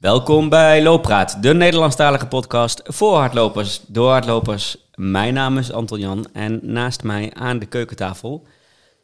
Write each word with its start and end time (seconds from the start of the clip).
Welkom 0.00 0.48
bij 0.48 0.82
Looppraat, 0.82 1.42
de 1.42 1.54
Nederlandstalige 1.54 2.26
podcast 2.26 2.80
voor 2.84 3.16
hardlopers, 3.16 3.80
door 3.86 4.10
hardlopers. 4.10 4.76
Mijn 4.94 5.34
naam 5.34 5.58
is 5.58 5.72
Anton 5.72 5.98
Jan 5.98 6.26
en 6.32 6.60
naast 6.62 7.02
mij 7.02 7.34
aan 7.34 7.58
de 7.58 7.66
keukentafel 7.66 8.46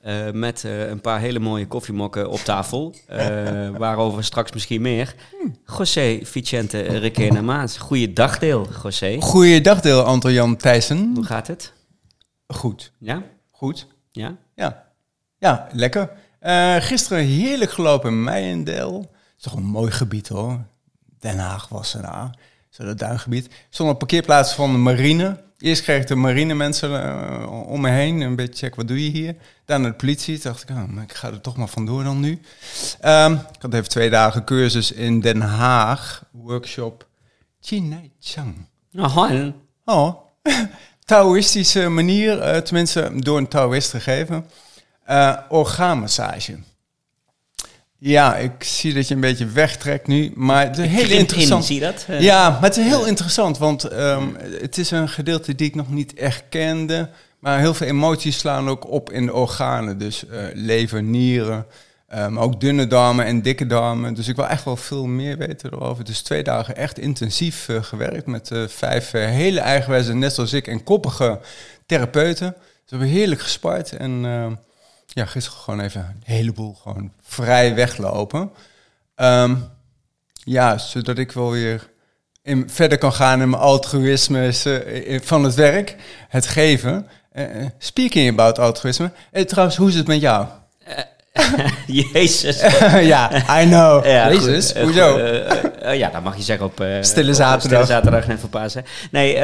uh, 0.06 0.30
met 0.30 0.62
uh, 0.66 0.88
een 0.88 1.00
paar 1.00 1.20
hele 1.20 1.38
mooie 1.38 1.66
koffiemokken 1.66 2.30
op 2.30 2.38
tafel, 2.38 2.94
uh, 3.10 3.68
waarover 3.78 4.24
straks 4.24 4.52
misschien 4.52 4.82
meer. 4.82 5.14
José 5.78 6.18
Vicente 6.23 6.80
Requena 6.80 7.43
Maas. 7.43 7.79
Goeiedag 7.79 8.38
deel, 8.38 8.68
José. 8.82 9.20
Goeiedag 9.20 9.80
deel, 9.80 10.02
Anton 10.02 10.32
Jan 10.32 10.56
Thijssen. 10.56 11.12
Hoe 11.14 11.24
gaat 11.24 11.46
het? 11.46 11.72
Goed. 12.46 12.93
Ja? 12.98 13.22
Goed. 13.50 13.86
Ja? 14.11 14.36
Ja. 14.54 14.90
Ja, 15.38 15.68
lekker. 15.72 16.11
gisteren 16.82 17.24
heerlijk 17.24 17.70
gelopen 17.70 18.11
in 18.11 18.22
Meijendeel. 18.22 19.00
Het 19.00 19.11
is 19.36 19.43
toch 19.43 19.54
een 19.54 19.66
mooi 19.66 19.90
gebied 19.90 20.29
hoor. 20.29 20.61
Den 21.23 21.39
Haag 21.39 21.68
was 21.68 21.95
er 21.95 22.02
daar. 22.02 22.31
Zo 22.71 22.85
dat 22.85 22.99
duingebied. 22.99 23.49
Stond 23.71 23.90
op 23.90 23.99
parkeerplaats 23.99 24.54
van 24.54 24.72
de 24.72 24.79
marine. 24.79 25.43
Eerst 25.58 25.82
kreeg 25.82 26.00
ik 26.00 26.07
de 26.07 26.14
marine 26.14 26.54
mensen 26.54 26.90
uh, 26.90 27.67
om 27.68 27.81
me 27.81 27.90
heen. 27.90 28.21
Een 28.21 28.36
beetje 28.36 28.67
check, 28.67 28.75
wat 28.75 28.89
doe 28.89 29.04
je 29.04 29.11
hier? 29.11 29.36
Daarna 29.64 29.89
de 29.89 29.95
politie. 29.95 30.39
Toen 30.39 30.53
dacht 30.53 30.62
ik, 30.62 30.76
oh, 30.76 31.03
ik 31.03 31.12
ga 31.12 31.29
er 31.29 31.40
toch 31.40 31.57
maar 31.57 31.68
vandoor 31.68 32.05
dan 32.05 32.20
nu. 32.20 32.41
Um, 33.05 33.33
ik 33.33 33.62
had 33.62 33.75
even 33.75 33.89
twee 33.89 34.11
dagen 34.11 34.45
cursus 34.45 34.92
in 34.92 35.20
Den 35.20 35.41
Haag. 35.41 36.25
Workshop 36.31 37.06
Chinai 37.61 38.11
Chang. 38.20 38.67
Oh, 38.95 39.53
oh. 39.84 40.14
Taoïstische 41.05 41.89
manier, 41.89 42.55
uh, 42.55 42.56
tenminste 42.56 43.11
door 43.14 43.39
een 43.39 43.48
Taoïst 43.48 43.91
gegeven. 43.91 44.47
Uh, 45.11 45.36
orgaanmassage. 45.48 46.59
Ja, 48.05 48.36
ik 48.36 48.64
zie 48.64 48.94
dat 48.94 49.08
je 49.08 49.14
een 49.14 49.20
beetje 49.20 49.47
wegtrekt 49.47 50.06
nu, 50.06 50.33
maar 50.34 50.66
het 50.66 50.78
is 50.78 50.86
heel 50.86 51.19
interessant. 51.19 51.61
In, 51.61 51.66
zie 51.66 51.80
je 51.80 51.80
dat? 51.80 52.06
Ja, 52.20 52.50
maar 52.50 52.62
het 52.62 52.77
is 52.77 52.84
heel 52.84 53.06
interessant, 53.06 53.58
want 53.58 53.92
um, 53.92 54.36
het 54.61 54.78
is 54.78 54.91
een 54.91 55.09
gedeelte 55.09 55.55
die 55.55 55.67
ik 55.67 55.75
nog 55.75 55.91
niet 55.91 56.14
echt 56.14 56.42
kende. 56.48 57.09
Maar 57.39 57.59
heel 57.59 57.75
veel 57.75 57.86
emoties 57.86 58.39
slaan 58.39 58.69
ook 58.69 58.91
op 58.91 59.12
in 59.12 59.27
de 59.27 59.33
organen. 59.33 59.98
Dus 59.98 60.25
uh, 60.25 60.39
lever, 60.55 61.03
nieren, 61.03 61.67
um, 62.14 62.39
ook 62.39 62.61
dunne 62.61 62.86
darmen 62.86 63.25
en 63.25 63.42
dikke 63.42 63.67
darmen. 63.67 64.14
Dus 64.14 64.28
ik 64.28 64.37
wil 64.37 64.48
echt 64.48 64.64
wel 64.64 64.77
veel 64.77 65.06
meer 65.06 65.39
weten 65.39 65.72
erover. 65.72 66.05
Dus 66.05 66.20
twee 66.20 66.42
dagen 66.42 66.77
echt 66.77 66.98
intensief 66.98 67.69
uh, 67.69 67.83
gewerkt 67.83 68.27
met 68.27 68.50
vijf 68.66 69.11
hele 69.11 69.61
eigenwijze, 69.61 70.14
net 70.14 70.33
zoals 70.33 70.53
ik, 70.53 70.66
en 70.66 70.84
koppige 70.84 71.41
therapeuten. 71.87 72.53
Dus 72.53 72.91
we 72.91 72.97
hebben 72.97 73.09
heerlijk 73.09 73.41
gespart 73.41 73.97
en 73.97 74.25
ja, 75.15 75.27
gisteren 75.27 75.59
gewoon 75.59 75.81
even 75.81 76.01
een 76.01 76.35
heleboel 76.35 76.75
gewoon 76.75 77.13
vrij 77.23 77.75
weglopen. 77.75 78.51
Um, 79.17 79.69
ja, 80.45 80.79
zodat 80.79 81.19
ik 81.19 81.33
wel 81.33 81.51
weer 81.51 81.91
in, 82.43 82.71
verder 82.71 82.99
kan 82.99 83.13
gaan 83.13 83.41
in 83.41 83.51
mijn 83.51 83.63
altruïsme 83.63 84.53
uh, 84.67 85.21
van 85.23 85.45
het 85.45 85.55
werk, 85.55 85.97
het 86.29 86.47
geven. 86.47 87.09
Uh, 87.33 87.67
speaking 87.79 88.31
about 88.31 88.59
altruïsme. 88.59 89.11
Trouwens, 89.47 89.77
hoe 89.77 89.89
is 89.89 89.95
het 89.95 90.07
met 90.07 90.21
jou? 90.21 90.47
Jezus. 91.87 92.61
ja, 93.13 93.31
I 93.63 93.67
know. 93.67 94.05
Ja, 94.05 94.33
Jezus, 94.33 94.73
hoezo? 94.73 95.19
ja, 95.83 96.11
dat 96.11 96.23
mag 96.23 96.37
je 96.37 96.43
zeggen 96.43 96.67
op... 96.67 96.85
stille 97.01 97.35
zaterdag. 97.35 97.85
Stille 97.85 97.85
zaterdag 97.87 98.29
en 98.29 98.39
verpassen. 98.39 98.85
Nee, 99.11 99.37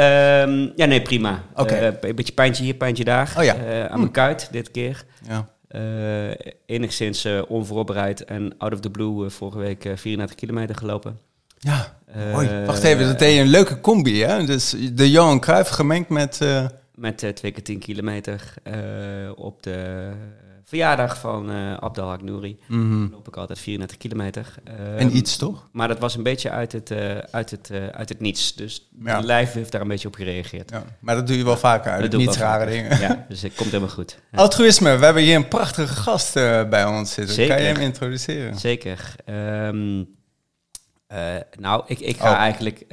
um, 0.42 0.72
ja, 0.76 0.86
nee, 0.86 1.02
prima. 1.02 1.42
Okay. 1.54 1.96
een 2.00 2.14
beetje 2.14 2.32
pijntje 2.32 2.64
hier, 2.64 2.74
pijntje 2.74 3.04
daar. 3.04 3.34
Oh 3.38 3.44
ja. 3.44 3.54
aan 3.54 3.90
hm. 3.90 3.98
mijn 3.98 4.10
kuit 4.10 4.48
dit 4.50 4.70
keer. 4.70 5.04
Ja. 5.28 5.48
Uh, 5.70 6.30
enigszins 6.66 7.24
uh, 7.24 7.42
onvoorbereid 7.48 8.24
en 8.24 8.54
out 8.58 8.72
of 8.72 8.80
the 8.80 8.90
blue 8.90 9.24
uh, 9.24 9.30
vorige 9.30 9.58
week 9.58 9.92
34 9.94 10.34
kilometer 10.34 10.74
gelopen. 10.74 11.18
Ja, 11.58 11.98
mooi. 12.32 12.64
Wacht 12.66 12.82
even, 12.82 13.06
dat 13.06 13.18
deed 13.18 13.34
je 13.34 13.40
een 13.40 13.46
leuke 13.46 13.80
combi, 13.80 14.22
hè? 14.22 14.44
Dus 14.44 14.74
de 14.92 15.10
Johan 15.10 15.40
Cruijff 15.40 15.70
gemengd 15.70 16.08
met... 16.08 16.40
Met 16.94 17.18
twee 17.18 17.52
keer 17.52 17.62
10 17.62 17.78
kilometer 17.78 18.54
op 19.36 19.62
de 19.62 20.10
verjaardag 20.68 21.18
van 21.18 21.50
uh, 21.50 21.74
Abdel 21.74 22.16
Nouri. 22.22 22.58
Mm 22.66 22.90
-hmm. 22.90 23.08
loop 23.12 23.28
ik 23.28 23.36
altijd 23.36 23.58
34 23.58 23.98
kilometer. 23.98 24.54
Uh, 24.68 25.00
en 25.00 25.16
iets 25.16 25.36
toch? 25.36 25.68
Maar 25.72 25.88
dat 25.88 25.98
was 25.98 26.16
een 26.16 26.22
beetje 26.22 26.50
uit 26.50 26.72
het, 26.72 26.90
uh, 26.90 27.18
uit 27.18 27.50
het, 27.50 27.70
uit 27.92 28.08
het 28.08 28.20
niets. 28.20 28.54
Dus 28.54 28.88
ja. 29.04 29.16
het 29.16 29.24
lijf 29.24 29.52
heeft 29.52 29.72
daar 29.72 29.80
een 29.80 29.88
beetje 29.88 30.08
op 30.08 30.14
gereageerd. 30.14 30.70
Ja, 30.70 30.84
maar 31.00 31.14
dat 31.14 31.26
doe 31.26 31.36
je 31.36 31.44
wel 31.44 31.56
vaker 31.56 31.92
uit 31.92 32.10
dat 32.10 32.20
niets 32.20 32.38
rare 32.38 32.64
vaker. 32.64 32.74
dingen. 32.74 33.00
Ja, 33.00 33.26
dus 33.28 33.42
het 33.42 33.54
komt 33.54 33.70
helemaal 33.70 33.94
goed. 33.94 34.18
Ja. 34.30 34.38
Altruïsme, 34.44 34.96
we 34.96 35.04
hebben 35.04 35.22
hier 35.22 35.36
een 35.36 35.48
prachtige 35.48 35.94
gast 35.94 36.34
bij 36.70 36.84
ons 36.84 37.12
zitten. 37.12 37.34
Zeker. 37.34 37.54
Kan 37.54 37.64
je 37.64 37.72
hem 37.72 37.82
introduceren? 37.82 38.58
Zeker. 38.58 39.14
Um, 39.26 40.16
nou, 41.58 41.82
ik, 41.86 42.00
ik 42.00 42.16
ga 42.16 42.30
oh. 42.30 42.38
eigenlijk 42.38 42.84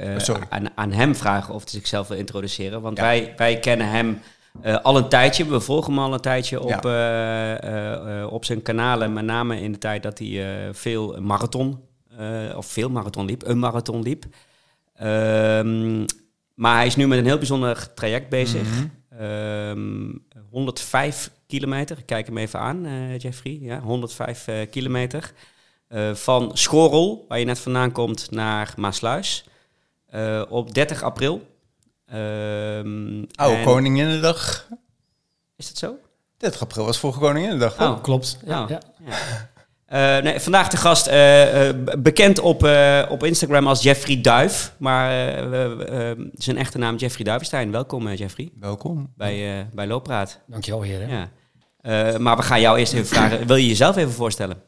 aan, 0.48 0.68
aan 0.74 0.92
hem 0.92 1.16
vragen 1.16 1.54
of 1.54 1.62
hij 1.62 1.72
zichzelf 1.72 2.08
wil 2.08 2.18
introduceren. 2.18 2.80
Want 2.80 2.98
wij, 2.98 3.32
wij 3.36 3.58
kennen 3.58 3.88
hem... 3.88 4.20
Uh, 4.64 4.76
al 4.82 4.96
een 4.96 5.08
tijdje, 5.08 5.46
we 5.48 5.60
volgen 5.60 5.92
hem 5.92 6.02
al 6.02 6.12
een 6.12 6.20
tijdje 6.20 6.60
op, 6.60 6.82
ja. 6.82 7.62
uh, 7.64 8.20
uh, 8.20 8.32
op 8.32 8.44
zijn 8.44 8.62
kanalen. 8.62 9.12
Met 9.12 9.24
name 9.24 9.60
in 9.60 9.72
de 9.72 9.78
tijd 9.78 10.02
dat 10.02 10.18
hij 10.18 10.68
veel 10.72 11.20
marathon, 11.20 11.80
of 12.56 12.66
veel 12.66 12.90
marathon 12.90 13.26
liep, 13.26 13.46
een 13.46 13.58
marathon 13.58 14.02
liep. 14.02 14.24
Um, 15.02 16.04
maar 16.54 16.76
hij 16.76 16.86
is 16.86 16.96
nu 16.96 17.06
met 17.06 17.18
een 17.18 17.24
heel 17.24 17.38
bijzonder 17.38 17.94
traject 17.94 18.28
bezig. 18.28 18.62
Mhm. 18.62 18.80
Mm 18.80 18.90
-hmm. 19.08 19.26
um, 19.26 20.24
105 20.50 21.30
kilometer, 21.46 21.98
ik 21.98 22.06
kijk 22.06 22.26
hem 22.26 22.38
even 22.38 22.60
aan, 22.60 22.86
Jeffrey. 23.16 23.58
Ja, 23.60 23.80
105 23.80 24.48
kilometer. 24.70 25.32
van 26.12 26.50
Schorrel, 26.52 27.24
waar 27.28 27.38
je 27.38 27.44
net 27.44 27.58
vandaan 27.58 27.92
komt, 27.92 28.30
naar 28.30 28.74
Maasluis. 28.76 29.44
op 30.48 30.74
30 30.74 31.02
april. 31.02 31.55
Um, 32.14 33.26
Oude 33.34 33.62
Koninginnedag. 33.62 34.68
Is 35.56 35.66
dat 35.66 35.76
zo? 35.76 35.98
30 36.36 36.60
april 36.60 36.84
was 36.84 36.98
vorige 36.98 37.18
Koninginnedag. 37.18 37.80
Oh, 37.80 38.02
klopt. 38.02 38.38
Ja. 38.44 38.62
Oh, 38.62 38.68
ja. 38.68 38.80
ja. 39.06 39.14
Uh, 40.18 40.22
nee, 40.22 40.40
vandaag 40.40 40.68
de 40.68 40.76
gast, 40.76 41.08
uh, 41.08 41.68
uh, 41.68 41.74
bekend 41.98 42.38
op, 42.38 42.68
op 43.08 43.24
Instagram 43.24 43.66
als 43.66 43.82
Jeffrey 43.82 44.20
Duif. 44.20 44.72
Maar 44.78 45.34
zijn 46.34 46.56
echte 46.56 46.78
naam 46.78 46.96
Jeffrey 46.96 47.24
Duivenstein. 47.24 47.70
Welkom 47.70 48.08
Jeffrey. 48.08 48.50
Welkom. 48.60 49.12
Bij, 49.16 49.68
bij 49.72 49.86
Looppraat. 49.86 50.40
Dankjewel 50.46 50.82
heren. 50.82 51.08
Ja. 51.08 52.18
maar 52.18 52.36
we 52.36 52.42
gaan 52.42 52.60
jou 52.60 52.78
eerst 52.78 52.92
even 52.92 53.06
vragen. 53.06 53.46
Wil 53.46 53.56
je 53.56 53.66
jezelf 53.66 53.96
even 53.96 54.12
voorstellen? 54.12 54.62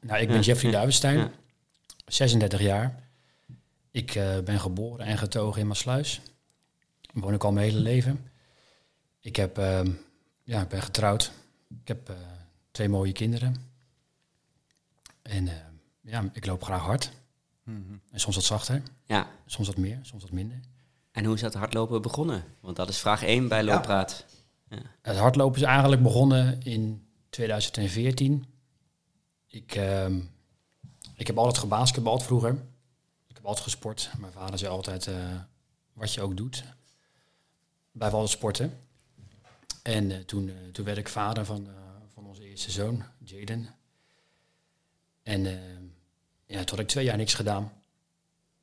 Nou, 0.00 0.20
ik 0.20 0.28
ben 0.28 0.40
Jeffrey 0.40 0.70
Duivenstein. 0.70 1.30
36 2.06 2.60
jaar. 2.60 2.94
Ik 3.90 4.20
ben 4.44 4.60
geboren 4.60 5.06
en 5.06 5.18
getogen 5.18 5.60
in 5.60 5.66
Maasluis 5.66 6.20
woon 7.12 7.34
ik 7.34 7.44
al 7.44 7.52
mijn 7.52 7.68
hele 7.68 7.80
leven. 7.80 8.30
Ik 9.20 9.36
heb, 9.36 9.58
uh, 9.58 9.80
ja, 10.42 10.60
ik 10.62 10.68
ben 10.68 10.82
getrouwd. 10.82 11.32
Ik 11.80 11.88
heb 11.88 12.10
uh, 12.10 12.16
twee 12.70 12.88
mooie 12.88 13.12
kinderen. 13.12 13.56
En 15.22 15.46
uh, 15.46 15.52
ja, 16.00 16.30
ik 16.32 16.46
loop 16.46 16.64
graag 16.64 16.80
hard. 16.80 17.12
Mm 17.64 17.84
-hmm. 17.86 18.00
En 18.10 18.20
soms 18.20 18.36
wat 18.36 18.44
zachter. 18.44 18.82
Ja. 19.04 19.28
Soms 19.46 19.66
wat 19.66 19.76
meer, 19.76 19.98
soms 20.02 20.22
wat 20.22 20.32
minder. 20.32 20.60
En 21.10 21.24
hoe 21.24 21.34
is 21.34 21.40
dat 21.40 21.54
hardlopen 21.54 22.02
begonnen? 22.02 22.44
Want 22.60 22.76
dat 22.76 22.88
is 22.88 22.98
vraag 22.98 23.22
1 23.22 23.48
bij 23.48 23.64
Looppraat. 23.64 24.24
Ja. 24.28 24.76
Ja. 24.76 24.82
Het 25.02 25.16
hardlopen 25.16 25.60
is 25.60 25.66
eigenlijk 25.66 26.02
begonnen 26.02 26.62
in 26.62 27.06
2014. 27.30 28.44
Ik, 29.46 29.74
ehm, 29.74 30.20
ik 31.16 31.26
heb 31.26 31.38
altijd 31.38 31.58
gebasketbald 31.58 32.22
vroeger. 32.22 32.52
Ik 33.26 33.36
heb 33.36 33.44
altijd 33.44 33.64
gesport. 33.64 34.10
Mijn 34.18 34.32
vader 34.32 34.58
zei 34.58 34.70
altijd, 34.70 35.06
uh, 35.06 35.14
wat 35.92 36.14
je 36.14 36.20
ook 36.20 36.36
doet, 36.36 36.64
blijf 37.92 38.12
altijd 38.12 38.30
sporten. 38.30 38.78
En 39.82 40.10
uh, 40.10 40.16
toen, 40.16 40.46
uh, 40.46 40.54
toen 40.72 40.84
werd 40.84 40.98
ik 40.98 41.08
vader 41.08 41.44
van, 41.44 41.66
uh, 41.66 41.72
van 42.14 42.26
onze 42.26 42.48
eerste 42.48 42.70
zoon, 42.70 43.02
Jaden. 43.24 43.68
En 45.22 45.42
ja, 46.46 46.58
toen 46.58 46.68
had 46.68 46.78
ik 46.78 46.88
twee 46.88 47.04
jaar 47.04 47.16
niks 47.16 47.34
gedaan. 47.34 47.72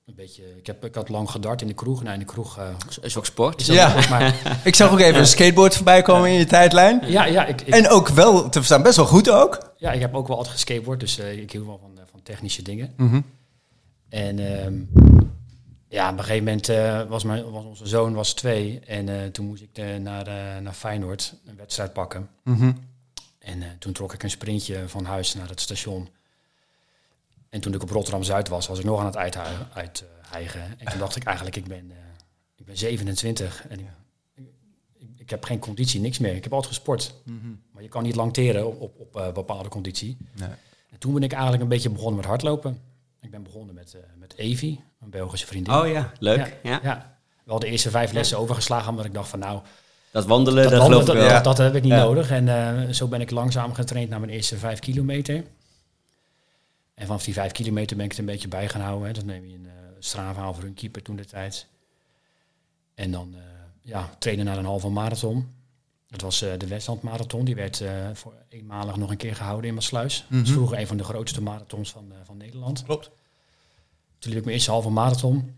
Een 0.06 0.16
beetje, 0.16 0.58
ik, 0.58 0.68
heb, 0.68 0.86
ik 0.86 0.96
had 0.96 1.10
lang 1.10 1.30
gedart 1.30 1.62
in 1.62 1.68
de 1.68 1.74
kroeg. 1.74 2.02
Nou, 2.02 2.14
in 2.14 2.20
de 2.20 2.26
kroeg... 2.26 2.60
is 3.02 3.18
ook 3.18 3.26
sport. 3.26 3.62
Is 3.62 3.68
ja, 3.68 3.90
sport, 3.90 4.10
maar, 4.10 4.36
ik 4.64 4.76
zag 4.76 4.92
ook 4.92 5.00
even 5.00 5.20
een 5.20 5.28
skateboard 5.28 5.76
voorbij 5.76 6.02
komen 6.02 6.30
in 6.30 6.38
je 6.38 6.46
tijdlijn. 6.46 7.02
Ja, 7.06 7.26
ja. 7.26 7.46
Ik, 7.46 7.62
ik, 7.62 7.74
en 7.74 7.90
ook 7.90 8.08
wel, 8.08 8.44
te 8.44 8.58
verstaan, 8.58 8.84
best 8.84 8.96
wel 8.96 9.06
goed 9.06 9.30
ook. 9.30 9.74
Ja, 9.78 9.92
ik 9.92 10.02
heb 10.02 10.16
ook 10.16 10.28
wel 10.28 10.38
altijd 10.38 10.56
geskateboard, 10.56 11.00
dus 11.00 11.18
ik 11.18 11.52
hield 11.52 11.66
wel 11.66 11.80
van, 11.82 12.00
van 12.12 12.22
technische 12.24 12.62
dingen. 12.62 12.94
Mm 12.98 13.10
-hmm. 13.10 13.26
En 14.10 14.40
ja, 15.90 16.12
op 16.12 16.18
een 16.18 16.24
gegeven 16.24 16.44
moment 16.44 16.70
uh, 16.70 17.04
was, 17.04 17.24
mijn, 17.24 17.52
was 17.52 17.66
onze 17.66 17.88
zoon 17.88 18.14
was 18.14 18.34
twee. 18.34 18.80
En 18.80 19.08
uh, 19.08 19.26
toen 19.26 19.46
moest 19.46 19.62
ik 19.62 19.78
uh, 19.78 19.96
naar, 19.96 20.26
naar 20.62 20.74
Feyenoord 20.74 21.36
een 21.46 21.56
wedstrijd 21.56 21.94
pakken. 21.94 22.30
Mm 22.44 22.56
-hmm. 22.56 22.88
En 23.40 23.64
toen 23.80 23.94
trok 23.94 24.14
ik 24.14 24.24
een 24.24 24.30
sprintje 24.30 24.90
van 24.90 25.06
huis 25.06 25.34
naar 25.34 25.50
het 25.50 25.62
station. 25.62 26.10
En 27.50 27.62
toen 27.62 27.74
ik 27.74 27.82
op 27.82 27.90
Rotterdam-Zuid 27.90 28.48
was, 28.48 28.68
was 28.68 28.80
ik 28.80 28.86
nog 28.86 29.00
aan 29.00 29.06
het 29.06 29.18
uithijgen. 29.18 29.68
Uit, 29.74 30.06
en 30.78 30.86
toen 30.86 31.00
dacht 31.00 31.16
ik 31.16 31.24
eigenlijk, 31.24 31.56
ik 31.56 31.68
ben, 31.68 31.92
ik 32.56 32.66
ben 32.66 32.78
27. 32.78 33.68
En 33.68 33.80
ik, 33.80 33.86
ik, 34.98 35.10
ik, 35.18 35.30
heb 35.30 35.44
geen 35.44 35.60
conditie, 35.60 36.00
niks 36.00 36.18
meer. 36.20 36.36
Ik 36.36 36.44
heb 36.44 36.54
altijd 36.54 36.74
gesport. 36.74 37.14
Mm 37.24 37.40
-hmm. 37.42 37.62
Maar 37.72 37.84
je 37.84 37.90
kan 37.90 38.04
niet 38.04 38.16
lang 38.16 38.34
teren 38.34 38.68
op, 38.68 38.82
op, 39.00 39.16
op 39.16 39.34
bepaalde 39.34 39.70
conditie. 39.70 40.18
Nee. 40.34 40.50
En 40.90 41.00
toen 41.00 41.14
ben 41.14 41.24
ik 41.24 41.32
eigenlijk 41.32 41.64
een 41.64 41.70
beetje 41.70 41.90
begonnen 41.90 42.16
met 42.16 42.26
hardlopen. 42.26 42.82
Ik 43.22 43.32
ben 43.32 43.44
begonnen 43.44 43.76
met, 43.76 43.94
uh, 43.96 44.02
met 44.16 44.36
Evi, 44.36 44.80
een 45.02 45.10
Belgische 45.10 45.48
vriendin. 45.48 45.74
Oh 45.74 45.88
ja, 45.88 46.12
leuk. 46.20 46.58
Ja, 46.64 46.80
ja. 46.84 47.18
Wel 47.44 47.60
de 47.60 47.68
eerste 47.68 47.90
vijf 47.90 48.12
lessen 48.12 48.38
overgeslagen, 48.38 48.90
omdat 48.90 49.06
ik 49.06 49.14
dacht 49.14 49.30
van 49.30 49.40
nou... 49.40 49.62
Dat 50.12 50.26
wandelen, 50.26 50.64
dat, 50.64 50.72
dat 50.72 50.82
geloof 50.82 51.08
ik 51.08 51.14
wel. 51.14 51.30
Dat, 51.30 51.44
dat, 51.44 51.58
heb 51.58 51.76
ik 51.76 51.84
niet 51.84 51.92
nodig. 51.92 52.32
En 52.32 52.48
uh, 52.48 52.94
zo 52.94 53.08
ben 53.08 53.22
ik 53.22 53.32
langzaam 53.32 53.74
getraind 53.74 54.10
naar 54.10 54.20
mijn 54.20 54.32
eerste 54.32 54.58
vijf 54.58 54.80
kilometer. 54.80 55.36
En 56.94 57.06
vanaf 57.06 57.24
die 57.24 57.34
vijf 57.34 57.52
kilometer 57.52 57.96
ben 57.96 58.06
ik 58.06 58.12
het 58.12 58.20
een 58.20 58.26
beetje 58.26 58.48
bij 58.48 58.70
gaan 58.70 58.82
houden. 58.82 59.08
Hè. 59.08 59.14
Dat 59.14 59.26
neem 59.26 59.46
je 59.46 59.54
een 59.54 59.66
uh, 59.66 59.72
Strava 60.00 60.54
voor 60.54 60.64
een 60.64 60.74
keeper 60.74 61.02
toen 61.02 61.16
de 61.16 61.26
tijd. 61.26 61.68
En 62.96 63.12
dan 63.12 63.36
ja, 63.82 64.10
trainen 64.20 64.46
naar 64.46 64.58
een 64.58 64.66
halve 64.66 64.90
marathon. 64.90 65.59
Dat 66.10 66.22
was 66.22 66.44
uh, 66.44 66.54
de 66.58 66.68
Westlandmarathon. 66.68 67.46
Die 67.46 67.56
werd 67.56 67.80
uh, 67.80 68.10
voor 68.14 68.34
eenmalig 68.48 68.96
nog 68.96 69.10
een 69.10 69.18
keer 69.18 69.36
gehouden 69.36 69.68
in 69.68 69.74
Maassluis. 69.74 70.26
Mm 70.30 70.38
Dat 70.38 70.48
is 70.48 70.54
vroeger 70.54 70.80
een 70.80 70.88
van 70.88 70.98
de 70.98 71.04
grootste 71.04 71.42
marathons 71.42 71.92
van, 71.92 72.06
uh, 72.12 72.18
van 72.24 72.38
Nederland. 72.38 72.84
Klopt. 72.84 73.10
Toen 74.18 74.30
liep 74.30 74.38
ik 74.38 74.44
mijn 74.44 74.56
eerste 74.56 74.72
halve 74.72 74.90
marathon. 74.90 75.56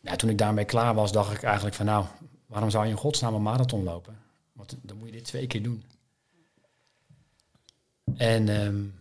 Ja, 0.00 0.16
toen 0.16 0.30
ik 0.30 0.38
daarmee 0.38 0.64
klaar 0.64 0.94
was, 0.94 1.12
dacht 1.12 1.32
ik 1.32 1.42
eigenlijk 1.42 1.76
van 1.76 1.86
nou, 1.86 2.06
waarom 2.46 2.70
zou 2.70 2.84
je 2.84 2.90
in 2.90 2.96
godsnaam 2.96 3.34
een 3.34 3.42
marathon 3.42 3.84
lopen? 3.84 4.18
Want 4.52 4.76
dan 4.82 4.96
moet 4.96 5.06
je 5.06 5.12
dit 5.12 5.24
twee 5.24 5.46
keer 5.46 5.62
doen. 5.62 5.84
En 8.16 8.48
um, 8.48 8.94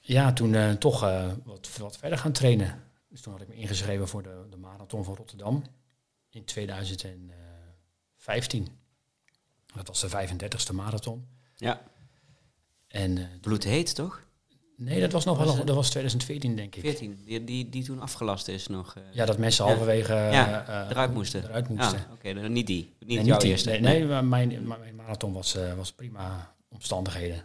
ja, 0.00 0.32
toen 0.32 0.78
toch 0.78 1.00
wat, 1.44 1.70
wat 1.78 1.96
verder 1.96 2.18
gaan 2.18 2.32
trainen. 2.32 2.82
Dus 3.08 3.20
toen 3.20 3.32
had 3.32 3.42
ik 3.42 3.48
me 3.48 3.54
ingeschreven 3.54 4.08
voor 4.08 4.22
de, 4.22 4.46
de 4.50 4.56
marathon 4.56 5.04
van 5.04 5.14
Rotterdam 5.14 5.64
in 6.30 6.44
2015. 6.44 8.82
Dat 9.74 9.88
was 9.88 10.00
de 10.00 10.08
35ste 10.08 10.74
marathon. 10.74 11.26
Ja. 11.56 11.80
En, 12.88 13.16
uh, 13.16 13.24
Bloedheet, 13.40 13.94
toch? 13.94 14.22
Nee, 14.76 15.00
dat 15.00 15.12
was 15.12 15.24
nog 15.24 15.38
wel, 15.38 15.64
dat 15.64 15.76
was 15.76 15.90
2014 15.90 16.56
denk 16.56 16.74
ik. 16.74 16.80
14, 16.80 17.18
die, 17.24 17.44
die, 17.44 17.68
die 17.68 17.84
toen 17.84 18.00
afgelast 18.00 18.48
is 18.48 18.66
nog. 18.66 18.94
Uh, 18.98 19.02
ja, 19.12 19.24
dat 19.24 19.38
mensen 19.38 19.64
halverwege 19.64 20.12
ja, 20.12 20.68
uh, 20.68 20.90
eruit 20.90 21.14
moesten. 21.14 21.44
Eruit 21.44 21.68
moesten. 21.68 21.98
Ah, 21.98 22.12
Oké, 22.12 22.28
okay, 22.28 22.46
niet 22.46 22.66
die. 22.66 22.94
Niet, 22.98 23.08
nee, 23.08 23.24
jouw 23.24 23.36
niet 23.36 23.44
eerste. 23.44 23.70
Nee, 23.70 23.80
nee, 23.80 24.04
maar 24.04 24.24
mijn, 24.24 24.66
mijn 24.66 24.94
marathon 24.94 25.32
was, 25.32 25.56
was 25.76 25.92
prima 25.92 26.54
omstandigheden. 26.68 27.44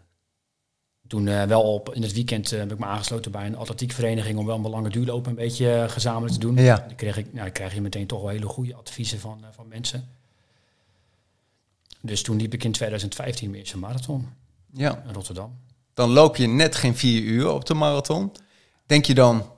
Toen 1.07 1.47
wel 1.47 1.73
op 1.73 1.93
in 1.93 2.01
het 2.01 2.13
weekend 2.13 2.49
heb 2.49 2.71
ik 2.71 2.79
me 2.79 2.85
aangesloten 2.85 3.31
bij 3.31 3.45
een 3.45 3.57
atletiekvereniging 3.57 4.39
om 4.39 4.45
wel 4.45 4.55
een 4.55 4.69
lange 4.69 4.89
duurlopen 4.89 5.29
een 5.29 5.35
beetje 5.35 5.85
gezamenlijk 5.89 6.33
te 6.33 6.39
doen. 6.39 6.55
Ja. 6.55 6.83
Dan 6.87 6.95
kreeg 6.95 7.17
ik, 7.17 7.25
nou, 7.25 7.43
dan 7.43 7.51
krijg 7.51 7.73
je 7.73 7.81
meteen 7.81 8.07
toch 8.07 8.21
wel 8.21 8.29
hele 8.29 8.45
goede 8.45 8.75
adviezen 8.75 9.19
van, 9.19 9.43
van 9.51 9.67
mensen. 9.67 10.18
Dus 12.01 12.21
toen 12.21 12.37
liep 12.37 12.53
ik 12.53 12.63
in 12.63 12.71
2015 12.71 13.49
mijn 13.49 13.61
eerste 13.61 13.77
marathon 13.77 14.27
ja. 14.73 15.03
in 15.07 15.13
Rotterdam. 15.13 15.57
Dan 15.93 16.09
loop 16.09 16.35
je 16.35 16.47
net 16.47 16.75
geen 16.75 16.95
vier 16.95 17.21
uur 17.21 17.51
op 17.51 17.65
de 17.65 17.73
marathon. 17.73 18.31
Denk 18.85 19.05
je 19.05 19.13
dan, 19.13 19.51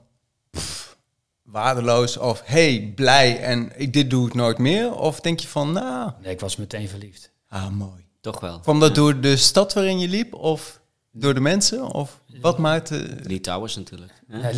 pff, 0.50 0.96
waardeloos 1.42 2.16
of 2.16 2.42
hey, 2.44 2.92
blij 2.94 3.40
en 3.40 3.72
ik, 3.76 3.92
dit 3.92 4.10
doe 4.10 4.26
ik 4.26 4.34
nooit 4.34 4.58
meer? 4.58 4.94
Of 4.94 5.20
denk 5.20 5.40
je 5.40 5.48
van, 5.48 5.72
nou... 5.72 6.10
Nee, 6.22 6.32
ik 6.32 6.40
was 6.40 6.56
meteen 6.56 6.88
verliefd. 6.88 7.30
Ah, 7.48 7.68
mooi. 7.68 8.06
Toch 8.20 8.40
wel. 8.40 8.60
Kwam 8.60 8.80
dat 8.80 8.94
door 8.94 9.20
de 9.20 9.36
stad 9.36 9.72
waarin 9.72 9.98
je 9.98 10.08
liep 10.08 10.34
of 10.34 10.80
door 11.12 11.34
de 11.34 11.40
mensen? 11.40 11.82
Of 11.90 12.20
wat 12.40 12.58
maakte... 12.58 13.16
Lee 13.22 13.40
Towers 13.40 13.76
natuurlijk. 13.76 14.12
Ja, 14.28 14.50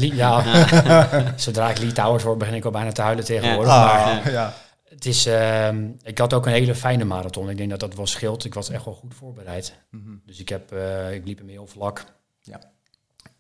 ja. 0.44 1.34
zodra 1.36 1.70
ik 1.70 1.78
Lee 1.78 1.92
Towers 1.92 2.22
hoor, 2.22 2.36
begin 2.36 2.54
ik 2.54 2.64
al 2.64 2.70
bijna 2.70 2.92
te 2.92 3.02
huilen 3.02 3.25
tegenwoordig. 3.25 3.72
Ja. 3.72 3.84
Maar, 3.84 4.19
Ah, 4.19 4.32
ja. 4.32 4.54
Het 4.94 5.06
is, 5.06 5.26
uh, 5.26 5.69
ik 6.02 6.19
had 6.19 6.32
ook 6.32 6.46
een 6.46 6.52
hele 6.52 6.75
fijne 6.75 7.05
marathon. 7.05 7.50
Ik 7.50 7.56
denk 7.56 7.70
dat 7.70 7.81
dat 7.81 7.94
wel 7.94 8.06
scheelt. 8.06 8.44
Ik 8.44 8.55
was 8.55 8.69
echt 8.69 8.85
wel 8.85 8.94
goed 8.94 9.14
voorbereid. 9.14 9.79
Mm 9.91 10.02
-hmm. 10.05 10.23
Dus 10.26 10.41
ik, 10.41 10.49
heb, 10.49 10.73
uh, 10.73 11.12
ik 11.12 11.25
liep 11.25 11.38
hem 11.38 11.49
heel 11.49 11.67
vlak. 11.67 12.05
Ja. 12.43 12.61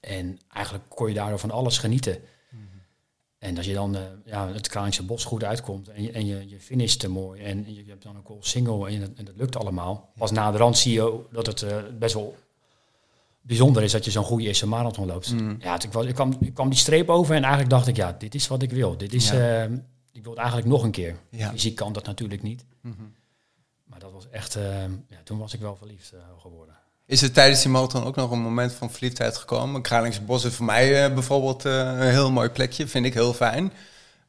En 0.00 0.38
eigenlijk 0.52 0.84
kon 0.88 1.08
je 1.08 1.14
daardoor 1.14 1.38
van 1.38 1.50
alles 1.50 1.78
genieten. 1.78 2.18
Mm 2.50 2.58
-hmm. 2.58 2.80
En 3.38 3.56
als 3.56 3.66
je 3.66 3.74
dan 3.74 3.96
uh, 3.96 4.02
ja, 4.24 4.48
het 4.48 4.68
Kralingse 4.68 5.04
bos 5.04 5.24
goed 5.24 5.44
uitkomt 5.44 5.88
en 5.88 6.02
je, 6.02 6.12
en 6.12 6.26
je, 6.26 6.48
je 6.48 6.60
finisht 6.60 7.08
mooi 7.08 7.42
en 7.42 7.64
je, 7.66 7.84
je 7.84 7.90
hebt 7.90 8.02
dan 8.02 8.16
ook 8.18 8.28
al 8.28 8.38
single 8.40 8.88
en, 8.88 9.16
en 9.16 9.24
dat 9.24 9.36
lukt 9.36 9.56
allemaal. 9.56 10.12
Pas 10.18 10.30
na 10.30 10.50
de 10.50 10.58
rand 10.58 10.78
zie 10.78 10.92
je 10.92 11.20
dat 11.30 11.46
het 11.46 11.62
uh, 11.62 11.76
best 11.98 12.14
wel 12.14 12.36
bijzonder 13.40 13.82
is 13.82 13.92
dat 13.92 14.04
je 14.04 14.10
zo'n 14.10 14.24
goede 14.24 14.44
eerste 14.44 14.66
marathon 14.66 15.06
loopt. 15.06 15.32
Mm. 15.32 15.56
Ja, 15.60 15.82
ik, 15.82 15.92
was, 15.92 16.06
ik, 16.06 16.14
kwam, 16.14 16.36
ik 16.40 16.54
kwam 16.54 16.68
die 16.68 16.78
streep 16.78 17.08
over 17.08 17.34
en 17.34 17.42
eigenlijk 17.42 17.70
dacht 17.70 17.86
ik, 17.86 17.96
ja, 17.96 18.16
dit 18.18 18.34
is 18.34 18.48
wat 18.48 18.62
ik 18.62 18.70
wil. 18.70 18.96
Dit 18.96 19.12
is... 19.12 19.30
Ja. 19.30 19.68
Uh, 19.68 19.78
ik 20.14 20.22
wil 20.22 20.30
het 20.30 20.40
eigenlijk 20.40 20.68
nog 20.68 20.82
een 20.82 20.90
keer. 20.90 21.16
Ja. 21.30 21.50
Fysiek 21.50 21.74
kan 21.74 21.92
dat 21.92 22.06
natuurlijk 22.06 22.42
niet. 22.42 22.64
Mm 22.80 22.94
-hmm. 22.98 23.14
Maar 23.84 23.98
dat 23.98 24.12
was 24.12 24.28
echt, 24.30 24.56
uh, 24.56 24.82
ja, 25.08 25.18
toen 25.24 25.38
was 25.38 25.54
ik 25.54 25.60
wel 25.60 25.76
verliefd 25.76 26.12
uh, 26.14 26.20
geworden. 26.38 26.74
Is 27.06 27.22
er 27.22 27.32
tijdens 27.32 27.62
die 27.62 27.70
marathon 27.70 28.04
ook 28.04 28.16
nog 28.16 28.30
een 28.30 28.40
moment 28.40 28.72
van 28.72 28.90
verliefdheid 28.90 29.36
gekomen? 29.36 29.82
Kralingse 29.82 30.20
Bos 30.20 30.44
is 30.44 30.54
voor 30.54 30.64
mij 30.64 31.06
uh, 31.08 31.14
bijvoorbeeld 31.14 31.64
een 31.64 32.00
heel 32.00 32.30
mooi 32.30 32.48
plekje, 32.48 32.88
vind 32.88 33.06
ik 33.06 33.14
heel 33.14 33.34
fijn. 33.34 33.72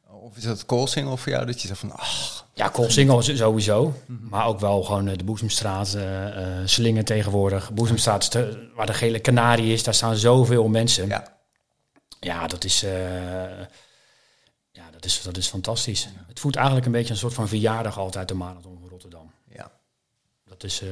Of 0.08 0.36
is 0.36 0.42
dat 0.42 0.66
Koolsingel 0.66 1.16
voor 1.16 1.32
jou, 1.32 1.46
dat 1.46 1.62
je 1.62 1.68
zegt 1.68 1.80
van, 1.80 1.92
ach... 1.92 2.46
Ja, 2.54 2.68
Koolsingel 2.68 3.22
sowieso. 3.22 3.84
Mm 3.84 4.18
-hmm. 4.18 4.28
Maar 4.28 4.46
ook 4.46 4.60
wel 4.60 4.82
gewoon 4.82 5.04
de 5.04 5.24
Boezemstraat, 5.24 5.96
Slingen 6.64 7.04
tegenwoordig. 7.04 7.72
Boezemstraat, 7.72 8.32
de, 8.32 8.70
waar 8.74 8.86
de 8.86 8.94
gele 8.94 9.18
kanarie 9.18 9.72
is, 9.72 9.82
daar 9.82 9.94
staan 9.94 10.16
zoveel 10.16 10.68
mensen. 10.68 11.08
Ja, 11.08 11.36
ja 12.20 12.46
dat 12.46 12.64
is... 12.64 12.84
Ja, 14.76 14.90
dat 14.90 15.04
is, 15.04 15.22
dat 15.22 15.36
is 15.36 15.48
fantastisch. 15.48 16.02
Ja. 16.02 16.24
Het 16.28 16.40
voelt 16.40 16.56
eigenlijk 16.56 16.86
een 16.86 16.92
beetje 16.92 17.12
een 17.12 17.18
soort 17.18 17.34
van 17.34 17.48
verjaardag 17.48 17.98
altijd 17.98 18.28
de 18.28 18.34
marathon 18.34 18.78
van 18.80 18.88
Rotterdam. 18.88 19.30
Ja. 19.54 19.70
Dat 20.48 20.64
is... 20.64 20.82
Uh... 20.82 20.88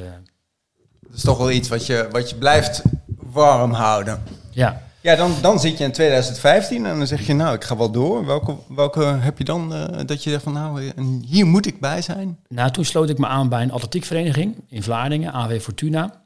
Dat 1.01 1.17
is 1.17 1.23
toch 1.23 1.39
wel 1.39 1.51
iets 1.51 1.69
wat 1.69 1.87
je, 1.87 2.09
wat 2.11 2.31
je 2.31 2.37
blijft 2.37 2.83
warm 3.17 3.73
houden. 3.73 4.23
Ja. 4.51 4.83
Ja, 5.01 5.17
dan, 5.17 5.35
dan 5.41 5.61
zit 5.61 5.79
je 5.79 5.85
in 5.85 5.93
2015 5.93 6.87
en 6.87 6.99
dan 6.99 7.07
zeg 7.07 7.27
je, 7.27 7.35
nou, 7.35 7.55
ik 7.55 7.65
ga 7.65 7.77
wel 7.77 7.91
door. 7.91 8.27
Welke, 8.27 8.57
welke 8.69 9.05
heb 9.05 9.39
je 9.39 9.45
dan 9.45 9.73
uh, 9.73 10.01
dat 10.07 10.23
je 10.23 10.31
zegt 10.31 10.43
van, 10.43 10.53
nou, 10.53 10.93
hier 11.27 11.47
moet 11.47 11.67
ik 11.67 11.81
bij 11.81 12.03
zijn? 12.03 12.39
Nou, 12.49 12.71
toen 12.71 12.85
sloot 12.85 13.09
ik 13.09 13.19
me 13.19 13.27
aan 13.27 13.49
bij 13.49 13.63
een 13.63 13.73
atletiekvereniging 13.73 14.65
in 14.69 14.83
Vlaardingen, 14.83 15.33
AW 15.33 15.61
Fortuna 15.61 16.24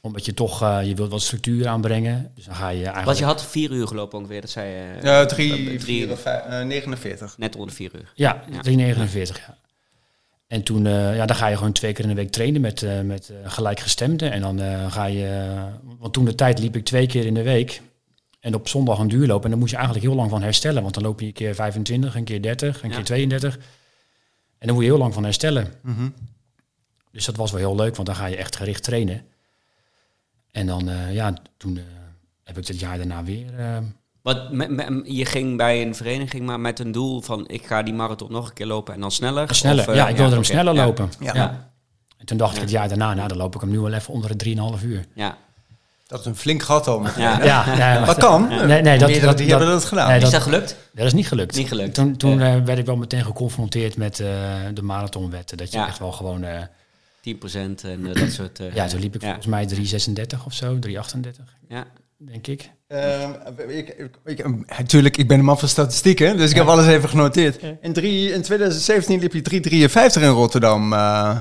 omdat 0.00 0.24
je 0.24 0.34
toch, 0.34 0.62
uh, 0.62 0.78
je 0.84 0.94
wilt 0.94 1.10
wat 1.10 1.22
structuur 1.22 1.68
aanbrengen. 1.68 2.32
Dus 2.34 2.44
dan 2.44 2.54
ga 2.54 2.68
je 2.68 2.76
eigenlijk... 2.76 3.04
Want 3.04 3.18
je 3.18 3.24
had 3.24 3.46
vier 3.46 3.70
uur 3.70 3.86
gelopen 3.86 4.18
ongeveer, 4.18 4.40
dat 4.40 4.50
zei 4.50 4.70
je... 4.70 5.26
3, 5.26 5.80
4, 5.80 6.18
49. 6.66 7.38
Net 7.38 7.56
onder 7.56 7.74
vier 7.74 7.90
uur. 7.94 8.12
Ja, 8.14 8.42
ja. 8.50 8.94
3,49, 8.94 9.12
ja. 9.16 9.56
En 10.46 10.62
toen, 10.62 10.84
uh, 10.84 11.16
ja, 11.16 11.26
dan 11.26 11.36
ga 11.36 11.46
je 11.46 11.56
gewoon 11.56 11.72
twee 11.72 11.92
keer 11.92 12.04
in 12.04 12.10
de 12.10 12.16
week 12.16 12.30
trainen 12.30 12.60
met, 12.60 12.82
uh, 12.82 13.00
met 13.00 13.28
uh, 13.32 13.36
gelijkgestemden. 13.44 14.32
En 14.32 14.40
dan 14.40 14.90
ga 14.90 15.04
je... 15.04 15.54
want 15.98 16.12
toen 16.12 16.24
de 16.24 16.34
tijd 16.34 16.58
liep 16.58 16.76
ik 16.76 16.84
twee 16.84 17.06
keer 17.06 17.26
in 17.26 17.34
de 17.34 17.42
week. 17.42 17.80
En 18.40 18.54
op 18.54 18.68
zondag 18.68 18.98
een 18.98 19.08
duurloop. 19.08 19.44
En 19.44 19.50
dan 19.50 19.58
moest 19.58 19.70
je 19.70 19.76
eigenlijk 19.76 20.06
heel 20.06 20.16
lang 20.16 20.30
van 20.30 20.42
herstellen. 20.42 20.82
Want 20.82 20.94
dan 20.94 21.02
loop 21.02 21.20
je 21.20 21.26
een 21.26 21.32
keer 21.32 21.54
25, 21.54 22.14
een 22.14 22.24
keer 22.24 22.42
30, 22.42 22.82
een 22.82 22.88
ja. 22.88 22.94
keer 22.94 23.04
32. 23.04 23.58
En 24.58 24.66
dan 24.66 24.74
moet 24.74 24.84
je 24.84 24.90
heel 24.90 24.98
lang 24.98 25.14
van 25.14 25.24
herstellen. 25.24 25.72
Mm 25.82 25.94
-hmm. 25.94 26.14
Dus 27.12 27.24
dat 27.24 27.36
was 27.36 27.50
wel 27.50 27.60
heel 27.60 27.76
leuk, 27.76 27.94
want 27.94 28.06
dan 28.06 28.16
ga 28.16 28.26
je 28.26 28.36
echt 28.36 28.56
gericht 28.56 28.82
trainen. 28.82 29.22
En 30.58 30.66
dan, 30.66 30.88
uh, 30.88 31.14
ja, 31.14 31.34
toen 31.56 31.76
uh, 31.76 31.82
heb 32.44 32.58
ik 32.58 32.66
het 32.66 32.80
jaar 32.80 32.96
daarna 32.96 33.24
weer. 33.24 33.46
Uh, 33.58 33.76
Wat, 34.22 34.52
me, 34.52 34.68
me, 34.68 35.02
je 35.04 35.24
ging 35.24 35.56
bij 35.56 35.82
een 35.82 35.94
vereniging, 35.94 36.46
maar 36.46 36.60
met 36.60 36.78
een 36.78 36.92
doel 36.92 37.20
van 37.20 37.48
ik 37.48 37.66
ga 37.66 37.82
die 37.82 37.94
marathon 37.94 38.32
nog 38.32 38.48
een 38.48 38.54
keer 38.54 38.66
lopen 38.66 38.94
en 38.94 39.00
dan 39.00 39.10
sneller? 39.10 39.54
Sneller, 39.54 39.88
of, 39.88 39.94
ja, 39.94 40.08
ik 40.08 40.16
wilde 40.16 40.22
ja, 40.22 40.28
hem 40.28 40.38
okay. 40.38 40.44
sneller 40.44 40.74
ja. 40.74 40.84
lopen. 40.84 41.10
Ja. 41.20 41.34
Ja. 41.34 41.70
En 42.16 42.26
toen 42.26 42.36
dacht 42.36 42.54
ik 42.54 42.60
het 42.60 42.70
jaar 42.70 42.88
daarna, 42.88 43.14
nou 43.14 43.28
dan 43.28 43.36
loop 43.36 43.54
ik 43.54 43.60
hem 43.60 43.70
nu 43.70 43.80
wel 43.80 43.92
even 43.92 44.14
onder 44.14 44.38
de 44.38 44.56
3,5 44.78 44.84
uur. 44.84 45.04
Ja. 45.14 45.36
Dat 46.06 46.20
is 46.20 46.26
een 46.26 46.36
flink 46.36 46.62
gat 46.62 46.86
al. 46.86 47.06
Ja, 47.16 47.44
ja, 47.44 48.04
dat 48.04 48.16
kan. 48.16 48.48
Nee, 48.48 48.82
nee, 48.82 48.98
dat, 48.98 49.08
dat, 49.08 49.08
die 49.08 49.20
dat, 49.20 49.58
hebben 49.58 49.68
dat 49.68 49.84
gedaan. 49.84 50.08
nee, 50.08 50.20
Is 50.20 50.30
dat 50.30 50.42
gelukt? 50.42 50.76
Dat 50.94 51.06
is 51.06 51.12
niet 51.12 51.28
gelukt. 51.28 51.56
Niet 51.56 51.68
gelukt. 51.68 51.94
Toen, 51.94 52.16
toen 52.16 52.38
werd 52.38 52.78
ik 52.78 52.86
wel 52.86 52.96
meteen 52.96 53.24
geconfronteerd 53.24 53.96
met 53.96 54.18
uh, 54.18 54.26
de 54.74 54.82
marathonwetten. 54.82 55.56
Dat 55.56 55.72
je 55.72 55.78
echt 55.78 55.98
wel 55.98 56.12
gewoon... 56.12 56.42
Uh, 56.42 56.50
10% 57.34 57.34
en 57.84 58.00
uh, 58.00 58.14
dat 58.14 58.30
soort... 58.30 58.60
Uh, 58.60 58.74
ja, 58.74 58.86
toen 58.86 59.00
liep 59.00 59.14
ik 59.14 59.20
volgens 59.22 59.46
mij 59.46 59.68
3,36 59.68 60.44
of 60.46 60.52
zo, 60.52 60.78
3,38. 60.88 60.92
Ja. 61.68 61.84
Denk 62.18 62.46
ik. 62.46 62.70
Uh, 62.88 63.28
ik, 63.68 63.88
ik, 63.88 64.10
ik, 64.24 64.46
natuurlijk, 64.78 65.16
ik 65.16 65.28
ben 65.28 65.38
een 65.38 65.44
man 65.44 65.58
van 65.58 65.68
statistieken, 65.68 66.36
dus 66.36 66.50
ik 66.50 66.56
Ja. 66.56 66.62
heb 66.62 66.70
alles 66.70 66.86
even 66.86 67.08
genoteerd. 67.08 67.60
In, 67.80 67.92
drie, 67.92 68.32
in 68.32 68.42
2017 68.42 69.20
liep 69.20 69.32
je 69.32 69.42
3,53 70.18 70.22
in 70.22 70.28
Rotterdam. 70.28 70.92
eh, 70.92 71.36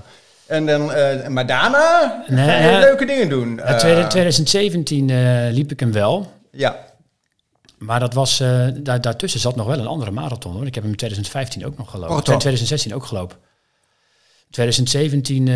en 0.48 0.66
dan, 0.66 0.94
eh, 0.94 1.28
maar 1.28 1.46
daarna 1.48 2.24
Nee, 2.28 2.46
ga 2.48 2.58
je 2.58 2.72
ja. 2.72 2.80
leuke 2.80 3.06
dingen 3.06 3.30
doen. 3.30 3.56
Ja, 3.56 3.64
Eh, 3.64 4.08
2017 4.08 5.10
eh, 5.10 5.48
liep 5.52 5.72
ik 5.72 5.80
hem 5.80 5.92
wel. 5.92 6.32
ja, 6.52 6.86
Maar 7.78 8.00
dat 8.00 8.14
was, 8.14 8.40
eh, 8.40 8.68
daar, 8.78 9.02
daartussen 9.02 9.40
zat 9.40 9.56
nog 9.56 9.68
wel 9.68 9.80
een 9.80 9.88
andere 9.88 10.12
marathon 10.12 10.54
hoor. 10.54 10.66
Ik 10.66 10.74
heb 10.76 10.84
hem 10.84 10.92
in 10.92 10.98
2015 10.98 11.66
ook 11.66 11.78
nog 11.78 11.90
gelopen. 11.90 12.10
Oh, 12.16 12.22
toch? 12.22 12.40
2016 12.40 12.94
ook 12.96 13.06
gelopen. 13.06 13.38
2017, 14.62 15.48
eh, 15.48 15.54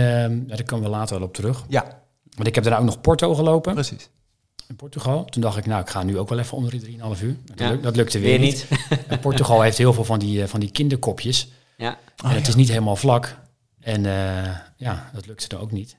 daar 0.47 0.63
komen 0.63 0.85
we 0.85 0.89
later 0.95 1.17
wel 1.19 1.27
op 1.27 1.33
terug. 1.33 1.65
ja, 1.69 2.01
Want 2.35 2.47
ik 2.47 2.55
heb 2.55 2.63
daarna 2.63 2.79
ook 2.79 2.85
nog 2.85 3.01
Porto 3.01 3.35
gelopen 3.35 3.73
precies. 3.73 4.09
in 4.67 4.75
Portugal. 4.75 5.25
Toen 5.25 5.41
dacht 5.41 5.57
ik, 5.57 5.65
nou, 5.65 5.81
ik 5.81 5.89
ga 5.89 6.03
nu 6.03 6.17
ook 6.17 6.29
wel 6.29 6.39
even 6.39 6.57
onder 6.57 6.71
die 6.71 6.81
3,5 6.81 7.21
uur. 7.21 7.35
Dat, 7.45 7.59
Ja. 7.59 7.69
luk- 7.69 7.83
dat 7.83 7.95
lukte 7.95 8.19
weer, 8.19 8.29
Weer 8.29 8.39
niet. 8.39 8.65
niet. 8.69 8.99
En 9.07 9.19
Portugal 9.19 9.61
heeft 9.61 9.77
heel 9.77 9.93
veel 9.93 10.03
van 10.03 10.19
die, 10.19 10.41
eh, 10.41 10.47
van 10.47 10.59
die 10.59 10.71
kinderkopjes. 10.71 11.47
ja. 11.77 11.97
en 12.23 12.29
het 12.29 12.47
is 12.47 12.55
niet 12.55 12.67
helemaal 12.67 12.95
vlak. 12.95 13.37
En 13.79 14.05
eh, 14.05 14.57
ja, 14.77 15.09
dat 15.13 15.25
lukte 15.27 15.55
er 15.55 15.61
ook 15.61 15.71
niet. 15.71 15.95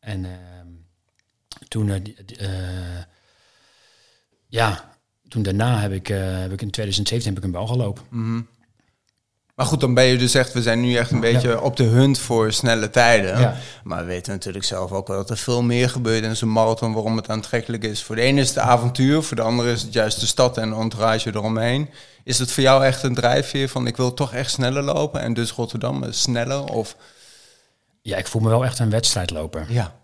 En 0.00 0.24
ehm, 0.24 0.66
toen, 1.68 1.90
eh, 1.90 2.00
ja, 4.46 4.92
toen 5.28 5.42
daarna 5.42 5.78
heb 5.80 5.92
ik, 5.92 6.08
eh, 6.08 6.18
heb 6.40 6.52
ik 6.52 6.62
in 6.62 6.70
2017 6.70 7.28
heb 7.28 7.38
ik 7.38 7.44
een 7.44 7.50
bal 7.58 7.66
gelopen. 7.66 8.02
Mhm. 8.10 8.40
Maar 9.58 9.66
goed, 9.66 9.80
dan 9.80 9.94
ben 9.94 10.04
je 10.04 10.18
dus 10.18 10.34
echt, 10.34 10.52
we 10.52 10.62
zijn 10.62 10.80
nu 10.80 10.94
echt 10.94 11.10
een 11.10 11.20
beetje 11.20 11.60
op 11.60 11.76
de 11.76 11.84
hunt 11.84 12.18
voor 12.18 12.52
snelle 12.52 12.90
tijden. 12.90 13.40
Ja. 13.40 13.56
Maar 13.84 13.98
we 13.98 14.04
weten 14.04 14.32
natuurlijk 14.32 14.64
zelf 14.64 14.92
ook 14.92 15.08
wel 15.08 15.16
dat 15.16 15.30
er 15.30 15.36
veel 15.36 15.62
meer 15.62 15.90
gebeurt 15.90 16.24
in 16.24 16.36
zo'n 16.36 16.52
marathon, 16.52 16.92
waarom 16.92 17.16
het 17.16 17.28
aantrekkelijk 17.28 17.84
is. 17.84 18.02
Voor 18.02 18.16
de 18.16 18.22
ene 18.22 18.40
is 18.40 18.48
het 18.48 18.58
avontuur, 18.58 19.22
voor 19.22 19.36
de 19.36 19.42
andere 19.42 19.72
is 19.72 19.82
het 19.82 19.92
juist 19.92 20.20
de 20.20 20.26
stad 20.26 20.58
en 20.58 20.70
de 20.70 20.76
entourage 20.76 21.28
eromheen. 21.28 21.88
Is 22.24 22.38
het 22.38 22.52
voor 22.52 22.62
jou 22.62 22.84
echt 22.84 23.02
een 23.02 23.14
drijfveer 23.14 23.68
van 23.68 23.86
ik 23.86 23.96
wil 23.96 24.14
toch 24.14 24.32
echt 24.32 24.50
sneller 24.50 24.82
lopen 24.82 25.20
en 25.20 25.34
dus 25.34 25.52
Rotterdam 25.52 26.04
sneller? 26.10 26.64
Of... 26.64 26.96
Ja, 28.02 28.16
ik 28.16 28.26
voel 28.26 28.42
me 28.42 28.48
wel 28.48 28.64
echt 28.64 28.78
een 28.78 28.90
wedstrijdloper. 28.90 29.66
Ja. 29.68 29.94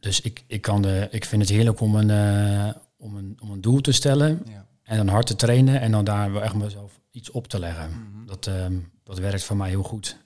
Dus 0.00 0.20
ik, 0.20 0.44
ik, 0.46 0.60
kan 0.60 0.82
de, 0.82 1.08
ik 1.10 1.24
vind 1.24 1.42
het 1.42 1.50
heerlijk 1.50 1.80
om 1.80 1.94
een, 1.94 2.10
eh, 2.10 2.74
om 2.98 3.16
een, 3.16 3.38
om 3.42 3.50
een 3.50 3.60
doel 3.60 3.80
te 3.80 3.92
stellen 3.92 4.42
ja. 4.46 4.66
en 4.82 4.96
dan 4.96 5.08
hard 5.08 5.26
te 5.26 5.36
trainen 5.36 5.80
en 5.80 5.90
dan 5.90 6.04
daar 6.04 6.32
wel 6.32 6.42
echt 6.42 6.54
mezelf 6.54 6.99
iets 7.10 7.30
op 7.30 7.48
te 7.48 7.58
leggen. 7.58 8.08
dat, 8.26 8.46
ehm, 8.46 8.78
dat 9.04 9.18
werkt 9.18 9.44
voor 9.44 9.56
mij 9.56 9.68
heel 9.68 9.82
goed. 9.82 10.16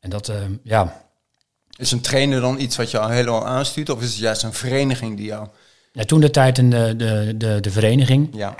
En 0.00 0.10
dat, 0.10 0.28
ehm, 0.28 0.52
ja, 0.62 1.08
Is 1.76 1.92
een 1.92 2.00
trainer 2.00 2.40
dan 2.40 2.60
iets 2.60 2.76
wat 2.76 2.90
je 2.90 2.98
al 2.98 3.08
helemaal 3.08 3.46
aanstuurt 3.46 3.90
of 3.90 4.02
is 4.02 4.08
het 4.08 4.18
juist 4.18 4.42
een 4.42 4.52
vereniging 4.52 5.16
die 5.16 5.26
jou... 5.26 5.48
ja, 5.92 6.04
toen 6.04 6.20
de 6.20 6.30
tijd 6.30 6.58
in 6.58 6.70
de, 6.70 6.94
de, 6.96 7.34
de, 7.36 7.60
de 7.60 7.70
vereniging. 7.70 8.28
Ja. 8.32 8.54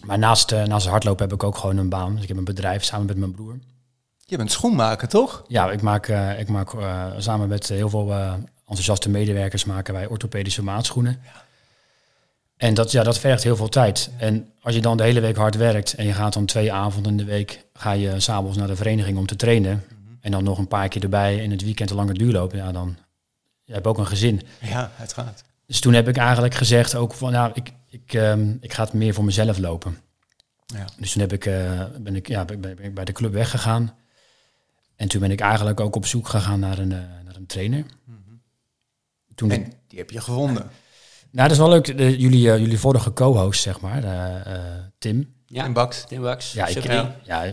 Maar 0.00 0.18
naast, 0.18 0.52
eh, 0.52 0.64
naast 0.64 0.82
het 0.82 0.92
hardlopen 0.92 1.24
heb 1.24 1.34
ik 1.34 1.42
ook 1.42 1.56
gewoon 1.56 1.76
een 1.76 1.88
baan. 1.88 2.12
Dus 2.12 2.22
ik 2.22 2.28
heb 2.28 2.36
een 2.36 2.44
bedrijf 2.44 2.84
samen 2.84 3.06
met 3.06 3.16
mijn 3.16 3.32
broer. 3.32 3.58
Je 4.26 4.36
bent 4.36 4.52
schoenmaker, 4.52 5.08
toch? 5.08 5.44
Ja, 5.48 5.70
ik 5.70 5.82
maak, 5.82 6.08
eh, 6.08 6.38
ik 6.38 6.48
maak 6.48 6.74
eh, 6.74 7.06
samen 7.18 7.48
met 7.48 7.68
heel 7.68 7.88
veel 7.88 8.12
eh, 8.12 8.32
enthousiaste 8.60 9.08
medewerkers 9.08 9.64
maken 9.64 9.94
wij 9.94 10.06
orthopedische 10.06 10.62
maatschoenen. 10.62 11.20
En 12.56 12.74
dat, 12.74 12.90
ja, 12.90 13.02
dat 13.02 13.18
vergt 13.18 13.42
heel 13.42 13.56
veel 13.56 13.68
tijd. 13.68 14.10
En 14.18 14.48
als 14.60 14.74
je 14.74 14.80
dan 14.80 14.96
de 14.96 15.02
hele 15.02 15.20
week 15.20 15.36
hard 15.36 15.54
werkt 15.56 15.94
en 15.94 16.06
je 16.06 16.12
gaat 16.12 16.32
dan 16.32 16.44
twee 16.46 16.72
avonden 16.72 17.10
in 17.12 17.16
de 17.18 17.24
week, 17.24 17.64
ga 17.72 17.92
je 17.92 18.20
s'avonds 18.20 18.56
naar 18.56 18.66
de 18.66 18.76
vereniging 18.76 19.18
om 19.18 19.26
te 19.26 19.36
trainen. 19.36 19.84
En 20.20 20.30
dan 20.30 20.44
nog 20.44 20.58
een 20.58 20.68
paar 20.68 20.88
keer 20.88 21.02
erbij 21.02 21.36
in 21.36 21.50
het 21.50 21.62
weekend 21.62 21.90
een 21.90 21.96
lange 21.96 22.12
duurlopen. 22.14 22.58
Ja, 22.58 22.72
dan 22.72 22.96
je 23.62 23.72
hebt 23.72 23.86
ook 23.86 23.98
een 23.98 24.06
gezin. 24.06 24.40
Ja, 24.60 24.92
uiteraard. 24.98 25.42
Dus 25.66 25.80
toen 25.80 25.92
heb 25.92 26.08
ik 26.08 26.16
eigenlijk 26.16 26.54
gezegd 26.54 26.94
ook 26.94 27.14
van, 27.14 27.32
nou, 27.32 27.50
ik, 27.54 27.72
ik, 27.88 28.12
ehm, 28.14 28.50
ik 28.60 28.72
ga 28.72 28.84
het 28.84 28.92
meer 28.92 29.14
voor 29.14 29.24
mezelf 29.24 29.58
lopen. 29.58 29.98
Ja. 30.66 30.84
Dus 30.98 31.12
toen 31.12 31.20
heb 31.20 31.32
ik, 31.32 31.46
eh, 31.46 31.84
ben, 32.00 32.14
ik, 32.16 32.28
ja, 32.28 32.44
ben, 32.44 32.60
ben 32.60 32.78
ik 32.82 32.94
bij 32.94 33.04
de 33.04 33.12
club 33.12 33.32
weggegaan. 33.32 33.94
En 34.96 35.08
toen 35.08 35.20
ben 35.20 35.30
ik 35.30 35.40
eigenlijk 35.40 35.80
ook 35.80 35.96
op 35.96 36.06
zoek 36.06 36.28
gegaan 36.28 36.60
naar 36.60 36.78
een, 36.78 36.92
eh, 36.92 36.98
naar 37.24 37.36
een 37.36 37.46
trainer. 37.46 37.84
Toen 39.34 39.50
ik- 39.50 39.64
En 39.64 39.72
die 39.88 39.98
heb 39.98 40.10
je 40.10 40.20
gevonden. 40.20 40.70
Nou, 41.34 41.48
dat 41.48 41.50
is 41.50 41.58
wel 41.58 41.68
leuk. 41.68 41.96
De, 41.98 42.18
jullie, 42.18 42.50
eh, 42.52 42.58
jullie 42.58 42.78
vorige 42.78 43.12
co-host, 43.12 43.62
zeg 43.62 43.80
maar, 43.80 44.04
eh, 44.04 44.34
eh, 44.54 44.60
Tim. 44.98 45.32
Ja, 45.46 45.64
In 45.64 45.72
Baks. 45.72 46.04
Tim 46.08 46.20
Wax. 46.20 46.52
Ja, 46.52 46.66
ik, 46.66 46.82
ja, 47.22 47.44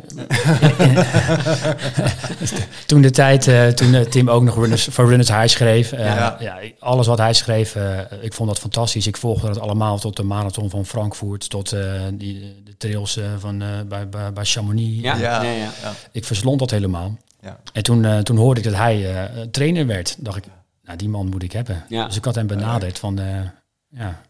toen 2.86 3.02
de 3.02 3.12
tijd, 3.12 3.48
eh, 3.48 3.68
toen 3.68 4.06
Tim 4.10 4.30
ook 4.30 4.44
nog 4.44 4.56
runners, 4.56 4.84
voor 4.92 5.08
Runners 5.08 5.30
High 5.30 5.48
schreef. 5.48 5.92
eh, 5.92 6.06
Ja. 6.06 6.38
ja. 6.40 6.60
alles 6.80 7.08
wat 7.08 7.18
hij 7.18 7.34
schreef, 7.34 7.76
ik 8.22 8.34
vond 8.34 8.50
dat 8.50 8.60
fantastisch. 8.60 9.08
Ik 9.08 9.18
volgde 9.18 9.48
dat 9.48 9.60
allemaal 9.60 10.00
tot 10.00 10.16
de 10.16 10.24
marathon 10.24 10.70
van 10.70 10.86
Frankfurt, 10.86 11.50
tot 11.50 11.72
eh, 11.72 12.02
die, 12.14 12.62
de 12.64 12.78
trails 12.78 13.18
eh, 13.18 13.26
van, 13.40 13.62
eh, 13.62 13.68
bij, 13.88 14.10
bij, 14.10 14.34
bij 14.34 14.46
Chamonix. 14.46 15.02
Ja, 15.02 15.16
Ja. 15.16 15.42
ja. 15.44 15.52
ja. 15.52 15.70
Ja. 15.82 15.94
Ik 16.12 16.26
verslond 16.26 16.60
dat 16.60 16.72
helemaal. 16.72 17.18
Ja. 17.42 17.60
En 17.74 17.84
toen, 17.84 18.06
eh, 18.06 18.18
toen 18.18 18.38
hoorde 18.38 18.60
ik 18.62 18.66
dat 18.66 18.76
hij 18.76 19.16
eh, 19.16 19.42
trainer 19.52 19.86
werd. 19.88 20.16
dacht 20.20 20.38
ik, 20.38 20.44
nou, 20.84 20.98
die 20.98 21.10
man 21.10 21.28
moet 21.30 21.44
ik 21.44 21.52
hebben. 21.52 21.84
Ja. 21.90 22.06
Dus 22.06 22.16
ik 22.16 22.26
had 22.26 22.36
hem 22.36 22.48
benaderd 22.48 23.00
van, 23.00 23.20
ja, 23.92 24.22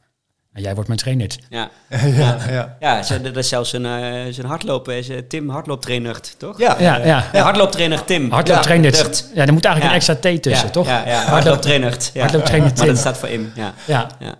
nou, 0.53 0.65
jij 0.65 0.73
wordt 0.73 0.87
mijn 0.87 0.99
trainer. 0.99 1.29
Ja, 1.49 1.69
ja, 1.89 2.37
ja. 2.49 2.77
ja 2.79 3.17
dat 3.17 3.37
is 3.37 3.49
zelfs 3.49 3.73
een, 3.73 3.85
eh, 3.85 4.33
zijn 4.33 4.47
hardlopen, 4.47 4.95
is, 4.97 5.09
eh, 5.09 5.17
Tim 5.17 5.49
hardlooptrainer, 5.49 6.19
toch? 6.37 6.59
Ja. 6.59 6.75
Ja, 6.79 6.97
ja. 6.97 7.29
Ja, 7.33 7.43
hardlooptrainer 7.43 8.03
Tim. 8.05 8.31
Hardlooptrainer. 8.31 8.93
Ja, 9.33 9.45
er 9.45 9.53
moet 9.53 9.65
eigenlijk 9.65 9.83
Ja. 9.83 9.89
een 9.89 9.93
extra 9.93 10.15
T 10.15 10.41
tussen, 10.41 10.67
ja, 10.67 10.73
toch? 10.73 10.87
Ja, 10.87 11.07
ja 11.07 11.23
hardlooptrainer. 11.23 11.97
Ja. 12.13 12.21
Hardlooptrainer 12.21 12.67
Maar 12.67 12.77
Tim. 12.77 12.87
dat 12.87 12.97
staat 12.97 13.17
voor 13.17 13.29
Im, 13.29 13.51
ja. 13.55 13.73
Ja. 13.87 14.07
ja. 14.19 14.35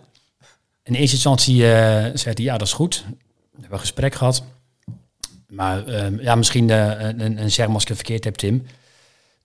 In 0.83 0.93
eerste 0.93 1.15
instantie 1.15 1.73
eh, 1.73 2.11
zei 2.13 2.33
hij, 2.33 2.43
ja, 2.43 2.57
dat 2.57 2.67
is 2.67 2.73
goed. 2.73 3.03
We 3.07 3.15
hebben 3.51 3.71
een 3.71 3.79
gesprek 3.79 4.15
gehad. 4.15 4.43
Maar 5.47 5.85
ehm, 5.85 6.19
ja, 6.19 6.35
misschien 6.35 6.69
eh, 6.69 6.99
een, 6.99 7.41
een 7.41 7.51
zeg 7.51 7.67
als 7.67 7.81
ik 7.81 7.87
het 7.87 7.97
verkeerd 7.97 8.23
heb, 8.23 8.35
Tim. 8.35 8.65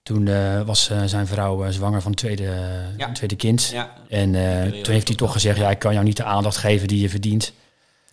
Toen 0.07 0.27
eh, 0.27 0.61
was 0.61 0.89
eh, 0.89 0.97
zijn 1.05 1.27
vrouw 1.27 1.63
eh, 1.63 1.71
zwanger 1.71 2.01
van 2.01 2.11
het 2.11 2.19
tweede, 2.19 2.49
Ja. 2.97 3.11
tweede 3.11 3.35
kind. 3.35 3.69
ja. 3.73 3.93
En 4.09 4.35
eh, 4.35 4.81
toen 4.81 4.93
heeft 4.93 5.07
hij 5.07 5.17
toch 5.17 5.31
gezegd, 5.31 5.57
ja, 5.57 5.69
ik 5.69 5.79
kan 5.79 5.93
jou 5.93 6.05
niet 6.05 6.17
de 6.17 6.23
aandacht 6.23 6.57
geven 6.57 6.87
die 6.87 7.01
je 7.01 7.09
verdient. 7.09 7.53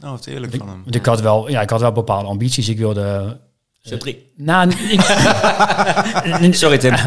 Oh, 0.04 0.10
wat 0.10 0.26
eerlijk 0.26 0.54
van 0.54 0.68
hem. 0.68 0.80
Want 0.82 0.94
ik 0.94 1.06
had 1.06 1.20
wel, 1.20 1.50
ja, 1.50 1.60
ik 1.60 1.70
had 1.70 1.80
wel 1.80 1.92
bepaalde 1.92 2.28
ambities. 2.28 2.68
Ik 2.68 2.78
wilde... 2.78 3.36
Subri. 3.82 4.30
Nou, 4.36 4.70
ik, 4.70 5.00
Sorry 6.54 6.78
Tim. 6.78 6.94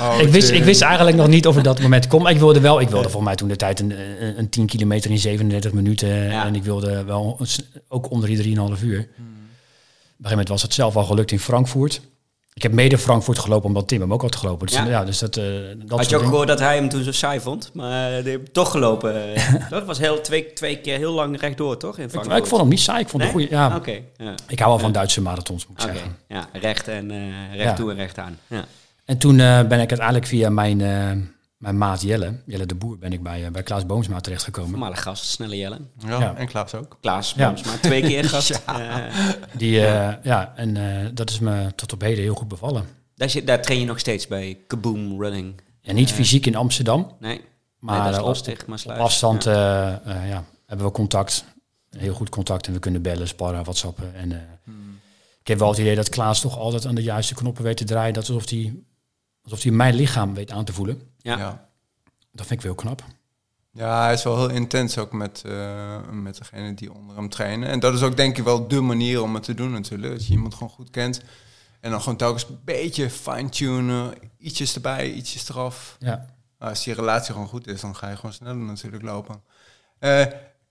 Oh, 0.00 0.18
ik, 0.22 0.28
wist, 0.28 0.50
ik 0.50 0.64
wist 0.64 0.82
eigenlijk 0.82 1.16
nog 1.16 1.26
niet 1.28 1.46
of 1.46 1.56
ik 1.56 1.64
dat 1.64 1.80
moment 1.80 2.06
kom. 2.06 2.22
Maar 2.22 2.32
ik 2.32 2.38
wilde 2.38 2.60
wel, 2.60 2.80
ik 2.80 2.88
wilde 2.88 3.08
voor 3.08 3.22
mij 3.22 3.34
toen 3.34 3.48
de 3.48 3.56
tijd 3.56 3.80
een, 3.80 3.90
een, 4.22 4.38
een 4.38 4.48
10 4.48 4.66
kilometer 4.66 5.10
in 5.10 5.18
37 5.18 5.72
minuten. 5.72 6.08
Ja. 6.08 6.44
En 6.46 6.54
ik 6.54 6.64
wilde 6.64 7.04
wel 7.04 7.40
ook 7.88 8.10
onder 8.10 8.28
die 8.28 8.36
3,5 8.36 8.42
uur. 8.44 8.58
Op 8.58 8.74
een 8.76 8.78
gegeven 8.78 9.08
moment 10.30 10.48
was 10.48 10.62
het 10.62 10.74
zelf 10.74 10.96
al 10.96 11.04
gelukt 11.04 11.30
in 11.32 11.40
Frankfurt. 11.40 12.00
Ik 12.56 12.62
heb 12.62 12.72
mede 12.72 12.98
Frankfurt 12.98 13.38
gelopen 13.38 13.66
omdat 13.68 13.88
Tim 13.88 14.00
hem 14.00 14.12
ook 14.12 14.22
had 14.22 14.36
gelopen. 14.36 14.66
Dus 14.66 14.76
Ja. 14.76 14.84
ja, 14.86 15.04
dus 15.04 15.18
dat, 15.18 15.36
eh 15.36 15.44
dat 15.86 15.98
Had 15.98 16.08
je 16.10 16.16
ook 16.16 16.22
gehoord 16.22 16.48
dat 16.48 16.58
hij 16.58 16.74
hem 16.76 16.88
toen 16.88 17.02
zo 17.02 17.12
saai 17.12 17.40
vond? 17.40 17.70
Maar 17.74 18.16
eh, 18.16 18.22
die 18.24 18.32
heeft 18.32 18.52
toch 18.52 18.70
gelopen. 18.70 19.34
dat 19.70 19.84
was 19.84 19.98
heel, 19.98 20.20
twee, 20.20 20.52
twee 20.52 20.80
keer 20.80 20.96
heel 20.98 21.12
lang 21.12 21.40
rechtdoor, 21.40 21.76
toch? 21.76 21.98
In 21.98 22.04
ik, 22.04 22.10
Frankfurt? 22.10 22.38
ik 22.38 22.46
vond 22.46 22.60
hem 22.60 22.70
niet 22.70 22.80
saai. 22.80 23.00
Ik 23.00 23.08
vond 23.08 23.22
Nee? 23.22 23.32
een 23.32 23.38
goede. 23.38 23.54
Ja, 23.54 23.76
Oké, 23.76 24.00
ja. 24.16 24.34
ik 24.48 24.58
hou 24.58 24.70
wel 24.70 24.78
van 24.80 24.92
Duitse 24.92 25.20
marathons, 25.20 25.66
moet 25.66 25.82
ik 25.82 25.90
zeggen. 25.92 26.16
ja, 26.28 26.48
recht 26.52 26.88
en 26.88 27.10
eh 27.10 27.56
recht 27.56 27.76
toe 27.76 27.90
en 27.90 27.96
recht 27.96 28.18
aan. 28.18 28.38
Ja. 28.46 28.64
En 29.04 29.18
toen 29.18 29.40
eh, 29.40 29.46
ben 29.62 29.80
ik 29.80 29.88
uiteindelijk 29.88 30.26
via 30.26 30.50
mijn, 30.50 30.80
eh, 30.80 31.10
mijn 31.66 31.78
maat 31.90 32.02
Jelle, 32.02 32.40
Jelle 32.46 32.66
de 32.66 32.74
Boer, 32.74 32.98
ben 32.98 33.12
ik 33.12 33.22
bij, 33.22 33.44
eh, 33.44 33.50
bij 33.50 33.62
Klaas 33.62 33.86
Boomsma 33.86 34.20
terechtgekomen. 34.20 34.70
Voormalig 34.70 35.02
gast, 35.02 35.24
Snelle 35.24 35.56
Jelle. 35.56 35.78
Ja, 35.98 36.18
Ja. 36.20 36.34
en 36.36 36.46
Klaas 36.46 36.74
ook. 36.74 36.96
Klaas 37.00 37.32
Ja. 37.36 37.46
Boomsma, 37.48 37.72
twee 37.80 38.02
keer 38.02 38.24
gast. 38.34 38.50
Eh, 38.66 38.96
Die, 39.56 39.86
eh, 39.86 40.14
ja. 40.22 40.52
en 40.56 40.76
eh, 40.76 41.06
dat 41.14 41.30
is 41.30 41.38
me 41.38 41.72
tot 41.74 41.92
op 41.92 42.00
heden 42.00 42.22
heel 42.22 42.34
goed 42.34 42.48
bevallen. 42.48 42.84
daar, 43.14 43.30
zit, 43.30 43.46
daar 43.46 43.62
train 43.62 43.80
je 43.80 43.86
nog 43.86 43.98
steeds 43.98 44.26
bij 44.26 44.58
Kaboom 44.66 45.22
Running. 45.22 45.60
En 45.82 45.94
niet 45.94 46.12
fysiek 46.12 46.46
in 46.46 46.56
Amsterdam, 46.56 47.16
Nee, 47.20 47.40
maar, 47.78 47.94
nee, 48.02 48.10
dat 48.10 48.20
is 48.20 48.26
lastig. 48.26 48.66
Maar 48.66 48.82
op 48.84 48.90
afstand 48.90 49.44
Ja. 49.44 50.00
eh, 50.04 50.16
eh, 50.22 50.28
ja, 50.28 50.44
hebben 50.66 50.86
we 50.86 50.92
contact. 50.92 51.44
Heel 51.90 52.14
goed 52.14 52.28
contact 52.28 52.66
en 52.66 52.72
we 52.72 52.78
kunnen 52.78 53.02
bellen, 53.02 53.28
sparren, 53.28 53.62
whatsappen. 53.62 54.14
En, 54.14 54.32
eh, 54.32 54.38
Ik 55.40 55.52
heb 55.52 55.58
wel 55.60 55.68
het 55.70 55.78
idee 55.78 55.94
dat 55.94 56.08
Klaas 56.08 56.40
toch 56.40 56.58
altijd 56.58 56.86
aan 56.86 56.94
de 56.94 57.02
juiste 57.02 57.34
knoppen 57.34 57.64
weet 57.64 57.76
te 57.76 57.84
draaien. 57.84 58.14
Dat 58.14 58.28
alsof 58.28 58.50
hij 58.50 58.74
alsof 59.46 59.62
hij 59.62 59.72
mijn 59.72 59.94
lichaam 59.94 60.34
weet 60.34 60.50
aan 60.50 60.64
te 60.64 60.72
voelen. 60.72 61.00
Ja. 61.18 61.38
Ja. 61.38 61.68
Dat 62.32 62.46
vind 62.46 62.60
ik 62.60 62.66
wel 62.66 62.74
knap. 62.74 63.04
Ja, 63.72 64.02
hij 64.02 64.12
is 64.12 64.22
wel 64.22 64.36
heel 64.36 64.50
intens 64.50 64.98
ook 64.98 65.12
met, 65.12 65.42
eh, 65.46 66.08
met 66.10 66.38
degene 66.38 66.74
die 66.74 66.92
onder 66.92 67.16
hem 67.16 67.28
trainen. 67.28 67.68
En 67.68 67.80
dat 67.80 67.94
is 67.94 68.02
ook 68.02 68.16
denk 68.16 68.38
ik 68.38 68.44
wel 68.44 68.68
de 68.68 68.80
manier 68.80 69.22
om 69.22 69.34
het 69.34 69.42
te 69.42 69.54
doen 69.54 69.70
natuurlijk. 69.72 70.12
Dat 70.12 70.26
je 70.26 70.32
iemand 70.32 70.54
gewoon 70.54 70.72
goed 70.72 70.90
kent. 70.90 71.22
En 71.80 71.90
dan 71.90 72.00
gewoon 72.00 72.16
telkens 72.16 72.48
een 72.48 72.60
beetje 72.64 73.10
fine-tunen. 73.10 74.14
Ietsjes 74.38 74.74
erbij, 74.74 75.12
ietsjes 75.12 75.48
eraf. 75.48 75.96
Ja. 75.98 76.26
Maar 76.58 76.68
als 76.68 76.84
die 76.84 76.94
relatie 76.94 77.32
gewoon 77.32 77.48
goed 77.48 77.66
is, 77.66 77.80
dan 77.80 77.96
ga 77.96 78.08
je 78.08 78.16
gewoon 78.16 78.32
sneller 78.32 78.56
natuurlijk 78.56 79.02
lopen. 79.02 79.42
Eh, 79.98 80.24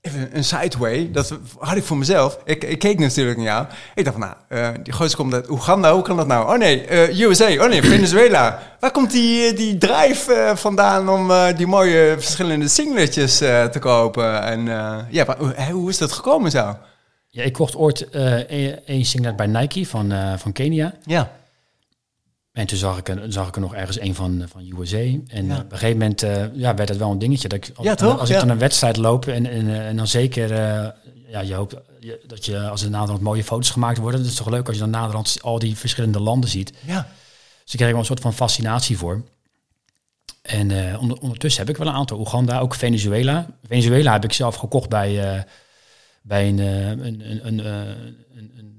even 0.05 0.29
een 0.37 0.43
sideway, 0.43 1.09
dat 1.11 1.37
had 1.59 1.75
ik 1.77 1.83
voor 1.83 1.97
mezelf. 1.97 2.37
Ik, 2.45 2.63
ik 2.63 2.79
keek 2.79 2.99
natuurlijk 2.99 3.37
naar 3.37 3.45
jou. 3.45 3.65
Ik 3.95 4.03
dacht 4.05 4.17
van, 4.17 4.27
nou, 4.27 4.35
eh, 4.75 4.83
die 4.83 4.93
gozer 4.93 5.17
komt 5.17 5.33
uit 5.33 5.49
Oeganda, 5.49 5.93
hoe 5.93 6.01
kan 6.01 6.17
dat 6.17 6.27
nou? 6.27 6.51
Oh 6.53 6.57
nee, 6.57 6.85
eh, 6.85 7.19
USA, 7.19 7.51
oh 7.63 7.69
nee, 7.69 7.83
Venezuela. 7.83 8.61
Waar 8.79 8.91
komt 8.91 9.11
die, 9.11 9.45
eh, 9.47 9.57
die 9.57 9.77
drive 9.77 10.51
vandaan 10.55 11.09
om 11.09 11.31
die 11.57 11.67
mooie 11.67 12.15
verschillende 12.19 12.67
singletjes 12.67 13.37
te 13.37 13.77
kopen? 13.79 14.41
En 14.43 14.65
ja, 15.09 15.23
maar, 15.27 15.37
hoe- 15.37 15.71
hoe 15.71 15.89
is 15.89 15.97
dat 15.97 16.11
gekomen 16.11 16.51
zo? 16.51 16.77
ja, 17.29 17.43
ik 17.43 17.53
kocht 17.53 17.75
ooit 17.75 18.07
een, 18.11 18.79
een 18.85 19.05
singlet 19.05 19.35
bij 19.35 19.47
Nike 19.47 19.85
van, 19.85 20.13
van 20.37 20.51
Kenia. 20.51 20.93
Ja. 21.05 21.31
En 22.55 22.67
toen 22.67 22.77
zag 22.77 22.97
ik, 22.97 23.09
er, 23.09 23.31
zag 23.33 23.47
ik 23.47 23.55
er 23.55 23.61
nog 23.61 23.73
ergens 23.75 23.99
een 23.99 24.15
van, 24.15 24.43
van 24.47 24.73
USA. 24.79 24.97
En 24.97 25.45
Ja. 25.45 25.53
eh, 25.53 25.59
op 25.59 25.71
een 25.71 25.77
gegeven 25.77 25.97
moment 25.97 26.23
eh, 26.23 26.43
ja, 26.53 26.75
werd 26.75 26.89
het 26.89 26.97
wel 26.97 27.11
een 27.11 27.19
dingetje. 27.19 27.47
Dat 27.47 27.57
ik, 27.57 27.71
als, 27.75 27.85
Ja, 27.85 27.91
ik 27.91 27.97
dan- 27.97 28.09
toch? 28.09 28.19
als 28.19 28.29
ik 28.29 28.35
dan 28.39 28.49
een 28.49 28.57
wedstrijd 28.57 28.97
loop 28.97 29.25
en, 29.27 29.45
en, 29.45 29.67
eh, 29.67 29.87
en 29.87 29.95
dan 29.97 30.07
zeker... 30.07 30.53
ja, 31.27 31.39
je 31.41 31.53
hoopt 31.53 31.75
dat 32.27 32.45
je 32.45 32.59
als 32.69 32.83
er 32.83 32.89
naderhand 32.89 33.21
mooie 33.21 33.43
foto's 33.43 33.69
gemaakt 33.69 33.97
worden. 33.97 34.19
Dat 34.21 34.29
is 34.29 34.35
toch 34.35 34.49
leuk 34.49 34.65
als 34.67 34.75
je 34.75 34.81
dan 34.81 34.89
naderhand 34.91 35.37
al 35.41 35.59
die 35.59 35.77
verschillende 35.77 36.19
landen 36.19 36.49
ziet. 36.49 36.73
Ja. 36.85 37.07
Dus 37.63 37.73
ik 37.73 37.79
kreeg 37.79 37.89
wel 37.91 37.99
een 37.99 38.05
soort 38.05 38.19
van 38.19 38.33
fascinatie 38.33 38.97
voor. 38.97 39.23
En 40.41 40.97
onder- 40.99 41.17
ondertussen 41.19 41.61
heb 41.65 41.69
ik 41.75 41.77
wel 41.77 41.87
een 41.87 41.93
aantal. 41.99 42.19
Oeganda, 42.19 42.59
ook 42.59 42.75
Venezuela. 42.75 43.45
Venezuela 43.67 44.11
heb 44.11 44.23
ik 44.23 44.33
zelf 44.33 44.55
gekocht 44.55 44.89
bij, 44.89 45.45
bij 46.21 46.47
een, 46.47 46.57
een, 46.59 47.47
een, 47.47 47.47
een, 47.47 48.74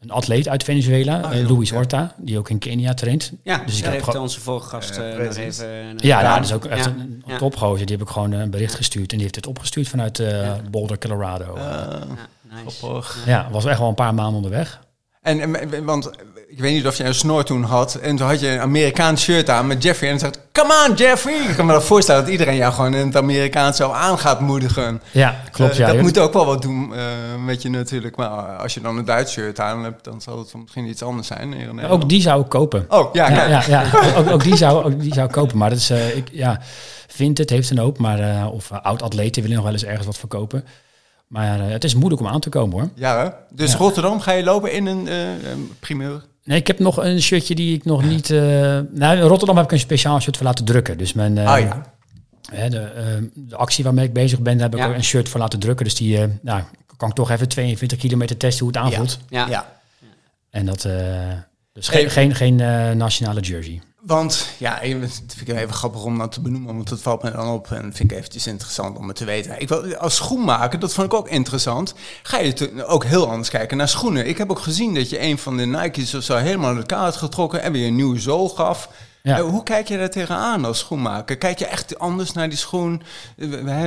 een, 0.00 0.10
atleet 0.10 0.48
uit 0.48 0.64
Venezuela, 0.64 1.20
Ah, 1.20 1.38
eh, 1.40 1.50
Luis 1.50 1.68
ja. 1.68 1.74
Horta, 1.74 2.14
die 2.16 2.38
ook 2.38 2.50
in 2.50 2.58
Kenia 2.58 2.94
traint. 2.94 3.32
Ja, 3.42 3.62
Dus 3.66 3.78
ik 3.78 3.84
heb 3.84 3.92
heeft 3.92 4.14
onze 4.16 4.40
vorige 4.40 4.68
gast 4.68 4.98
nog 4.98 5.36
even... 5.36 5.66
Ja, 5.96 6.16
gedaan. 6.16 6.34
dat 6.36 6.44
is 6.44 6.52
ook 6.52 6.64
echt 6.64 6.84
Ja, 6.84 6.90
een, 6.90 7.22
een 7.26 7.38
topgozer. 7.38 7.86
Die 7.86 7.96
heb 7.96 8.06
ik 8.06 8.12
gewoon 8.12 8.32
eh, 8.32 8.40
een 8.40 8.50
bericht 8.50 8.74
gestuurd. 8.74 9.10
En 9.10 9.14
die 9.16 9.22
heeft 9.22 9.34
het 9.34 9.46
opgestuurd 9.46 9.88
vanuit 9.88 10.18
eh, 10.18 10.52
Boulder, 10.70 10.98
Colorado. 10.98 11.56
Ja, 11.58 11.98
nice. 12.64 13.02
ja, 13.26 13.48
was 13.50 13.64
echt 13.64 13.78
wel 13.78 13.88
een 13.88 13.94
paar 13.94 14.14
maanden 14.14 14.34
onderweg. 14.36 14.80
En, 15.22 15.54
en- 15.56 15.84
want 15.84 16.10
ik 16.50 16.58
weet 16.58 16.72
niet 16.72 16.86
of 16.86 16.96
je 16.96 17.04
een 17.04 17.14
snor 17.14 17.44
toen 17.44 17.62
had. 17.62 17.94
En 17.94 18.16
toen 18.16 18.26
had 18.26 18.40
je 18.40 18.48
een 18.48 18.60
Amerikaans 18.60 19.22
shirt 19.22 19.50
aan 19.50 19.66
met 19.66 19.82
Jeffrey. 19.82 20.10
En 20.10 20.18
zegt, 20.18 20.38
come 20.52 20.86
on 20.88 20.94
Jeffrey. 20.94 21.34
Ik 21.48 21.56
kan 21.56 21.66
me 21.66 21.72
dat 21.72 21.84
voorstellen 21.84 22.22
dat 22.22 22.30
iedereen 22.30 22.56
jou 22.56 22.72
gewoon 22.72 22.94
in 22.94 23.06
het 23.06 23.16
Amerikaans 23.16 23.76
zo 23.76 23.90
aan 23.90 24.18
gaat 24.18 24.40
moedigen. 24.40 25.02
Ja, 25.10 25.34
klopt. 25.50 25.72
Eh, 25.72 25.78
ja. 25.78 25.86
dat 25.86 26.00
moet 26.00 26.18
ook 26.18 26.32
wel 26.32 26.46
wat 26.46 26.62
doen 26.62 26.94
eh, 26.94 27.02
met 27.44 27.62
je 27.62 27.70
natuurlijk. 27.70 28.16
Maar 28.16 28.28
als 28.56 28.74
je 28.74 28.80
dan 28.80 28.96
een 28.98 29.04
Duits 29.04 29.32
shirt 29.32 29.60
aan 29.60 29.84
hebt, 29.84 30.04
dan 30.04 30.20
zal 30.20 30.38
het 30.38 30.54
misschien 30.54 30.86
iets 30.86 31.02
anders 31.02 31.26
zijn. 31.26 31.80
ook 31.90 32.08
die 32.08 32.20
zou 32.20 32.42
ik 32.42 32.48
kopen. 32.48 32.84
Oh, 32.88 33.14
ja, 33.14 33.30
Ja, 33.30 33.46
ja, 33.48 33.62
ja. 33.68 33.84
Ook, 34.16 34.30
ook, 34.30 34.42
die 34.42 34.56
zou, 34.56 34.84
ook 34.84 35.00
die 35.00 35.14
zou 35.14 35.26
ik 35.26 35.32
kopen. 35.32 35.58
Maar 35.58 35.70
dat 35.70 35.78
is, 35.78 35.90
eh, 35.90 36.16
ik, 36.16 36.28
ja, 36.32 36.60
vindt 37.08 37.38
het, 37.38 37.50
heeft 37.50 37.70
een 37.70 37.78
hoop. 37.78 37.98
Maar, 37.98 38.18
eh, 38.18 38.52
of 38.52 38.70
eh, 38.70 38.78
oud-atleten 38.82 39.42
willen 39.42 39.56
nog 39.56 39.64
wel 39.64 39.74
eens 39.74 39.84
ergens 39.84 40.06
wat 40.06 40.18
verkopen. 40.18 40.64
Maar 41.26 41.60
eh, 41.60 41.68
het 41.68 41.84
is 41.84 41.94
moeilijk 41.94 42.20
om 42.20 42.26
aan 42.28 42.40
te 42.40 42.48
komen 42.48 42.78
hoor. 42.80 42.88
Ja, 42.94 43.22
hè? 43.22 43.28
Dus 43.56 43.72
Ja. 43.72 43.78
Rotterdam 43.78 44.20
ga 44.20 44.32
je 44.32 44.42
lopen 44.44 44.72
in 44.72 44.86
een 44.86 45.08
eh, 45.08 45.50
een 45.50 45.72
primeur? 45.80 46.22
Nee, 46.50 46.58
ik 46.58 46.66
heb 46.66 46.78
nog 46.78 46.96
een 46.96 47.22
shirtje 47.22 47.54
die 47.54 47.74
ik 47.76 47.84
nog 47.84 48.04
niet... 48.04 48.30
eh, 48.30 48.40
nou, 48.90 49.16
in 49.16 49.20
Rotterdam 49.20 49.56
heb 49.56 49.64
ik 49.64 49.72
een 49.72 49.78
speciaal 49.78 50.20
shirt 50.20 50.36
voor 50.36 50.46
laten 50.46 50.64
drukken. 50.64 50.98
Dus 50.98 51.12
mijn, 51.12 51.38
eh, 51.38 51.46
Ah, 51.52 51.60
ja. 51.60 51.82
hè, 52.52 52.68
de, 52.68 52.78
eh, 52.80 53.04
de 53.34 53.56
actie 53.56 53.84
waarmee 53.84 54.04
ik 54.06 54.12
bezig 54.12 54.40
ben, 54.40 54.58
daar 54.58 54.70
heb 54.70 54.78
ik 54.78 54.86
Ja. 54.86 54.94
een 54.94 55.04
shirt 55.04 55.28
voor 55.28 55.40
laten 55.40 55.58
drukken. 55.58 55.84
Dus 55.84 55.94
die 55.94 56.18
eh, 56.20 56.28
nou, 56.42 56.62
kan 56.96 57.08
ik 57.08 57.14
toch 57.14 57.30
even 57.30 57.48
42 57.48 57.98
kilometer 57.98 58.36
testen 58.36 58.64
hoe 58.66 58.74
het 58.74 58.84
aanvoelt. 58.84 59.18
Ja. 59.28 59.46
ja. 59.48 59.72
En 60.50 60.66
dat... 60.66 60.84
eh, 60.84 60.92
dus 61.72 61.90
Hey. 61.90 62.00
geen, 62.00 62.10
geen, 62.10 62.34
geen 62.34 62.60
eh, 62.60 62.90
nationale 62.90 63.40
jersey. 63.40 63.80
Want, 64.00 64.46
ja, 64.58 64.80
dat 64.80 65.22
vind 65.36 65.48
ik 65.48 65.56
even 65.56 65.74
grappig 65.74 66.04
om 66.04 66.18
dat 66.18 66.32
te 66.32 66.40
benoemen, 66.40 66.74
want 66.74 66.88
dat 66.88 67.00
valt 67.00 67.22
me 67.22 67.30
dan 67.30 67.48
op 67.48 67.70
en 67.70 67.92
vind 67.92 68.10
ik 68.10 68.18
eventjes 68.18 68.46
interessant 68.46 68.98
om 68.98 69.08
het 69.08 69.16
te 69.16 69.24
weten. 69.24 69.60
Ik 69.60 69.68
wil, 69.68 69.96
als 69.96 70.16
schoenmaker, 70.16 70.78
dat 70.78 70.92
vond 70.92 71.06
ik 71.06 71.18
ook 71.18 71.28
interessant, 71.28 71.94
ga 72.22 72.38
je 72.38 72.84
ook 72.86 73.04
heel 73.04 73.30
anders 73.30 73.50
kijken 73.50 73.76
naar 73.76 73.88
schoenen. 73.88 74.26
Ik 74.26 74.38
heb 74.38 74.50
ook 74.50 74.60
gezien 74.60 74.94
dat 74.94 75.10
je 75.10 75.22
een 75.22 75.38
van 75.38 75.56
de 75.56 75.66
Nike's 75.66 76.14
of 76.14 76.22
zo 76.22 76.36
helemaal 76.36 76.68
uit 76.68 76.78
elkaar 76.78 77.04
had 77.04 77.16
getrokken 77.16 77.62
en 77.62 77.72
weer 77.72 77.86
een 77.86 77.94
nieuwe 77.94 78.20
zool 78.20 78.48
gaf. 78.48 78.88
Ja. 79.22 79.38
Eh, 79.38 79.44
hoe 79.44 79.62
kijk 79.62 79.88
je 79.88 79.98
daar 79.98 80.10
tegenaan 80.10 80.64
als 80.64 80.78
schoenmaker? 80.78 81.36
Kijk 81.36 81.58
je 81.58 81.66
echt 81.66 81.98
anders 81.98 82.32
naar 82.32 82.48
die 82.48 82.58
schoen? 82.58 83.02
Eh, 83.36 83.86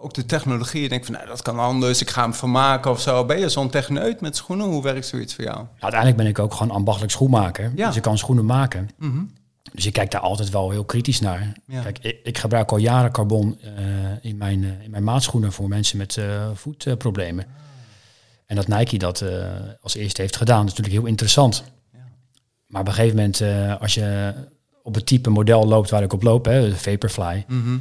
ook 0.00 0.14
de 0.14 0.26
technologie, 0.26 0.82
je 0.82 0.88
denkt 0.88 1.06
van, 1.06 1.14
nou, 1.14 1.26
dat 1.26 1.42
kan 1.42 1.58
anders, 1.58 2.00
ik 2.00 2.10
ga 2.10 2.22
hem 2.22 2.34
vermaken 2.34 2.90
of 2.90 3.00
zo. 3.00 3.24
Ben 3.24 3.38
je 3.38 3.48
zo'n 3.48 3.70
techneut 3.70 4.20
met 4.20 4.36
schoenen? 4.36 4.66
Hoe 4.66 4.82
werkt 4.82 5.06
zoiets 5.06 5.34
voor 5.34 5.44
jou? 5.44 5.58
Ja, 5.58 5.68
uiteindelijk 5.78 6.16
ben 6.16 6.30
ik 6.30 6.38
ook 6.38 6.54
gewoon 6.54 6.76
ambachtelijk 6.76 7.12
schoenmaker. 7.12 7.72
Ja. 7.74 7.86
Dus 7.86 7.96
ik 7.96 8.02
kan 8.02 8.18
schoenen 8.18 8.44
maken. 8.44 8.90
Mhm. 8.98 9.22
Dus 9.72 9.86
ik 9.86 9.92
kijk 9.92 10.10
daar 10.10 10.20
altijd 10.20 10.50
wel 10.50 10.70
heel 10.70 10.84
kritisch 10.84 11.20
naar. 11.20 11.52
Ja. 11.66 11.82
Kijk, 11.82 11.98
ik, 11.98 12.20
ik 12.22 12.38
gebruik 12.38 12.70
al 12.70 12.78
jaren 12.78 13.12
carbon 13.12 13.58
eh, 13.60 13.70
in, 14.20 14.36
mijn, 14.36 14.64
in 14.82 14.90
mijn 14.90 15.04
maatschoenen 15.04 15.52
voor 15.52 15.68
mensen 15.68 15.98
met 15.98 16.18
voetproblemen. 16.54 17.46
En 18.46 18.56
dat 18.56 18.68
Nike 18.68 18.98
dat 18.98 19.24
als 19.80 19.94
eerste 19.94 20.20
heeft 20.20 20.36
gedaan, 20.36 20.64
is 20.64 20.70
natuurlijk 20.70 20.96
heel 20.96 21.06
interessant. 21.06 21.64
Maar 22.66 22.80
op 22.80 22.88
een 22.88 22.94
gegeven 22.94 23.16
moment, 23.16 23.42
als 23.80 23.94
je 23.94 24.34
op 24.86 24.94
het 24.94 25.06
type 25.06 25.30
model 25.30 25.66
loopt 25.66 25.90
waar 25.90 26.02
ik 26.02 26.12
op 26.12 26.22
loop, 26.22 26.44
hè, 26.44 26.68
de 26.68 26.76
Vaporfly, 26.76 27.44
Mhm. 27.48 27.76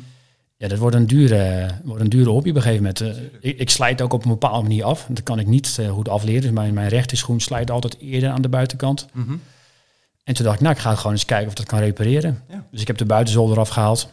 ja, 0.57 0.67
dat 0.67 0.77
wordt 0.77 0.95
een 0.95 1.07
dure, 1.07 1.67
wordt 1.83 2.01
een 2.01 2.09
dure 2.09 2.29
hobby 2.29 2.49
op 2.49 2.55
een 2.55 2.61
gegeven 2.61 2.83
moment. 2.83 3.01
Eh, 3.01 3.49
ik, 3.49 3.57
ik 3.59 3.69
slijt 3.69 4.01
ook 4.01 4.13
op 4.13 4.23
een 4.23 4.29
bepaalde 4.31 4.61
manier 4.61 4.83
af. 4.83 5.05
Dat 5.09 5.23
kan 5.23 5.39
ik 5.39 5.47
niet 5.47 5.77
eh, 5.79 5.91
goed 5.91 6.09
afleren. 6.09 6.41
Dus 6.41 6.51
mijn, 6.51 6.73
mijn 6.73 6.87
rechterschoen 6.89 7.39
slijt 7.39 7.71
altijd 7.71 7.97
eerder 7.99 8.29
aan 8.29 8.41
de 8.41 8.49
buitenkant. 8.49 9.07
Mhm. 9.13 9.35
En 10.23 10.33
toen 10.33 10.43
dacht 10.45 10.57
ik, 10.57 10.61
nou, 10.63 10.75
ik 10.75 10.81
ga 10.81 10.95
gewoon 10.95 11.11
eens 11.11 11.25
kijken 11.25 11.47
of 11.47 11.53
dat 11.53 11.65
kan 11.65 11.79
repareren. 11.79 12.41
Ja. 12.49 12.65
Dus 12.71 12.81
ik 12.81 12.87
heb 12.87 12.97
de 12.97 13.05
buitenzool 13.05 13.51
eraf 13.51 13.69
gehaald. 13.69 14.09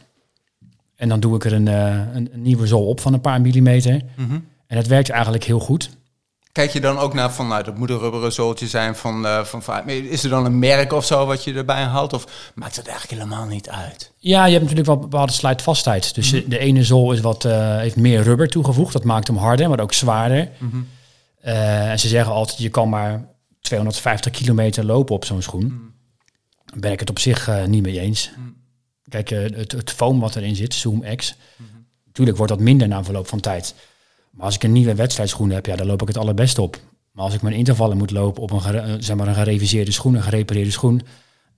En 0.97 1.09
dan 1.09 1.21
doe 1.21 1.35
ik 1.37 1.45
er 1.45 1.53
een, 1.53 1.69
eh, 1.69 1.87
een, 2.15 2.29
een 2.33 2.43
nieuwe 2.43 2.67
zool 2.67 2.87
op 2.87 3.01
van 3.01 3.13
een 3.13 3.21
paar 3.21 3.41
millimeter. 3.41 4.01
Mhm. 4.17 4.39
En 4.67 4.77
dat 4.77 4.87
werkt 4.87 5.11
eigenlijk 5.11 5.45
heel 5.45 5.61
goed. 5.61 5.91
Kijk 6.53 6.71
je 6.71 6.81
dan 6.81 6.99
ook 6.99 7.15
naar 7.15 7.33
van, 7.33 7.49
nou, 7.49 7.63
dat 7.63 7.77
moet 7.79 7.91
een 7.91 7.99
rubberen 7.99 8.33
zooltje 8.33 8.67
zijn 8.69 8.97
van, 8.97 9.27
eh, 9.27 9.45
van, 9.45 9.63
van- 9.63 9.89
Is 9.89 10.25
er 10.25 10.31
dan 10.31 10.45
een 10.45 10.59
merk 10.59 10.93
of 10.93 11.05
zo 11.05 11.27
wat 11.27 11.45
je 11.45 11.55
erbij 11.55 11.83
haalt? 11.83 12.13
Of 12.13 12.51
maakt 12.55 12.77
het 12.77 12.87
eigenlijk 12.89 13.23
helemaal 13.23 13.47
niet 13.47 13.69
uit? 13.69 14.13
Ja, 14.17 14.45
je 14.45 14.51
hebt 14.51 14.61
natuurlijk 14.63 14.89
wel 14.89 14.99
bepaalde 14.99 15.33
slijtvastheid. 15.33 16.15
Dus 16.15 16.31
de 16.31 16.59
ene 16.59 16.85
zool 16.85 17.13
is 17.13 17.21
wat, 17.21 17.45
eh, 17.45 17.77
heeft 17.77 17.97
meer 17.97 18.23
rubber 18.23 18.49
toegevoegd. 18.49 18.93
Dat 18.93 19.05
maakt 19.05 19.27
hem 19.27 19.37
harder, 19.37 19.69
maar 19.69 19.81
ook 19.81 19.93
zwaarder. 19.93 20.51
Eh, 21.41 21.91
en 21.91 21.99
ze 21.99 22.09
zeggen 22.09 22.33
altijd, 22.33 22.59
je 22.59 22.69
kan 22.69 22.89
maar 22.89 23.29
250 23.61 24.33
kilometer 24.33 24.85
lopen 24.85 25.15
op 25.15 25.25
zo'n 25.25 25.43
schoen. 25.43 25.93
Daar 26.65 26.81
ben 26.81 26.93
ik 26.93 27.01
het 27.01 27.11
op 27.11 27.19
zich 27.19 27.51
niet 27.67 27.83
mee 27.83 28.01
eens. 28.01 28.31
Kijk, 29.09 29.31
eh, 29.31 29.39
het, 29.57 29.73
het 29.73 29.91
foam 29.93 30.21
wat 30.21 30.37
erin 30.37 30.57
zit, 30.57 30.75
Zoom 30.75 31.05
X, 31.17 31.35
natuurlijk 32.07 32.37
wordt 32.37 32.53
dat 32.53 32.61
minder 32.63 32.89
na 32.89 33.05
verloop 33.05 33.29
van 33.29 33.41
tijd. 33.41 33.75
Maar 34.31 34.45
als 34.47 34.55
ik 34.55 34.63
een 34.63 34.73
nieuwe 34.73 34.95
wedstrijdschoen 34.95 35.51
heb, 35.51 35.67
ja, 35.67 35.77
dan 35.77 35.87
loop 35.87 36.03
ik 36.03 36.09
het 36.09 36.19
allerbest 36.19 36.59
op. 36.59 36.77
Maar 37.13 37.25
als 37.25 37.35
ik 37.35 37.43
mijn 37.43 37.55
intervallen 37.55 37.97
moet 37.97 38.11
lopen 38.11 38.43
op 38.43 38.51
een, 38.51 38.75
eh, 38.75 38.95
zeg 38.99 39.17
maar 39.17 39.29
een 39.29 39.35
gereviseerde 39.35 39.91
schoen, 39.93 40.15
een 40.15 40.23
gerepareerde 40.23 40.71
schoen, 40.71 41.01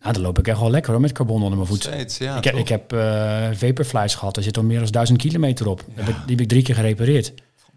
nou, 0.00 0.12
dan 0.14 0.22
loop 0.22 0.38
ik 0.38 0.48
echt 0.48 0.60
wel 0.60 0.70
lekker 0.70 0.92
hoor, 0.92 1.00
met 1.00 1.12
carbon 1.12 1.42
onder 1.42 1.56
mijn 1.56 1.68
voet. 1.68 1.82
Steeds, 1.82 2.18
ja. 2.18 2.36
ik, 2.36 2.44
heb, 2.44 2.54
ik 2.54 2.68
heb 2.68 2.92
eh 2.92 3.48
Vaporflies 3.54 4.14
gehad, 4.14 4.36
er 4.36 4.42
zit 4.42 4.56
al 4.56 4.62
meer 4.62 4.78
dan 4.80 4.88
duizend 4.90 5.18
kilometer 5.18 5.68
op. 5.68 5.84
Heb 5.94 6.08
ik, 6.08 6.14
die 6.14 6.30
heb 6.30 6.40
ik 6.40 6.48
drie 6.48 6.62
keer 6.62 6.74
gerepareerd. 6.74 7.32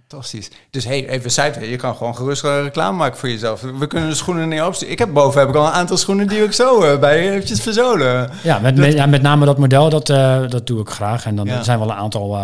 Fantastisch. 0.07 0.49
Dus 0.69 0.85
hey, 0.85 1.07
even 1.09 1.31
zijde, 1.31 1.69
je 1.69 1.75
kan 1.75 1.95
gewoon 1.95 2.15
gerust 2.15 2.43
reclame 2.43 2.97
maken 2.97 3.19
voor 3.19 3.29
jezelf. 3.29 3.61
We 3.61 3.87
kunnen 3.87 4.09
de 4.09 4.15
schoenen 4.15 4.49
niet 4.49 4.61
opsturen. 4.61 4.91
Ik 4.93 4.99
heb 4.99 5.13
boven 5.13 5.39
heb 5.39 5.49
ik 5.49 5.55
al 5.55 5.65
een 5.65 5.71
aantal 5.71 5.97
schoenen 5.97 6.27
die 6.27 6.43
ik 6.43 6.51
zo 6.51 6.81
eh, 6.81 6.99
bij 6.99 7.23
je 7.23 7.31
eventjes 7.31 7.61
verzolen. 7.61 8.29
Ja, 8.43 8.59
met, 8.59 8.75
met, 8.75 8.93
ja, 8.93 9.05
met 9.05 9.21
name 9.21 9.45
dat 9.45 9.57
model, 9.57 9.89
dat, 9.89 10.05
dat 10.51 10.67
doe 10.67 10.79
ik 10.81 10.89
graag. 10.89 11.25
En 11.25 11.35
dan 11.35 11.45
Ja. 11.45 11.63
zijn 11.63 11.79
wel 11.79 11.89
een 11.89 11.95
aantal 11.95 12.37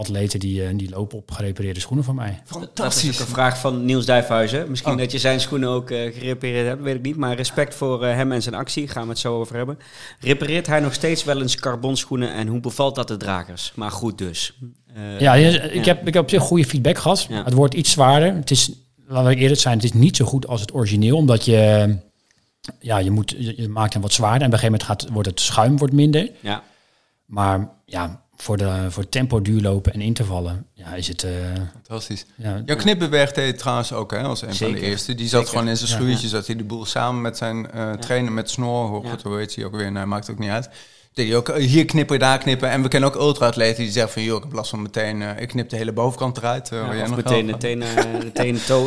atleten 0.00 0.40
die, 0.40 0.64
eh, 0.64 0.68
die 0.76 0.90
lopen 0.90 1.18
op 1.18 1.30
gerepareerde 1.30 1.80
schoenen 1.80 2.04
van 2.04 2.14
mij. 2.14 2.30
Dat 2.30 2.48
is 2.50 2.56
ook 2.56 2.62
Fantastisch. 2.62 3.18
een 3.20 3.26
vraag 3.26 3.58
van 3.58 3.84
Niels 3.84 4.06
Dijfhuizen. 4.06 4.70
Misschien 4.70 4.92
Oh. 4.92 4.98
dat 4.98 5.12
je 5.12 5.18
zijn 5.18 5.40
schoenen 5.40 5.68
ook 5.68 5.90
eh, 5.90 6.12
gerepareerd 6.14 6.66
hebt, 6.66 6.82
weet 6.82 6.94
ik 6.94 7.02
niet. 7.02 7.16
Maar 7.16 7.36
respect 7.36 7.74
voor 7.74 8.04
eh, 8.04 8.14
hem 8.14 8.32
en 8.32 8.42
zijn 8.42 8.54
actie, 8.54 8.88
gaan 8.88 9.02
we 9.02 9.08
het 9.08 9.18
zo 9.18 9.38
over 9.38 9.56
hebben. 9.56 9.78
Repareert 10.20 10.66
hij 10.66 10.80
nog 10.80 10.94
steeds 10.94 11.24
wel 11.24 11.40
eens 11.40 11.56
carbonschoenen 11.56 12.32
en 12.32 12.46
hoe 12.46 12.60
bevalt 12.60 12.94
dat 12.94 13.08
de 13.08 13.16
dragers? 13.16 13.72
Maar 13.74 13.90
goed 13.90 14.18
dus. 14.18 14.58
Eh, 14.94 15.20
Ja, 15.20 15.34
ik, 15.34 15.52
ja. 15.74 15.82
Heb, 15.82 16.06
ik 16.06 16.14
heb 16.14 16.22
op 16.22 16.30
zich 16.30 16.42
goede 16.42 16.64
feedback 16.64 16.98
gehad. 16.98 17.26
Ja. 17.28 17.44
Het 17.44 17.52
wordt 17.54 17.74
iets 17.74 17.90
zwaarder. 17.90 18.34
Het 18.34 18.50
is, 18.50 18.70
laten 19.06 19.28
we 19.28 19.36
eerlijk 19.36 19.60
zijn, 19.60 19.74
het 19.74 19.84
is 19.84 19.92
niet 19.92 20.16
zo 20.16 20.24
goed 20.24 20.46
als 20.46 20.60
het 20.60 20.74
origineel. 20.74 21.16
Omdat 21.16 21.44
je, 21.44 21.96
ja, 22.80 22.98
je, 22.98 23.10
moet, 23.10 23.34
je, 23.38 23.54
je 23.62 23.68
maakt 23.68 23.92
hem 23.92 24.02
wat 24.02 24.12
zwaarder. 24.12 24.40
En 24.40 24.46
op 24.46 24.52
een 24.52 24.58
gegeven 24.58 24.84
moment 24.86 25.02
gaat, 25.02 25.12
wordt 25.12 25.28
het 25.28 25.40
schuim 25.40 25.78
wordt 25.78 25.94
minder. 25.94 26.30
Ja, 26.40 26.62
Maar 27.26 27.68
ja, 27.84 28.22
voor, 28.40 28.56
de, 28.56 28.86
voor 28.88 29.08
tempo 29.08 29.42
duurlopen 29.42 29.92
en 29.92 30.00
intervallen 30.00 30.66
ja, 30.74 30.94
is 30.94 31.08
het... 31.08 31.22
eh, 31.24 31.30
Fantastisch. 31.72 32.24
ja, 32.36 32.62
Jouw 32.64 32.76
Knippenberg 32.76 33.32
deed 33.32 33.46
het 33.46 33.58
trouwens 33.58 33.92
ook, 33.92 34.10
hè, 34.10 34.22
als 34.22 34.42
een 34.42 34.54
van 34.54 34.72
de 34.72 34.80
eerste. 34.80 35.14
Die 35.14 35.28
zat 35.28 35.38
Zeker. 35.40 35.48
gewoon 35.52 35.68
in 35.68 35.76
zijn 35.76 35.90
Ja, 35.90 35.96
schuurtje, 35.96 36.28
zat 36.28 36.46
hij 36.46 36.56
de 36.56 36.64
boel 36.64 36.84
samen 36.84 37.20
met 37.22 37.36
zijn 37.36 37.70
eh 37.70 37.92
trainer 37.92 38.32
met 38.32 38.50
snor. 38.50 38.88
Hoe, 38.88 39.04
Ja. 39.06 39.36
heet 39.36 39.54
hij 39.54 39.64
ook 39.64 39.76
weer? 39.76 39.92
Nee, 39.92 40.04
maakt 40.04 40.30
ook 40.30 40.38
niet 40.38 40.50
uit. 40.50 40.68
Hij 41.14 41.36
ook 41.36 41.56
hier 41.56 41.84
knippen, 41.84 42.18
daar 42.18 42.38
knippen. 42.38 42.70
En 42.70 42.82
we 42.82 42.88
kennen 42.88 43.08
ook 43.08 43.14
ultra-atleten 43.20 43.82
die 43.82 43.92
zeggen 43.92 44.12
van, 44.12 44.22
joh, 44.22 44.36
ik 44.36 44.42
heb 44.42 44.52
last 44.52 44.70
van 44.70 44.82
meteen, 44.82 45.22
ik 45.38 45.48
knip 45.48 45.68
de 45.70 45.76
hele 45.76 45.92
bovenkant 45.92 46.36
eruit. 46.36 46.70
eh, 46.72 46.78
jij 46.92 47.02
of 47.02 47.08
nog 47.08 47.16
meteen, 47.16 47.46
meteen, 47.46 47.82
had. 47.82 48.04
eh, 48.06 48.20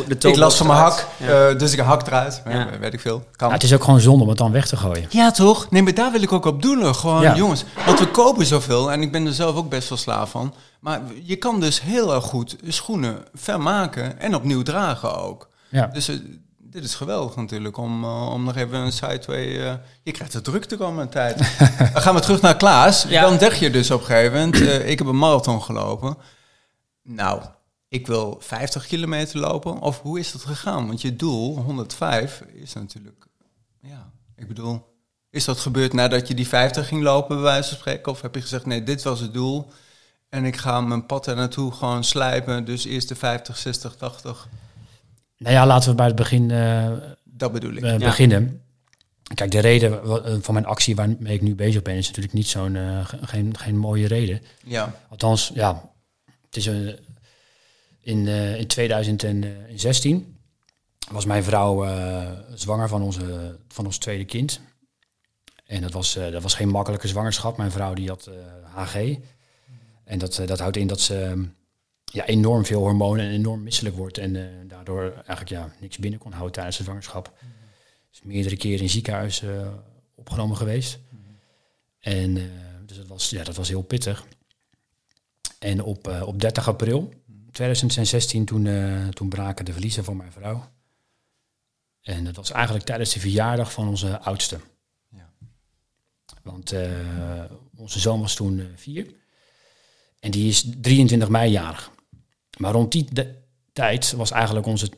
de 0.06 0.16
de 0.18 0.28
Ik 0.28 0.36
last 0.36 0.56
van 0.56 0.66
mijn 0.66 0.78
hak, 0.78 1.06
Ja. 1.18 1.48
eh, 1.48 1.58
dus 1.58 1.72
ik 1.72 1.78
hak 1.78 2.06
eruit. 2.06 2.42
Ja. 2.44 2.50
Ja. 2.50 2.68
weet 2.80 2.92
ik 2.92 3.00
veel. 3.00 3.24
Kan. 3.36 3.48
ja, 3.48 3.54
het 3.54 3.62
is 3.62 3.74
ook 3.74 3.84
gewoon 3.84 4.00
zonde 4.00 4.22
om 4.22 4.28
het 4.28 4.38
dan 4.38 4.52
weg 4.52 4.66
te 4.66 4.76
gooien. 4.76 5.06
Ja, 5.10 5.30
toch? 5.30 5.70
Nee, 5.70 5.82
maar 5.82 5.94
daar 5.94 6.12
wil 6.12 6.22
ik 6.22 6.32
ook 6.32 6.44
op 6.44 6.62
doelen. 6.62 6.94
Gewoon, 6.94 7.22
Ja. 7.22 7.36
jongens, 7.36 7.64
want 7.86 7.98
we 7.98 8.10
kopen 8.10 8.46
zoveel 8.46 8.92
en 8.92 9.02
ik 9.02 9.12
ben 9.12 9.26
er 9.26 9.32
zelf 9.32 9.56
ook 9.56 9.68
best 9.68 9.88
wel 9.88 9.98
slaaf 9.98 10.30
van. 10.30 10.54
Maar 10.80 11.00
je 11.22 11.36
kan 11.36 11.60
dus 11.60 11.82
heel 11.82 12.14
erg 12.14 12.24
goed 12.24 12.56
schoenen 12.68 13.18
vermaken 13.34 14.20
en 14.20 14.34
opnieuw 14.34 14.62
dragen 14.62 15.18
ook. 15.22 15.48
Ja. 15.68 15.86
Dus 15.92 16.10
dit 16.74 16.84
is 16.84 16.94
geweldig 16.94 17.36
natuurlijk 17.36 17.76
om, 17.76 18.04
eh, 18.04 18.30
om 18.32 18.44
nog 18.44 18.56
even 18.56 18.78
een 18.78 18.92
sideway... 18.92 19.66
eh, 19.66 19.74
je 20.02 20.12
krijgt 20.12 20.32
het 20.32 20.44
druk 20.44 20.64
te 20.64 20.76
komen 20.76 21.08
tijd. 21.08 21.38
Dan 21.92 22.02
gaan 22.02 22.14
we 22.14 22.20
terug 22.20 22.40
naar 22.40 22.56
Klaas. 22.56 23.02
Ja. 23.02 23.22
Dan 23.22 23.38
zeg 23.38 23.58
je 23.58 23.70
dus 23.70 23.90
op 23.90 24.00
een 24.00 24.06
gegeven 24.06 24.32
moment, 24.32 24.60
eh, 24.60 24.88
ik 24.90 24.98
heb 24.98 25.08
een 25.08 25.18
marathon 25.18 25.62
gelopen. 25.62 26.16
Nou, 27.02 27.42
ik 27.88 28.06
wil 28.06 28.36
50 28.40 28.86
kilometer 28.86 29.40
lopen. 29.40 29.80
Of 29.80 30.00
hoe 30.00 30.18
is 30.18 30.32
dat 30.32 30.42
gegaan? 30.42 30.86
Want 30.86 31.00
je 31.00 31.16
doel, 31.16 31.56
105, 31.58 32.42
is 32.52 32.72
natuurlijk... 32.72 33.26
Ja, 33.80 34.10
ik 34.36 34.48
bedoel... 34.48 34.92
Is 35.30 35.44
dat 35.44 35.58
gebeurd 35.58 35.92
nadat 35.92 36.28
je 36.28 36.34
die 36.34 36.48
50 36.48 36.88
ging 36.88 37.02
lopen, 37.02 37.36
bij 37.36 37.44
wijze 37.44 37.68
van 37.68 37.78
spreken? 37.78 38.12
Of 38.12 38.20
heb 38.20 38.34
je 38.34 38.40
gezegd, 38.40 38.66
nee, 38.66 38.82
dit 38.82 39.02
was 39.02 39.20
het 39.20 39.34
doel. 39.34 39.70
En 40.28 40.44
ik 40.44 40.56
ga 40.56 40.80
mijn 40.80 41.06
pad 41.06 41.26
er 41.26 41.36
naartoe 41.36 41.72
gewoon 41.72 42.04
slijpen. 42.04 42.64
Dus 42.64 42.84
eerst 42.84 43.08
de 43.08 43.14
50, 43.14 43.56
60, 43.56 43.96
80. 43.96 44.48
Nou 45.44 45.54
ja, 45.56 45.66
laten 45.66 45.88
we 45.90 45.94
bij 45.96 46.06
het 46.06 46.16
begin 46.16 46.50
eh, 46.50 46.92
Dat 47.24 47.52
bedoel 47.52 47.72
ik. 47.72 47.82
eh, 47.82 47.90
Ja. 47.90 47.98
beginnen. 47.98 48.60
Kijk, 49.34 49.50
de 49.50 49.58
reden 49.58 50.02
eh, 50.02 50.34
van 50.40 50.54
mijn 50.54 50.66
actie 50.66 50.94
waarmee 50.94 51.34
ik 51.34 51.42
nu 51.42 51.54
bezig 51.54 51.82
ben, 51.82 51.94
is 51.94 52.06
natuurlijk 52.06 52.34
niet 52.34 52.46
zo'n 52.46 52.76
eh, 52.76 53.06
ge- 53.06 53.18
geen, 53.26 53.58
geen 53.58 53.76
mooie 53.76 54.06
reden. 54.06 54.40
Ja. 54.64 54.94
Althans, 55.08 55.50
ja, 55.54 55.90
het 56.46 56.56
is 56.56 56.66
een, 56.66 56.96
in, 58.00 58.28
eh, 58.28 58.58
in 58.60 58.66
2016 58.66 60.36
was 61.10 61.24
mijn 61.24 61.44
vrouw 61.44 61.86
uh, 61.86 62.30
zwanger 62.54 62.88
van, 62.88 63.02
onze, 63.02 63.56
van 63.68 63.84
ons 63.84 63.98
tweede 63.98 64.24
kind. 64.24 64.60
En 65.66 65.82
dat 65.82 65.92
was, 65.92 66.16
uh, 66.16 66.30
dat 66.32 66.42
was 66.42 66.54
geen 66.54 66.68
makkelijke 66.68 67.08
zwangerschap. 67.08 67.56
Mijn 67.56 67.70
vrouw 67.70 67.94
die 67.94 68.08
had 68.08 68.30
HG. 68.74 69.16
En 70.04 70.18
dat, 70.18 70.42
dat 70.46 70.58
houdt 70.58 70.76
in 70.76 70.86
dat 70.86 71.00
ze 71.00 71.46
ja, 72.14 72.26
enorm 72.26 72.64
veel 72.64 72.80
hormonen 72.80 73.24
en 73.24 73.32
enorm 73.32 73.62
misselijk 73.62 73.96
wordt. 73.96 74.18
En 74.18 74.64
daardoor 74.68 75.12
eigenlijk 75.12 75.48
ja, 75.48 75.74
niks 75.80 75.98
binnen 75.98 76.20
kon 76.20 76.32
houden 76.32 76.52
tijdens 76.52 76.76
de 76.76 76.82
zwangerschap. 76.82 77.32
Mm 77.40 77.48
Is 78.12 78.22
meerdere 78.22 78.56
keren 78.56 78.80
in 78.80 78.90
ziekenhuis 78.90 79.42
opgenomen 80.14 80.56
geweest. 80.56 80.98
En 81.98 82.34
dus 82.86 82.96
dat 82.96 83.06
was, 83.06 83.30
ja, 83.30 83.44
dat 83.44 83.56
was 83.56 83.68
heel 83.68 83.82
pittig. 83.82 84.26
En 85.58 85.82
op, 85.82 86.22
op 86.24 86.40
30 86.40 86.68
april 86.68 87.12
2016 87.50 88.44
toen, 88.44 88.64
uh, 88.64 89.08
toen 89.08 89.28
braken 89.28 89.64
de 89.64 89.72
verliezen 89.72 90.04
van 90.04 90.16
mijn 90.16 90.32
vrouw. 90.32 90.70
En 92.00 92.24
dat 92.24 92.36
was 92.36 92.50
eigenlijk 92.50 92.84
tijdens 92.84 93.12
de 93.12 93.20
verjaardag 93.20 93.72
van 93.72 93.88
onze 93.88 94.20
oudste. 94.20 94.60
Ja. 95.08 95.32
Want 96.42 96.74
onze 97.76 98.00
zoon 98.00 98.20
was 98.20 98.34
toen 98.34 98.72
vier. 98.74 99.14
En 100.20 100.30
die 100.30 100.48
is 100.48 100.64
23 100.80 101.28
mei 101.28 101.50
jarig. 101.50 101.92
Maar 102.56 102.72
rond 102.72 102.92
die 102.92 103.08
tijd 103.72 104.12
was 104.12 104.30
eigenlijk 104.30 104.66
onze, 104.66 104.90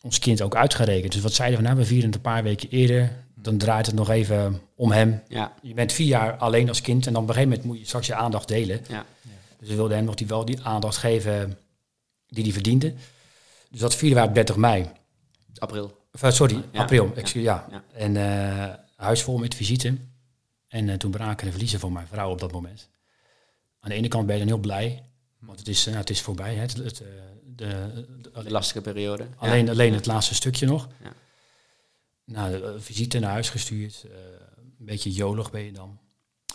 ons 0.00 0.18
kind 0.18 0.42
ook 0.42 0.56
uitgerekend. 0.56 1.12
Dus 1.12 1.22
wat 1.22 1.32
zeiden 1.32 1.58
we 1.58 1.64
nou? 1.64 1.76
We 1.76 1.84
vieren 1.84 2.06
het 2.06 2.14
een 2.14 2.20
paar 2.20 2.42
weken 2.42 2.70
eerder. 2.70 3.12
Dan 3.34 3.58
draait 3.58 3.86
het 3.86 3.94
nog 3.94 4.10
even 4.10 4.60
om 4.74 4.92
hem. 4.92 5.22
Ja. 5.28 5.52
Je 5.62 5.74
bent 5.74 5.92
vier 5.92 6.06
jaar 6.06 6.36
alleen 6.36 6.68
als 6.68 6.80
kind. 6.80 7.06
En 7.06 7.12
dan 7.12 7.22
op 7.22 7.28
een 7.28 7.34
gegeven 7.34 7.54
moment 7.56 7.68
moet 7.68 7.80
je 7.80 7.86
straks 7.86 8.06
je 8.06 8.14
aandacht 8.14 8.48
delen. 8.48 8.80
Ja. 8.88 9.06
Dus 9.58 9.68
we 9.68 9.74
wilden 9.74 9.96
hem 9.96 10.04
nog 10.04 10.14
die, 10.14 10.26
wel 10.26 10.44
die 10.44 10.62
aandacht 10.62 10.96
geven 10.96 11.58
die 12.28 12.44
hij 12.44 12.52
verdiende. 12.52 12.94
Dus 13.70 13.80
dat 13.80 13.94
vierden 13.94 14.22
we 14.22 14.28
op 14.28 14.34
30 14.34 14.56
mei. 14.56 14.90
April. 15.58 16.00
Of, 16.12 16.34
sorry, 16.34 16.64
april. 16.72 17.12
Ja. 17.14 17.22
ja. 17.32 17.66
ja. 17.70 17.84
En 17.92 18.14
uh, 18.14 18.74
huis 18.96 19.22
vol 19.22 19.38
met 19.38 19.54
visite. 19.54 19.96
En 20.68 20.88
uh, 20.88 20.94
toen 20.94 21.10
braken 21.10 21.44
de 21.44 21.50
verliezen 21.50 21.80
van 21.80 21.92
mijn 21.92 22.06
vrouw 22.06 22.30
op 22.30 22.40
dat 22.40 22.52
moment. 22.52 22.88
Aan 23.80 23.90
de 23.90 23.96
ene 23.96 24.08
kant 24.08 24.26
ben 24.26 24.34
je 24.34 24.40
dan 24.40 24.50
heel 24.50 24.60
blij, 24.62 25.02
want 25.42 25.58
het 25.58 25.68
is, 25.68 25.88
uh, 25.88 25.94
het 25.94 26.10
is 26.10 26.20
voorbij. 26.20 26.54
Hè. 26.54 26.60
Het, 26.60 26.72
het, 26.72 27.02
de, 27.44 28.06
de, 28.32 28.50
lastige 28.50 28.80
periode. 28.80 29.26
Alleen, 29.36 29.68
alleen 29.68 29.94
het 29.94 30.06
laatste 30.06 30.34
stukje 30.34 30.66
nog. 30.66 30.88
Ja. 31.02 31.12
Nou, 32.24 32.80
visite 32.80 33.18
naar 33.18 33.30
huis 33.30 33.50
gestuurd. 33.50 34.04
een 34.78 34.84
beetje 34.84 35.10
jolig 35.10 35.50
ben 35.50 35.62
je 35.62 35.72
dan. 35.72 35.98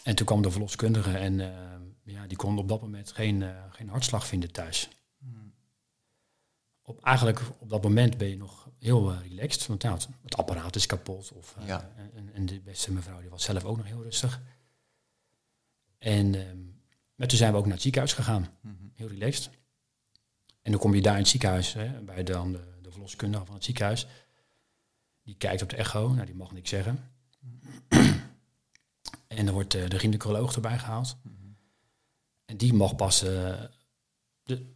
En 0.03 0.15
toen 0.15 0.25
kwam 0.25 0.41
de 0.41 0.51
verloskundige 0.51 1.17
en 1.17 1.39
ja, 2.03 2.27
die 2.27 2.37
kon 2.37 2.57
op 2.57 2.67
dat 2.67 2.81
moment 2.81 3.11
geen, 3.11 3.43
geen 3.71 3.89
hartslag 3.89 4.27
vinden 4.27 4.51
thuis 4.51 4.89
op, 6.87 7.03
eigenlijk 7.03 7.41
op 7.57 7.69
dat 7.69 7.83
moment 7.83 8.17
ben 8.17 8.27
je 8.27 8.37
nog 8.37 8.69
heel 8.79 9.13
relaxed. 9.13 9.67
Want 9.67 9.81
ja, 9.81 9.97
het, 10.21 10.37
apparaat 10.37 10.75
is 10.75 10.85
kapot. 10.85 11.31
Of, 11.31 11.55
ja. 11.65 11.91
en, 12.15 12.29
en, 12.33 12.45
de 12.45 12.59
beste 12.59 12.91
mevrouw 12.91 13.21
die 13.21 13.29
was 13.29 13.43
zelf 13.43 13.63
ook 13.63 13.77
nog 13.77 13.85
heel 13.85 14.03
rustig. 14.03 14.41
En 15.97 16.35
um, 16.35 16.76
maar 17.17 17.27
toen 17.27 17.37
zijn 17.37 17.51
we 17.51 17.57
ook 17.57 17.63
naar 17.63 17.73
het 17.73 17.81
ziekenhuis 17.81 18.13
gegaan. 18.13 18.47
-hmm. 18.61 18.91
Heel 18.93 19.07
relaxed. 19.07 19.49
En 20.61 20.71
dan 20.71 20.81
kom 20.81 20.95
je 20.95 21.01
daar 21.01 21.13
in 21.13 21.19
het 21.19 21.27
ziekenhuis, 21.27 21.73
hè, 21.73 22.01
bij 22.01 22.23
dan 22.23 22.51
de, 22.51 22.63
de 22.81 22.91
verloskundige 22.91 23.45
van 23.45 23.55
het 23.55 23.63
ziekenhuis. 23.63 24.07
Die 25.23 25.35
kijkt 25.35 25.61
op 25.61 25.69
de 25.69 25.75
echo, 25.75 26.09
nou 26.09 26.25
die 26.25 26.35
mag 26.35 26.51
niks 26.51 26.69
zeggen. 26.69 27.11
en 29.27 29.45
dan 29.45 29.53
wordt 29.53 29.75
uh, 29.75 29.89
de 29.89 29.99
gynaecoloog 29.99 30.55
erbij 30.55 30.79
gehaald. 30.79 31.17
-hmm. 31.21 31.57
En 32.45 32.57
die 32.57 32.73
mag 32.73 32.95
pas 32.95 33.19
de, 33.19 33.69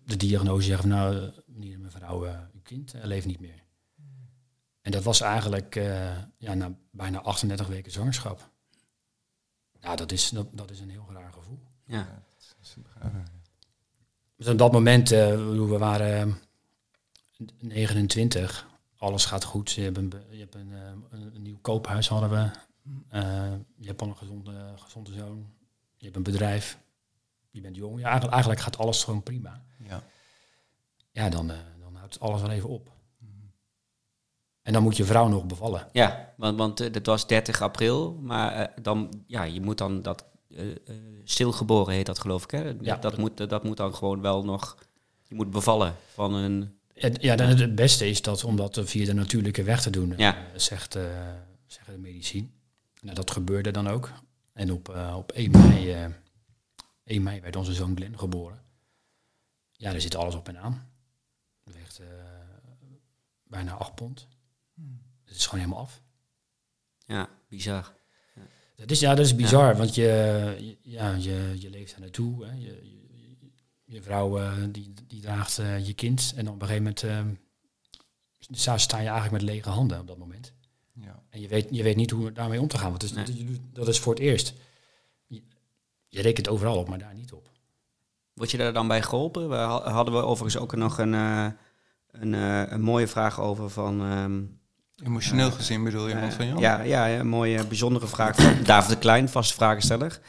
de 0.06 0.17
diagnose 0.17 0.67
zeggen 0.67 0.89
van 0.89 0.97
nou, 0.97 1.17
eh, 1.17 1.38
meneer 1.45 1.73
en 1.73 1.82
mevrouw, 1.82 2.25
uh, 2.25 2.39
uw 2.54 2.62
kind 2.62 2.93
leeft 3.01 3.25
niet 3.25 3.39
meer. 3.39 3.63
En 4.82 4.91
dat 4.91 5.04
was 5.04 5.21
eigenlijk 5.21 5.75
ja, 6.38 6.54
na 6.54 6.75
bijna 6.91 7.19
38 7.19 7.67
weken 7.67 7.91
zwangerschap. 7.91 8.51
Ja, 9.80 9.95
dat 9.95 10.12
is, 10.12 10.30
dat, 10.30 10.47
dat 10.51 10.71
is 10.71 10.80
een 10.80 10.89
heel 10.89 11.08
raar 11.12 11.34
gevoel. 11.34 11.60
Ja. 11.86 12.23
Dus 14.36 14.47
op 14.47 14.57
dat 14.57 14.71
moment, 14.71 15.10
we 15.10 15.77
waren 15.77 16.38
29, 17.60 18.67
alles 18.97 19.25
gaat 19.25 19.43
goed. 19.43 19.71
Je 19.71 19.81
hebt 19.81 19.97
een, 19.97 20.13
je 20.29 20.39
hebt 20.39 20.55
een, 20.55 20.71
een 21.12 21.41
nieuw 21.41 21.57
koophuis 21.62 22.07
hadden 22.07 22.29
we. 22.29 22.49
je 23.77 23.88
hebt 23.88 24.01
al 24.01 24.07
een 24.07 24.17
gezonde, 24.17 24.73
gezonde 24.75 25.13
zoon. 25.13 25.49
Je 25.97 26.05
hebt 26.05 26.15
een 26.17 26.23
bedrijf 26.23 26.77
je 27.51 27.62
bent 27.62 27.75
jong. 27.75 27.99
Ja, 27.99 28.03
eigenlijk, 28.03 28.31
eigenlijk 28.34 28.62
gaat 28.62 28.77
alles 28.77 29.03
gewoon 29.03 29.23
prima. 29.23 29.63
Ja, 29.77 30.03
ja 31.12 31.29
dan, 31.29 31.51
uh, 31.51 31.57
dan 31.79 31.95
houdt 31.95 32.19
alles 32.19 32.41
wel 32.41 32.49
even 32.49 32.69
op. 32.69 32.91
Mhm. 33.17 33.31
En 34.62 34.73
dan 34.73 34.84
moet 34.84 34.97
je 34.97 35.05
vrouw 35.05 35.27
nog 35.27 35.45
bevallen. 35.45 35.88
Ja, 35.91 36.34
want, 36.38 36.57
want 36.57 36.81
uh, 36.81 36.91
dat 36.91 37.05
was 37.05 37.27
30 37.27 37.62
april. 37.62 38.13
Maar 38.13 38.60
uh, 38.60 38.84
dan, 38.84 39.23
ja, 39.27 39.43
je 39.43 39.62
moet 39.62 39.77
dan 39.77 40.01
dat 40.01 40.25
stilgeboren 41.23 41.93
heet 41.93 42.05
dat 42.05 42.19
geloof 42.19 42.43
ik. 42.43 42.51
Hè? 42.51 42.73
Ja, 42.81 42.95
dat, 42.95 43.17
moet, 43.17 43.49
dat 43.49 43.63
moet 43.63 43.77
dan 43.77 43.95
gewoon 43.95 44.21
wel 44.21 44.43
nog. 44.43 44.77
Je 45.27 45.35
moet 45.35 45.51
bevallen 45.51 45.95
van 46.13 46.33
een. 46.33 46.79
Ja, 47.19 47.35
dan 47.35 47.47
het 47.47 47.75
beste 47.75 48.09
is 48.09 48.21
dat 48.21 48.43
om 48.43 48.55
dat 48.55 48.79
via 48.83 49.05
de 49.05 49.13
natuurlijke 49.13 49.63
weg 49.63 49.81
te 49.81 49.89
doen, 49.89 50.13
ja. 50.17 50.37
zegt, 50.55 50.93
zeggen 51.65 51.93
de 51.93 51.99
medici. 51.99 52.51
Nou, 53.01 53.15
dat 53.15 53.31
gebeurde 53.31 53.71
dan 53.71 53.87
ook. 53.87 54.11
En 54.53 54.71
op, 54.71 54.95
op 55.15 55.31
1 55.31 55.51
mei 55.51 56.13
1 57.03 57.23
mei 57.23 57.41
werd 57.41 57.55
onze 57.55 57.73
zoon 57.73 57.95
Glenn 57.95 58.19
geboren. 58.19 58.61
Ja, 59.71 59.91
daar 59.91 60.01
zit 60.01 60.15
alles 60.15 60.35
op 60.35 60.47
en 60.47 60.57
aan. 60.57 60.91
Hij 61.63 61.73
weegt 61.73 61.99
uh, 61.99 62.07
bijna 63.43 63.73
8 63.73 63.95
pond. 63.95 64.27
Hmm. 64.73 65.01
Het 65.23 65.35
is 65.35 65.45
gewoon 65.45 65.63
helemaal 65.63 65.83
af. 65.83 66.01
Ja, 67.05 67.29
bizar. 67.47 67.93
Dat 68.75 68.91
is, 68.91 68.99
ja, 68.99 69.15
dat 69.15 69.25
is 69.25 69.36
bizar, 69.36 69.75
want 69.77 69.95
je, 69.95 70.77
ja, 70.81 71.13
je, 71.13 71.55
je 71.60 71.69
leeft 71.69 71.91
daar 71.91 71.99
naartoe. 71.99 72.45
Hè. 72.45 72.51
Je, 72.51 72.79
je, 72.84 73.01
je 73.86 74.01
vrouw 74.01 74.39
uh, 74.39 74.53
die, 74.69 74.93
die 75.07 75.21
draagt 75.21 75.60
uh, 75.60 75.86
je 75.86 75.93
kind 75.93 76.34
en 76.36 76.45
dan 76.45 76.53
op 76.53 76.62
een 76.62 76.67
gegeven 76.67 76.95
moment 77.03 77.38
uh, 78.60 78.75
sta 78.75 78.99
je 78.99 79.07
eigenlijk 79.07 79.31
met 79.31 79.53
lege 79.53 79.69
handen 79.69 79.99
op 79.99 80.07
dat 80.07 80.17
moment. 80.17 80.53
Ja. 80.93 81.23
En 81.29 81.41
je 81.41 81.47
weet, 81.47 81.67
je 81.71 81.84
weet 81.84 81.95
niet 81.95 82.12
hoe 82.12 82.31
daarmee 82.31 82.62
om 82.62 82.67
te 82.67 82.77
gaan, 82.77 82.89
want 82.89 83.01
dat 83.01 83.10
is, 83.10 83.34
nee. 83.34 83.60
dat 83.73 83.88
is 83.88 83.99
voor 83.99 84.13
het 84.13 84.21
eerst 84.21 84.53
je 86.07 86.21
rekent 86.21 86.49
overal 86.49 86.77
op, 86.77 86.89
maar 86.89 86.99
daar 86.99 87.13
niet 87.13 87.34
op. 87.34 87.49
Word 88.34 88.51
je 88.51 88.57
daar 88.57 88.73
dan 88.73 88.88
bij 88.88 89.01
geholpen? 89.01 89.49
We 89.49 89.55
hadden 89.55 90.13
we 90.13 90.21
overigens 90.21 90.63
ook 90.63 90.75
nog 90.75 90.97
een, 90.97 91.13
uh, 91.13 91.47
een, 92.12 92.34
een, 92.73 92.81
mooie 92.81 93.07
vraag 93.07 93.39
over 93.39 93.69
van... 93.69 94.01
Um, 94.01 94.61
Emotioneel 95.05 95.51
gezien 95.51 95.83
bedoel 95.83 96.07
je, 96.07 96.19
wat 96.19 96.33
van 96.33 96.47
jou? 96.47 96.59
Ja, 96.59 96.81
ja, 96.81 97.09
een 97.09 97.27
mooie 97.27 97.65
bijzondere 97.65 98.07
vraag 98.07 98.35
van 98.35 98.53
David 98.63 98.89
de 98.89 98.97
Klein, 98.97 99.29
vaste 99.29 99.53
vragensteller. 99.53 100.19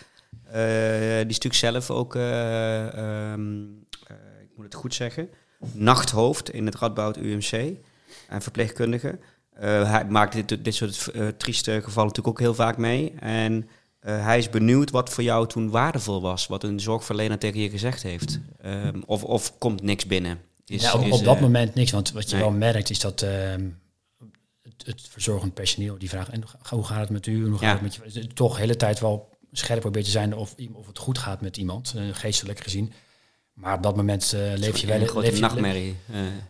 die 1.26 1.34
stuk 1.34 1.54
zelf 1.54 1.90
ook, 1.90 2.14
um, 2.14 3.86
ik 4.40 4.50
moet 4.56 4.64
het 4.64 4.74
goed 4.74 4.94
zeggen, 4.94 5.28
nachthoofd 5.72 6.50
in 6.50 6.66
het 6.66 6.74
Radboud 6.74 7.16
UMC 7.16 7.76
en 8.28 8.42
verpleegkundige. 8.42 9.18
hij 9.60 10.04
maakt 10.04 10.32
dit, 10.32 10.64
dit 10.64 10.74
soort 10.74 11.12
trieste 11.36 11.72
gevallen 11.72 12.08
natuurlijk 12.08 12.28
ook 12.28 12.40
heel 12.40 12.54
vaak 12.54 12.76
mee. 12.76 13.14
En 13.18 13.68
uh, 14.06 14.24
hij 14.24 14.38
is 14.38 14.50
benieuwd 14.50 14.90
wat 14.90 15.10
voor 15.10 15.24
jou 15.24 15.48
toen 15.48 15.70
waardevol 15.70 16.20
was, 16.20 16.46
wat 16.46 16.64
een 16.64 16.80
zorgverlener 16.80 17.38
tegen 17.38 17.60
je 17.60 17.70
gezegd 17.70 18.02
heeft. 18.02 18.38
Um, 18.66 19.02
of, 19.06 19.24
of 19.24 19.58
komt 19.58 19.82
niks 19.82 20.06
binnen? 20.06 20.38
Is, 20.66 20.82
ja, 20.82 20.94
op, 20.94 21.04
is, 21.04 21.12
op 21.12 21.24
dat 21.24 21.36
uh, 21.36 21.42
moment 21.42 21.74
niks, 21.74 21.90
want 21.90 22.12
wat 22.12 22.30
je 22.30 22.36
nee. 22.36 22.44
wel 22.44 22.52
merkt 22.52 22.90
is 22.90 23.00
dat 23.00 23.22
uh, 23.22 23.30
het, 24.86 25.08
verzorgend 25.08 25.54
personeel 25.54 25.98
die 25.98 26.08
vraagt, 26.08 26.28
en 26.28 26.42
hoe 26.68 26.84
gaat 26.84 27.00
het 27.00 27.10
met 27.10 27.26
u? 27.26 27.44
Hoe 27.44 27.58
gaat 27.58 27.80
ja. 27.80 27.86
het 27.86 28.04
met 28.04 28.14
je? 28.14 28.26
Toch 28.26 28.54
de 28.54 28.60
hele 28.60 28.76
tijd 28.76 29.00
wel 29.00 29.30
scherp 29.52 29.80
probeert 29.80 30.04
te 30.04 30.10
zijn 30.10 30.34
of, 30.34 30.54
of 30.72 30.86
het 30.86 30.98
goed 30.98 31.18
gaat 31.18 31.40
met 31.40 31.56
iemand, 31.56 31.94
geestelijk 32.12 32.60
gezien. 32.60 32.92
Maar 33.52 33.76
op 33.76 33.82
dat 33.82 33.96
moment 33.96 34.32
leef 34.32 34.76
je 34.76 34.86
wel 34.86 35.00
een 35.00 35.08
grote 35.08 35.30
leef 35.30 35.40
nachtmerrie. 35.40 35.96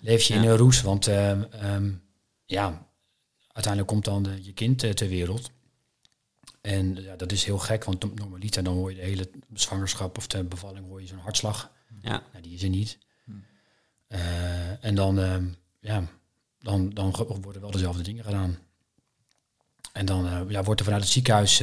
leef 0.00 0.22
je 0.22 0.34
ja. 0.34 0.42
in 0.42 0.48
een 0.48 0.56
roes, 0.56 0.82
want 0.82 1.06
um, 1.06 2.02
ja, 2.44 2.88
uiteindelijk 3.46 3.92
komt 3.92 4.04
dan 4.04 4.22
de, 4.22 4.44
je 4.44 4.52
kind 4.52 4.78
ter 4.78 5.08
wereld. 5.08 5.50
En 6.60 7.02
ja, 7.02 7.16
dat 7.16 7.32
is 7.32 7.44
heel 7.44 7.58
gek, 7.58 7.84
want 7.84 8.18
normaliter 8.18 8.62
dan 8.62 8.74
hoor 8.74 8.90
je 8.90 8.96
de 8.96 9.02
hele 9.02 9.30
zwangerschap 9.54 10.16
of 10.16 10.26
de 10.26 10.44
bevalling 10.44 10.86
hoor 10.86 11.00
je 11.00 11.06
zo'n 11.06 11.18
hartslag. 11.18 11.72
Ja. 12.02 12.22
Nou, 12.32 12.42
die 12.42 12.54
is 12.54 12.62
er 12.62 12.68
niet. 12.68 12.98
Hm. 13.24 13.32
Uh, 14.08 14.84
en 14.84 14.94
dan, 14.94 15.18
uh, 15.18 15.36
ja, 15.80 16.04
dan, 16.62 16.90
dan 16.90 17.14
worden 17.40 17.60
wel 17.60 17.70
dezelfde 17.70 18.02
dingen 18.02 18.24
gedaan. 18.24 18.58
En 19.92 20.06
dan 20.06 20.26
uh, 20.26 20.40
ja, 20.48 20.62
wordt 20.62 20.80
er 20.80 20.86
vanuit 20.86 21.02
het 21.02 21.12
ziekenhuis 21.12 21.62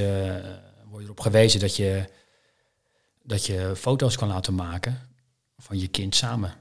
wordt 0.85 1.05
erop 1.05 1.19
gewezen 1.19 1.59
dat 1.59 1.75
je, 1.75 2.09
dat 3.23 3.45
je 3.45 3.73
foto's 3.75 4.15
kan 4.15 4.27
laten 4.27 4.55
maken 4.55 5.09
van 5.57 5.79
je 5.79 5.87
kind 5.87 6.15
samen. 6.15 6.53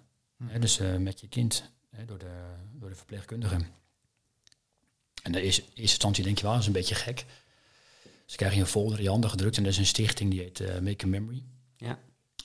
Dus 0.61 0.81
met 0.99 1.21
je 1.21 1.29
kind, 1.29 1.71
door, 2.07 2.19
de, 2.19 2.55
door 2.73 2.89
de 2.89 2.95
verpleegkundige. 2.95 3.55
En 5.23 5.35
in 5.35 5.41
eerste 5.41 5.65
instantie 5.75 6.25
denk 6.25 6.37
je 6.37 6.43
wel, 6.43 6.53
dat 6.53 6.61
is 6.61 6.67
een 6.67 6.73
beetje 6.73 6.95
gek. 6.95 7.27
Dus 8.27 8.37
krijg 8.37 8.55
je 8.55 8.61
een 8.61 8.67
folder 8.67 8.99
in 8.99 9.05
je 9.05 9.11
handen 9.11 9.31
gedrukt 9.31 9.57
en 9.57 9.63
er 9.63 9.69
is 9.69 9.79
een 9.79 9.87
stichting 9.87 10.31
die 10.31 10.41
heet 10.41 10.61
uh, 10.61 10.79
Make 10.79 11.05
a 11.05 11.09
Memory. 11.09 11.43
Ja. 11.77 11.99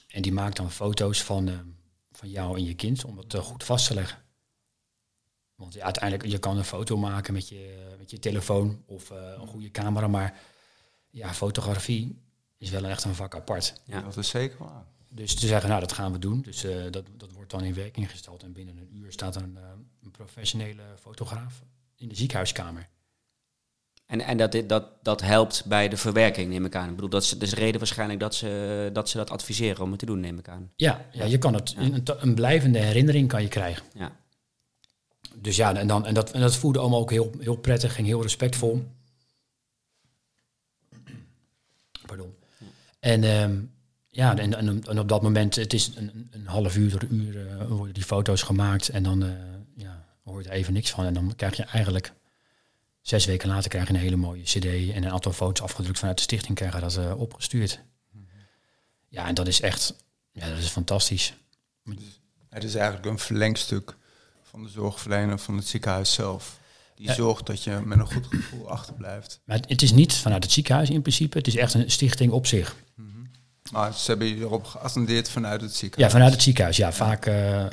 En 0.07 0.21
die 0.21 0.31
maakt 0.31 0.57
dan 0.57 0.71
foto's 0.71 1.21
van, 1.23 1.49
uh, 1.49 1.59
van 2.11 2.29
jou 2.29 2.57
en 2.57 2.63
je 2.63 2.73
kind 2.73 3.05
om 3.05 3.17
het 3.17 3.33
uh, 3.33 3.41
goed 3.41 3.63
vast 3.63 3.87
te 3.87 3.93
leggen. 3.93 4.22
Want 5.63 5.75
ja, 5.75 5.83
uiteindelijk, 5.83 6.29
je 6.29 6.37
kan 6.37 6.57
een 6.57 6.63
foto 6.63 6.97
maken 6.97 7.33
met 7.33 7.49
je, 7.49 7.93
met 7.99 8.11
je 8.11 8.19
telefoon 8.19 8.83
of 8.85 9.11
uh, 9.11 9.17
een 9.39 9.47
goede 9.47 9.71
camera, 9.71 10.07
maar 10.07 10.39
ja, 11.09 11.33
fotografie 11.33 12.19
is 12.57 12.69
wel 12.69 12.85
echt 12.85 13.03
een 13.03 13.15
vak 13.15 13.35
apart. 13.35 13.81
Ja, 13.85 14.01
dat 14.01 14.17
is 14.17 14.29
zeker 14.29 14.57
waar. 14.57 14.85
Dus 15.09 15.35
te 15.35 15.47
zeggen, 15.47 15.69
nou, 15.69 15.81
dat 15.81 15.91
gaan 15.91 16.11
we 16.11 16.19
doen. 16.19 16.41
Dus 16.41 16.65
uh, 16.65 16.83
dat, 16.91 17.05
dat 17.17 17.31
wordt 17.31 17.51
dan 17.51 17.63
in 17.63 17.73
werking 17.73 18.09
gesteld. 18.09 18.43
En 18.43 18.53
binnen 18.53 18.77
een 18.77 18.97
uur 18.97 19.11
staat 19.11 19.35
er 19.35 19.41
een, 19.41 19.57
uh, 19.57 19.63
een 20.03 20.11
professionele 20.11 20.83
fotograaf 20.99 21.63
in 21.95 22.07
de 22.07 22.15
ziekenhuiskamer. 22.15 22.89
En, 24.05 24.21
en 24.21 24.37
dat, 24.37 24.63
dat, 24.67 25.03
dat 25.03 25.21
helpt 25.21 25.65
bij 25.65 25.89
de 25.89 25.97
verwerking, 25.97 26.49
neem 26.49 26.65
ik 26.65 26.75
aan. 26.75 26.89
Ik 26.89 26.95
bedoel, 26.95 27.09
dat 27.09 27.23
is, 27.23 27.29
dat 27.29 27.41
is 27.41 27.49
de 27.49 27.55
reden 27.55 27.79
waarschijnlijk 27.79 28.19
dat 28.19 28.35
ze, 28.35 28.89
dat 28.93 29.09
ze 29.09 29.17
dat 29.17 29.29
adviseren 29.29 29.83
om 29.83 29.89
het 29.89 29.99
te 29.99 30.05
doen, 30.05 30.19
neem 30.19 30.37
ik 30.37 30.47
aan. 30.47 30.71
Ja, 30.75 31.05
ja 31.11 31.25
je 31.25 31.37
kan 31.37 31.53
het, 31.53 31.75
een, 31.77 32.03
een 32.05 32.35
blijvende 32.35 32.79
herinnering 32.79 33.27
kan 33.27 33.41
je 33.41 33.47
krijgen. 33.47 33.85
Ja. 33.93 34.21
Dus 35.35 35.55
ja, 35.55 35.75
en, 35.75 35.87
dan, 35.87 36.05
en, 36.05 36.13
dat, 36.13 36.31
en 36.31 36.41
dat 36.41 36.55
voelde 36.55 36.79
allemaal 36.79 36.99
ook 36.99 37.11
heel, 37.11 37.31
heel 37.39 37.55
prettig 37.55 37.97
en 37.97 38.05
heel 38.05 38.21
respectvol. 38.21 38.91
Pardon. 42.05 42.35
En 42.99 43.23
um, 43.23 43.73
ja, 44.09 44.37
en, 44.37 44.53
en, 44.87 44.99
op 44.99 45.09
dat 45.09 45.21
moment, 45.21 45.55
het 45.55 45.73
is 45.73 45.91
een, 45.95 46.27
een 46.31 46.47
half 46.47 46.75
uur, 46.75 47.03
een 47.03 47.19
uur 47.19 47.35
uh, 47.35 47.67
worden 47.67 47.93
die 47.93 48.03
foto's 48.03 48.41
gemaakt 48.41 48.89
en 48.89 49.03
dan 49.03 49.23
uh, 49.23 49.31
ja, 49.75 50.05
hoor 50.23 50.41
je 50.41 50.49
er 50.49 50.55
even 50.55 50.73
niks 50.73 50.89
van. 50.89 51.05
En 51.05 51.13
dan 51.13 51.33
krijg 51.35 51.55
je 51.55 51.63
eigenlijk, 51.63 52.13
zes 53.01 53.25
weken 53.25 53.49
later 53.49 53.69
krijg 53.69 53.87
je 53.87 53.93
een 53.93 53.99
hele 53.99 54.15
mooie 54.15 54.43
cd 54.43 54.65
en 54.65 55.03
een 55.03 55.11
aantal 55.11 55.31
foto's 55.31 55.63
afgedrukt 55.63 55.99
vanuit 55.99 56.17
de 56.17 56.23
stichting 56.23 56.57
krijgen 56.57 56.81
dat 56.81 56.97
uh, 56.97 57.19
opgestuurd. 57.19 57.81
Ja, 59.07 59.27
en 59.27 59.33
dat 59.33 59.47
is 59.47 59.61
echt, 59.61 59.95
ja, 60.31 60.49
dat 60.49 60.57
is 60.57 60.67
fantastisch. 60.67 61.33
Het 62.49 62.63
is 62.63 62.75
eigenlijk 62.75 63.05
een 63.05 63.19
verlengstuk 63.19 63.97
van 64.53 64.63
de 64.63 64.69
zorgverlener 64.69 65.39
van 65.39 65.57
het 65.57 65.67
ziekenhuis 65.67 66.13
zelf. 66.13 66.59
Die 66.95 67.11
zorgt 67.11 67.45
dat 67.45 67.63
je 67.63 67.81
met 67.85 67.99
een 67.99 68.05
goed 68.05 68.27
gevoel 68.29 68.69
achterblijft. 68.69 69.39
Maar 69.45 69.57
het, 69.57 69.69
het, 69.69 69.81
is 69.81 69.91
niet 69.91 70.13
vanuit 70.13 70.43
het 70.43 70.51
ziekenhuis 70.51 70.89
in 70.89 71.01
principe, 71.01 71.37
het 71.37 71.47
is 71.47 71.55
echt 71.55 71.73
een 71.73 71.91
stichting 71.91 72.31
op 72.31 72.45
zich. 72.45 72.75
Mm 72.95 73.11
-hmm. 73.13 73.31
Maar 73.71 73.93
ze 73.93 74.09
hebben 74.09 74.27
je 74.27 74.35
erop 74.35 74.65
geattendeerd 74.65 75.29
vanuit 75.29 75.61
het 75.61 75.75
ziekenhuis? 75.75 76.11
Ja, 76.11 76.17
vanuit 76.17 76.33
het 76.33 76.43
ziekenhuis. 76.43 76.77
Ja, 76.77 76.93
vaak 76.93 77.25
uh, 77.25 77.61
uh, 77.61 77.67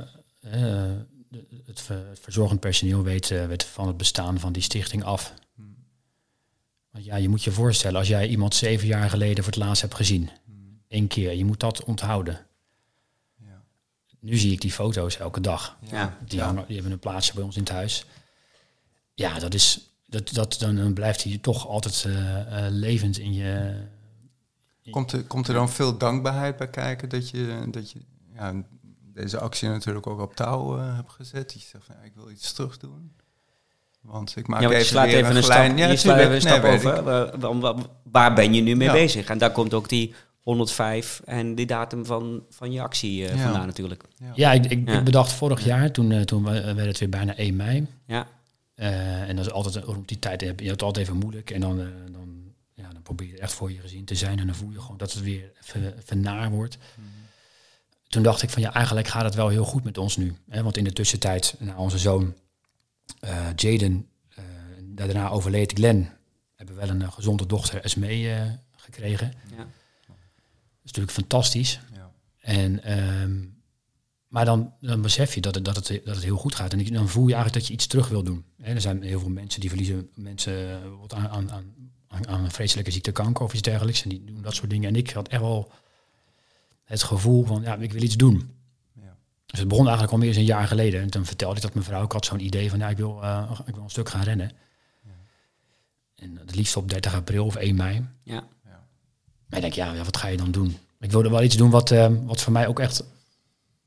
het, 1.67 1.89
het, 1.89 2.21
verzorgend 2.21 2.61
personeel 2.61 3.03
weet, 3.03 3.31
uh, 3.31 3.47
weet, 3.47 3.65
van 3.65 3.87
het 3.87 3.97
bestaan 3.97 4.41
van 4.41 4.53
die 4.53 4.63
stichting 4.63 5.05
af. 5.05 5.35
Want 6.91 7.05
ja, 7.05 7.17
je 7.17 7.29
moet 7.29 7.45
je 7.45 7.53
voorstellen, 7.53 7.99
als 7.99 8.09
jij 8.09 8.29
iemand 8.29 8.55
zeven 8.55 8.87
jaar 8.87 9.11
geleden 9.11 9.45
voor 9.45 9.53
het 9.53 9.63
laatst 9.63 9.83
hebt 9.83 9.95
gezien, 9.95 10.31
hmm. 10.45 10.83
één 10.89 11.07
keer, 11.07 11.35
je 11.35 11.45
moet 11.45 11.61
dat 11.61 11.85
onthouden. 11.85 12.47
Nu 14.21 14.37
zie 14.37 14.53
ik 14.53 14.61
die 14.61 14.73
foto's 14.73 15.19
elke 15.19 15.41
dag. 15.41 15.77
Ja. 15.91 16.17
Die, 16.25 16.39
ja. 16.39 16.45
Hangen, 16.45 16.65
die 16.67 16.75
hebben 16.75 16.93
een 16.93 16.99
plaatsje 16.99 17.35
bij 17.35 17.45
ons 17.45 17.57
in 17.57 17.63
het 17.63 17.73
huis. 17.73 18.05
Ja, 19.15 19.39
dat 19.39 19.55
is, 19.55 19.91
dat, 20.07 20.33
dat, 20.33 20.57
dan, 20.59 20.77
dan 20.77 20.93
blijft 20.93 21.25
hij 21.25 21.39
toch 21.39 21.67
altijd 21.69 22.07
levend 22.71 23.19
in 23.19 23.33
je 23.33 23.75
Komt 24.91 25.13
er, 25.13 25.23
komt 25.25 25.49
er 25.49 25.55
dan 25.55 25.71
veel 25.71 25.99
dankbaarheid 25.99 26.57
bij 26.57 26.69
kijken 26.71 27.09
dat 27.09 27.31
je, 27.31 27.67
dat 27.71 27.91
je 27.91 27.99
ja, 28.35 28.55
deze 29.15 29.39
actie 29.39 29.69
natuurlijk 29.69 30.07
ook 30.07 30.21
op 30.21 30.35
touw 30.35 30.79
uh, 30.79 30.97
hebt 30.97 31.13
gezet? 31.13 31.53
Je 31.53 31.59
zegt 31.59 31.85
van 31.85 31.95
ja, 31.99 32.07
ik 32.07 32.13
wil 32.15 32.31
iets 32.31 32.53
terug 32.53 32.79
doen. 32.79 33.13
Want 34.01 34.37
ik 34.37 34.47
maak 34.47 34.61
ja, 34.61 34.71
even, 34.71 34.87
slaat 34.87 35.07
even 35.07 35.37
een, 35.37 35.47
lijn. 35.47 35.71
stap, 35.71 35.79
Ja, 35.79 35.87
je 35.87 35.97
slaat 35.97 36.19
even 36.19 36.35
een 36.35 36.41
stap 36.41 36.63
nee, 36.63 36.73
over. 36.73 37.03
Waar, 37.03 37.61
waar, 37.61 37.75
waar, 38.03 38.35
ben 38.35 38.55
je 38.55 38.61
nu 38.61 38.77
mee 38.77 38.87
Ja. 38.87 38.93
bezig? 38.93 39.29
En 39.29 39.39
daar 39.39 39.53
komt 39.53 39.75
ook 39.75 39.89
die 39.89 40.15
105 40.43 41.21
en 41.25 41.55
die 41.55 41.67
datum 41.67 42.07
van, 42.07 42.43
van 42.51 42.73
je 42.73 42.81
actie 42.81 43.23
uh, 43.23 43.29
Ja. 43.35 43.37
vandaan 43.43 43.67
natuurlijk. 43.67 44.05
Ja, 44.35 44.53
ik, 44.53 44.67
ik, 44.67 44.89
Ja. 44.89 44.99
ik 44.99 45.05
bedacht 45.05 45.33
vorig 45.33 45.65
jaar, 45.65 45.91
toen, 45.93 46.11
uh, 46.11 46.21
toen 46.21 46.43
werd 46.45 46.79
het 46.79 46.99
weer 46.99 47.09
bijna 47.09 47.37
1 47.37 47.57
mei. 47.57 47.87
Ja, 48.07 48.27
Uh, 48.77 49.29
en 49.29 49.37
dat 49.37 49.47
is 49.47 49.53
altijd 49.53 49.85
rond 49.85 50.09
die 50.09 50.19
tijd, 50.19 50.41
heb 50.41 50.61
je 50.61 50.71
het 50.71 50.83
altijd 50.83 51.07
even 51.07 51.19
moeilijk. 51.19 51.51
En 51.51 51.61
dan, 51.61 51.79
uh, 51.81 51.87
dan, 52.13 52.53
ja, 52.73 52.89
dan 52.93 53.03
probeer 53.03 53.27
je 53.29 53.39
echt 53.39 53.53
voor 53.53 53.73
je 53.73 53.81
gezin 53.81 54.05
te 54.05 54.15
zijn. 54.15 54.39
En 54.39 54.47
dan 54.47 54.55
voel 54.55 54.71
je 54.71 54.81
gewoon 54.81 54.97
dat 54.97 55.13
het 55.13 55.23
weer 55.23 55.53
even, 55.63 55.99
even 55.99 56.21
naar 56.21 56.51
wordt. 56.51 56.79
Toen 58.09 58.23
dacht 58.23 58.43
ik 58.43 58.51
van 58.51 58.63
ja, 58.63 58.73
eigenlijk 58.73 59.09
gaat 59.09 59.25
het 59.25 59.35
wel 59.35 59.49
heel 59.49 59.65
goed 59.65 59.85
met 59.85 59.99
ons 59.99 60.17
nu. 60.17 60.35
Hè? 60.49 60.63
Want 60.63 60.77
in 60.77 60.85
de 60.85 60.93
tussentijd, 60.93 61.55
na 61.59 61.77
onze 61.77 61.99
zoon 61.99 62.35
uh, 63.25 63.47
Jaden, 63.57 64.07
uh, 64.39 64.45
daarna 64.79 65.29
overleed 65.31 65.73
Glenn, 65.73 66.09
hebben 66.55 66.75
we 66.75 66.81
wel 66.87 66.91
een 66.91 67.13
gezonde 67.13 67.47
dochter 67.47 67.81
Esmee 67.85 68.23
uh, 68.23 68.43
gekregen. 68.77 69.33
ja. 69.57 69.67
Natuurlijk 70.91 71.17
fantastisch. 71.17 71.81
Ja. 71.95 72.11
En, 72.39 72.93
um, 73.23 73.63
maar 74.27 74.45
dan, 74.45 74.73
dan 74.81 75.03
besef 75.03 75.35
je 75.35 75.41
dat 75.41 75.55
het, 75.55 75.65
dat, 75.65 75.77
het, 75.77 76.01
dat 76.05 76.15
het 76.15 76.25
heel 76.25 76.37
goed 76.37 76.55
gaat. 76.55 76.73
En 76.73 76.85
dan 76.85 77.09
voel 77.09 77.27
je 77.27 77.35
eigenlijk 77.35 77.55
dat 77.63 77.67
je 77.67 77.73
iets 77.73 77.87
terug 77.87 78.09
wil 78.09 78.23
doen. 78.23 78.45
Hè, 78.63 78.75
er 78.75 78.81
zijn 78.81 79.03
heel 79.03 79.21
veel 79.21 79.29
mensen 79.29 79.61
die 79.61 79.69
verliezen 79.69 80.11
mensen 80.15 80.83
aan, 81.09 81.29
aan, 81.29 81.51
aan, 82.09 82.29
aan 82.29 82.45
een 82.45 82.51
vreselijke 82.51 82.91
ziekte 82.91 83.13
kanker 83.13 83.45
of 83.45 83.53
iets 83.53 83.63
dergelijks. 83.63 84.03
En 84.03 84.09
die 84.09 84.25
doen 84.25 84.43
dat 84.43 84.55
soort 84.55 84.71
dingen. 84.71 84.89
En 84.89 84.97
ik 84.97 85.11
had 85.11 85.29
echt 85.29 85.41
wel 85.41 85.73
het 86.85 87.03
gevoel 87.03 87.45
van, 87.45 87.63
ja, 87.63 87.77
ik 87.77 87.93
wil 87.93 88.03
iets 88.03 88.17
doen. 88.17 88.51
Ja. 88.93 89.17
Dus 89.47 89.59
het 89.59 89.69
begon 89.69 89.85
eigenlijk 89.85 90.13
al 90.13 90.19
meer 90.19 90.33
dan 90.33 90.41
een 90.41 90.47
jaar 90.47 90.67
geleden. 90.67 91.01
En 91.01 91.11
toen 91.11 91.27
vertelde 91.27 91.57
ik 91.57 91.63
dat 91.63 91.75
mijn 91.75 91.87
vrouw, 91.87 92.05
ik 92.05 92.13
had 92.13 92.25
zo'n 92.25 92.45
idee 92.45 92.71
van, 92.71 92.79
ja, 92.79 92.89
ik 92.89 92.97
wil, 92.97 93.19
uh, 93.23 93.61
ik 93.67 93.75
wil 93.75 93.85
een 93.85 93.91
stuk 93.91 94.09
gaan 94.09 94.23
rennen. 94.23 94.53
Ja. 95.03 95.11
En 96.15 96.37
het 96.37 96.55
liefst 96.55 96.77
op 96.77 96.91
30 96.91 97.15
april 97.15 97.45
of 97.45 97.57
1 97.57 97.77
mei. 97.77 98.07
Ja. 98.23 98.49
Ik 99.51 99.61
denk, 99.61 99.73
ja, 99.73 100.05
wat 100.05 100.17
ga 100.17 100.29
je 100.29 100.37
dan 100.37 100.51
doen? 100.51 100.77
Ik 101.01 101.11
wilde 101.11 101.31
wel 101.31 101.43
iets 101.43 101.57
doen 101.57 101.71
wat, 101.71 101.91
uh, 101.91 102.07
wat 102.25 102.41
voor 102.43 102.53
mij 102.53 102.67
ook 102.67 102.81
echt 102.81 103.05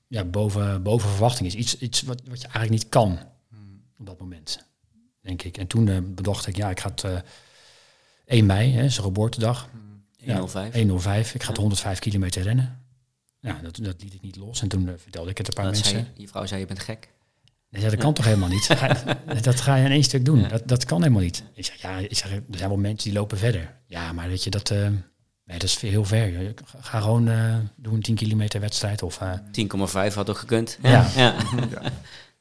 ja, 0.08 0.24
boven, 0.24 0.84
boven 0.84 1.10
verwachting 1.10 1.48
is. 1.48 1.56
Iets, 1.56 1.78
iets 1.78 2.02
wat, 2.02 2.22
wat 2.28 2.42
je 2.42 2.48
eigenlijk 2.48 2.70
niet 2.84 2.90
kan 2.90 3.20
Hmm. 3.50 3.82
op 4.00 4.06
dat 4.06 4.20
moment, 4.20 4.66
denk 5.22 5.42
ik. 5.44 5.58
En 5.58 5.68
toen 5.68 5.88
uh, 5.88 5.98
bedacht 6.02 6.48
ik, 6.48 6.56
ja, 6.56 6.70
ik 6.70 6.80
ga 6.80 6.90
het 6.96 7.24
1 8.26 8.46
mei, 8.46 8.72
hè, 8.72 8.90
zijn 8.90 9.06
geboortedag. 9.06 9.70
Hmm. 9.72 10.04
Ja, 10.18 10.34
105. 10.34 10.74
105. 10.74 11.34
Ik 11.34 11.42
ga 11.44 11.48
het 11.50 11.58
105 11.58 12.00
kilometer 12.00 12.42
rennen. 12.44 12.82
Ja, 13.40 13.60
dat, 13.62 13.76
dat 13.76 14.02
liet 14.02 14.14
ik 14.14 14.22
niet 14.22 14.36
los. 14.36 14.62
En 14.62 14.68
toen 14.68 14.88
uh, 14.88 14.94
vertelde 14.98 15.30
ik 15.30 15.38
het 15.38 15.48
een 15.48 15.54
paar 15.54 15.66
Dat 15.66 15.74
mensen. 15.74 15.92
zei, 15.92 16.08
die 16.16 16.28
vrouw 16.28 16.46
zei, 16.46 16.60
je 16.60 16.66
bent 16.68 16.80
gek. 16.80 17.10
Nee, 17.70 17.82
ja, 17.82 17.90
dat 17.90 18.00
kan 18.00 18.14
toch 18.14 18.26
helemaal 18.26 18.50
niet? 18.50 18.68
Dat 19.44 19.62
ga 19.62 19.76
je 19.76 19.86
in 19.86 19.92
één 19.92 20.04
stuk 20.04 20.26
doen. 20.26 20.40
Ja. 20.40 20.48
Dat, 20.48 20.68
dat 20.68 20.86
kan 20.86 21.02
helemaal 21.02 21.22
niet. 21.22 21.44
Ik 21.54 21.66
zeg, 21.66 21.82
ja, 21.82 21.98
ik 21.98 22.18
zeg, 22.18 22.32
er 22.32 22.44
zijn 22.50 22.70
wel 22.70 22.78
mensen 22.78 23.10
die 23.10 23.20
lopen 23.20 23.38
verder. 23.38 23.76
Ja, 23.88 24.12
maar 24.14 24.28
weet 24.28 24.44
je, 24.44 24.50
dat, 24.50 24.72
uh, 24.72 24.88
nee, 25.46 25.60
dat 25.60 25.70
is 25.70 25.80
heel 25.80 26.06
ver. 26.06 26.54
Ga 26.80 27.00
gewoon 27.00 27.28
uh, 27.28 27.56
doen 27.76 27.94
een 27.94 28.02
10 28.02 28.16
kilometer 28.16 28.60
wedstrijd. 28.60 29.04
Of, 29.04 29.20
uh, 29.22 29.34
10,5 30.10 30.14
had 30.14 30.30
ook 30.30 30.38
gekund. 30.38 30.78
Ja. 30.82 31.08
ja. 31.16 31.36
ja. 31.72 31.82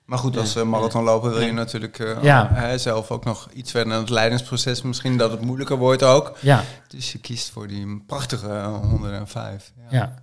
Maar 0.05 0.19
goed, 0.19 0.37
als 0.37 0.57
uh, 0.57 0.63
marathonloper 0.63 1.31
wil 1.31 1.41
je 1.41 1.53
natuurlijk 1.53 1.99
uh, 1.99 2.23
ja. 2.23 2.51
hè, 2.53 2.79
zelf 2.79 3.11
ook 3.11 3.25
nog 3.25 3.49
iets 3.53 3.71
verder 3.71 3.93
in 3.93 3.99
het 3.99 4.11
leidingsproces. 4.11 4.83
Misschien 4.83 5.17
dat 5.17 5.31
het 5.31 5.41
moeilijker 5.41 5.77
wordt 5.77 6.03
ook. 6.03 6.37
Ja. 6.41 6.65
Dus 6.89 7.13
je 7.13 7.19
kiest 7.19 7.51
voor 7.51 7.69
die 7.69 8.03
prachtige 8.07 8.63
105. 8.83 9.73
Ja. 9.77 9.87
ja. 9.91 10.23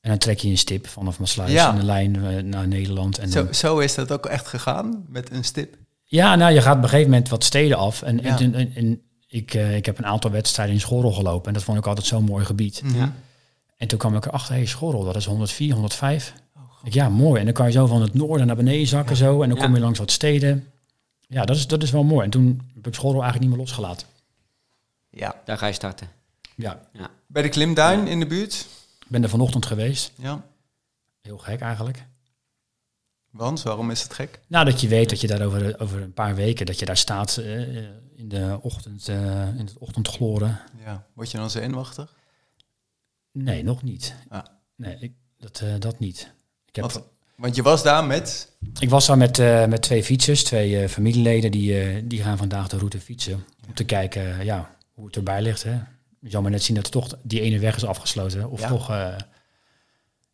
En 0.00 0.10
dan 0.10 0.18
trek 0.18 0.38
je 0.38 0.48
een 0.48 0.58
stip 0.58 0.88
vanaf 0.88 1.18
Maasluis 1.18 1.52
ja. 1.52 1.70
in 1.70 1.78
de 1.78 1.84
lijn 1.84 2.14
uh, 2.14 2.42
naar 2.42 2.68
Nederland. 2.68 3.18
En 3.18 3.28
zo, 3.28 3.44
dan... 3.44 3.54
zo 3.54 3.78
is 3.78 3.94
dat 3.94 4.12
ook 4.12 4.26
echt 4.26 4.46
gegaan, 4.46 5.04
met 5.08 5.30
een 5.30 5.44
stip? 5.44 5.76
Ja, 6.04 6.36
nou, 6.36 6.52
je 6.52 6.60
gaat 6.60 6.76
op 6.76 6.82
een 6.82 6.88
gegeven 6.88 7.10
moment 7.10 7.28
wat 7.28 7.44
steden 7.44 7.76
af. 7.76 8.02
En, 8.02 8.18
ja. 8.22 8.38
en, 8.38 8.54
en, 8.54 8.74
en 8.74 9.02
ik, 9.30 9.54
uh, 9.54 9.76
ik 9.76 9.86
heb 9.86 9.98
een 9.98 10.06
aantal 10.06 10.30
wedstrijden 10.30 10.74
in 10.74 10.80
Schorrel 10.80 11.12
gelopen. 11.12 11.46
En 11.48 11.52
dat 11.54 11.62
vond 11.62 11.78
ik 11.78 11.86
altijd 11.86 12.06
zo'n 12.06 12.24
mooi 12.24 12.44
gebied. 12.44 12.82
Mhm. 12.84 12.96
Ja. 12.96 13.14
En 13.76 13.88
toen 13.88 13.98
kwam 13.98 14.16
ik 14.16 14.26
erachter, 14.26 14.52
hé, 14.52 14.58
hey, 14.58 14.66
Schorrel, 14.66 15.04
dat 15.04 15.16
is 15.16 15.24
104, 15.24 15.72
105. 15.72 16.34
Oh, 16.56 16.62
ik, 16.84 16.92
ja, 16.94 17.08
mooi. 17.08 17.38
En 17.38 17.44
dan 17.44 17.54
kan 17.54 17.66
je 17.66 17.72
zo 17.72 17.86
van 17.86 18.02
het 18.02 18.14
noorden 18.14 18.46
naar 18.46 18.56
beneden 18.56 18.86
zakken 18.86 19.16
Ja. 19.16 19.22
zo. 19.22 19.42
En 19.42 19.48
dan 19.48 19.58
Ja. 19.58 19.64
kom 19.64 19.74
je 19.74 19.80
langs 19.80 19.98
wat 19.98 20.10
steden. 20.10 20.66
Ja, 21.20 21.44
dat 21.44 21.56
is, 21.56 21.66
dat 21.66 21.82
is 21.82 21.90
wel 21.90 22.02
mooi. 22.04 22.24
En 22.24 22.30
toen 22.30 22.70
heb 22.74 22.86
ik 22.86 22.94
Schorrel 22.94 23.22
eigenlijk 23.22 23.50
niet 23.50 23.58
meer 23.58 23.66
losgelaten. 23.66 24.06
Ja. 25.10 25.34
Daar 25.44 25.58
ga 25.58 25.66
je 25.66 25.72
starten. 25.72 26.08
Ja. 26.56 26.80
Ja. 26.92 27.10
Bij 27.26 27.42
de 27.42 27.48
Klimduin 27.48 28.06
in 28.06 28.20
de 28.20 28.26
buurt? 28.26 28.66
Ik 29.00 29.06
ben 29.08 29.22
er 29.22 29.28
vanochtend 29.28 29.66
geweest. 29.66 30.12
Ja. 30.16 30.44
Heel 31.20 31.38
gek 31.38 31.60
eigenlijk. 31.60 32.04
Want, 33.30 33.62
waarom 33.62 33.90
is 33.90 34.02
het 34.02 34.14
gek? 34.14 34.40
Nou, 34.46 34.64
dat 34.64 34.80
je 34.80 34.88
weet 34.88 35.10
dat 35.10 35.20
je 35.20 35.26
daar 35.26 35.42
over, 35.42 35.80
over 35.80 36.02
een 36.02 36.12
paar 36.12 36.34
weken, 36.34 36.66
dat 36.66 36.78
je 36.78 36.84
daar 36.84 36.96
staat 36.96 37.36
uh, 37.40 37.76
in 38.14 38.28
de 38.28 38.58
ochtend, 38.60 39.08
uh, 39.08 39.48
in 39.48 39.66
het 39.66 39.78
ochtendgloren. 39.78 40.60
Ja. 40.84 41.06
Word 41.14 41.30
je 41.30 41.36
dan 41.36 41.50
zenuwachtig? 41.50 42.14
Nee, 43.32 43.62
nog 43.62 43.82
niet. 43.82 44.14
Ah. 44.28 44.44
Nee, 44.76 44.96
ik, 45.00 45.12
dat, 45.38 45.60
uh, 45.64 45.74
dat 45.78 45.98
niet. 45.98 46.32
Ik 46.66 46.76
heb, 46.76 46.92
want, 46.92 47.06
want, 47.36 47.54
je 47.54 47.62
was 47.62 47.82
daar 47.82 48.04
met? 48.04 48.52
Ik 48.78 48.90
was 48.90 49.06
daar 49.06 49.18
met, 49.18 49.38
met 49.68 49.82
twee 49.82 50.04
fietsers, 50.04 50.44
twee 50.44 50.88
familieleden, 50.88 51.50
die, 51.50 52.06
die 52.06 52.22
gaan 52.22 52.38
vandaag 52.38 52.68
de 52.68 52.76
route 52.76 53.00
fietsen. 53.00 53.44
Om 53.66 53.74
te 53.74 53.84
kijken 53.84 54.44
ja, 54.44 54.76
hoe 54.94 55.06
het 55.06 55.16
erbij 55.16 55.42
ligt. 55.42 55.62
Hè. 55.62 55.80
Je 56.18 56.30
zal 56.30 56.42
maar 56.42 56.50
net 56.50 56.62
zien 56.62 56.76
dat 56.76 56.90
toch 56.90 57.18
die 57.22 57.40
ene 57.40 57.58
weg 57.58 57.76
is 57.76 57.84
afgesloten. 57.84 58.50
Of 58.50 58.60
ja. 58.60 58.68
toch, 58.68 58.88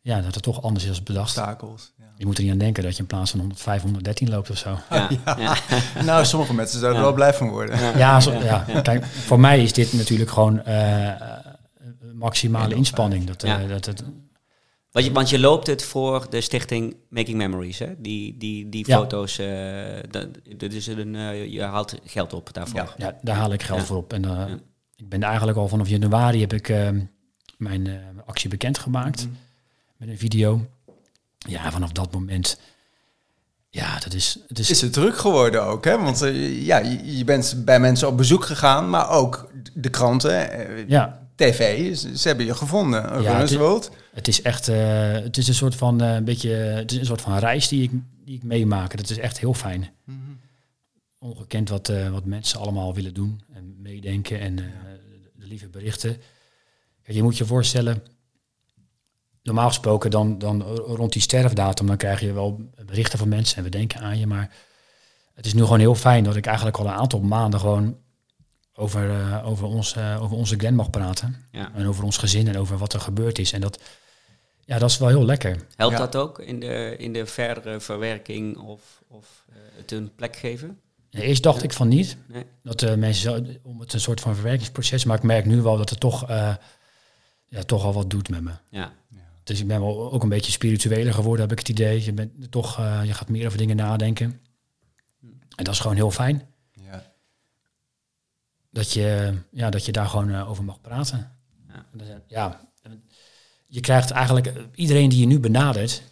ja, 0.01 0.21
dat 0.21 0.35
het 0.35 0.43
toch 0.43 0.63
anders 0.63 0.85
is 0.85 0.91
als 0.91 1.03
bedacht. 1.03 1.37
Obstakels. 1.37 1.93
Je 2.19 2.27
moet 2.27 2.37
er 2.37 2.43
niet 2.43 2.53
aan 2.53 2.59
denken 2.59 2.83
dat 2.83 2.93
je 2.97 3.01
in 3.01 3.07
plaats 3.07 3.31
van 3.31 3.41
105, 3.41 3.83
113 3.83 4.29
loopt 4.31 4.51
of 4.51 4.59
zo. 4.59 4.79
Ja. 4.91 5.09
ja. 5.39 5.57
nou, 6.05 6.25
sommige 6.25 6.55
mensen 6.55 6.79
zouden 6.81 7.01
er 7.01 7.07
wel 7.07 7.15
blij 7.17 7.35
van 7.35 7.49
worden. 7.49 7.99
Ja, 7.99 8.21
zo, 8.21 8.33
ja. 8.33 8.65
Kijk, 8.83 9.05
voor 9.07 9.41
mij 9.41 9.63
is 9.63 9.73
dit 9.73 9.93
natuurlijk 9.93 10.31
gewoon 10.31 10.63
uh, 10.69 11.13
maximale 12.15 12.75
inspanning. 12.75 13.25
Dat, 13.27 13.45
uh, 13.45 13.69
dat, 13.69 13.85
dat, 13.85 14.03
Want 14.91 15.05
je, 15.07 15.13
want 15.13 15.31
je 15.31 15.39
loopt 15.39 15.67
het 15.67 15.85
voor 15.85 16.27
de 16.31 16.41
stichting 16.41 16.97
Making 17.09 17.37
Memories, 17.37 17.79
hè? 17.79 17.95
Die, 17.99 18.37
die, 18.37 18.69
die 18.69 18.85
Ja. 18.89 18.97
foto's, 18.97 19.39
eh, 19.39 19.47
dat, 20.11 20.27
dat 20.57 20.73
is 20.73 20.87
een, 20.87 21.15
eh, 21.15 21.53
je 21.53 21.63
haalt 21.63 21.95
geld 22.05 22.33
op 22.33 22.49
daarvoor. 22.53 22.95
Ja, 22.97 23.17
daar 23.23 23.37
haal 23.37 23.53
ik 23.53 23.63
geld 23.63 23.79
Ja. 23.81 23.85
voor 23.87 23.97
op. 23.97 24.13
En 24.13 24.25
eh, 24.25 24.31
Ja. 24.31 24.49
ik 24.97 25.09
ben 25.09 25.23
eigenlijk 25.23 25.59
al 25.59 25.69
vanaf 25.69 25.89
januari 25.89 26.41
heb 26.41 26.53
ik 26.53 26.69
eh, 26.69 26.89
mijn 27.57 27.87
eh, 27.87 27.95
actie 28.27 28.51
bekendgemaakt 28.51 29.29
met 29.97 30.09
een 30.09 30.19
video. 30.19 30.67
Ja, 31.49 31.71
vanaf 31.71 31.93
dat 31.93 32.13
moment. 32.13 32.59
Ja, 33.71 33.99
dat 33.99 34.13
is. 34.15 34.39
Het 34.49 34.59
is, 34.59 34.71
Is 34.71 34.81
het 34.81 34.93
druk 34.93 35.19
geworden 35.19 35.63
ook, 35.63 35.85
hè? 35.85 35.99
Want 36.03 36.23
eh, 36.23 36.67
ja, 36.67 36.79
je, 36.79 37.17
je 37.17 37.25
bent 37.25 37.63
bij 37.65 37.81
mensen 37.81 38.09
op 38.09 38.17
bezoek 38.17 38.45
gegaan, 38.45 38.91
maar 38.91 39.11
ook 39.11 39.51
de 39.75 39.89
kranten, 39.91 40.51
eh, 40.51 40.89
ja, 40.89 41.29
tv, 41.35 41.95
ze, 41.97 42.19
ze 42.19 42.29
hebben 42.29 42.47
je 42.47 42.55
gevonden. 42.55 43.23
Ja, 43.23 43.39
het- 43.39 43.55
World. 43.57 43.91
het 44.13 44.29
is 44.29 44.43
echt. 44.43 44.69
eh, 44.69 45.13
het 45.13 45.37
is 45.37 45.49
een 45.49 45.55
soort 45.55 45.75
van 45.75 46.01
een 46.01 46.25
beetje. 46.25 46.51
Het 46.51 46.93
is 46.93 46.99
een 46.99 47.07
soort 47.07 47.21
van 47.21 47.39
reis 47.39 47.69
die 47.69 47.83
ik, 47.83 47.91
die 48.25 48.37
ik 48.37 48.43
meemaak. 48.43 48.97
Dat 48.97 49.11
is 49.11 49.19
echt 49.19 49.39
heel 49.39 49.55
fijn. 49.55 49.89
Ongekend 51.19 51.69
wat, 51.69 51.93
wat 52.11 52.25
mensen 52.25 52.59
allemaal 52.61 52.95
willen 52.95 53.15
doen 53.15 53.41
en 53.55 53.77
meedenken 53.83 54.41
en 54.41 54.57
de, 54.57 54.69
de 55.35 55.47
lieve 55.47 55.69
berichten. 55.69 56.17
Kijk, 57.03 57.17
je 57.17 57.23
moet 57.23 57.37
je 57.37 57.45
voorstellen. 57.47 58.03
Normaal 59.47 59.69
gesproken 59.69 60.11
dan, 60.11 60.39
dan 60.39 60.63
rond 60.77 61.13
die 61.13 61.23
sterfdatum, 61.23 61.87
dan 61.87 61.97
krijg 61.97 62.21
je 62.21 62.33
wel 62.33 62.61
berichten 62.87 63.19
van 63.19 63.29
mensen 63.29 63.57
en 63.57 63.63
we 63.63 63.69
denken 63.69 64.01
aan 64.01 64.19
je. 64.19 64.27
Maar 64.27 64.51
het 65.35 65.47
is 65.47 65.55
nu 65.55 65.63
gewoon 65.63 65.79
heel 65.79 65.95
fijn 65.95 66.25
dat 66.25 66.37
ik 66.37 66.47
eigenlijk 66.47 66.77
al 66.77 66.87
een 66.87 66.93
aantal 66.93 67.21
maanden 67.21 67.61
gewoon 67.61 67.97
over, 68.75 69.11
eh, 69.11 69.49
over, 69.49 69.67
ons, 69.67 69.97
eh, 69.97 70.23
over 70.23 70.37
onze 70.37 70.57
Glen 70.59 70.75
mag 70.75 70.91
praten. 70.91 71.45
Ja. 71.53 71.71
En 71.75 71.87
over 71.87 72.05
ons 72.05 72.17
gezin 72.17 72.49
en 72.49 72.57
over 72.59 72.79
wat 72.79 72.93
er 72.93 73.01
gebeurd 73.01 73.39
is. 73.39 73.53
En 73.53 73.61
dat, 73.61 73.81
ja, 74.65 74.79
dat 74.79 74.91
is 74.91 74.99
wel 74.99 75.09
heel 75.09 75.25
lekker. 75.25 75.67
Helpt 75.77 75.95
Ja. 75.95 75.99
dat 76.01 76.17
ook 76.17 76.39
in 76.39 76.61
de, 76.61 76.95
in 76.99 77.13
de 77.13 77.27
verdere 77.27 77.81
verwerking 77.81 78.57
of, 78.59 79.03
of 79.09 79.45
eh, 79.49 79.57
het 79.77 79.93
een 79.93 80.15
plek 80.15 80.37
geven? 80.37 80.81
Eerst 81.11 81.43
dacht 81.43 81.63
ik 81.63 81.73
van 81.73 81.89
niet. 81.89 82.17
Nee. 82.29 82.45
Dat 82.63 82.81
de 82.81 82.97
mensen 82.97 83.59
om 83.63 83.81
het 83.81 83.93
een 83.93 84.01
soort 84.01 84.21
van 84.21 84.35
verwerkingsproces. 84.35 85.05
Maar 85.05 85.17
ik 85.17 85.23
merk 85.23 85.45
nu 85.45 85.63
wel 85.63 85.77
dat 85.77 85.91
het 85.91 86.01
toch, 86.01 86.29
eh, 86.29 86.55
ja, 87.49 87.63
toch 87.63 87.85
al 87.85 87.93
wat 87.93 88.11
doet 88.11 88.29
met 88.29 88.41
me. 88.43 88.51
Ja. 88.71 88.93
Dus 89.47 89.61
ik 89.61 89.67
ben 89.67 89.81
wel 89.81 90.13
ook 90.13 90.23
een 90.23 90.29
beetje 90.29 90.53
spiritueler 90.53 91.15
geworden, 91.15 91.41
heb 91.41 91.53
ik 91.53 91.59
het 91.59 91.69
idee. 91.69 92.05
Je, 92.05 92.13
bent 92.13 92.51
toch, 92.51 92.79
eh, 92.79 93.01
je 93.05 93.13
gaat 93.13 93.29
meer 93.29 93.47
over 93.47 93.59
dingen 93.59 93.77
nadenken. 93.77 94.41
En 95.57 95.65
dat 95.65 95.75
is 95.75 95.81
gewoon 95.81 95.97
heel 95.97 96.11
fijn. 96.11 96.43
Ja. 96.73 97.13
Dat 98.71 98.93
je, 98.93 99.39
ja, 99.51 99.71
dat 99.71 99.87
je 99.87 99.93
daar 99.93 100.09
gewoon 100.09 100.31
eh, 100.31 100.51
over 100.51 100.65
mag 100.65 100.81
praten. 100.81 101.33
Ja. 101.69 101.87
Ja, 102.27 102.71
je 103.67 103.81
krijgt 103.81 104.11
eigenlijk... 104.11 104.47
eh, 104.47 104.63
iedereen 104.75 105.09
die 105.09 105.21
je 105.21 105.27
nu 105.27 105.41
benadert, 105.41 106.03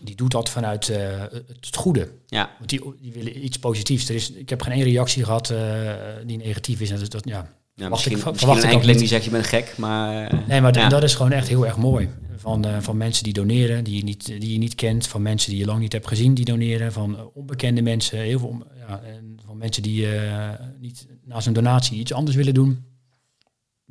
die 0.00 0.14
doet 0.14 0.30
dat 0.30 0.50
vanuit 0.50 0.88
eh, 0.88 1.20
het 1.60 1.76
goede. 1.76 2.12
Ja. 2.26 2.54
Want 2.58 2.70
die, 2.70 2.94
die 3.00 3.12
willen 3.12 3.44
iets 3.44 3.58
positiefs. 3.58 4.08
Er 4.08 4.14
is, 4.14 4.30
ik 4.30 4.48
heb 4.48 4.62
geen 4.62 4.72
één 4.72 4.84
reactie 4.84 5.24
gehad 5.24 5.50
eh, 5.50 5.94
die 6.24 6.36
negatief 6.36 6.80
is. 6.80 6.90
En 6.90 6.98
dat, 6.98 7.10
dat, 7.10 7.28
ja. 7.28 7.54
Ja, 7.78 7.88
misschien 7.88 8.18
ik- 8.18 8.24
misschien 8.24 8.50
een 8.50 8.62
enkeling 8.62 8.86
niet. 8.86 8.98
die 8.98 9.08
zegt 9.08 9.24
je 9.24 9.30
bent 9.30 9.46
gek, 9.46 9.74
maar... 9.78 10.26
eh, 10.26 10.46
Nee, 10.48 10.60
maar 10.60 10.74
ja. 10.78 10.88
dat 10.88 11.02
is 11.02 11.14
gewoon 11.14 11.32
echt 11.32 11.48
heel 11.48 11.66
erg 11.66 11.76
mooi. 11.76 12.08
Van, 12.36 12.64
eh, 12.64 12.80
van 12.80 12.96
mensen 12.96 13.24
die 13.24 13.32
doneren, 13.32 13.84
die 13.84 13.96
je, 13.96 14.04
niet, 14.04 14.26
die 14.26 14.52
je 14.52 14.58
niet 14.58 14.74
kent. 14.74 15.06
Van 15.06 15.22
mensen 15.22 15.50
die 15.50 15.58
je 15.58 15.66
lang 15.66 15.80
niet 15.80 15.92
hebt 15.92 16.06
gezien, 16.06 16.34
die 16.34 16.44
doneren. 16.44 16.92
Van 16.92 17.16
eh, 17.16 17.22
onbekende 17.34 17.82
mensen. 17.82 18.18
Heel 18.18 18.38
veel, 18.38 18.66
ja, 18.88 19.00
en 19.02 19.38
van 19.46 19.56
mensen 19.56 19.82
die 19.82 20.16
eh, 20.16 20.50
niet 20.80 21.06
naast 21.24 21.46
een 21.46 21.52
donatie 21.52 21.98
iets 21.98 22.12
anders 22.12 22.36
willen 22.36 22.54
doen. 22.54 22.84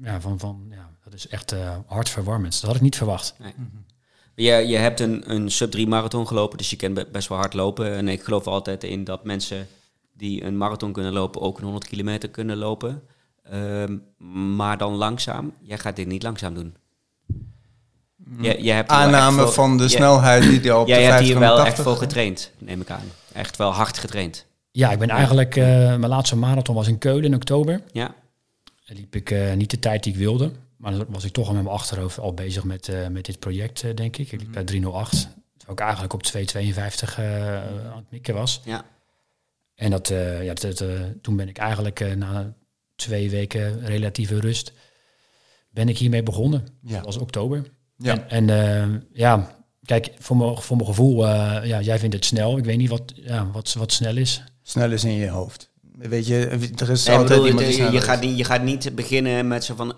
Ja, 0.03 0.21
van, 0.21 0.39
van, 0.39 0.65
ja 0.71 0.89
dat 1.03 1.13
is 1.13 1.27
echt 1.27 1.51
eh 1.51 1.75
hartverwarmend. 1.85 2.53
Dat 2.53 2.61
had 2.63 2.75
ik 2.75 2.81
niet 2.81 2.95
verwacht. 2.97 3.35
Je, 4.35 4.51
je 4.51 4.77
hebt 4.77 4.99
een, 4.99 5.31
een 5.31 5.51
sub 5.51 5.71
3 5.71 5.87
marathon 5.87 6.27
gelopen, 6.27 6.57
dus 6.57 6.69
je 6.69 6.75
kent 6.75 6.93
be- 6.93 7.07
best 7.11 7.27
wel 7.27 7.37
hard 7.37 7.53
lopen. 7.53 7.95
En 7.95 8.07
ik 8.07 8.23
geloof 8.23 8.47
altijd 8.47 8.83
in 8.83 9.03
dat 9.03 9.23
mensen 9.23 9.67
die 10.13 10.43
een 10.43 10.57
marathon 10.57 10.91
kunnen 10.93 11.13
lopen, 11.13 11.41
ook 11.41 11.57
een 11.57 11.63
100 11.63 11.87
kilometer 11.87 12.29
kunnen 12.29 12.57
lopen. 12.57 13.01
Ehm, 13.49 13.97
maar 14.55 14.77
dan 14.77 14.93
langzaam. 14.93 15.53
Jij 15.61 15.77
gaat 15.77 15.95
dit 15.95 16.07
niet 16.07 16.23
langzaam 16.23 16.53
doen. 16.53 16.75
Je, 18.41 18.63
je 18.63 18.71
hebt 18.71 18.89
Aanname 18.89 19.41
voor- 19.41 19.51
van 19.51 19.77
de 19.77 19.83
je- 19.83 19.89
snelheid 19.89 20.43
die 20.43 20.59
die 20.59 20.77
op 20.77 20.87
Jij 20.87 20.97
de 20.97 21.03
hebt 21.03 21.19
hier 21.19 21.39
wel 21.39 21.55
580 21.57 21.73
echt 21.73 21.81
voor 21.87 21.97
getraind, 22.07 22.51
neem 22.57 22.81
ik 22.81 22.89
aan. 22.89 23.11
Echt 23.33 23.57
wel 23.57 23.71
hard 23.71 23.97
getraind. 23.97 24.45
Ja, 24.71 24.91
ik 24.91 24.99
ben 24.99 25.09
eigenlijk... 25.09 25.55
eh, 25.55 25.65
mijn 25.65 26.07
laatste 26.07 26.35
marathon 26.35 26.75
was 26.75 26.87
in 26.87 26.97
Keulen 26.97 27.23
in 27.23 27.35
oktober. 27.35 27.81
Ja, 27.91 28.13
Dan 28.85 28.97
liep 28.97 29.15
ik 29.15 29.31
eh, 29.31 29.53
niet 29.53 29.69
de 29.69 29.79
tijd 29.79 30.03
die 30.03 30.13
ik 30.13 30.19
wilde. 30.19 30.51
Maar 30.77 30.91
dan 30.91 31.05
was 31.09 31.23
ik 31.23 31.31
toch 31.33 31.47
al 31.47 31.53
met 31.53 31.63
mijn 31.63 31.75
achterhoofd 31.75 32.19
al 32.19 32.33
bezig 32.33 32.63
met, 32.63 32.87
eh, 32.89 33.07
met 33.07 33.25
dit 33.25 33.39
project, 33.39 33.83
eh, 33.83 33.95
denk 33.95 34.17
ik. 34.17 34.31
Ik 34.31 34.39
liep 34.39 34.51
bij 34.51 34.63
308. 34.63 35.11
Terwijl 35.57 35.77
ik 35.77 35.79
eigenlijk 35.79 36.13
op 36.13 36.23
252 36.23 37.19
eh 37.19 37.55
aan 37.91 37.95
het 37.97 38.11
mikken 38.11 38.33
was. 38.33 38.61
ja. 38.65 38.83
En 39.75 39.91
dat, 39.91 40.09
eh, 40.09 40.43
ja, 40.43 40.53
dat, 40.53 40.83
toen 41.21 41.35
ben 41.35 41.47
ik 41.49 41.57
eigenlijk 41.57 42.15
na 42.17 42.53
twee 42.95 43.29
weken 43.29 43.85
relatieve 43.85 44.39
rust... 44.39 44.73
ben 45.69 45.89
ik 45.89 45.97
hiermee 45.97 46.23
begonnen. 46.23 46.67
Ja. 46.81 46.95
Dat 46.95 47.05
was 47.05 47.17
oktober. 47.17 47.63
Ja. 47.97 48.27
En, 48.27 48.49
en 48.49 48.49
eh, 48.93 48.99
ja, 49.13 49.55
kijk, 49.83 50.11
voor 50.19 50.37
mijn, 50.37 50.57
voor 50.57 50.75
mijn 50.75 50.89
gevoel... 50.89 51.27
eh, 51.27 51.65
ja, 51.65 51.81
jij 51.81 51.99
vindt 51.99 52.15
het 52.15 52.25
snel. 52.25 52.57
Ik 52.57 52.65
weet 52.65 52.77
niet 52.77 52.89
wat, 52.89 53.13
ja, 53.15 53.51
wat, 53.51 53.73
wat 53.73 53.91
snel 53.91 54.17
is. 54.17 54.43
Snel 54.61 54.91
is 54.91 55.03
in 55.03 55.11
je 55.11 55.29
hoofd. 55.29 55.73
Weet 55.97 56.27
je, 56.27 56.47
er 56.75 56.89
is 56.89 57.05
Nee, 57.05 57.15
altijd 57.15 57.41
bedoel, 57.41 57.45
iemand 57.45 57.65
je, 57.65 57.73
sneller 57.73 58.01
gaat 58.01 58.21
niet, 58.21 58.37
je 58.37 58.43
gaat 58.43 58.63
niet 58.63 58.95
beginnen 58.95 59.47
met 59.47 59.63
zo 59.63 59.75
van... 59.75 59.95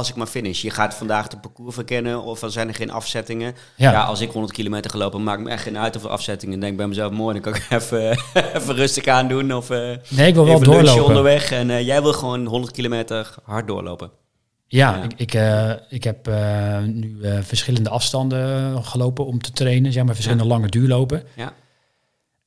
Als 0.00 0.08
ik 0.08 0.14
maar 0.14 0.26
finish. 0.26 0.62
Je 0.62 0.70
gaat 0.70 0.94
vandaag 0.94 1.28
de 1.28 1.36
parcours 1.36 1.74
verkennen 1.74 2.22
of 2.22 2.42
er 2.42 2.50
zijn 2.50 2.68
er 2.68 2.74
geen 2.74 2.90
afzettingen. 2.90 3.54
Ja. 3.76 3.90
Ja, 3.92 4.02
als 4.02 4.20
ik 4.20 4.30
100 4.30 4.52
kilometer 4.52 4.90
gelopen, 4.90 5.22
maakt 5.22 5.42
me 5.42 5.50
echt 5.50 5.62
geen 5.62 5.78
uit 5.78 5.96
of 5.96 6.04
er 6.04 6.10
afzettingen. 6.10 6.60
Denk 6.60 6.76
bij 6.76 6.86
mezelf, 6.86 7.12
mooi, 7.12 7.32
dan 7.40 7.42
kan 7.42 7.54
ik 7.54 7.66
even, 7.80 8.10
even 8.54 8.74
rustig 8.74 9.06
aan 9.06 9.28
doen. 9.28 9.54
Of 9.54 9.70
eh 9.70 9.78
Nee, 10.08 10.26
ik 10.28 10.34
wil 10.34 10.44
wel 10.44 10.60
doorlopen. 10.60 11.04
onderweg. 11.04 11.50
En 11.50 11.70
eh, 11.70 11.86
jij 11.86 12.02
wil 12.02 12.12
gewoon 12.12 12.46
100 12.46 12.72
kilometer 12.72 13.34
hard 13.44 13.66
doorlopen. 13.66 14.10
Ja, 14.66 14.96
Ja. 14.96 15.02
ik, 15.02 15.12
ik, 15.16 15.34
eh, 15.34 15.72
ik 15.88 16.04
heb 16.04 16.26
nu 16.84 17.18
verschillende 17.42 17.90
afstanden 17.90 18.84
gelopen 18.84 19.26
om 19.26 19.40
te 19.40 19.50
trainen, 19.52 19.92
zeg 19.92 20.04
maar 20.04 20.14
verschillende 20.14 20.46
lange 20.46 20.68
duurlopen. 20.68 21.22
Ja, 21.36 21.52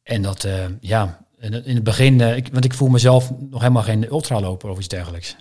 En 0.04 0.22
dat, 0.22 0.48
ja, 0.80 1.26
in 1.40 1.54
het 1.76 1.84
begin, 1.84 2.22
ik, 2.22 2.48
want 2.52 2.66
ik 2.66 2.74
voel 2.74 2.90
mezelf 2.90 3.32
nog 3.50 3.62
helemaal 3.62 3.84
geen 3.84 4.06
ultraloper 4.12 4.70
of 4.70 4.78
iets 4.78 4.88
dergelijks. 4.88 5.36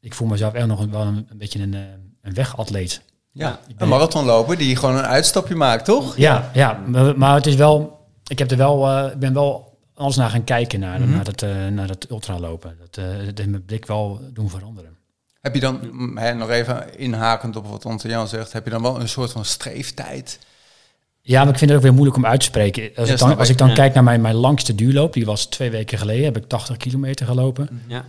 Ik 0.00 0.14
voel 0.14 0.28
mezelf 0.28 0.52
echt 0.52 0.66
nog 0.66 0.80
een, 0.80 0.90
wel 0.90 1.00
een, 1.00 1.26
een 1.30 1.38
beetje 1.38 1.62
een, 1.62 1.74
eh, 1.74 1.80
een 2.22 2.34
wegatleet. 2.34 3.02
Ja, 3.32 3.58
een 3.76 3.88
marathonloper 3.88 4.58
die 4.58 4.76
gewoon 4.76 4.96
een 4.96 5.04
uitstapje 5.06 5.54
maakt, 5.54 5.84
toch? 5.84 6.16
Ja, 6.16 6.50
ja, 6.54 6.80
maar, 6.86 7.18
maar 7.18 7.34
het 7.34 7.46
is 7.46 7.54
wel, 7.54 8.06
ik 8.26 8.38
heb 8.38 8.50
er 8.50 8.56
wel, 8.56 8.88
eh, 8.88 9.12
ik 9.12 9.18
ben 9.18 9.34
wel 9.34 9.78
alles 9.94 10.16
naar 10.16 10.30
gaan 10.30 10.44
kijken 10.44 10.80
naar, 10.80 11.00
naar, 11.00 11.24
dat, 11.24 11.42
eh, 11.42 11.66
naar 11.66 11.86
dat 11.86 12.06
ultralopen. 12.10 12.76
Dat, 12.80 13.04
eh, 13.04 13.04
dat 13.26 13.38
heeft 13.38 13.48
mijn 13.50 13.64
blik 13.64 13.86
wel 13.86 14.20
doen 14.32 14.50
veranderen. 14.50 14.96
Heb 15.40 15.54
je 15.54 15.60
dan, 15.60 15.80
hè, 16.14 16.34
nog 16.34 16.50
even 16.50 16.98
inhakend 16.98 17.56
op 17.56 17.66
wat 17.66 17.84
Ante 17.86 18.08
Jan 18.08 18.28
zegt, 18.28 18.52
heb 18.52 18.64
je 18.64 18.70
dan 18.70 18.82
wel 18.82 19.00
een 19.00 19.08
soort 19.08 19.32
van 19.32 19.44
streeftijd? 19.44 20.38
Ja, 21.20 21.44
maar 21.44 21.52
ik 21.52 21.58
vind 21.58 21.70
het 21.70 21.78
ook 21.78 21.84
weer 21.84 21.94
moeilijk 21.94 22.16
om 22.16 22.26
uit 22.26 22.40
te 22.40 22.46
spreken. 22.46 22.90
Als, 22.96 23.06
Ja, 23.08 23.14
ik 23.14 23.18
dan, 23.20 23.38
als 23.38 23.46
ik. 23.46 23.52
ik 23.52 23.58
dan 23.58 23.68
Ja. 23.68 23.74
kijk 23.74 23.94
naar 23.94 24.04
mijn, 24.04 24.20
mijn 24.20 24.34
langste 24.34 24.74
duurloop, 24.74 25.12
die 25.12 25.24
was 25.24 25.46
twee 25.46 25.70
weken 25.70 25.98
geleden, 25.98 26.24
heb 26.24 26.36
ik 26.36 26.48
80 26.48 26.76
kilometer 26.76 27.26
gelopen. 27.26 27.82
ja. 27.86 28.04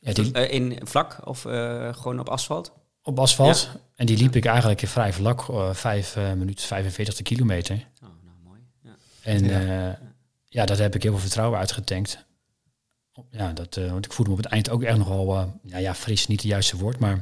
Ja, 0.00 0.12
die, 0.12 0.32
Eh, 0.32 0.54
in 0.54 0.78
vlak 0.82 1.18
of 1.24 1.44
eh, 1.44 1.94
gewoon 1.94 2.20
op 2.20 2.28
asfalt? 2.28 2.72
op 3.02 3.18
asfalt. 3.18 3.68
En 3.94 4.06
die 4.06 4.16
liep 4.16 4.36
ik 4.36 4.44
eigenlijk 4.44 4.82
in 4.82 4.88
vrij 4.88 5.12
vlak, 5.12 5.48
eh 5.48 5.74
5 5.74 6.16
minuten 6.16 6.66
45 6.66 7.22
kilometer. 7.22 7.74
Oh, 7.74 8.08
nou 8.24 8.36
mooi. 8.44 8.60
Ja. 8.82 8.96
En 9.22 9.44
Ja. 9.44 9.60
ja. 9.60 9.98
ja, 10.48 10.64
daar 10.64 10.78
heb 10.78 10.94
ik 10.94 11.02
heel 11.02 11.12
veel 11.12 11.20
vertrouwen 11.20 11.58
uitgetankt. 11.58 12.26
Ja, 13.30 13.52
dat, 13.52 13.76
eh, 13.76 13.90
want 13.90 14.04
ik 14.04 14.12
voelde 14.12 14.30
me 14.30 14.36
op 14.36 14.42
het 14.42 14.52
eind 14.52 14.70
ook 14.70 14.82
echt 14.82 14.98
nogal, 14.98 15.36
eh 15.36 15.44
ja, 15.62 15.78
ja, 15.78 15.94
fris, 15.94 16.26
niet 16.26 16.40
het 16.40 16.50
juiste 16.50 16.76
woord, 16.76 16.98
maar 16.98 17.20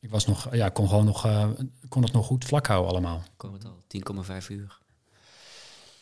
ik 0.00 0.10
was 0.10 0.26
nog, 0.26 0.48
ja, 0.54 0.66
ik 0.66 0.72
kon 0.74 0.88
gewoon 0.88 1.04
nog, 1.04 1.26
eh, 1.26 1.48
kon 1.88 2.02
het 2.02 2.12
nog 2.12 2.26
goed 2.26 2.44
vlak 2.44 2.66
houden 2.66 2.90
allemaal. 2.90 3.22
Hoor 3.36 3.52
het 3.52 3.64
al, 3.64 3.82
10,5 3.88 4.48
uur. 4.48 4.78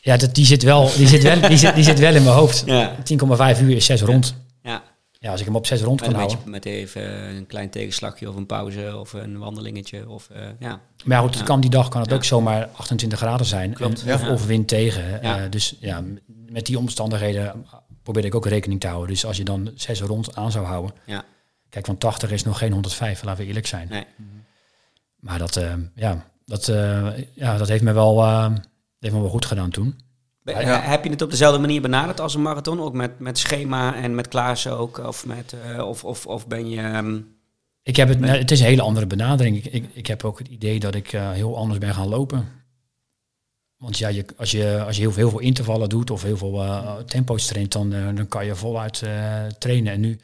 Ja, 0.00 0.16
dat, 0.16 0.34
die, 0.34 0.46
zit 0.46 0.62
wel, 0.62 0.90
die, 0.96 1.06
zit 1.08 1.22
wel, 1.22 1.40
die, 1.48 1.56
zit, 1.56 1.74
die 1.74 1.84
zit 1.84 1.98
wel 1.98 2.14
in 2.14 2.22
mijn 2.22 2.34
hoofd. 2.34 2.62
Ja, 2.66 2.96
10,5 3.56 3.60
uur 3.62 3.76
is 3.76 3.84
6 3.84 4.00
rond. 4.00 4.34
Ja. 5.22 5.30
Als 5.30 5.40
ik 5.40 5.46
hem 5.46 5.56
op 5.56 5.66
6 5.66 5.80
rond 5.82 6.00
kan 6.00 6.14
houden. 6.14 6.38
met 6.44 6.64
even 6.64 7.02
een 7.36 7.46
klein 7.46 7.70
tegenslagje 7.70 8.28
of 8.28 8.36
een 8.36 8.46
pauze 8.46 8.96
of 8.98 9.12
een 9.12 9.38
wandelingetje. 9.38 10.08
Of, 10.08 10.28
eh, 10.30 10.42
ja. 10.58 10.80
Maar 11.04 11.16
ja, 11.16 11.22
goed, 11.22 11.34
het 11.34 11.42
kan 11.44 11.60
die 11.60 11.70
dag 11.70 11.88
kan 11.88 12.00
het 12.00 12.10
Ja. 12.10 12.16
ook 12.16 12.24
zomaar 12.24 12.66
28 12.72 13.18
graden 13.18 13.46
zijn. 13.46 13.72
Klopt, 13.72 14.02
En- 14.04 14.14
of, 14.14 14.22
ja. 14.22 14.32
of 14.32 14.46
wind 14.46 14.68
tegen. 14.68 15.22
Eh, 15.22 15.34
dus 15.50 15.76
ja, 15.80 16.02
met 16.26 16.66
die 16.66 16.78
omstandigheden 16.78 17.66
probeer 18.02 18.24
ik 18.24 18.34
ook 18.34 18.46
rekening 18.46 18.80
te 18.80 18.86
houden. 18.86 19.08
Dus 19.08 19.24
als 19.24 19.36
je 19.36 19.44
dan 19.44 19.70
6 19.74 20.00
rond 20.00 20.36
aan 20.36 20.50
zou 20.52 20.66
houden. 20.66 20.94
Ja. 21.06 21.24
Kijk, 21.68 21.86
van 21.86 21.98
80 21.98 22.30
is 22.30 22.44
nog 22.44 22.58
geen 22.58 22.72
105, 22.72 23.22
laten 23.22 23.40
we 23.42 23.46
eerlijk 23.48 23.66
zijn. 23.66 23.88
Nee. 23.90 24.04
Maar 25.20 25.38
dat, 25.38 25.56
eh, 25.56 25.72
ja, 25.94 26.26
dat, 26.44 26.66
ja, 27.34 27.56
dat 27.56 27.68
heeft 27.68 27.82
me 27.82 27.92
wel, 27.92 28.24
heeft 29.00 29.14
me 29.14 29.20
wel 29.20 29.28
goed 29.28 29.46
gedaan 29.46 29.70
toen. 29.70 29.98
Ja. 30.44 30.80
Heb 30.80 31.04
je 31.04 31.10
het 31.10 31.22
op 31.22 31.30
dezelfde 31.30 31.58
manier 31.60 31.80
benaderd 31.82 32.20
als 32.20 32.34
een 32.34 32.42
marathon? 32.42 32.80
Ook 32.80 32.92
met, 32.92 33.18
met 33.18 33.38
schema 33.38 33.94
en 33.94 34.14
met 34.14 34.28
Klaassen 34.28 34.78
ook? 34.78 34.98
Of, 34.98 35.26
met, 35.26 35.54
eh, 35.64 35.88
of, 35.88 36.04
of, 36.04 36.26
of 36.26 36.46
ben 36.46 36.70
je... 36.70 36.80
ehm, 36.80 37.20
Ik 37.82 37.96
heb 37.96 38.08
het, 38.08 38.20
nou, 38.20 38.38
het 38.38 38.50
is 38.50 38.60
een 38.60 38.66
hele 38.66 38.82
andere 38.82 39.06
benadering. 39.06 39.56
Ik, 39.64 39.72
ik, 39.72 39.84
ik 39.92 40.06
heb 40.06 40.24
ook 40.24 40.38
het 40.38 40.48
idee 40.48 40.80
dat 40.80 40.94
ik 40.94 41.12
eh, 41.12 41.30
heel 41.30 41.56
anders 41.56 41.78
ben 41.78 41.94
gaan 41.94 42.08
lopen. 42.08 42.48
Want 43.76 43.98
ja, 43.98 44.08
je, 44.08 44.24
als, 44.36 44.50
je, 44.50 44.82
als 44.86 44.96
je 44.96 45.02
heel, 45.02 45.12
veel, 45.12 45.20
heel 45.22 45.30
veel 45.30 45.46
intervallen 45.48 45.88
doet 45.88 46.10
of 46.10 46.22
heel 46.22 46.36
veel 46.36 46.62
uh, 46.64 46.96
tempo's 46.96 47.46
traint, 47.46 47.72
dan, 47.72 47.90
dan 47.90 48.28
kan 48.28 48.46
je 48.46 48.54
voluit 48.54 49.02
trainen. 49.58 49.92
En 49.92 50.00
nu 50.00 50.20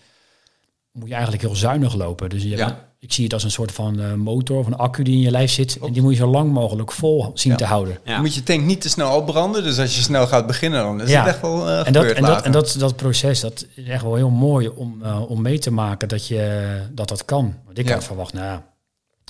moet 0.92 1.08
je 1.08 1.14
eigenlijk 1.14 1.42
heel 1.42 1.56
zuinig 1.56 1.94
lopen. 1.94 2.28
Dus 2.30 2.42
je 2.42 2.48
Ja. 2.48 2.87
Ik 3.00 3.12
zie 3.12 3.24
het 3.24 3.32
als 3.32 3.44
een 3.44 3.50
soort 3.50 3.72
van 3.72 4.00
eh, 4.00 4.12
motor 4.14 4.58
of 4.58 4.66
een 4.66 4.76
accu 4.76 5.02
die 5.02 5.14
in 5.14 5.20
je 5.20 5.30
lijf 5.30 5.50
zit. 5.50 5.78
En 5.78 5.92
die 5.92 6.02
moet 6.02 6.12
je 6.12 6.18
zo 6.18 6.26
lang 6.30 6.52
mogelijk 6.52 6.92
vol 6.92 7.30
zien 7.34 7.52
Ja. 7.52 7.58
te 7.58 7.64
houden. 7.64 7.98
Ja. 8.04 8.12
Dan 8.12 8.20
moet 8.20 8.34
je 8.34 8.42
tank 8.42 8.62
niet 8.64 8.80
te 8.80 8.88
snel 8.88 9.16
opbranden. 9.16 9.62
Dus 9.62 9.78
als 9.78 9.96
je 9.96 10.02
snel 10.02 10.26
gaat 10.26 10.46
beginnen, 10.46 10.82
dan 10.82 11.00
is 11.02 11.10
Ja. 11.10 11.18
het 11.20 11.28
echt 11.28 11.40
wel 11.40 11.68
eh 11.68 11.86
En, 11.86 11.92
dat, 11.92 12.02
gebeurd 12.02 12.16
en, 12.16 12.22
dat, 12.22 12.42
en 12.42 12.52
dat, 12.52 12.74
dat 12.78 12.96
proces, 12.96 13.40
dat 13.40 13.66
is 13.74 13.84
echt 13.88 14.02
wel 14.02 14.14
heel 14.14 14.30
mooi 14.30 14.68
om, 14.68 15.02
eh, 15.02 15.30
om 15.30 15.42
mee 15.42 15.58
te 15.58 15.70
maken 15.70 16.08
dat 16.08 16.26
je, 16.26 16.82
dat, 16.92 17.08
dat 17.08 17.24
kan. 17.24 17.54
Want 17.64 17.78
ik 17.78 17.88
Ja. 17.88 17.94
had 17.94 18.04
verwacht, 18.04 18.32
nou 18.32 18.44
ja, 18.46 18.64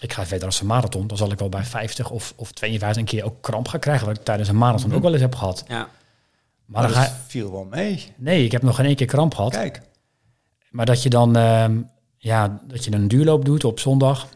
ik 0.00 0.12
ga 0.12 0.26
verder 0.26 0.46
als 0.46 0.60
een 0.60 0.66
marathon. 0.66 1.06
Dan 1.06 1.16
zal 1.16 1.32
ik 1.32 1.38
wel 1.38 1.48
bij 1.48 1.64
50 1.64 2.10
of, 2.10 2.32
of 2.36 2.52
52 2.52 3.02
een 3.02 3.08
keer 3.08 3.24
ook 3.24 3.42
kramp 3.42 3.68
gaan 3.68 3.80
krijgen. 3.80 4.06
Wat 4.06 4.16
ik 4.16 4.24
tijdens 4.24 4.48
een 4.48 4.56
marathon 4.58 4.94
ook 4.94 5.02
wel 5.02 5.12
eens 5.12 5.20
heb 5.20 5.34
gehad. 5.34 5.64
Ja. 5.68 5.76
Maar 5.76 5.88
maar 6.66 6.82
dan 6.82 6.92
dat 6.92 7.10
ga, 7.10 7.16
viel 7.26 7.52
wel 7.52 7.64
mee. 7.70 8.12
nee, 8.16 8.44
ik 8.44 8.52
heb 8.52 8.62
nog 8.62 8.76
geen 8.76 8.86
één 8.86 8.96
keer 8.96 9.06
kramp 9.06 9.34
gehad. 9.34 9.52
Kijk. 9.52 9.80
Maar 10.70 10.86
dat 10.86 11.02
je 11.02 11.08
dan 11.08 11.36
ehm, 11.36 11.76
ja, 12.18 12.60
dat 12.66 12.84
je 12.84 12.92
een 12.92 13.08
duurloop 13.08 13.44
doet 13.44 13.64
op 13.64 13.80
zondag 13.80 14.28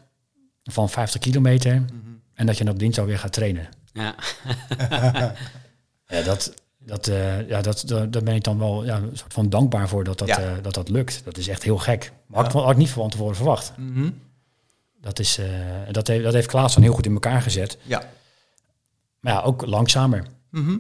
van 0.63 0.89
50 0.91 1.21
kilometer. 1.21 1.75
Mhm. 1.81 1.91
En 2.35 2.47
dat 2.47 2.59
je 2.59 2.65
dan 2.65 2.73
op 2.73 2.79
dinsdag 2.79 3.05
weer 3.05 3.19
gaat 3.19 3.33
trainen. 3.33 3.69
Ja. 3.93 4.15
Ja, 6.07 6.23
dat, 6.23 6.55
dat, 6.79 7.07
eh, 7.07 7.49
ja, 7.49 7.61
dat, 7.63 7.83
dat, 7.87 8.13
daar 8.13 8.23
ben 8.23 8.35
ik 8.35 8.45
dan 8.45 8.59
wel 8.59 8.85
ja, 8.85 8.97
een 8.97 9.17
soort 9.17 9.33
van 9.33 9.49
dankbaar 9.51 9.89
voor 9.89 10.05
dat 10.05 10.19
dat, 10.19 10.29
Ja. 10.29 10.39
eh, 10.39 10.53
dat, 10.63 10.75
dat 10.75 10.89
lukt. 10.89 11.25
Dat 11.25 11.37
is 11.37 11.49
echt 11.49 11.63
heel 11.63 11.79
gek. 11.79 12.13
Maar 12.27 12.43
had, 12.45 12.53
Ja. 12.53 12.59
ik, 12.59 12.65
had 12.65 12.73
ik 12.73 12.79
niet 12.79 12.91
van 12.91 13.11
tevoren 13.11 13.37
verwacht. 13.37 13.73
Mhm. 13.77 14.11
Dat, 15.01 15.19
is, 15.19 15.39
eh, 15.39 15.47
dat, 15.91 16.07
heeft, 16.07 16.25
dat 16.25 16.33
heeft 16.33 16.47
Klaas 16.47 16.75
dan 16.75 16.83
heel 16.83 16.93
goed 16.93 17.07
in 17.07 17.13
elkaar 17.13 17.43
gezet. 17.43 17.79
Ja. 17.83 18.03
Maar 19.21 19.33
ja, 19.33 19.41
ook 19.41 19.67
langzamer. 19.67 20.27
Mhm. 20.51 20.77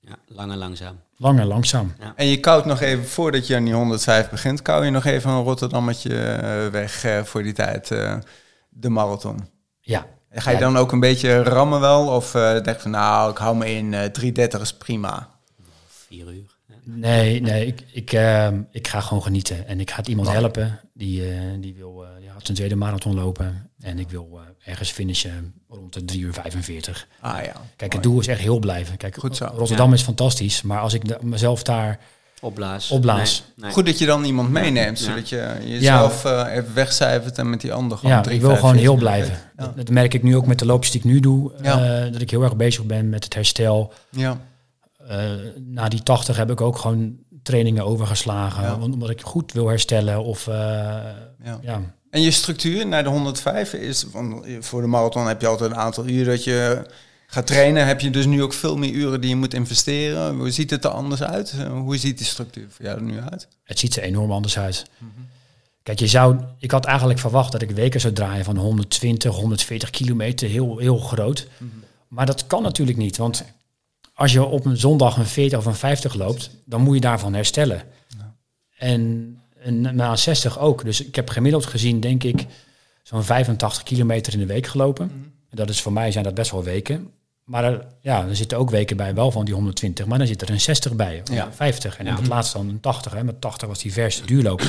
ja, 0.00 0.16
lang 0.26 0.52
en 0.52 0.58
langzaam. 0.58 1.00
Lang 1.22 1.38
en 1.40 1.46
langzaam. 1.46 1.94
En 2.16 2.26
je 2.26 2.40
koudt 2.40 2.66
nog 2.66 2.80
even, 2.80 3.04
voordat 3.04 3.46
je 3.46 3.56
aan 3.56 3.64
die 3.64 3.74
105 3.74 4.30
begint, 4.30 4.62
kou 4.62 4.84
je 4.84 4.90
nog 4.90 5.04
even 5.04 5.30
een 5.30 5.42
Rotterdammetje 5.42 6.18
eh, 6.18 6.66
weg 6.66 7.04
eh, 7.04 7.22
voor 7.22 7.42
die 7.42 7.52
tijd, 7.52 7.90
eh, 7.90 8.18
de 8.68 8.88
marathon. 8.88 9.48
Ja. 9.80 10.06
En 10.28 10.42
Ga 10.42 10.50
je 10.50 10.56
Ja. 10.56 10.62
dan 10.62 10.76
ook 10.76 10.92
een 10.92 11.00
beetje 11.00 11.42
rammen 11.42 11.80
wel? 11.80 12.08
Of 12.08 12.34
eh 12.34 12.50
denk 12.52 12.66
je 12.66 12.78
van, 12.78 12.90
nou, 12.90 13.30
ik 13.30 13.36
hou 13.36 13.56
me 13.56 13.70
in, 13.74 13.94
eh 13.94 14.04
330 14.04 14.60
is 14.60 14.74
prima. 14.76 15.28
Vier 15.88 16.26
uur. 16.32 16.56
Ja. 16.66 16.74
Nee, 16.84 17.40
nee 17.40 17.66
ik, 17.66 17.84
ik, 17.92 18.12
ehm, 18.12 18.62
ik 18.70 18.88
ga 18.88 19.00
gewoon 19.00 19.22
genieten. 19.22 19.66
En 19.66 19.80
ik 19.80 19.90
ga 19.90 19.96
het 19.96 20.08
iemand 20.08 20.28
helpen 20.30 20.80
die, 20.94 21.28
eh, 21.30 21.40
die 21.60 21.74
wil 21.74 22.04
eh, 22.04 22.08
die 22.20 22.28
gaat 22.30 22.44
zijn 22.44 22.56
tweede 22.56 22.76
marathon 22.76 23.14
lopen. 23.14 23.70
En 23.80 23.98
ik 23.98 24.10
wil 24.10 24.40
ergens 24.64 24.90
finishen 24.90 25.54
rond 25.68 25.92
de 25.92 26.04
3 26.04 26.20
uur 26.20 26.32
45. 26.32 27.06
Ah 27.20 27.32
ja. 27.32 27.40
Kijk, 27.42 27.52
Mooi. 27.52 27.90
het 27.92 28.02
doel 28.02 28.20
is 28.20 28.26
echt 28.26 28.40
heel 28.40 28.58
blijven. 28.58 28.96
Kijk, 28.96 29.16
Goed 29.18 29.36
zo. 29.36 29.44
Rotterdam 29.56 29.92
is 29.92 30.02
fantastisch. 30.02 30.62
Maar 30.62 30.80
als 30.80 30.94
ik 30.94 31.08
de- 31.08 31.18
mezelf 31.20 31.62
daar 31.62 31.98
Opblaas. 32.42 32.90
Opblaas. 32.90 33.42
Nee, 33.56 33.64
nee. 33.64 33.72
Goed 33.72 33.86
dat 33.86 33.98
je 33.98 34.06
dan 34.06 34.24
iemand 34.24 34.50
meeneemt, 34.50 34.98
Ja. 34.98 35.04
zodat 35.04 35.28
je 35.28 35.56
jezelf 35.64 36.24
eh, 36.24 36.46
even 36.56 36.74
wegcijfert 36.74 37.38
en 37.38 37.50
met 37.50 37.60
die 37.60 37.72
ander 37.72 37.98
gewoon 37.98 38.14
Ja, 38.14 38.28
ik 38.28 38.40
wil 38.40 38.56
gewoon 38.56 38.74
3,45 38.76 38.80
heel 38.80 38.94
blijven. 38.96 39.32
Ja. 39.56 39.64
Dat, 39.64 39.76
dat 39.76 39.88
merk 39.88 40.14
ik 40.14 40.22
nu 40.22 40.36
ook 40.36 40.46
met 40.46 40.58
de 40.58 40.66
loopjes 40.66 40.90
die 40.92 41.00
ik 41.00 41.06
nu 41.06 41.20
doe. 41.20 41.52
Ja. 41.62 42.04
eh, 42.04 42.12
dat 42.12 42.20
ik 42.20 42.30
heel 42.30 42.42
erg 42.42 42.56
bezig 42.56 42.84
ben 42.84 43.08
met 43.08 43.24
het 43.24 43.34
herstel. 43.34 43.92
Ja. 44.10 44.40
Eh, 45.08 45.18
na 45.56 45.88
die 45.88 46.02
80 46.02 46.36
heb 46.36 46.50
ik 46.50 46.60
ook 46.60 46.78
gewoon 46.78 47.16
trainingen 47.42 47.84
overgeslagen. 47.84 48.82
Omdat 48.82 49.10
ik 49.10 49.20
goed 49.22 49.52
wil 49.52 49.68
herstellen. 49.68 50.24
Of 50.24 50.46
eh, 50.46 50.54
Ja. 51.62 51.80
Ja. 52.10 52.18
En 52.18 52.22
je 52.22 52.30
structuur 52.30 52.86
naar 52.86 53.02
de 53.02 53.08
105 53.08 53.72
is, 53.72 54.04
want 54.12 54.46
voor 54.60 54.80
de 54.80 54.86
marathon 54.86 55.26
heb 55.26 55.40
je 55.40 55.46
altijd 55.46 55.70
een 55.70 55.76
aantal 55.76 56.06
uren 56.06 56.26
dat 56.26 56.44
je 56.44 56.86
gaat 57.26 57.46
trainen. 57.46 57.86
Heb 57.86 58.00
je 58.00 58.10
dus 58.10 58.26
nu 58.26 58.42
ook 58.42 58.52
veel 58.52 58.76
meer 58.76 58.92
uren 58.92 59.20
die 59.20 59.30
je 59.30 59.36
moet 59.36 59.54
investeren. 59.54 60.36
Hoe 60.36 60.50
ziet 60.50 60.70
het 60.70 60.84
er 60.84 60.90
anders 60.90 61.22
uit? 61.22 61.54
Hoe 61.68 61.96
ziet 61.96 62.18
die 62.18 62.26
structuur 62.26 62.66
voor 62.70 62.84
jou 62.84 62.96
er 62.96 63.04
nu 63.04 63.20
uit? 63.20 63.48
het 63.64 63.78
ziet 63.78 63.96
er 63.96 64.02
enorm 64.02 64.32
anders 64.32 64.58
uit. 64.58 64.86
Kijk, 65.82 65.98
je 65.98 66.06
zou, 66.06 66.40
ik 66.58 66.70
had 66.70 66.84
eigenlijk 66.84 67.18
verwacht 67.18 67.52
dat 67.52 67.62
ik 67.62 67.70
weken 67.70 68.00
zou 68.00 68.12
draaien 68.12 68.44
van 68.44 68.56
120, 68.56 69.34
140 69.34 69.90
kilometer, 69.90 70.48
heel, 70.48 70.78
heel 70.78 70.98
groot. 70.98 71.48
Maar 72.08 72.26
dat 72.26 72.46
kan 72.46 72.62
natuurlijk 72.62 72.98
niet, 72.98 73.16
want 73.16 73.44
als 74.14 74.32
je 74.32 74.44
op 74.44 74.64
een 74.64 74.76
zondag 74.76 75.16
een 75.16 75.26
40 75.26 75.58
of 75.58 75.66
een 75.66 75.74
50 75.74 76.14
loopt, 76.14 76.50
dan 76.64 76.80
moet 76.80 76.94
je 76.94 77.00
daarvan 77.00 77.34
herstellen. 77.34 77.82
En, 78.78 79.39
en 79.62 79.80
na 79.96 80.16
60 80.16 80.58
ook. 80.58 80.84
Dus 80.84 81.04
ik 81.06 81.14
heb 81.14 81.28
gemiddeld 81.28 81.66
gezien, 81.66 82.00
denk 82.00 82.22
ik, 82.24 82.46
zo'n 83.02 83.24
85 83.24 83.82
kilometer 83.82 84.32
in 84.32 84.38
de 84.38 84.46
week 84.46 84.66
gelopen. 84.66 85.10
En 85.50 85.56
dat 85.56 85.68
is 85.68 85.80
voor 85.82 85.92
mij 85.92 86.12
zijn 86.12 86.24
dat 86.24 86.34
best 86.34 86.50
wel 86.50 86.62
weken. 86.64 87.10
Maar 87.44 87.64
er, 87.64 87.86
ja, 88.00 88.26
er 88.26 88.36
zitten 88.36 88.58
ook 88.58 88.70
weken 88.70 88.96
bij, 88.96 89.14
wel 89.14 89.30
van 89.30 89.44
die 89.44 89.54
120, 89.54 90.06
maar 90.06 90.18
dan 90.18 90.26
zit 90.26 90.42
er 90.42 90.50
een 90.50 90.60
60 90.60 90.94
bij, 90.94 91.20
of 91.22 91.34
Ja. 91.34 91.46
een 91.46 91.52
50. 91.52 91.96
En 91.98 92.04
Ja. 92.06 92.16
het 92.16 92.26
laatste 92.26 92.56
dan 92.58 92.68
een 92.68 92.80
80. 92.80 93.12
Hè. 93.12 93.24
Met 93.24 93.40
80 93.40 93.68
was 93.68 93.78
die 93.78 93.92
vers 93.92 94.22
duurloop. 94.24 94.62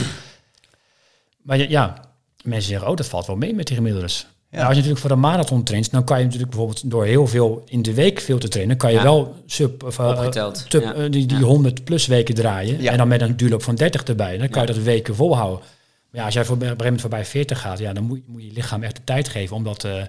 maar 1.42 1.58
ja, 1.58 1.66
ja, 1.70 2.06
mensen 2.44 2.70
zeggen, 2.70 2.90
oh, 2.90 2.96
dat 2.96 3.08
valt 3.08 3.26
wel 3.28 3.36
mee 3.36 3.54
met 3.54 3.68
die 3.68 3.76
gemiddeldes. 3.76 4.28
Ja. 4.52 4.58
Nou, 4.58 4.68
als 4.70 4.76
je 4.78 4.82
natuurlijk 4.82 5.00
voor 5.02 5.12
een 5.12 5.20
marathon 5.32 5.64
traint, 5.64 5.92
dan 5.92 6.04
kan 6.04 6.18
je 6.18 6.24
natuurlijk 6.24 6.50
bijvoorbeeld 6.52 6.90
door 6.90 7.06
heel 7.06 7.28
veel 7.28 7.64
in 7.66 7.82
de 7.82 7.94
week 7.94 8.20
veel 8.20 8.38
te 8.38 8.48
trainen, 8.48 8.78
kan 8.78 8.92
je 8.92 8.98
Ja. 8.98 9.04
wel 9.04 9.36
sub, 9.46 9.84
of, 9.84 10.00
Opgeteld, 10.00 10.70
tub- 10.70 10.84
ja. 10.84 10.94
eh, 10.94 11.12
die, 11.12 11.26
die 11.26 11.38
Ja. 11.38 11.44
100 11.44 11.84
plus 11.84 12.08
weken 12.08 12.36
draaien. 12.36 12.80
En 12.88 12.98
dan 12.98 13.08
met 13.08 13.22
een 13.22 13.38
duurloop 13.38 13.64
van 13.64 13.76
30 13.76 14.04
erbij. 14.04 14.38
Dan 14.38 14.50
kan 14.50 14.62
je 14.62 14.68
dat 14.74 14.84
weken 14.84 15.16
volhouden. 15.16 15.60
Maar 15.60 16.20
ja, 16.20 16.26
als 16.26 16.34
jij 16.34 16.46
voor, 16.46 16.56
op 16.56 16.62
een 16.62 16.68
gegeven 16.68 16.84
moment 16.86 17.02
voorbij 17.02 17.26
40 17.26 17.62
gaat, 17.62 17.80
ja, 17.80 17.94
dan 17.94 18.04
moet, 18.04 18.28
moet 18.28 18.44
je 18.44 18.52
lichaam 18.52 18.84
echt 18.84 18.96
de 18.96 19.04
tijd 19.04 19.30
geven 19.30 19.56
om 19.56 19.64
dat 19.64 19.84
eh, 19.84 20.04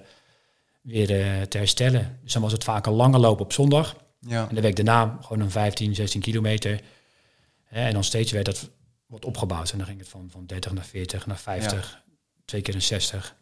weer 0.81 1.07
te 1.47 1.57
herstellen. 1.57 2.19
Dus 2.23 2.33
dan 2.33 2.41
was 2.41 2.51
het 2.51 2.63
vaak 2.63 2.85
een 2.85 2.93
lange 2.93 3.17
loop 3.19 3.39
op 3.39 3.53
zondag. 3.53 3.95
Ja. 4.19 4.47
En 4.49 4.55
de 4.55 4.61
week 4.61 4.75
daarna 4.75 5.17
gewoon 5.21 5.39
een 5.39 5.51
15, 5.51 5.95
16 5.95 6.21
kilometer. 6.21 6.79
En 7.69 7.93
dan 7.93 8.03
steeds 8.03 8.31
werd 8.31 8.45
dat 8.45 8.69
wat 9.05 9.25
opgebouwd. 9.25 9.71
En 9.71 9.77
dan 9.77 9.87
ging 9.87 9.99
het 9.99 10.09
van, 10.09 10.27
van 10.31 10.45
30 10.45 10.73
naar 10.73 10.85
40, 10.85 11.25
naar 11.27 11.37
50, 11.37 12.01
twee 12.45 12.61
keer 12.61 12.75
een 12.75 12.81
60. 12.81 13.35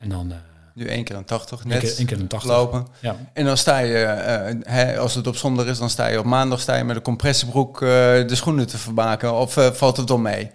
En 0.00 0.08
dan 0.08 0.30
eh 0.32 0.36
Nu 0.74 0.86
één 0.86 1.04
keer 1.04 1.16
een 1.16 1.24
80 1.24 1.58
één 1.60 1.68
net 1.68 1.78
keer, 1.80 1.96
één 1.96 2.06
keer 2.06 2.20
een 2.20 2.26
80. 2.26 2.50
lopen. 2.50 2.86
Ja. 3.00 3.16
En 3.32 3.44
dan 3.44 3.56
sta 3.56 3.78
je, 3.78 3.98
eh, 3.98 4.56
hè, 4.62 4.98
als 4.98 5.14
het 5.14 5.26
op 5.26 5.36
zondag 5.36 5.66
is, 5.66 5.78
dan 5.78 5.90
sta 5.90 6.06
je 6.06 6.18
op 6.18 6.24
maandag 6.24 6.60
sta 6.60 6.76
je 6.76 6.84
met 6.84 6.96
een 6.96 7.02
compressiebroek 7.02 7.82
eh, 7.82 7.88
de 8.26 8.34
schoenen 8.34 8.66
te 8.66 8.78
vermaken. 8.78 9.34
Of 9.34 9.52
valt 9.72 9.96
het 9.96 10.06
dan 10.06 10.22
mee? 10.22 10.50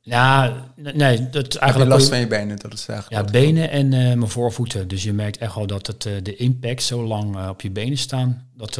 ja, 0.00 0.54
nee, 0.74 1.30
dat 1.30 1.42
Heb 1.42 1.52
je 1.52 1.58
eigenlijk... 1.58 1.90
last 1.90 2.08
van 2.08 2.18
je 2.18 2.26
benen? 2.26 2.58
Dat 2.58 2.72
is 2.72 2.86
eigenlijk 2.88 3.26
Ja, 3.26 3.32
benen 3.32 3.70
en 3.70 3.88
mijn 3.88 4.28
voorvoeten. 4.28 4.88
Dus 4.88 5.02
je 5.02 5.12
merkt 5.12 5.38
echt 5.38 5.54
wel 5.54 5.66
dat 5.66 5.86
het, 5.86 6.02
de 6.02 6.36
impact 6.36 6.82
zo 6.82 7.06
lang 7.06 7.48
op 7.48 7.60
je 7.60 7.70
benen 7.70 7.98
staan. 7.98 8.48
Dat, 8.54 8.74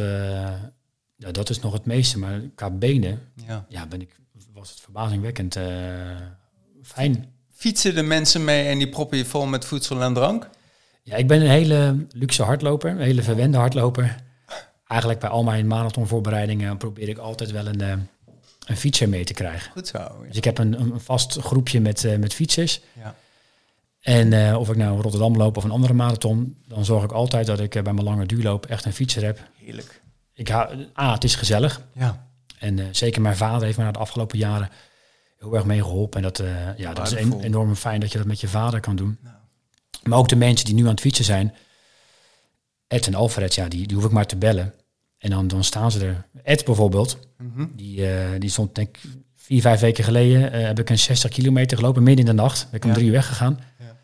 ja, 1.15 1.31
dat 1.31 1.49
is 1.49 1.59
nog 1.59 1.73
het 1.73 1.85
meeste. 1.85 2.19
Maar 2.19 2.41
qua 2.55 2.69
benen, 2.69 3.19
Ja. 3.47 3.65
ja, 3.69 3.85
ben 3.87 4.01
ik, 4.01 4.19
was 4.53 4.69
het 4.69 4.79
verbazingwekkend 4.79 5.57
fijn. 6.83 7.30
Fietsen 7.61 7.95
de 7.95 8.01
mensen 8.01 8.43
mee 8.43 8.67
en 8.67 8.77
die 8.77 8.89
proppen 8.89 9.17
je 9.17 9.25
vol 9.25 9.45
met 9.45 9.65
voedsel 9.65 10.01
en 10.01 10.13
drank? 10.13 10.49
Ja, 11.03 11.15
ik 11.15 11.27
ben 11.27 11.41
een 11.41 11.49
hele 11.49 12.05
luxe 12.11 12.43
hardloper, 12.43 12.91
een 12.91 12.99
hele 12.99 13.21
verwende 13.21 13.57
hardloper. 13.57 14.15
Eigenlijk 14.87 15.19
bij 15.19 15.29
al 15.29 15.43
mijn 15.43 15.67
marathonvoorbereidingen 15.67 16.77
probeer 16.77 17.09
ik 17.09 17.17
altijd 17.17 17.51
wel 17.51 17.67
een, 17.67 17.81
eh, 17.81 17.93
een 18.65 18.77
fietser 18.77 19.09
mee 19.09 19.23
te 19.23 19.33
krijgen. 19.33 19.71
Goed 19.71 19.87
zo. 19.87 20.23
Dus 20.27 20.37
ik 20.37 20.43
heb 20.43 20.57
een, 20.57 20.79
een 20.79 20.99
vast 20.99 21.37
groepje 21.39 21.81
met, 21.81 22.03
eh, 22.03 22.17
met 22.17 22.33
fietsers. 22.33 22.81
Ja. 22.99 23.15
En 24.01 24.33
eh, 24.33 24.59
of 24.59 24.69
ik 24.69 24.77
nou 24.77 25.01
Rotterdam 25.01 25.37
loop 25.37 25.57
of 25.57 25.63
een 25.63 25.71
andere 25.71 25.93
marathon, 25.93 26.57
dan 26.67 26.85
zorg 26.85 27.03
ik 27.03 27.11
altijd 27.11 27.45
dat 27.45 27.59
ik 27.59 27.71
bij 27.71 27.93
mijn 27.93 28.03
lange 28.03 28.25
duurloop 28.25 28.65
echt 28.65 28.85
een 28.85 28.93
fietser 28.93 29.23
heb. 29.23 29.39
Heerlijk. 29.55 30.01
Ik 30.33 30.47
hou, 30.47 30.87
A, 30.99 31.13
het 31.13 31.23
is 31.23 31.35
gezellig. 31.35 31.81
Ja. 31.93 32.27
En 32.59 32.95
zeker 32.95 33.21
mijn 33.21 33.37
vader 33.37 33.65
heeft 33.65 33.77
me 33.77 33.83
na 33.83 33.91
de 33.91 33.99
afgelopen 33.99 34.37
jaren 34.37 34.69
heel 35.41 35.55
erg 35.55 35.65
mee 35.65 35.81
geholpen. 35.81 36.17
En 36.17 36.23
dat, 36.23 36.39
eh, 36.39 36.77
ja, 36.77 36.93
dat 36.93 37.07
is 37.07 37.13
en- 37.13 37.39
enorm 37.41 37.75
fijn 37.75 37.99
dat 37.99 38.11
je 38.11 38.17
dat 38.17 38.27
met 38.27 38.39
je 38.41 38.47
vader 38.47 38.79
kan 38.79 38.95
doen. 38.95 39.17
Nou. 39.21 39.35
Maar 40.03 40.17
ook 40.17 40.29
de 40.29 40.35
mensen 40.35 40.65
die 40.65 40.75
nu 40.75 40.83
aan 40.83 40.89
het 40.89 40.99
fietsen 40.99 41.25
zijn. 41.25 41.53
Ed 42.87 43.07
en 43.07 43.15
Alfred, 43.15 43.55
ja, 43.55 43.67
die, 43.67 43.87
die 43.87 43.95
hoef 43.95 44.05
ik 44.05 44.11
maar 44.11 44.25
te 44.25 44.35
bellen. 44.35 44.73
En 45.17 45.29
dan, 45.29 45.47
dan 45.47 45.63
staan 45.63 45.91
ze 45.91 46.05
er. 46.05 46.25
Ed 46.43 46.65
bijvoorbeeld, 46.65 47.17
Mhm. 47.37 47.65
die, 47.75 48.07
eh, 48.07 48.29
die 48.39 48.49
stond 48.49 48.75
denk 48.75 48.87
ik 48.97 49.03
vier, 49.35 49.61
vijf 49.61 49.79
weken 49.79 50.03
geleden. 50.03 50.51
eh, 50.51 50.63
heb 50.65 50.79
ik 50.79 50.89
een 50.89 50.99
60 50.99 51.29
kilometer 51.31 51.77
gelopen, 51.77 52.03
midden 52.03 52.25
in 52.27 52.35
de 52.35 52.41
nacht. 52.41 52.65
Ben 52.69 52.73
ik 52.79 52.83
om 52.83 52.89
Ja. 52.89 52.95
drie 52.95 53.07
uur 53.07 53.13
weggegaan. 53.13 53.59
Ja. 53.79 53.95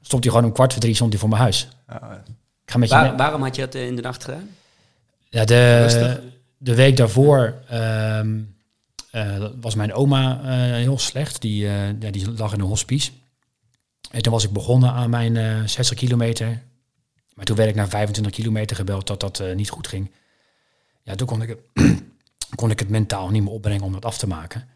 Stond 0.00 0.24
hij 0.24 0.32
gewoon 0.32 0.48
om 0.48 0.54
kwart 0.54 0.72
voor 0.72 0.82
drie 0.82 0.94
stond 0.94 1.10
hij 1.10 1.20
voor 1.20 1.28
mijn 1.28 1.40
huis. 1.42 1.68
Ja, 1.88 2.22
Ik 2.64 2.70
ga 2.70 2.78
met 2.78 2.88
je 2.88 2.94
Waar- 2.94 3.16
waarom 3.16 3.42
had 3.42 3.56
je 3.56 3.62
dat 3.62 3.74
eh, 3.74 3.86
in 3.86 3.96
de 3.96 4.02
nacht 4.02 4.24
gedaan? 4.24 4.48
Ja, 5.28 5.44
de, 5.44 5.78
Rustig. 5.82 6.20
de 6.58 6.74
week 6.74 6.96
daarvoor 6.96 7.54
ehm, 7.68 8.38
eh, 9.14 9.46
was 9.60 9.74
mijn 9.74 9.92
oma 9.92 10.40
eh, 10.42 10.74
heel 10.74 10.98
slecht. 10.98 11.40
Die, 11.40 11.66
eh, 11.66 12.00
ja, 12.00 12.10
die 12.10 12.32
lag 12.32 12.52
in 12.52 12.60
een 12.60 12.66
hospice. 12.66 13.10
En 14.10 14.22
toen 14.22 14.32
was 14.32 14.44
ik 14.44 14.50
begonnen 14.50 14.92
aan 14.92 15.10
mijn 15.10 15.36
eh 15.36 15.62
60 15.64 15.98
kilometer. 15.98 16.62
Maar 17.34 17.44
toen 17.44 17.56
werd 17.56 17.68
ik 17.68 17.74
na 17.74 17.88
25 17.88 18.32
kilometer 18.32 18.76
gebeld 18.76 19.06
dat 19.06 19.20
dat 19.20 19.42
niet 19.54 19.70
goed 19.70 19.88
ging. 19.88 20.10
Ja, 21.02 21.14
toen 21.14 21.26
kon 21.26 21.42
ik, 21.42 21.48
het, 21.48 21.58
kon 22.60 22.70
ik 22.70 22.78
het 22.78 22.88
mentaal 22.88 23.30
niet 23.30 23.42
meer 23.42 23.52
opbrengen 23.52 23.84
om 23.84 23.92
dat 23.92 24.04
af 24.04 24.18
te 24.18 24.26
maken. 24.26 24.68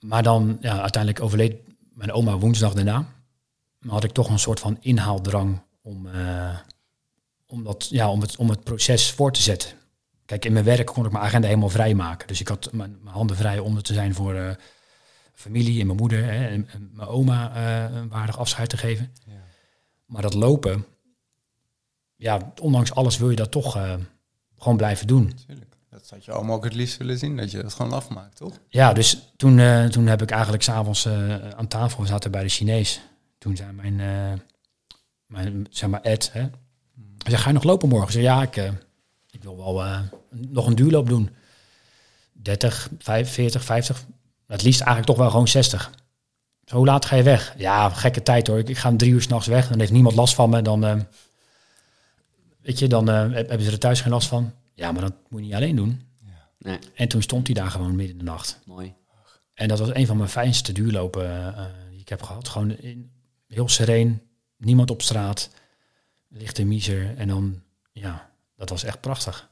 Maar 0.00 0.22
dan, 0.22 0.58
ja, 0.60 0.80
uiteindelijk 0.80 1.24
overleed 1.24 1.56
mijn 1.94 2.12
oma 2.12 2.38
woensdag 2.38 2.74
daarna. 2.74 3.06
Maar 3.78 3.92
had 3.92 4.04
ik 4.04 4.12
toch 4.12 4.28
een 4.28 4.38
soort 4.38 4.60
van 4.60 4.76
inhaaldrang 4.80 5.60
om, 5.82 6.08
om, 7.46 7.64
dat, 7.64 7.88
ja, 7.90 8.10
om, 8.10 8.20
het, 8.20 8.36
om 8.36 8.48
het 8.48 8.64
proces 8.64 9.10
voor 9.10 9.32
te 9.32 9.42
zetten. 9.42 9.83
Kijk, 10.26 10.44
in 10.44 10.52
mijn 10.52 10.64
werk 10.64 10.86
kon 10.86 11.04
ik 11.04 11.12
mijn 11.12 11.24
agenda 11.24 11.46
helemaal 11.46 11.68
vrij 11.68 11.94
maken. 11.94 12.28
Dus 12.28 12.40
ik 12.40 12.48
had 12.48 12.72
mijn, 12.72 12.98
mijn 13.02 13.14
handen 13.14 13.36
vrij 13.36 13.58
om 13.58 13.76
er 13.76 13.82
te 13.82 13.94
zijn 13.94 14.14
voor 14.14 14.34
uh, 14.34 14.50
familie 15.32 15.80
en 15.80 15.86
mijn 15.86 15.98
moeder 15.98 16.24
hè, 16.24 16.46
en, 16.48 16.68
en, 16.68 16.90
mijn 16.92 17.08
oma 17.08 17.56
uh, 17.56 17.96
een 17.96 18.08
waardig 18.08 18.38
afscheid 18.38 18.68
te 18.68 18.76
geven. 18.76 19.12
Ja. 19.26 19.32
Maar 20.06 20.22
dat 20.22 20.34
lopen, 20.34 20.86
ja, 22.16 22.52
ondanks 22.60 22.94
alles 22.94 23.18
wil 23.18 23.30
je 23.30 23.36
dat 23.36 23.50
toch 23.50 23.76
uh, 23.76 23.94
gewoon 24.58 24.76
blijven 24.76 25.06
doen. 25.06 25.34
Tuurlijk. 25.46 25.72
Dat 25.90 26.06
zou 26.06 26.20
je 26.24 26.32
allemaal 26.32 26.56
ook 26.56 26.64
het 26.64 26.74
liefst 26.74 26.96
willen 26.96 27.18
zien, 27.18 27.36
dat 27.36 27.50
je 27.50 27.62
dat 27.62 27.74
gewoon 27.74 27.92
afmaakt, 27.92 28.36
toch? 28.36 28.58
Ja, 28.68 28.92
dus 28.92 29.32
toen, 29.36 29.88
toen 29.90 30.06
heb 30.06 30.22
ik 30.22 30.30
eigenlijk 30.30 30.62
s'avonds 30.62 31.08
aan 31.56 31.68
tafel 31.68 32.00
gezeten 32.00 32.30
bij 32.30 32.42
de 32.42 32.48
Chinees. 32.48 33.00
Toen 33.38 33.56
zei 33.56 33.72
mijn, 33.72 33.96
mijn 35.26 35.66
zeg 35.70 35.88
maar 35.88 36.00
Ed, 36.00 36.32
hè, 36.32 36.40
hij 36.40 36.50
zei, 37.30 37.36
ga 37.36 37.48
je 37.48 37.54
nog 37.54 37.62
lopen 37.62 37.88
morgen? 37.88 38.06
Ik 38.06 38.12
zei, 38.12 38.24
ja, 38.24 38.42
ik, 38.42 38.72
ik 39.34 39.42
wil 39.42 39.56
wel 39.56 39.84
nog 40.30 40.66
een 40.66 40.74
duurloop 40.74 41.08
doen. 41.08 41.30
30, 42.32 42.90
45, 42.98 43.64
50. 43.64 44.04
Het 44.46 44.62
liefst 44.62 44.80
eigenlijk 44.80 45.10
toch 45.10 45.18
wel 45.18 45.30
gewoon 45.30 45.48
60. 45.48 45.90
Zo 46.64 46.76
hoe 46.76 46.86
laat 46.86 47.04
ga 47.04 47.16
je 47.16 47.22
weg? 47.22 47.54
Ja, 47.58 47.88
gekke 47.88 48.22
tijd 48.22 48.46
hoor. 48.46 48.58
Ik, 48.58 48.68
ik 48.68 48.78
ga 48.78 48.88
om 48.88 48.96
drie 48.96 49.12
uur 49.12 49.22
s'nachts 49.22 49.46
weg. 49.46 49.68
Dan 49.68 49.78
heeft 49.78 49.92
niemand 49.92 50.14
last 50.14 50.34
van 50.34 50.50
me. 50.50 50.62
Dan, 50.62 50.84
uh, 50.84 51.00
weet 52.60 52.78
je, 52.78 52.88
dan 52.88 53.08
uh, 53.08 53.14
hebben 53.14 53.62
ze 53.62 53.70
er 53.70 53.78
thuis 53.78 54.00
geen 54.00 54.12
last 54.12 54.28
van. 54.28 54.52
Ja, 54.74 54.92
maar 54.92 55.02
dat 55.02 55.14
moet 55.28 55.40
je 55.40 55.46
niet 55.46 55.54
alleen 55.54 55.76
doen. 55.76 56.02
Ja. 56.24 56.48
Nee. 56.58 56.78
En 56.94 57.08
toen 57.08 57.22
stond 57.22 57.46
hij 57.46 57.54
daar 57.54 57.70
gewoon 57.70 57.96
midden 57.96 58.18
in 58.18 58.18
de 58.18 58.30
nacht. 58.30 58.60
Mooi. 58.64 58.94
En 59.54 59.68
dat 59.68 59.78
was 59.78 59.94
een 59.94 60.06
van 60.06 60.16
mijn 60.16 60.28
fijnste 60.28 60.72
duurlopen 60.72 61.24
uh, 61.24 61.64
die 61.90 62.00
ik 62.00 62.08
heb 62.08 62.22
gehad. 62.22 62.48
Gewoon 62.48 62.70
in, 62.70 63.10
heel 63.48 63.68
sereen, 63.68 64.22
niemand 64.56 64.90
op 64.90 65.02
straat, 65.02 65.50
lichte 66.28 66.64
miser. 66.64 67.16
En 67.16 67.28
dan, 67.28 67.62
ja, 67.92 68.30
dat 68.56 68.68
was 68.68 68.84
echt 68.84 69.00
prachtig. 69.00 69.48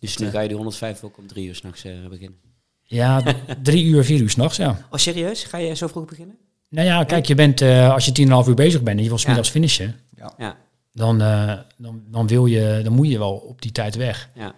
Dus 0.00 0.16
nu 0.16 0.30
ga 0.30 0.40
je 0.40 0.48
die 0.48 0.56
105 0.56 1.02
ook 1.02 1.18
om 1.18 1.26
drie 1.26 1.46
uur 1.46 1.54
s'nachts 1.54 1.84
uh, 1.84 2.08
beginnen? 2.08 2.38
Ja, 2.82 3.22
drie 3.62 3.84
uur, 3.84 4.04
vier 4.04 4.20
uur 4.20 4.30
s'nachts, 4.30 4.56
ja. 4.56 4.86
Oh, 4.90 4.98
serieus? 4.98 5.44
Ga 5.44 5.58
je 5.58 5.74
zo 5.74 5.86
vroeg 5.86 6.04
beginnen? 6.04 6.38
Nou 6.68 6.86
ja, 6.86 7.04
kijk, 7.04 7.26
je 7.26 7.34
bent, 7.34 7.60
uh, 7.60 7.92
als 7.92 8.04
je 8.04 8.12
tien 8.12 8.26
en 8.26 8.32
half 8.32 8.48
uur 8.48 8.54
bezig 8.54 8.82
bent 8.82 8.96
en 8.96 9.02
je 9.02 9.08
wil 9.08 9.18
smiddags 9.18 9.46
ja. 9.46 9.54
finishen, 9.54 10.00
ja. 10.16 10.34
ja. 10.38 10.56
Dan, 10.92 11.22
uh, 11.22 11.58
dan, 11.76 12.02
dan, 12.06 12.26
wil 12.26 12.46
je, 12.46 12.80
dan 12.84 12.92
moet 12.92 13.08
je 13.08 13.18
wel 13.18 13.34
op 13.34 13.62
die 13.62 13.72
tijd 13.72 13.94
weg. 13.94 14.30
Ja. 14.34 14.54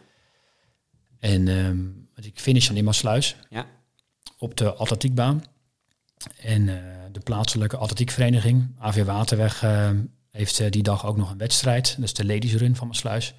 En 1.18 1.48
um, 1.48 2.08
ik 2.16 2.40
finish 2.40 2.66
dan 2.66 2.76
in 2.76 2.84
Maasluis, 2.84 3.36
ja. 3.50 3.66
op 4.38 4.56
de 4.56 4.74
atletiekbaan. 4.74 5.44
En 6.42 6.62
uh, 6.62 6.74
de 7.12 7.20
plaatselijke 7.20 7.76
atletiekvereniging, 7.76 8.74
AV 8.78 9.04
Waterweg, 9.04 9.64
heeft 10.30 10.72
die 10.72 10.82
dag 10.82 11.06
ook 11.06 11.16
nog 11.16 11.30
een 11.30 11.38
wedstrijd. 11.38 11.94
Dat 11.96 12.04
is 12.04 12.14
de 12.14 12.26
Ladies 12.26 12.54
Run 12.54 12.76
van 12.76 12.86
Maasluis. 12.86 13.34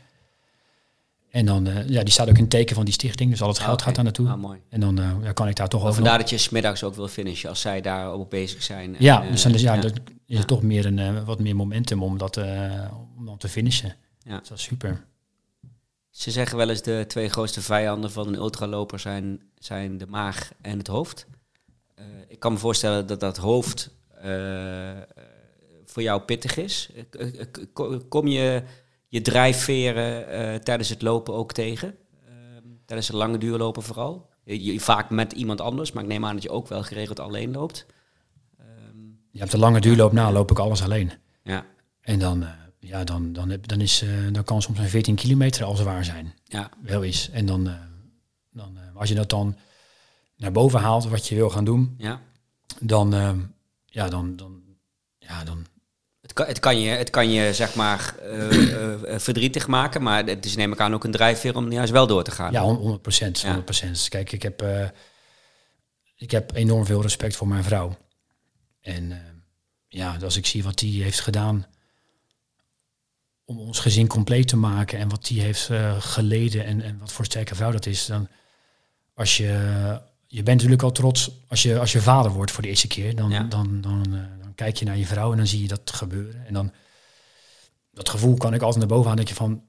En 1.29 1.45
dan, 1.45 1.67
uh, 1.67 1.87
ja, 1.87 2.03
die 2.03 2.11
staat 2.11 2.29
ook 2.29 2.35
in 2.35 2.41
het 2.41 2.49
teken 2.49 2.75
van 2.75 2.85
die 2.85 2.93
stichting, 2.93 3.29
dus 3.29 3.41
al 3.41 3.47
het 3.47 3.59
geld 3.59 3.71
okay. 3.71 3.85
gaat 3.85 3.95
daar 3.95 4.03
naartoe. 4.03 4.29
Ah, 4.29 4.37
mooi. 4.37 4.59
En 4.69 4.79
dan 4.79 4.99
uh, 4.99 5.11
ja, 5.23 5.31
kan 5.31 5.47
ik 5.47 5.55
daar 5.55 5.67
toch 5.67 5.81
over. 5.81 5.93
Vandaar 5.93 6.17
dat 6.17 6.29
je 6.29 6.37
smiddags 6.37 6.83
ook 6.83 6.95
wil 6.95 7.07
finishen 7.07 7.49
als 7.49 7.61
zij 7.61 7.81
daar 7.81 8.11
ook 8.11 8.29
bezig 8.29 8.63
zijn. 8.63 8.95
Ja, 8.99 9.29
dus 9.29 9.41
dan 9.41 9.53
is, 9.53 9.61
ja, 9.61 9.73
ja. 9.73 9.81
Dat 9.81 9.93
is 10.25 10.37
ja. 10.37 10.43
toch 10.43 10.61
meer 10.61 10.85
een, 10.85 11.25
wat 11.25 11.39
meer 11.39 11.55
momentum 11.55 12.03
om 12.03 12.17
dat 12.17 12.37
om 13.17 13.25
dan 13.25 13.37
te 13.37 13.49
finishen. 13.49 13.95
Ja. 14.23 14.35
Dat 14.47 14.51
is 14.51 14.63
super. 14.63 15.05
Ze 16.09 16.31
zeggen 16.31 16.57
wel 16.57 16.69
eens 16.69 16.81
de 16.81 17.05
twee 17.07 17.29
grootste 17.29 17.61
vijanden 17.61 18.11
van 18.11 18.27
een 18.27 18.35
ultraloper 18.35 18.99
zijn, 18.99 19.41
zijn 19.57 19.97
de 19.97 20.07
maag 20.07 20.51
en 20.61 20.77
het 20.77 20.87
hoofd. 20.87 21.25
ik 22.27 22.39
kan 22.39 22.53
me 22.53 22.57
voorstellen 22.57 23.07
dat 23.07 23.19
dat 23.19 23.37
hoofd 23.37 23.89
voor 25.89 26.01
jou 26.01 26.21
pittig 26.21 26.57
is. 26.57 26.89
Kom 28.09 28.27
je 28.27 28.63
je 29.07 29.21
drijfveren 29.21 30.21
uh, 30.29 30.55
tijdens 30.55 30.89
het 30.89 31.01
lopen 31.01 31.33
ook 31.33 31.53
tegen? 31.53 31.95
Uh, 32.27 32.33
tijdens 32.85 33.07
het 33.07 33.17
lange 33.17 33.37
duurlopen 33.37 33.83
vooral? 33.83 34.29
Je, 34.43 34.63
je, 34.63 34.79
vaak 34.79 35.09
met 35.09 35.33
iemand 35.33 35.61
anders, 35.61 35.91
maar 35.91 36.03
ik 36.03 36.09
neem 36.09 36.25
aan 36.25 36.33
dat 36.33 36.43
je 36.43 36.49
ook 36.49 36.67
wel 36.67 36.83
geregeld 36.83 37.19
alleen 37.19 37.51
loopt. 37.51 37.85
Um, 38.59 39.19
ja, 39.31 39.43
op 39.43 39.49
de 39.49 39.57
lange 39.57 39.79
duurloop 39.79 40.11
na 40.11 40.31
loop 40.31 40.51
ik 40.51 40.59
alles 40.59 40.83
alleen. 40.83 41.11
Ja. 41.43 41.65
En 42.01 42.19
dan, 42.19 42.43
uh, 42.43 42.49
ja, 42.79 43.03
dan, 43.03 43.33
dan, 43.33 43.49
heb, 43.49 43.67
dan, 43.67 43.81
is, 43.81 44.03
dan 44.31 44.43
kan 44.43 44.61
soms 44.61 44.79
een 44.79 44.89
14 44.89 45.15
kilometer 45.15 45.63
al 45.63 45.75
zwaar 45.75 46.05
zijn. 46.05 46.33
Ja. 46.43 46.69
Wel 46.81 47.01
is. 47.01 47.29
En 47.29 47.45
dan, 47.45 47.69
dan 48.51 48.77
als 48.95 49.09
je 49.09 49.15
dat 49.15 49.29
dan 49.29 49.57
naar 50.35 50.51
boven 50.51 50.79
haalt, 50.79 51.07
wat 51.07 51.27
je 51.27 51.35
wil 51.35 51.49
gaan 51.49 51.65
doen, 51.65 51.95
ja. 51.97 52.21
dan, 52.79 53.11
ja, 53.85 54.07
dan, 54.07 54.35
dan, 54.35 54.61
ja, 55.17 55.43
dan, 55.43 55.65
het 56.29 56.37
kan, 56.37 56.47
het 56.47 56.59
kan, 56.59 56.79
je, 56.79 56.89
het 56.89 57.09
kan 57.09 57.31
je 57.31 57.53
zeg 57.53 57.75
maar 57.75 58.15
uh, 58.23 58.51
uh, 58.51 59.19
verdrietig 59.19 59.67
maken, 59.67 60.01
maar 60.01 60.25
het 60.25 60.45
is 60.45 60.55
neem 60.55 60.71
ik 60.71 60.79
aan 60.79 60.93
ook 60.93 61.03
een 61.03 61.11
drijfveer 61.11 61.55
om 61.55 61.71
juist 61.71 61.91
wel 61.91 62.07
door 62.07 62.23
te 62.23 62.31
gaan. 62.31 62.51
Ja, 62.51 62.61
100 62.61 63.01
procent. 63.01 63.41
100 63.41 63.65
procent. 63.65 64.07
Kijk, 64.09 64.31
ik 64.31 64.41
heb, 64.41 64.61
uh, 64.61 64.87
ik 66.15 66.31
heb 66.31 66.55
enorm 66.55 66.85
veel 66.85 67.01
respect 67.01 67.35
voor 67.35 67.47
mijn 67.47 67.63
vrouw. 67.63 67.97
En 68.81 69.21
ja, 69.87 70.17
als 70.23 70.37
ik 70.37 70.45
zie 70.45 70.63
wat 70.63 70.77
die 70.77 71.03
heeft 71.03 71.19
gedaan 71.19 71.65
om 73.45 73.59
ons 73.59 73.79
gezin 73.79 74.07
compleet 74.07 74.47
te 74.47 74.57
maken 74.57 74.99
en 74.99 75.09
wat 75.09 75.25
die 75.25 75.41
heeft 75.41 75.69
geleden 75.99 76.65
en, 76.65 76.81
en 76.81 76.97
wat 76.99 77.11
voor 77.11 77.25
sterke 77.25 77.55
vrouw 77.55 77.71
dat 77.71 77.85
is, 77.85 78.05
dan 78.05 78.27
als 79.13 79.37
je, 79.37 79.47
je 80.27 80.43
bent 80.43 80.55
natuurlijk 80.55 80.83
al 80.83 80.91
trots 80.91 81.31
als 81.47 81.63
je, 81.63 81.79
als 81.79 81.91
je 81.91 82.01
vader 82.01 82.31
wordt 82.31 82.51
voor 82.51 82.63
de 82.63 82.69
eerste 82.69 82.87
keer, 82.87 83.15
dan, 83.15 83.29
ja. 83.29 83.43
dan, 83.43 83.81
dan 83.81 84.29
kijk 84.59 84.77
je 84.77 84.85
naar 84.85 84.97
je 84.97 85.05
vrouw 85.05 85.31
en 85.31 85.37
dan 85.37 85.47
zie 85.47 85.61
je 85.61 85.67
dat 85.67 85.91
gebeuren. 85.91 86.45
En 86.45 86.53
dan, 86.53 86.71
dat 87.91 88.09
gevoel 88.09 88.37
kan 88.37 88.53
ik 88.53 88.61
altijd 88.61 88.79
naar 88.79 88.97
boven 88.97 89.11
aan. 89.11 89.17
Dat 89.17 89.29
je 89.29 89.35
van, 89.35 89.63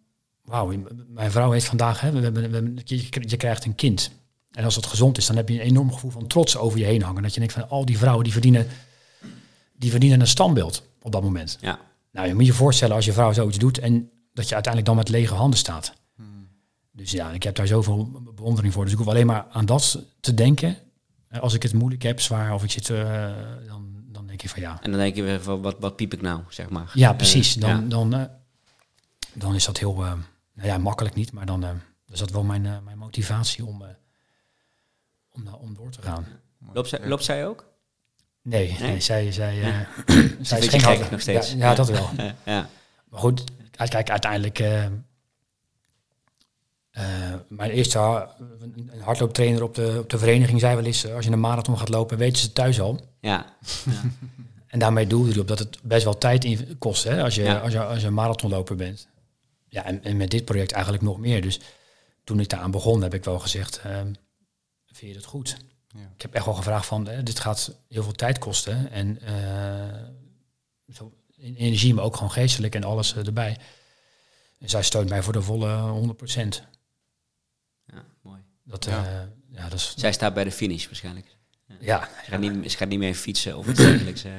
wauw, 0.45 0.72
mijn 1.09 1.30
vrouw 1.30 1.51
heeft 1.51 1.66
vandaag, 1.66 2.01
hè, 2.01 2.11
we 2.11 2.20
hebben, 2.20 2.51
we 2.51 2.55
hebben, 2.55 2.80
je, 2.84 3.07
je 3.20 3.36
krijgt 3.36 3.64
een 3.64 3.74
kind. 3.74 4.11
En 4.51 4.64
als 4.64 4.74
dat 4.74 4.86
gezond 4.86 5.18
is, 5.18 5.26
dan 5.26 5.36
heb 5.36 5.49
je 5.49 5.55
een 5.55 5.66
enorm 5.66 5.93
gevoel 5.93 6.11
van 6.11 6.26
trots 6.26 6.57
over 6.57 6.78
je 6.78 6.84
heen 6.84 7.03
hangen. 7.03 7.22
Dat 7.22 7.32
je 7.32 7.38
denkt 7.38 7.55
van, 7.55 7.68
al 7.68 7.84
die 7.84 7.99
vrouwen 7.99 8.24
die 8.24 8.32
verdienen, 8.32 8.66
die 9.72 9.91
verdienen 9.91 10.20
een 10.20 10.26
standbeeld 10.26 10.82
op 11.03 11.12
dat 11.12 11.22
moment. 11.22 11.59
Ja. 11.61 11.78
Nou, 12.12 12.28
je 12.28 12.34
moet 12.34 12.47
je 12.47 12.53
voorstellen 12.53 12.97
als 12.97 13.05
je 13.05 13.12
vrouw 13.12 13.32
zoiets 13.32 13.59
doet 13.59 13.78
en 13.78 14.11
dat 14.32 14.49
je 14.49 14.55
uiteindelijk 14.55 14.95
dan 14.95 14.97
met 14.97 15.09
lege 15.09 15.34
handen 15.34 15.59
staat. 15.59 15.93
Hmm. 16.16 16.49
Dus 16.93 17.11
ja, 17.11 17.30
ik 17.30 17.43
heb 17.43 17.55
daar 17.55 17.66
zoveel 17.66 18.22
bewondering 18.34 18.72
voor. 18.72 18.84
Dus 18.84 18.93
ik 18.93 18.99
hoef 18.99 19.09
alleen 19.09 19.26
maar 19.26 19.47
aan 19.51 19.66
dat 19.66 20.05
te 20.20 20.34
denken. 20.34 20.76
Als 21.41 21.55
ik 21.55 21.62
het 21.62 21.72
moeilijk 21.72 22.03
heb, 22.03 22.20
zwaar, 22.20 22.55
of 22.55 22.62
ik 22.62 22.70
zit, 22.70 22.88
uh, 22.88 23.28
dan, 23.66 23.89
denk 24.41 24.55
je 24.55 24.61
van 24.61 24.70
ja. 24.70 24.82
En 24.82 24.91
dan 24.91 25.01
denk 25.01 25.14
je 25.14 25.22
weer 25.22 25.43
van 25.43 25.62
wat, 25.62 25.76
wat 25.78 25.97
piep 25.97 26.12
ik 26.12 26.22
nou, 26.22 26.41
zeg 26.49 26.68
maar. 26.68 26.91
Ja, 26.95 27.12
precies. 27.12 27.55
Dan, 27.55 27.70
ja. 27.70 27.88
dan, 27.88 28.14
uh, 28.14 28.24
dan 29.32 29.55
is 29.55 29.64
dat 29.64 29.78
heel, 29.78 30.05
uh, 30.05 30.12
nou 30.53 30.68
ja, 30.68 30.78
makkelijk 30.78 31.14
niet, 31.14 31.32
maar 31.32 31.47
dan 31.47 31.64
uh, 31.64 31.70
is 32.09 32.18
dat 32.18 32.30
wel 32.30 32.43
mijn, 32.43 32.62
mijn 32.84 32.99
motivatie 32.99 33.64
om, 33.64 33.82
om, 35.32 35.49
om 35.49 35.74
door 35.74 35.91
te 35.91 36.03
gaan. 36.03 36.26
Loopt 36.72 36.88
zij, 36.88 37.07
loopt 37.07 37.24
zij 37.24 37.47
ook? 37.47 37.68
Nee, 38.43 38.68
nee? 38.68 38.80
nee 38.80 39.01
zij, 39.01 39.32
zij, 39.32 39.55
ja. 39.55 39.86
zij 40.41 40.59
is 40.59 40.68
geen 40.68 40.80
gek 40.80 41.11
nog 41.11 41.20
steeds. 41.20 41.53
Ja, 41.53 41.57
ja, 41.57 41.74
dat 41.74 41.88
wel. 41.88 42.09
ja. 42.45 42.68
Maar 43.09 43.20
goed, 43.20 43.45
kijk, 43.88 44.11
uiteindelijk 44.11 44.59
uh, 47.01 47.34
mijn 47.48 47.70
eerste 47.70 47.98
een 48.90 49.01
hardlooptrainer 49.01 49.62
op 49.62 49.74
de, 49.74 49.96
op 49.98 50.11
de 50.11 50.18
vereniging 50.18 50.61
zei 50.61 50.74
wel 50.74 50.84
eens, 50.84 51.11
als 51.11 51.24
je 51.24 51.30
een 51.30 51.40
marathon 51.40 51.78
gaat 51.78 51.88
lopen, 51.88 52.18
weten 52.18 52.42
ze 52.42 52.53
thuis 52.53 52.80
al. 52.80 53.01
Ja. 53.20 53.46
ja. 53.84 54.01
en 54.66 54.78
daarmee 54.78 55.07
doelde 55.07 55.30
hij 55.30 55.40
op 55.40 55.48
dat 55.48 55.59
het 55.59 55.78
best 55.82 56.05
wel 56.05 56.18
tijd 56.18 56.44
in 56.44 56.78
kost 56.78 57.05
hè, 57.05 57.22
als, 57.22 57.34
je, 57.34 57.42
ja. 57.42 57.59
als, 57.59 57.72
je, 57.72 57.84
als 57.84 58.01
je 58.01 58.07
een 58.07 58.14
marathonloper 58.14 58.76
bent. 58.76 59.09
Ja, 59.68 59.84
en, 59.84 60.05
en, 60.05 60.16
met 60.16 60.30
dit 60.30 60.44
project 60.44 60.72
eigenlijk 60.72 61.03
nog 61.03 61.18
meer. 61.18 61.42
Dus 61.42 61.61
toen 62.24 62.40
ik 62.40 62.48
daaraan 62.48 62.70
begon, 62.70 63.03
heb 63.03 63.14
ik 63.14 63.24
wel 63.24 63.38
gezegd, 63.38 63.80
uh, 63.86 63.96
vind 64.86 65.12
je 65.12 65.14
het 65.14 65.24
goed? 65.24 65.57
Ja. 65.88 66.11
Ik 66.14 66.22
heb 66.22 66.34
echt 66.34 66.44
wel 66.44 66.55
gevraagd 66.55 66.86
van, 66.86 67.07
hè, 67.09 67.22
dit 67.22 67.40
gaat 67.40 67.74
heel 67.88 68.03
veel 68.03 68.12
tijd 68.12 68.38
kosten. 68.38 68.90
En 68.90 69.18
uh, 69.22 70.94
zo, 70.94 71.12
in 71.36 71.55
energie, 71.55 71.94
maar 71.94 72.05
ook 72.05 72.14
gewoon 72.14 72.30
geestelijk 72.30 72.74
en 72.74 72.84
alles 72.84 73.16
erbij. 73.16 73.57
En 74.59 74.68
zij 74.68 74.82
steunt 74.82 75.09
mij 75.09 75.22
voor 75.22 75.32
de 75.32 75.42
volle 75.42 76.14
100%. 76.38 76.70
Dat, 78.71 78.85
ja. 78.85 78.91
Uh, 78.91 79.07
ja, 79.53 79.62
dat 79.62 79.79
is, 79.79 79.95
Zij 79.97 80.12
staat 80.12 80.35
bij 80.35 80.45
de 80.45 80.53
finish 80.53 80.87
waarschijnlijk. 80.87 81.27
Ja. 81.66 81.77
ja. 81.81 82.09
Ze, 82.25 82.31
gaat 82.31 82.41
niet, 82.41 82.71
ze 82.71 82.77
gaat 82.77 82.89
niet 82.89 82.99
meer 82.99 83.14
fietsen 83.14 83.57
of 83.57 83.68
iets 83.68 83.79
dergelijks. 83.79 84.25
Uh. 84.25 84.33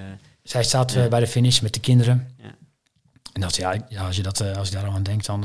Zij 0.43 0.63
staat 0.63 0.95
uh, 0.95 1.07
bij 1.07 1.19
de 1.19 1.27
finish 1.27 1.59
met 1.59 1.73
de 1.73 1.79
kinderen. 1.79 2.35
Ja. 2.37 2.55
En 3.33 3.41
dat, 3.41 3.55
ja, 3.55 3.75
ja, 3.89 4.05
als, 4.05 4.15
je 4.15 4.23
dat, 4.23 4.55
als 4.55 4.69
je 4.69 4.75
daar 4.75 4.87
aan 4.87 5.03
denkt, 5.03 5.25
dan, 5.25 5.41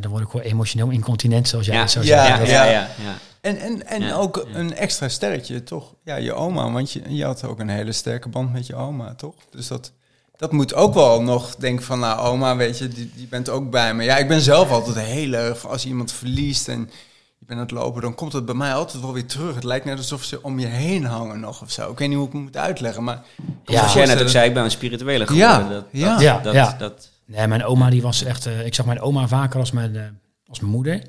dan 0.00 0.10
word 0.10 0.22
ik 0.22 0.30
wel 0.30 0.42
emotioneel 0.42 0.90
incontinent, 0.90 1.48
zoals 1.48 1.66
jij 1.66 1.74
ja. 1.74 1.86
zo 1.86 2.02
ja, 2.02 2.36
zegt. 2.36 2.50
Ja, 2.50 2.64
ja, 2.64 2.88
ja. 3.02 3.18
En, 3.40 3.56
en, 3.58 3.86
en 3.86 4.12
ook 4.12 4.48
een 4.52 4.74
extra 4.74 5.08
sterretje, 5.08 5.62
toch? 5.62 5.94
Ja, 6.04 6.16
je 6.16 6.32
oma, 6.32 6.70
want 6.70 6.92
je, 6.92 7.14
je 7.14 7.24
had 7.24 7.44
ook 7.44 7.58
een 7.58 7.68
hele 7.68 7.92
sterke 7.92 8.28
band 8.28 8.52
met 8.52 8.66
je 8.66 8.74
oma, 8.74 9.14
toch? 9.14 9.34
Dus 9.50 9.68
dat 9.68 9.92
dat 10.38 10.52
moet 10.52 10.74
ook 10.74 10.94
wel 10.94 11.22
nog 11.22 11.56
denk 11.56 11.82
van, 11.82 11.98
nou 11.98 12.18
oma, 12.18 12.56
weet 12.56 12.78
je, 12.78 12.88
die, 12.88 13.10
die 13.16 13.26
bent 13.26 13.48
ook 13.48 13.70
bij 13.70 13.94
me. 13.94 14.04
Ja, 14.04 14.16
ik 14.16 14.28
ben 14.28 14.40
zelf 14.40 14.70
altijd 14.70 15.06
heel 15.06 15.32
erg, 15.32 15.66
als 15.66 15.86
iemand 15.86 16.12
verliest 16.12 16.68
en 16.68 16.90
je 17.38 17.46
bent 17.46 17.58
aan 17.60 17.66
het 17.66 17.74
lopen, 17.74 18.02
dan 18.02 18.14
komt 18.14 18.32
het 18.32 18.44
bij 18.44 18.54
mij 18.54 18.74
altijd 18.74 19.02
wel 19.02 19.12
weer 19.12 19.26
terug. 19.26 19.54
Het 19.54 19.64
lijkt 19.64 19.84
net 19.84 19.96
alsof 19.96 20.24
ze 20.24 20.42
om 20.42 20.58
je 20.58 20.66
heen 20.66 21.04
hangen 21.04 21.40
nog 21.40 21.62
of 21.62 21.70
zo. 21.70 21.90
Ik 21.90 21.98
weet 21.98 22.08
niet 22.08 22.16
hoe 22.16 22.26
ik 22.26 22.32
het 22.32 22.42
moet 22.42 22.56
uitleggen, 22.56 23.04
maar... 23.04 23.24
Ja, 23.64 23.82
als 23.82 23.92
jij 23.92 24.06
net 24.06 24.20
ook 24.22 24.28
zei, 24.28 24.48
ik 24.48 24.54
ben 24.54 24.64
een 24.64 24.70
spirituele 24.70 25.26
geworden. 25.26 25.48
Ja, 25.48 25.68
dat, 25.68 25.84
ja. 25.90 26.12
Dat, 26.12 26.20
ja, 26.22 26.38
dat, 26.40 26.54
ja. 26.54 26.72
Dat, 26.78 27.10
Nee, 27.28 27.46
mijn 27.46 27.64
oma 27.64 27.90
die 27.90 28.02
was 28.02 28.22
echt... 28.22 28.46
eh, 28.46 28.66
ik 28.66 28.74
zag 28.74 28.86
mijn 28.86 29.00
oma 29.00 29.28
vaker 29.28 29.60
als 29.60 29.70
mijn, 29.70 29.96
eh, 29.96 30.02
als 30.46 30.60
mijn 30.60 30.72
moeder. 30.72 31.02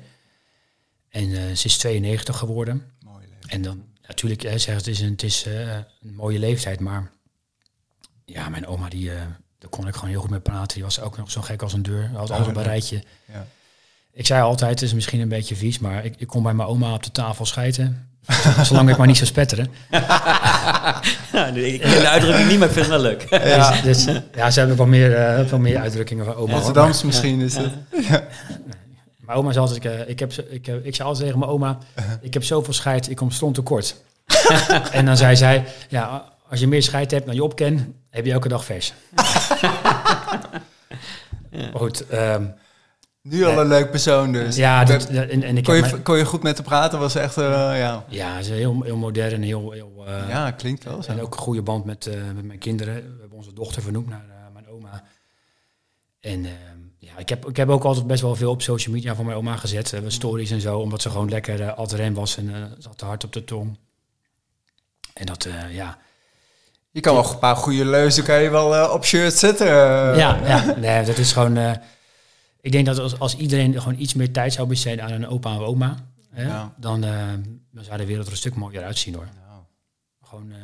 En 1.08 1.22
eh, 1.22 1.54
ze 1.56 1.66
is 1.66 1.78
92 1.78 2.38
geworden. 2.38 2.92
Mooi 3.04 3.26
leven. 3.26 3.48
En 3.50 3.62
dan 3.62 3.84
natuurlijk, 4.06 4.42
hè, 4.42 4.58
zegt 4.58 4.76
het 4.76 4.86
is, 4.86 5.00
een, 5.00 5.10
het 5.10 5.22
is 5.22 5.46
een 6.02 6.14
mooie 6.14 6.38
leeftijd, 6.38 6.80
maar 6.80 7.10
ja, 8.24 8.48
mijn 8.48 8.66
oma, 8.66 8.88
die, 8.88 9.10
daar 9.58 9.70
kon 9.70 9.86
ik 9.88 9.94
gewoon 9.94 10.10
heel 10.10 10.20
goed 10.20 10.30
mee 10.30 10.40
praten. 10.40 10.74
Die 10.74 10.84
was 10.84 11.00
ook 11.00 11.16
nog 11.16 11.30
zo 11.30 11.40
gek 11.40 11.62
als 11.62 11.72
een 11.72 11.82
deur. 11.82 12.10
Had 12.14 12.30
alles 12.30 12.48
op 12.48 12.56
een 12.56 12.62
rijtje. 12.62 13.04
Ja. 13.32 13.46
Ik 14.20 14.26
zei 14.26 14.42
altijd, 14.42 14.70
het 14.70 14.82
is 14.82 14.94
misschien 14.94 15.20
een 15.20 15.28
beetje 15.28 15.56
vies, 15.56 15.78
maar 15.78 16.04
ik, 16.04 16.14
ik 16.18 16.26
kon 16.26 16.42
bij 16.42 16.54
mijn 16.54 16.68
oma 16.68 16.94
op 16.94 17.02
de 17.02 17.10
tafel 17.10 17.46
schijten. 17.46 18.08
Zolang 18.62 18.90
ik 18.90 18.96
maar 18.96 19.06
niet 19.06 19.16
zou 19.16 19.28
spetteren. 19.28 19.68
Ja, 21.32 21.46
ik 21.46 21.80
ken 21.80 22.00
de 22.00 22.08
uitdrukking 22.08 22.48
niet, 22.48 22.58
maar 22.58 22.68
ik 22.68 22.74
vind 22.74 22.86
het 22.86 22.94
wel 22.94 23.04
leuk. 23.04 23.26
Ja, 23.30 23.70
dus, 23.82 24.04
dus, 24.04 24.14
ja 24.34 24.50
ze 24.50 24.58
hebben 24.58 24.76
wel 24.76 24.86
meer, 24.86 25.14
eh, 25.16 25.44
wel 25.44 25.58
meer 25.58 25.78
uitdrukkingen 25.78 26.24
van 26.24 26.34
oma. 26.34 26.54
Amsterdams 26.54 27.02
misschien 27.02 27.40
is 27.40 27.56
het. 27.56 27.72
Mijn 29.26 29.38
oma 29.38 29.52
zei 29.52 29.66
altijd, 29.66 29.84
ik, 29.84 29.90
eh, 29.90 30.08
ik, 30.08 30.18
heb, 30.18 30.32
zo- 30.32 30.42
ik, 30.50 30.66
eh, 30.68 30.74
ik 30.74 30.94
zei 30.94 31.08
altijd 31.08 31.24
tegen 31.24 31.38
mijn 31.38 31.50
oma, 31.50 31.78
ik 32.20 32.34
heb 32.34 32.44
zoveel 32.44 32.72
scheid, 32.72 33.10
ik 33.10 33.16
kom 33.16 33.30
stond 33.30 33.54
tekort. 33.54 33.96
en 34.92 35.04
dan 35.06 35.16
zei 35.16 35.36
zij, 35.36 35.64
ja, 35.88 36.24
als 36.48 36.60
je 36.60 36.66
meer 36.66 36.82
scheid 36.82 37.10
hebt 37.10 37.26
dan 37.26 37.34
je 37.34 37.44
opken, 37.44 37.94
heb 38.10 38.24
je 38.26 38.32
elke 38.32 38.48
dag 38.48 38.64
vers. 38.64 38.92
Maar 41.50 41.70
Goed, 41.72 42.06
ehm, 42.06 42.44
Nu 43.22 43.44
al 43.44 43.60
een 43.60 43.68
leuk 43.68 43.90
persoon 43.90 44.32
dus. 44.32 44.56
ja, 44.56 44.84
dat, 44.84 45.04
en, 45.08 45.42
en 45.42 45.56
ik 45.56 45.64
kon, 45.64 45.74
je, 45.74 45.80
mijn- 45.80 46.02
kon 46.02 46.16
je 46.16 46.24
goed 46.24 46.42
met 46.42 46.56
te 46.56 46.62
praten? 46.62 46.98
Was 46.98 47.14
echt, 47.14 47.36
eh, 47.36 47.44
ja. 47.78 48.04
ja, 48.08 48.42
ze 48.42 48.50
is 48.52 48.58
heel, 48.58 48.82
heel 48.82 48.96
modern, 48.96 49.42
heel, 49.42 49.70
heel 49.70 50.04
eh, 50.06 50.28
ja, 50.28 50.50
klinkt 50.50 50.84
wel 50.84 51.02
zo. 51.02 51.10
En 51.10 51.20
ook 51.20 51.34
een 51.34 51.40
goede 51.40 51.62
band 51.62 51.84
met, 51.84 52.06
eh, 52.06 52.14
met 52.34 52.44
mijn 52.44 52.58
kinderen. 52.58 52.94
We 52.94 53.16
hebben 53.20 53.36
onze 53.38 53.52
dochter 53.52 53.82
vernoemd 53.82 54.08
naar 54.08 54.24
mijn 54.52 54.68
oma. 54.68 55.02
En 56.20 56.44
ehm, 56.44 56.78
ja, 56.98 57.18
ik 57.18 57.28
heb, 57.28 57.48
ik 57.48 57.56
heb 57.56 57.68
ook 57.68 57.84
altijd 57.84 58.06
best 58.06 58.22
wel 58.22 58.36
veel 58.36 58.50
op 58.50 58.62
social 58.62 58.94
media 58.94 59.14
voor 59.14 59.24
mijn 59.24 59.36
oma 59.36 59.56
gezet. 59.56 59.94
stories 60.06 60.50
en 60.50 60.60
zo, 60.60 60.78
omdat 60.78 61.02
ze 61.02 61.10
gewoon 61.10 61.28
lekker 61.28 61.72
ad 61.72 61.92
rem 61.92 62.14
was 62.14 62.36
en 62.36 62.76
ze 62.78 62.88
had 62.88 63.00
hard 63.00 63.24
op 63.24 63.32
de 63.32 63.44
tong. 63.44 63.78
En 65.14 65.26
dat, 65.26 65.48
ja. 65.70 65.98
Je 66.90 67.00
kan 67.00 67.14
wel 67.14 67.30
een 67.30 67.38
paar 67.38 67.56
goede 67.56 67.84
leuzen 67.84 68.24
kan 68.24 68.42
je 68.42 68.50
wel 68.50 68.92
op 68.92 69.04
shirt 69.04 69.34
zetten. 69.34 69.66
ja, 69.66 70.38
ja, 70.44 70.74
nee, 70.76 71.04
dat 71.04 71.18
is 71.18 71.32
gewoon... 71.32 71.78
ik 72.60 72.72
denk 72.72 72.86
dat 72.86 72.98
als, 72.98 73.18
als 73.18 73.36
iedereen 73.36 73.80
gewoon 73.82 73.98
iets 74.00 74.14
meer 74.14 74.32
tijd 74.32 74.52
zou 74.52 74.68
besteden 74.68 75.04
aan 75.04 75.10
een 75.12 75.26
opa 75.28 75.52
en 75.52 75.58
oma... 75.60 76.08
Hè, 76.30 76.42
Ja. 76.46 76.74
dan, 76.76 77.04
eh, 77.04 77.28
dan 77.72 77.84
zou 77.84 77.98
de 77.98 78.06
wereld 78.06 78.26
er 78.26 78.32
een 78.32 78.38
stuk 78.38 78.54
mooier 78.54 78.82
uitzien 78.84 79.14
hoor. 79.14 79.28
Gewoon, 80.24 80.52
eh 80.52 80.58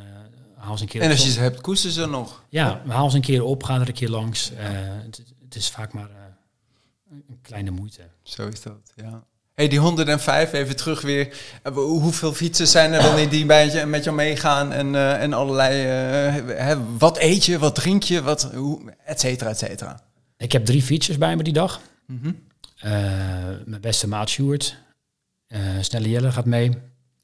haal 0.55 0.71
eens 0.71 0.81
een 0.81 0.87
keer 0.87 1.01
En 1.01 1.07
op 1.07 1.13
als 1.13 1.25
je 1.25 1.31
ze 1.31 1.39
hebt, 1.39 1.61
koester 1.61 1.91
ze 1.91 2.05
nog. 2.05 2.43
Ja, 2.49 2.81
haal 2.87 3.03
eens 3.05 3.13
een 3.13 3.21
keer 3.21 3.43
op, 3.43 3.63
ga 3.63 3.75
er 3.79 3.87
een 3.87 3.93
keer 3.93 4.09
langs. 4.09 4.51
Eh, 4.51 4.65
het, 5.03 5.21
het 5.43 5.55
is 5.55 5.69
vaak 5.69 5.93
maar 5.93 6.09
een 7.11 7.39
kleine 7.41 7.71
moeite. 7.71 8.01
Zo 8.23 8.47
is 8.47 8.61
dat, 8.61 8.73
ja. 8.95 9.23
hey, 9.53 9.67
die 9.67 9.79
105, 9.79 10.53
even 10.53 10.75
terug 10.75 11.01
weer. 11.01 11.37
Hoe- 11.73 12.01
Hoeveel 12.01 12.33
fietsen 12.33 12.67
zijn 12.67 12.93
er 12.93 13.01
dan 13.01 13.29
die 13.29 13.45
bij 13.45 13.71
je, 13.71 13.85
met 13.85 14.03
jou 14.03 14.15
meegaan? 14.15 14.71
En, 14.71 14.95
en 15.19 15.33
allerlei... 15.33 15.73
hè, 16.53 16.97
wat 16.97 17.17
eet 17.17 17.45
je, 17.45 17.59
wat 17.59 17.75
drink 17.75 18.03
je, 18.03 18.21
wat, 18.21 18.43
hoe, 18.53 18.93
et 19.05 19.19
cetera, 19.19 19.49
et 19.49 19.57
cetera. 19.57 19.99
Ik 20.37 20.51
heb 20.51 20.65
drie 20.65 20.81
fietsers 20.81 21.17
bij 21.17 21.35
me 21.35 21.43
die 21.43 21.53
dag. 21.53 21.81
Mhm. 22.05 22.31
Eh, 22.77 22.91
mijn 23.65 23.81
beste 23.81 24.07
maat 24.07 24.29
Sjoerd. 24.29 24.75
Eh, 25.47 25.59
Snelle 25.81 26.09
Jelle 26.09 26.31
gaat 26.31 26.45
mee. 26.45 26.71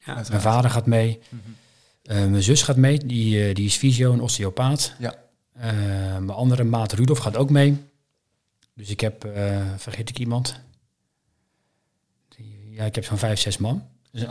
Ja. 0.06 0.14
Mijn 0.28 0.40
vader 0.40 0.70
gaat 0.70 0.86
mee. 0.86 1.18
Eh, 2.02 2.16
mijn 2.26 2.42
zus 2.42 2.62
gaat 2.62 2.76
mee. 2.76 2.98
Die, 2.98 3.54
die 3.54 3.66
is 3.66 3.76
fysio 3.76 4.12
en 4.12 4.20
osteopaat. 4.20 4.92
Ja. 4.98 5.14
Eh, 5.52 5.72
mijn 6.12 6.30
andere 6.30 6.64
maat 6.64 6.92
Rudolf 6.92 7.18
gaat 7.18 7.36
ook 7.36 7.50
mee. 7.50 7.76
Dus 8.74 8.88
ik 8.90 9.00
heb... 9.00 9.24
eh, 9.24 9.60
vergeet 9.76 10.08
ik 10.08 10.18
iemand? 10.18 10.60
Die- 12.36 12.70
ja, 12.70 12.84
ik 12.84 12.94
heb 12.94 13.04
zo'n 13.04 13.18
vijf, 13.18 13.40
zes 13.40 13.58
man. 13.58 13.86
Dus, 14.10 14.22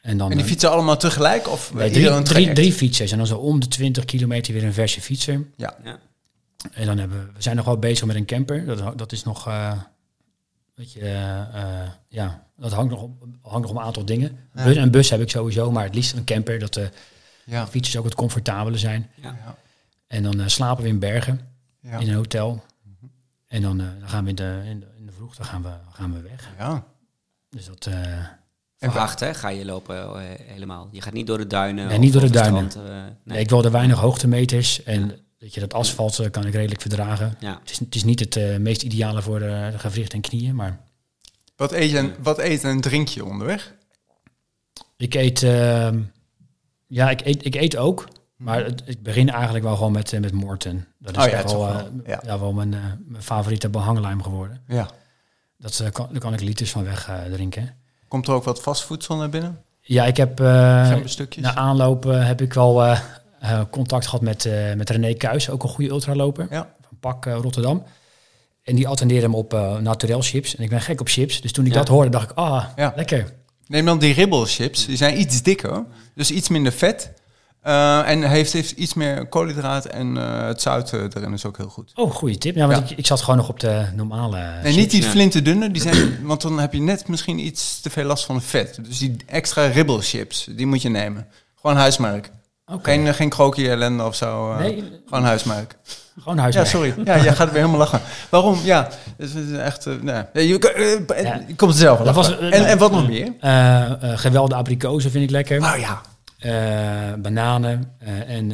en, 0.00 0.18
dan, 0.18 0.30
En 0.30 0.36
die 0.36 0.46
fietsen 0.46 0.70
allemaal 0.70 0.96
tegelijk? 0.96 1.48
Of 1.48 1.74
Nee, 1.74 1.90
drie, 1.90 2.06
een 2.08 2.12
drie, 2.12 2.24
traject? 2.24 2.54
drie 2.54 2.72
fietsers 2.72 3.10
en 3.12 3.18
dan 3.18 3.26
zo 3.26 3.36
om 3.38 3.60
de 3.60 3.68
20 3.68 4.04
kilometer 4.04 4.52
weer 4.54 4.64
een 4.64 4.72
verse 4.72 5.00
fietser. 5.00 5.46
Ja. 5.56 5.76
Ja. 5.84 5.98
En 6.72 6.86
dan 6.86 6.98
hebben 6.98 7.26
we, 7.26 7.32
we 7.32 7.42
zijn 7.42 7.56
nog 7.56 7.64
wel 7.64 7.78
bezig 7.78 8.06
met 8.06 8.16
een 8.16 8.24
camper. 8.26 8.64
Dat, 8.66 8.98
dat 8.98 9.12
is 9.12 9.24
nog, 9.24 9.46
eh 9.48 9.72
weet 10.74 10.92
je, 10.92 11.00
eh, 11.00 11.40
eh, 11.82 11.88
ja, 12.08 12.46
dat 12.56 12.72
hangt 12.72 12.90
nog, 12.90 13.02
om, 13.02 13.18
hangt 13.42 13.60
nog 13.62 13.70
om 13.70 13.76
een 13.76 13.82
aantal 13.84 14.04
dingen. 14.04 14.38
Ja. 14.54 14.64
Bus, 14.64 14.76
een 14.76 14.90
bus 14.90 15.10
heb 15.10 15.20
ik 15.20 15.30
sowieso, 15.30 15.70
maar 15.70 15.84
het 15.84 15.94
liefst 15.94 16.12
een 16.16 16.24
camper, 16.24 16.58
dat 16.58 16.74
de 16.74 16.90
Ja. 17.44 17.66
fietsers 17.66 17.96
ook 17.96 18.04
wat 18.04 18.14
comfortabeler 18.14 18.78
zijn. 18.78 19.10
Ja. 19.14 19.56
En 20.06 20.22
dan 20.22 20.50
slapen 20.50 20.82
we 20.82 20.88
in 20.88 20.98
Bergen, 20.98 21.40
Ja. 21.80 21.98
in 21.98 22.08
een 22.08 22.14
hotel. 22.14 22.64
En 23.46 23.62
dan, 23.62 23.80
eh, 23.80 23.86
dan 23.98 24.08
gaan 24.08 24.22
we 24.24 24.30
in 24.30 24.36
de, 24.36 24.60
in 24.64 24.80
de, 24.80 24.86
in 24.98 25.06
de 25.06 25.12
vroegte 25.12 25.44
gaan 25.44 25.62
we, 25.62 25.70
gaan 25.90 26.12
we 26.12 26.20
weg. 26.20 26.50
ja. 26.58 26.84
Dus 27.50 27.66
dat, 27.66 27.86
eh, 27.86 27.94
Verwacht, 28.76 29.20
hè? 29.20 29.34
Ga 29.34 29.48
je 29.48 29.64
lopen 29.64 30.20
helemaal. 30.46 30.88
Je 30.90 31.00
gaat 31.00 31.12
niet 31.12 31.26
door 31.26 31.38
de 31.38 31.46
duinen. 31.46 31.86
Nee, 31.88 31.98
niet 31.98 32.12
door 32.12 32.20
de 32.20 32.26
het 32.26 32.36
duinen. 32.36 32.70
strand, 32.70 32.88
nee. 32.88 33.10
nee, 33.24 33.38
ik 33.40 33.48
wilde 33.50 33.70
weinig 33.70 33.98
hoogtemeters 33.98 34.82
en 34.82 35.18
dat 35.42 35.54
je 35.54 35.60
dat 35.60 35.74
asfalt 35.74 36.18
eh, 36.18 36.30
kan 36.30 36.46
ik 36.46 36.54
redelijk 36.54 36.80
verdragen. 36.80 37.36
Ja. 37.40 37.58
Het 37.60 37.70
is, 37.70 37.78
het 37.78 37.94
is 37.94 38.04
niet 38.04 38.20
het 38.20 38.36
eh, 38.36 38.56
meest 38.56 38.82
ideale 38.82 39.22
voor 39.22 39.38
de, 39.38 39.68
de 39.72 39.78
gewricht 39.78 40.12
en 40.12 40.20
knieën, 40.20 40.54
maar 40.54 40.80
Wat 41.56 41.72
eet, 41.72 41.90
je 41.90 41.98
en, 41.98 42.14
wat 42.18 42.38
eet 42.38 42.64
en 42.64 42.80
drink 42.80 43.08
je 43.08 43.24
onderweg? 43.24 43.74
ik 44.96 45.14
eet, 45.14 45.42
ehm, 45.42 46.00
ja, 46.86 47.10
ik 47.10 47.20
eet, 47.24 47.44
ik 47.44 47.54
eet 47.54 47.76
ook, 47.76 48.08
maar 48.36 48.64
het, 48.64 48.82
ik 48.84 49.02
begin 49.02 49.30
eigenlijk 49.30 49.64
wel 49.64 49.76
gewoon 49.76 49.92
met, 49.92 50.12
eh, 50.12 50.20
met 50.20 50.32
Morten. 50.32 50.86
Dat 50.98 51.16
is 51.16 51.24
Oh 51.24 51.30
ja, 51.30 51.36
echt 51.36 51.52
wel, 51.52 51.68
eh, 51.68 51.84
ja. 52.06 52.20
ja. 52.24 52.38
wel 52.38 52.52
mijn, 52.52 52.74
eh, 52.74 52.80
mijn 53.06 53.22
favoriete 53.22 53.68
behanglijm 53.68 54.22
geworden. 54.22 54.62
Ja. 54.68 54.90
Dat 55.58 55.80
eh, 55.80 55.90
kan, 55.90 56.08
daar 56.10 56.20
kan 56.20 56.32
ik 56.32 56.40
liters 56.40 56.70
van 56.70 56.84
weg 56.84 57.08
eh, 57.08 57.22
drinken. 57.32 57.76
Komt 58.08 58.26
er 58.26 58.34
ook 58.34 58.44
wat 58.44 58.62
vastvoedsel 58.62 59.16
naar 59.16 59.28
binnen? 59.28 59.62
Ja, 59.80 60.04
ik 60.04 60.16
heb 60.16 60.40
eh, 60.40 60.86
Gemberstukjes? 60.88 61.44
na 61.44 61.54
aanloop 61.54 62.06
eh, 62.06 62.26
heb 62.26 62.40
ik 62.40 62.52
wel 62.52 62.84
eh, 62.84 63.00
eh, 63.42 63.60
contact 63.70 64.04
gehad 64.04 64.20
met, 64.20 64.44
eh, 64.44 64.74
met 64.74 64.90
René 64.90 65.14
Kuijs, 65.14 65.50
ook 65.50 65.62
een 65.62 65.68
goede 65.68 65.90
ultraloper 65.90 66.46
Ja. 66.50 66.74
van 66.88 66.96
Pak 67.00 67.26
eh, 67.26 67.34
Rotterdam. 67.40 67.82
En 68.62 68.74
die 68.76 68.88
attendeerde 68.88 69.24
hem 69.26 69.34
op 69.34 69.52
naturel 69.80 70.20
chips. 70.20 70.56
En 70.56 70.62
ik 70.62 70.68
ben 70.70 70.80
gek 70.80 71.00
op 71.00 71.08
chips. 71.08 71.40
Dus 71.40 71.52
toen 71.52 71.66
ik 71.66 71.72
Ja. 71.72 71.78
dat 71.78 71.88
hoorde, 71.88 72.10
dacht 72.10 72.30
ik, 72.30 72.36
ah, 72.36 72.64
Ja. 72.76 72.92
lekker. 72.96 73.32
Neem 73.66 73.84
dan 73.84 73.98
die 73.98 74.14
ribbelchips. 74.14 74.86
Die 74.86 74.96
zijn 74.96 75.20
iets 75.20 75.42
dikker. 75.42 75.84
Dus 76.14 76.30
iets 76.30 76.48
minder 76.48 76.72
vet. 76.72 77.12
En 77.62 78.22
heeft, 78.28 78.52
heeft 78.52 78.70
iets 78.70 78.94
meer 78.94 79.26
koolhydraat. 79.26 79.84
En 79.84 80.14
het 80.46 80.60
zout 80.62 80.92
erin 80.92 81.32
is 81.32 81.44
ook 81.46 81.56
heel 81.56 81.68
goed. 81.68 81.92
Oh, 81.94 82.10
goede 82.10 82.38
tip. 82.38 82.54
Ja, 82.54 82.66
want. 82.66 82.90
Ik, 82.90 82.98
ik 82.98 83.06
zat 83.06 83.20
gewoon 83.20 83.36
nog 83.36 83.48
op 83.48 83.60
de 83.60 83.86
normale 83.94 84.36
Nee, 84.36 84.62
chips. 84.62 84.76
niet 84.76 84.90
die 84.90 85.02
flinterdunne. 85.02 85.70
Die 85.70 85.82
zijn, 85.82 86.26
want 86.26 86.40
dan 86.42 86.58
heb 86.58 86.72
je 86.72 86.80
net 86.80 87.08
misschien 87.08 87.38
iets 87.38 87.80
te 87.80 87.90
veel 87.90 88.04
last 88.04 88.24
van 88.24 88.34
het 88.34 88.44
vet. 88.44 88.78
Dus 88.84 88.98
die 88.98 89.16
extra 89.26 89.66
ribbelchips, 89.66 90.46
die 90.50 90.66
moet 90.66 90.82
je 90.82 90.88
nemen. 90.88 91.26
Gewoon 91.60 91.76
huismerk. 91.76 92.30
Geen, 92.66 93.06
eh, 93.06 93.14
geen 93.14 93.28
krokie 93.28 93.68
ellende 93.70 94.04
of 94.04 94.14
zo. 94.14 94.52
eh, 94.52 94.58
Nee, 94.58 95.00
Gewoon 95.06 95.24
huismerk. 95.24 95.76
gewoon. 96.20 96.50
Ja, 96.50 96.64
sorry. 96.64 96.94
Ja, 97.04 97.22
jij 97.22 97.34
gaat 97.34 97.46
weer 97.48 97.56
helemaal 97.58 97.78
lachen. 97.78 98.00
Waarom? 98.30 98.58
Ja, 98.64 98.88
het 99.16 99.34
is 99.34 99.52
echt... 99.52 99.86
nee. 99.86 100.22
Je, 100.32 101.04
Ja. 101.22 101.40
je 101.46 101.54
komt 101.56 101.72
er 101.72 101.78
zelf 101.78 101.98
wel 101.98 102.12
was, 102.12 102.38
eh, 102.38 102.44
en, 102.58 102.66
en 102.66 102.78
wat 102.78 102.90
nog 102.92 103.08
meer? 103.08 103.32
Gewelde 104.18 104.54
abrikozen 104.54 105.10
vind 105.10 105.24
ik 105.24 105.30
lekker. 105.30 105.60
Oh 105.62 105.74
ja. 105.78 106.00
Bananen 107.16 107.92
en 108.26 108.52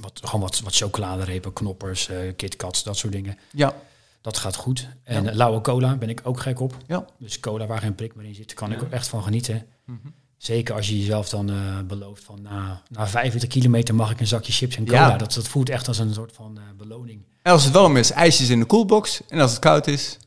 wat, 0.00 0.20
gewoon 0.24 0.40
wat, 0.40 0.60
wat 0.60 0.76
chocoladerepen, 0.76 1.52
knoppers, 1.52 2.08
KitKats, 2.36 2.82
dat 2.82 2.96
soort 2.96 3.12
dingen. 3.12 3.38
Ja. 3.50 3.72
Dat 4.20 4.38
gaat 4.38 4.56
goed. 4.56 4.88
En 5.04 5.24
Ja. 5.24 5.30
lauwe 5.34 5.60
cola 5.60 5.96
ben 5.96 6.08
ik 6.08 6.20
ook 6.24 6.40
gek 6.40 6.60
op. 6.60 6.76
Ja. 6.86 7.04
Dus 7.18 7.40
cola 7.40 7.66
waar 7.66 7.78
geen 7.80 7.94
prik 7.94 8.14
meer 8.14 8.26
in 8.26 8.34
zit, 8.34 8.54
kan 8.54 8.72
ik 8.72 8.82
ook 8.82 8.90
echt 8.90 9.08
van 9.08 9.22
genieten. 9.22 9.66
Mhm. 9.86 9.98
Zeker 10.44 10.74
als 10.74 10.88
je 10.88 10.98
jezelf 10.98 11.28
dan 11.28 11.50
eh, 11.50 11.80
belooft 11.86 12.24
van 12.24 12.42
na, 12.42 12.82
na 12.88 13.06
45 13.06 13.48
kilometer 13.48 13.94
mag 13.94 14.10
ik 14.10 14.20
een 14.20 14.26
zakje 14.26 14.52
chips 14.52 14.76
en 14.76 14.86
cola. 14.86 15.08
Ja. 15.08 15.16
Dat, 15.16 15.32
dat 15.34 15.48
voelt 15.48 15.68
echt 15.68 15.88
als 15.88 15.98
een 15.98 16.14
soort 16.14 16.32
van 16.32 16.56
eh, 16.58 16.62
beloning. 16.76 17.22
En 17.42 17.52
als 17.52 17.64
het 17.64 17.72
warm 17.72 17.96
is, 17.96 18.10
ijsjes 18.10 18.48
in 18.48 18.58
de 18.58 18.64
koelbox. 18.64 19.20
En 19.28 19.40
als 19.40 19.50
het 19.50 19.60
koud 19.60 19.86
is, 19.86 20.18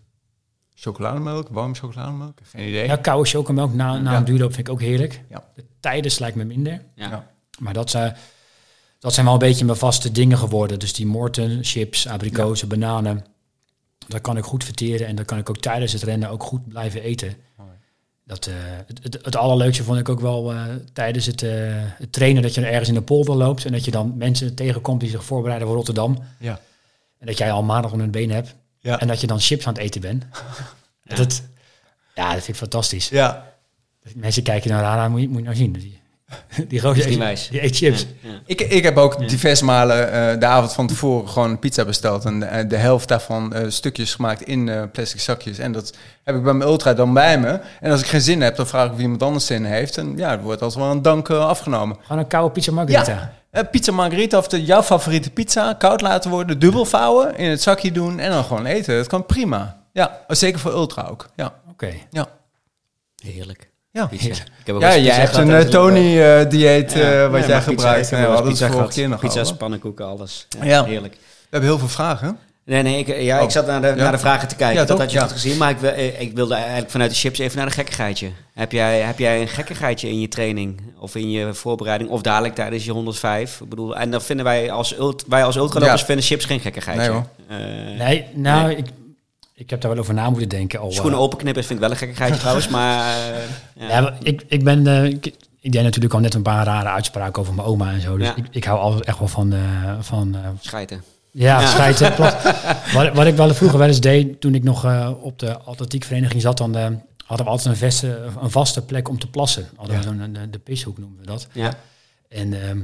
chocolademelk, 0.76 1.48
warme 1.50 1.76
chocolademelk. 1.76 2.40
Geen 2.44 2.68
idee. 2.68 2.86
Ja, 2.88 2.96
koude 2.96 3.30
chocomelk 3.30 3.74
na, 3.74 3.98
na 3.98 4.12
Ja. 4.12 4.18
een 4.18 4.24
duurloop 4.24 4.54
vind 4.54 4.68
ik 4.68 4.74
ook 4.74 4.82
heerlijk. 4.82 5.22
Ja. 5.30 5.44
De 5.56 5.66
tijden 5.80 6.12
lijkt 6.20 6.36
me 6.36 6.44
minder. 6.44 6.82
Ja. 6.96 7.10
Ja. 7.10 7.32
Maar 7.60 7.74
dat 7.74 7.90
zijn, 7.90 8.16
dat 9.00 9.14
zijn 9.14 9.26
wel 9.26 9.34
een 9.36 9.40
beetje 9.42 9.66
mijn 9.66 9.78
vaste 9.78 10.12
dingen 10.12 10.38
geworden. 10.38 10.80
Dus 10.80 10.94
die 10.94 11.06
Morten, 11.06 11.64
chips, 11.64 12.08
abrikozen, 12.08 12.68
bananen. 12.68 13.26
Dat 14.08 14.22
kan 14.22 14.38
ik 14.38 14.44
goed 14.44 14.64
verteren 14.64 15.08
en 15.08 15.16
dat 15.16 15.26
kan 15.26 15.38
ik 15.38 15.50
ook 15.50 15.58
tijdens 15.58 15.94
het 15.94 16.04
rennen 16.04 16.30
ook 16.30 16.44
goed 16.44 16.68
blijven 16.68 17.02
eten. 17.02 17.36
Dat, 18.28 18.48
eh, 18.48 18.54
het, 18.88 19.04
het, 19.04 19.20
het 19.26 19.36
allerleukste 19.36 19.84
vond 19.84 20.00
ik 20.00 20.10
ook 20.10 20.20
wel 20.20 20.54
eh, 20.54 20.62
tijdens 20.94 21.26
het, 21.26 21.44
eh, 21.44 21.52
het 21.76 22.12
trainen 22.12 22.42
dat 22.42 22.54
je 22.54 22.66
ergens 22.66 22.88
in 22.88 22.94
de 22.94 23.02
polder 23.02 23.36
loopt 23.36 23.66
en 23.66 23.72
dat 23.72 23.86
je 23.86 23.92
dan 23.92 24.18
mensen 24.18 24.56
tegenkomt 24.56 25.00
die 25.00 25.10
zich 25.10 25.24
voorbereiden 25.24 25.68
voor 25.68 25.76
Rotterdam. 25.78 26.24
Ja. 26.40 26.60
En 27.20 27.28
dat 27.28 27.38
jij 27.38 27.52
al 27.52 27.64
maandag 27.64 27.92
onder 27.92 28.06
hun 28.06 28.12
been 28.12 28.32
hebt 28.32 28.56
Ja. 28.80 29.00
en 29.00 29.08
dat 29.08 29.22
je 29.22 29.28
dan 29.28 29.40
chips 29.40 29.68
aan 29.68 29.74
het 29.74 29.82
eten 29.82 30.02
bent. 30.02 30.26
Ja. 31.04 31.16
Dat, 31.16 31.44
ja, 32.16 32.24
dat 32.24 32.44
vind 32.44 32.48
ik 32.48 32.56
fantastisch. 32.56 33.10
Ja. 33.10 33.54
Mensen 34.16 34.44
kijken 34.44 34.70
naar 34.70 34.82
Rara, 34.82 35.10
moet 35.10 35.22
je, 35.22 35.28
moet 35.28 35.38
je 35.38 35.44
nou 35.44 35.56
zien. 35.56 35.98
Die- 36.56 36.68
die 36.68 36.80
is 36.96 37.06
niet 37.06 37.20
eet- 37.20 37.48
die 37.52 37.64
eet 37.64 37.76
chips. 37.76 38.08
Ja, 38.22 38.30
ja. 38.30 38.40
Ik, 38.46 38.62
ik 38.62 38.84
heb 38.84 38.98
ook 38.98 39.28
diverse 39.30 39.66
malen 39.66 40.12
eh, 40.12 40.40
de 40.40 40.46
avond 40.46 40.74
van 40.74 40.88
tevoren 40.88 41.30
gewoon 41.30 41.60
pizza 41.60 41.86
besteld. 41.86 42.26
En 42.26 42.44
eh, 42.50 42.70
de 42.70 42.76
helft 42.76 43.08
daarvan 43.08 43.54
eh, 43.54 43.66
stukjes 43.70 44.16
gemaakt 44.16 44.42
in 44.42 44.70
eh, 44.70 44.84
plastic 44.92 45.20
zakjes. 45.22 45.58
En 45.58 45.72
dat 45.72 45.94
heb 46.24 46.36
ik 46.36 46.44
bij 46.44 46.54
mijn 46.54 46.70
ultra 46.70 46.94
dan 46.94 47.14
bij 47.14 47.40
me. 47.40 47.60
En 47.80 47.92
als 47.92 48.02
ik 48.02 48.08
geen 48.08 48.22
zin 48.22 48.42
heb, 48.42 48.56
dan 48.56 48.68
vraag 48.68 48.86
ik 48.88 48.94
of 48.94 49.00
iemand 49.00 49.24
anders 49.24 49.46
zin 49.46 49.64
heeft. 49.66 49.98
En 49.98 50.18
ja, 50.18 50.32
het 50.32 50.42
wordt 50.42 50.62
als 50.62 50.76
wel 50.76 50.92
een 50.92 51.02
dank 51.02 51.30
eh, 51.30 51.46
afgenomen. 51.46 51.98
Gewoon 52.02 52.22
een 52.22 52.28
koude 52.28 52.52
pizza 52.54 52.72
margarita. 52.72 53.12
Ja, 53.12 53.34
eh, 53.62 53.64
pizza 53.72 53.92
margarita 53.92 54.38
of 54.38 54.48
de, 54.48 54.64
jouw 54.64 54.84
favoriete 54.84 55.30
pizza. 55.32 55.74
Koud 55.74 56.02
laten 56.02 56.30
worden, 56.32 56.60
dubbel 56.60 56.86
vouwen, 56.86 57.36
in 57.38 57.50
het 57.50 57.62
zakje 57.62 57.92
doen 57.92 58.20
en 58.20 58.32
dan 58.32 58.44
gewoon 58.44 58.66
eten. 58.66 58.98
Dat 58.98 59.08
kan 59.08 59.26
prima. 59.26 59.82
Ja, 59.94 60.20
zeker 60.28 60.60
voor 60.60 60.72
ultra 60.72 61.08
ook. 61.10 61.30
Ja, 61.36 61.54
Oké. 61.70 61.94
ja. 62.10 62.28
Heerlijk. 63.24 63.70
Ja, 63.98 64.06
Pizza. 64.06 64.28
Ik 64.30 64.44
heb 64.66 64.76
ook 64.76 64.82
ja 64.82 64.88
jij 64.90 65.00
pizza 65.04 65.14
hebt 65.20 65.36
een 65.36 65.52
eh, 65.52 65.62
Ja, 65.64 65.70
Tony-dieet 65.70 66.96
nee, 66.96 67.28
wat 67.28 67.46
jij 67.46 67.58
pizza- 67.58 67.60
gebruikt. 67.60 68.06
ik 68.06 68.10
heb 68.10 68.20
Nee, 68.20 68.28
we 68.28 68.34
hadden 68.34 68.36
het 68.36 68.46
pizza 68.46 68.66
de 68.66 68.72
vorige 68.72 68.78
gehad. 68.78 68.94
keer 68.94 69.10
nog 69.10 69.20
Pizza's, 69.20 69.46
over. 69.46 69.56
pannenkoeken, 69.58 70.06
alles. 70.06 70.48
Ja, 70.60 70.66
Ja. 70.66 70.84
Heerlijk. 70.84 71.14
We 71.14 71.20
hebben 71.50 71.70
heel 71.70 71.80
veel 71.80 71.88
vragen. 71.88 72.38
Nee, 72.66 72.82
nee, 72.82 73.00
ik, 73.00 73.22
ja, 73.22 73.38
Oh. 73.38 73.44
ik 73.44 73.50
zat 73.52 73.68
naar 73.68 73.82
de, 73.82 73.88
Ja. 73.88 73.96
naar 73.96 74.12
de 74.12 74.18
vragen 74.18 74.48
te 74.48 74.56
kijken. 74.56 74.74
Ja, 74.76 74.86
dat 74.86 74.90
toch? 74.90 75.00
had 75.00 75.12
je 75.12 75.18
Ja. 75.18 75.24
goed 75.24 75.32
gezien. 75.32 75.58
Maar 75.58 75.70
ik, 75.70 75.82
eh, 75.82 76.22
ik 76.22 76.36
wilde 76.36 76.54
eigenlijk 76.56 76.90
vanuit 76.92 77.10
de 77.10 77.16
chips 77.18 77.40
even 77.40 77.58
naar 77.58 77.66
de 77.66 77.72
gekkigheidje. 77.72 78.30
Heb 78.54 78.72
jij, 78.72 79.00
heb 79.00 79.20
jij 79.20 79.42
een 79.42 79.48
gekkigheidje 79.48 80.08
in 80.10 80.20
je 80.20 80.28
training? 80.28 80.82
Of 81.00 81.16
in 81.16 81.32
je 81.32 81.54
voorbereiding? 81.54 82.10
Of 82.10 82.22
dadelijk 82.22 82.56
tijdens 82.56 82.86
je 82.86 82.92
105? 82.92 83.60
Ik 83.62 83.70
bedoel, 83.70 83.98
en 83.98 84.12
dan 84.12 84.22
vinden 84.22 84.46
wij 84.46 84.72
als, 84.72 84.98
ult, 84.98 85.24
wij 85.28 85.44
als 85.44 85.56
ultralopers 85.56 86.00
Ja. 86.00 86.06
vinden 86.06 86.26
chips 86.26 86.46
geen 86.46 86.60
gekkigheidje. 86.60 87.04
Nee, 87.08 87.12
hoor. 87.14 87.26
Eh, 87.98 88.06
Nee, 88.06 88.26
nou, 88.34 88.72
Ik, 88.72 88.86
ik 89.60 89.70
heb 89.70 89.82
daar 89.82 89.92
wel 89.92 90.00
over 90.00 90.14
na 90.14 90.30
moeten 90.30 90.50
denken. 90.50 90.80
Al, 90.80 90.92
Schoenen 90.92 91.18
eh, 91.18 91.24
openknippen 91.24 91.64
vind 91.64 91.74
ik 91.74 91.80
wel 91.80 91.90
een 91.92 91.98
gekkigheidje 91.98 92.40
trouwens. 92.44 92.68
Maar 92.68 93.00
eh, 93.18 93.38
ja. 93.76 93.88
Ja, 93.90 94.02
maar 94.02 94.18
ik, 94.22 94.44
ik 94.48 94.64
ben... 94.64 94.88
eh, 94.88 95.04
ik, 95.04 95.26
ik 95.60 95.72
deed 95.72 95.84
natuurlijk 95.84 96.14
al 96.14 96.20
net 96.20 96.34
een 96.34 96.42
paar 96.42 96.66
rare 96.66 96.88
uitspraken 96.90 97.42
over 97.42 97.54
mijn 97.54 97.68
oma 97.68 97.92
en 97.92 98.02
zo. 98.02 98.18
Dus 98.18 98.28
Ja. 98.28 98.36
ik, 98.36 98.46
ik 98.52 98.64
hou 98.64 98.80
altijd 98.80 99.06
echt 99.06 99.20
wel 99.20 99.28
van... 99.28 99.54
eh, 99.54 99.60
van 100.00 100.36
eh, 100.36 100.50
schijten. 100.60 101.04
ja, 101.32 101.60
Ja. 101.62 101.68
schijten. 101.68 102.16
wat, 102.94 103.14
wat 103.14 103.26
ik 103.26 103.36
wel 103.36 103.54
vroeger 103.54 103.80
wel 103.80 103.88
eens 103.88 104.00
deed, 104.02 104.42
toen 104.42 104.56
ik 104.56 104.64
nog 104.64 104.86
op 105.22 105.40
de 105.40 105.58
atletiekvereniging 105.60 106.42
zat, 106.42 106.58
dan 106.58 106.76
hadden 107.26 107.46
we 107.46 107.52
altijd 107.52 107.68
een, 107.82 107.90
vaste, 107.90 108.20
een 108.42 108.52
vaste 108.52 108.82
plek 108.86 109.10
om 109.10 109.20
te 109.20 109.28
plassen. 109.30 109.68
Hadden 109.76 109.98
we 109.98 110.04
zo'n, 110.04 110.34
de, 110.34 110.50
de 110.50 110.60
pishoek 110.60 110.98
noemen 110.98 111.20
we 111.20 111.26
dat. 111.26 111.48
Ja. 111.52 111.74
En 112.30 112.68
ehm, 112.68 112.80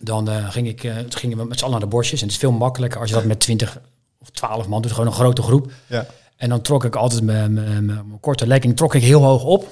dan 0.00 0.28
ging 0.28 0.68
ik, 0.68 0.80
toen 0.80 1.18
gingen 1.18 1.36
we 1.38 1.44
met 1.44 1.58
z'n 1.58 1.64
allen 1.64 1.78
naar 1.80 1.88
de 1.88 1.94
bosjes. 1.96 2.20
En 2.20 2.26
het 2.26 2.34
is 2.34 2.40
veel 2.40 2.52
makkelijker 2.52 3.00
als 3.00 3.08
je 3.08 3.14
dat 3.14 3.24
met 3.24 3.40
20 3.40 3.80
of 4.20 4.30
12 4.30 4.66
man 4.66 4.82
doet, 4.82 4.90
gewoon 4.92 5.06
een 5.06 5.12
grote 5.12 5.42
groep. 5.42 5.70
Ja. 5.86 6.06
En 6.36 6.48
dan 6.48 6.60
trok 6.60 6.84
ik 6.84 6.96
altijd 6.96 7.22
mijn, 7.22 7.52
mijn, 7.52 7.84
mijn 7.86 8.20
korte 8.20 8.46
legging 8.46 8.76
trok 8.76 8.94
ik 8.94 9.02
heel 9.02 9.22
hoog 9.22 9.44
op. 9.44 9.68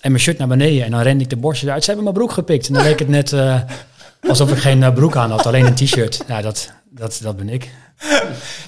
En 0.00 0.10
mijn 0.10 0.22
shirt 0.22 0.38
naar 0.38 0.48
beneden. 0.48 0.84
En 0.84 0.90
dan 0.90 1.00
rende 1.00 1.24
ik 1.24 1.30
de 1.30 1.36
borstjes 1.36 1.70
uit. 1.70 1.80
Ze 1.84 1.86
hebben 1.90 2.04
mijn 2.04 2.16
broek 2.16 2.32
gepikt. 2.32 2.68
En 2.68 2.74
dan 2.74 2.82
leek 2.82 2.98
het 2.98 3.08
net 3.08 3.32
eh, 3.32 3.60
alsof 4.28 4.50
ik 4.50 4.58
geen 4.58 4.82
eh, 4.82 4.92
broek 4.92 5.16
aan 5.16 5.30
had, 5.30 5.46
alleen 5.46 5.66
een 5.66 5.74
t-shirt. 5.74 6.24
Nou, 6.26 6.42
dat, 6.42 6.72
dat, 6.90 7.18
dat 7.22 7.36
ben 7.36 7.48
ik. 7.48 7.70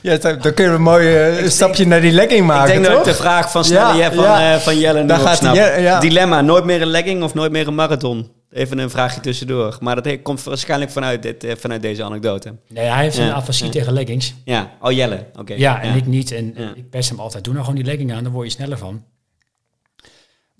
Ja, 0.02 0.16
dan 0.16 0.38
kunnen 0.40 0.56
we 0.56 0.78
een 0.78 0.82
mooi 0.82 1.16
eh, 1.16 1.48
stapje 1.48 1.86
naar 1.86 2.00
die 2.00 2.12
legging 2.12 2.46
maken, 2.46 2.74
ik 2.74 2.82
denk 2.82 2.84
toch? 2.84 2.94
dat 2.94 3.06
ik 3.06 3.12
de 3.12 3.18
vraag 3.22 3.50
van, 3.50 3.64
snelle 3.64 3.96
Ja, 3.98 4.04
Je- 4.08 4.14
van, 4.14 4.24
ja. 4.24 4.54
eh, 4.54 4.60
van 4.60 4.78
Jelle 4.78 5.02
nu 5.02 5.14
gaat 5.14 5.36
snap. 5.36 5.52
die 5.54 5.62
Je- 5.62 5.80
ja. 5.80 6.00
Dilemma, 6.00 6.40
nooit 6.40 6.64
meer 6.64 6.82
een 6.82 6.88
legging 6.88 7.22
of 7.22 7.34
nooit 7.34 7.52
meer 7.52 7.66
een 7.66 7.74
marathon? 7.74 8.30
Even 8.50 8.78
een 8.78 8.90
vraagje 8.90 9.20
tussendoor. 9.20 9.76
Maar 9.80 9.94
dat 9.94 10.04
he- 10.04 10.16
komt 10.16 10.42
waarschijnlijk 10.42 10.90
vanuit, 10.90 11.22
dit, 11.22 11.44
eh, 11.44 11.56
vanuit 11.56 11.82
deze 11.82 12.02
anekdote. 12.02 12.54
Nee, 12.68 12.84
hij 12.84 13.02
heeft 13.02 13.18
een 13.18 13.32
afasie 13.32 13.66
ja. 13.66 13.72
tegen 13.72 13.92
leggings. 13.92 14.34
Ja, 14.44 14.70
oh 14.80 14.92
Jelle, 14.92 15.26
oké. 15.38 15.54
Ja, 15.54 15.82
en 15.82 15.96
ik 15.96 16.06
niet. 16.06 16.32
En 16.32 16.56
ik 16.76 16.90
pest 16.90 17.08
hem 17.08 17.20
altijd. 17.20 17.44
Doe 17.44 17.52
nou 17.52 17.64
gewoon 17.66 17.82
die 17.82 17.90
legging 17.90 18.12
aan, 18.12 18.22
dan 18.24 18.32
word 18.32 18.46
je 18.46 18.52
sneller 18.52 18.78
van. 18.78 19.04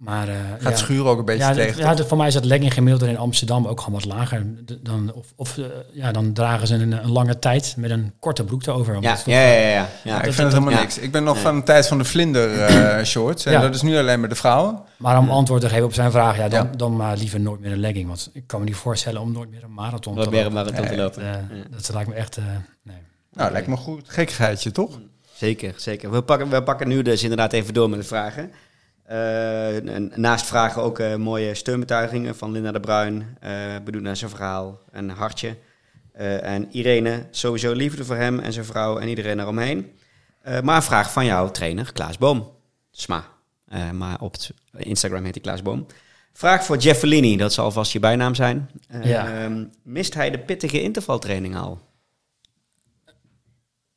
Maar 0.01 0.29
eh, 0.29 0.35
Gaat 0.59 0.71
ja. 0.73 0.77
schuren 0.85 1.07
ook 1.07 1.19
een 1.19 1.25
beetje 1.25 1.45
ja, 1.45 1.53
tegen. 1.53 1.97
ja, 1.97 2.05
voor 2.05 2.17
mij 2.17 2.27
is 2.27 2.35
dat 2.35 2.45
legging 2.45 2.75
gemiddeld 2.75 3.11
in 3.11 3.17
Amsterdam 3.19 3.67
ook 3.67 3.81
gewoon 3.81 4.01
wat 4.01 4.09
lager. 4.15 4.47
Dan, 4.83 5.13
of 5.15 5.27
of 5.37 5.59
eh, 5.59 5.65
ja, 5.93 6.13
dan 6.13 6.33
dragen 6.33 6.67
ze 6.67 6.75
een, 6.75 6.93
een 6.93 7.11
lange 7.11 7.39
tijd 7.39 7.75
met 7.77 7.91
een 7.91 8.13
korte 8.21 8.45
broek 8.45 8.67
erover. 8.67 8.93
Ja, 8.93 8.99
Omdat 8.99 9.23
ja, 9.27 9.41
ja, 9.41 9.53
ja. 9.53 9.69
ja. 9.69 9.89
ja. 10.05 10.19
Ik 10.19 10.25
dat- 10.25 10.35
vind 10.35 10.37
het 10.37 10.53
helemaal 10.53 10.73
ja. 10.73 10.81
niks. 10.81 10.99
Ik 10.99 11.13
ben 11.13 11.25
nog 11.25 11.39
van 11.41 11.57
de 11.57 11.63
tijd 11.63 11.87
van 11.89 11.99
de 11.99 12.05
vlinder 12.05 12.61
eh, 12.61 13.05
shorts. 13.13 13.45
En 13.45 13.53
Ja. 13.53 13.61
dat 13.61 13.75
is 13.75 13.83
nu 13.83 13.99
alleen 13.99 14.21
maar 14.21 14.29
de 14.29 14.35
vrouwen. 14.35 14.79
Maar 14.97 15.19
om 15.19 15.31
antwoord 15.31 15.61
te 15.61 15.69
geven 15.69 15.85
op 15.85 15.95
zijn 15.95 16.11
vraag, 16.11 16.37
ja, 16.37 16.49
dan, 16.49 16.65
Ja. 16.71 16.77
dan 16.77 16.97
maar 16.97 17.17
liever 17.17 17.41
nooit 17.41 17.61
meer 17.61 17.73
een 17.73 17.81
legging. 17.81 18.07
Want 18.09 18.31
ik 18.33 18.47
kan 18.47 18.59
me 18.61 18.67
niet 18.67 18.77
voorstellen 18.77 19.21
om 19.21 19.33
nooit 19.33 19.51
meer 19.51 19.63
een 19.65 19.75
marathon 19.75 20.15
Nooit 20.15 20.29
te 20.29 20.35
meer 20.35 20.47
een 20.47 20.53
lopen. 20.53 20.73
marathon 20.73 20.97
te 20.97 21.03
lopen. 21.03 21.23
Eh, 21.23 21.57
Ja. 21.59 21.65
Dat 21.71 21.91
lijkt 21.93 22.09
me 22.09 22.15
echt... 22.15 22.37
eh, 22.37 22.45
nee. 22.83 22.97
Nou, 23.33 23.53
lijkt 23.53 23.67
me 23.67 23.77
goed. 23.77 24.03
Gekkigheidje, 24.07 24.71
toch? 24.73 24.99
Zeker, 25.35 25.75
zeker. 25.77 26.11
We 26.11 26.23
pakken, 26.23 26.49
we 26.51 26.63
pakken 26.63 26.89
nu 26.89 27.03
dus 27.03 27.23
inderdaad 27.23 27.53
even 27.53 27.75
door 27.75 27.91
met 27.91 27.99
de 28.01 28.07
vragen. 28.07 28.51
Eh, 29.11 29.89
en 29.97 30.13
naast 30.15 30.47
vragen 30.47 30.83
ook 30.83 30.99
eh, 30.99 31.17
mooie 31.17 31.55
steunbetuigingen 31.55 32.37
van 32.37 32.53
Linda 32.53 32.73
de 32.73 32.81
Bruin. 32.81 33.37
eh 33.41 33.53
bedoeld 33.85 34.05
naar 34.05 34.17
zijn 34.17 34.31
verhaal. 34.31 34.81
Een 34.91 35.11
hartje. 35.11 35.57
En 36.43 36.69
Irene, 36.71 37.27
sowieso 37.31 37.73
liefde 37.73 38.05
voor 38.05 38.17
hem 38.17 38.39
en 38.39 38.53
zijn 38.53 38.65
vrouw 38.65 38.99
en 38.99 39.09
iedereen 39.09 39.37
daaromheen. 39.37 39.93
Eh, 40.43 40.61
maar 40.61 40.77
een 40.77 40.83
vraag 40.83 41.13
van 41.13 41.25
jouw 41.25 41.51
trainer, 41.51 41.93
Klaas 41.93 42.19
Boom. 42.19 42.51
Sma. 42.91 43.25
Maar 43.93 44.21
op 44.21 44.35
Instagram 44.77 45.25
heet 45.25 45.35
hij 45.35 45.43
Klaas 45.43 45.63
Boom. 45.63 45.87
Vraag 46.33 46.65
voor 46.65 46.77
Jeff 46.77 46.99
Fellini, 46.99 47.37
dat 47.37 47.53
zal 47.53 47.71
vast 47.71 47.93
je 47.93 48.01
bijnaam 48.01 48.35
zijn. 48.35 48.71
Ja. 49.03 49.49
mist 49.83 50.15
hij 50.15 50.31
de 50.31 50.39
pittige 50.39 50.83
intervaltraining 50.83 51.57
al? 51.57 51.81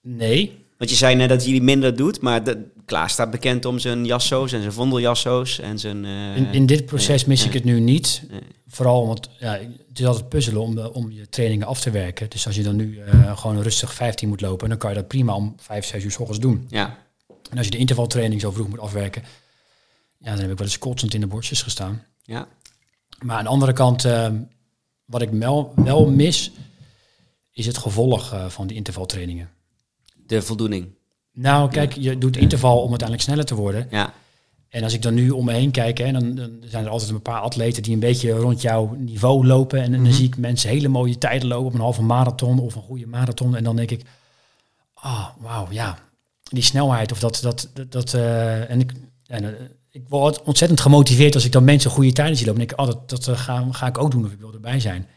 Nee, 0.02 0.63
Want 0.78 0.90
je 0.90 0.96
zei 0.96 1.16
net 1.16 1.30
dat 1.30 1.42
die 1.42 1.62
minder 1.62 1.96
doet, 1.96 2.22
maar 2.22 2.44
de, 2.44 2.72
Klaas 2.86 3.12
staat 3.12 3.32
bekend 3.32 3.66
om 3.66 3.80
zijn 3.80 4.06
jasso's 4.06 4.52
en 4.52 4.60
zijn 4.60 4.74
vondeljasso's 4.74 5.60
en 5.60 5.80
zijn... 5.80 6.06
eh, 6.06 6.38
in, 6.38 6.54
in 6.54 6.66
dit 6.66 6.86
proces 6.86 7.26
mis 7.26 7.46
ik 7.46 7.54
het 7.54 7.64
nu 7.64 7.80
niet. 7.80 8.24
Vooral 8.68 9.02
omdat 9.02 9.30
ja, 9.40 9.52
het 9.88 10.00
is 10.00 10.06
altijd 10.06 10.30
puzzelen 10.30 10.62
om, 10.62 10.78
om 10.80 11.12
je 11.12 11.30
trainingen 11.30 11.68
af 11.68 11.80
te 11.82 11.92
werken. 11.92 12.30
Dus 12.30 12.46
als 12.46 12.56
je 12.56 12.64
dan 12.64 12.76
nu 12.76 13.00
eh, 13.00 13.38
gewoon 13.38 13.62
rustig 13.62 13.94
15 13.94 14.28
moet 14.30 14.42
lopen, 14.42 14.70
dan 14.70 14.78
kan 14.78 14.90
je 14.90 14.96
dat 14.96 15.08
prima 15.08 15.36
om 15.36 15.56
5, 15.58 15.86
6 15.86 16.04
uur 16.04 16.12
s 16.12 16.18
ochtends 16.20 16.42
doen. 16.42 16.66
Ja, 16.70 16.98
En 17.50 17.58
als 17.58 17.66
je 17.66 17.72
de 17.72 17.78
intervaltraining 17.78 18.42
zo 18.42 18.52
vroeg 18.52 18.68
moet 18.68 18.80
afwerken, 18.80 19.24
ja, 20.18 20.30
dan 20.32 20.40
heb 20.40 20.52
ik 20.52 20.58
wel 20.58 20.68
eens 20.68 20.80
kotsend 20.80 21.14
in 21.14 21.22
de 21.22 21.28
borstjes 21.28 21.62
gestaan. 21.62 22.04
ja, 22.22 22.48
Maar 23.20 23.38
aan 23.38 23.44
de 23.44 23.50
andere 23.50 23.74
kant, 23.74 24.06
eh, 24.06 24.28
wat 25.06 25.22
ik 25.22 25.30
wel, 25.30 25.74
wel 25.76 26.10
mis, 26.10 26.52
is 27.52 27.66
het 27.66 27.78
gevolg 27.78 28.36
van 28.48 28.68
die 28.68 28.78
intervaltrainingen. 28.78 29.50
De 30.26 30.42
voldoening. 30.42 30.88
Nou, 31.34 31.70
kijk, 31.70 31.94
je 31.94 32.18
doet 32.18 32.38
interval 32.38 32.78
om 32.82 32.90
uiteindelijk 32.90 33.22
sneller 33.22 33.46
te 33.46 33.56
worden. 33.56 33.88
Ja, 33.90 34.14
En 34.70 34.84
als 34.84 34.94
ik 34.94 35.02
dan 35.02 35.14
nu 35.14 35.30
om 35.30 35.46
me 35.46 35.54
heen 35.54 35.72
kijk, 35.72 35.98
hè, 35.98 36.12
dan, 36.12 36.36
dan 36.36 36.52
zijn 36.66 36.86
er 36.86 36.90
altijd 36.90 37.10
een 37.10 37.22
paar 37.22 37.42
atleten 37.42 37.84
die 37.84 37.94
een 37.94 38.00
beetje 38.00 38.32
rond 38.32 38.62
jouw 38.62 38.96
niveau 38.98 39.46
lopen. 39.46 39.82
En, 39.82 40.04
dan 40.04 40.14
zie 40.14 40.28
ik 40.28 40.38
mensen 40.38 40.70
hele 40.70 40.88
mooie 40.88 41.18
tijden 41.18 41.48
lopen 41.48 41.68
op 41.68 41.74
een 41.74 41.80
halve 41.80 42.02
marathon 42.02 42.60
of 42.60 42.76
een 42.76 42.82
goede 42.82 43.08
marathon. 43.08 43.56
En 43.56 43.64
dan 43.64 43.76
denk 43.76 43.92
ik, 43.92 44.02
ah, 44.94 45.28
wauw, 45.40 45.68
ja, 45.70 46.00
die 46.44 46.64
snelheid 46.64 47.12
of 47.12 47.20
dat, 47.20 47.40
dat, 47.42 47.70
dat, 47.74 47.92
dat 47.92 48.14
eh, 48.14 48.70
en 48.70 48.80
ik, 48.80 48.92
en, 49.26 49.44
eh, 49.44 49.66
ik 49.90 50.04
word 50.08 50.44
ontzettend 50.44 50.82
gemotiveerd 50.82 51.36
als 51.36 51.46
ik 51.46 51.52
dan 51.52 51.64
mensen 51.64 51.92
goede 51.92 52.12
tijden 52.12 52.38
zie 52.38 52.46
lopen. 52.46 52.62
En 52.62 52.68
ik, 52.68 52.80
oh, 52.80 52.86
dat, 52.86 53.10
dat 53.10 53.28
eh, 53.28 53.38
ga, 53.38 53.68
ga 53.72 53.88
ik 53.88 53.98
ook 53.98 54.12
doen 54.12 54.26
of 54.26 54.32
ik 54.32 54.40
wil 54.40 54.54
erbij 54.54 54.80
zijn. 54.80 55.08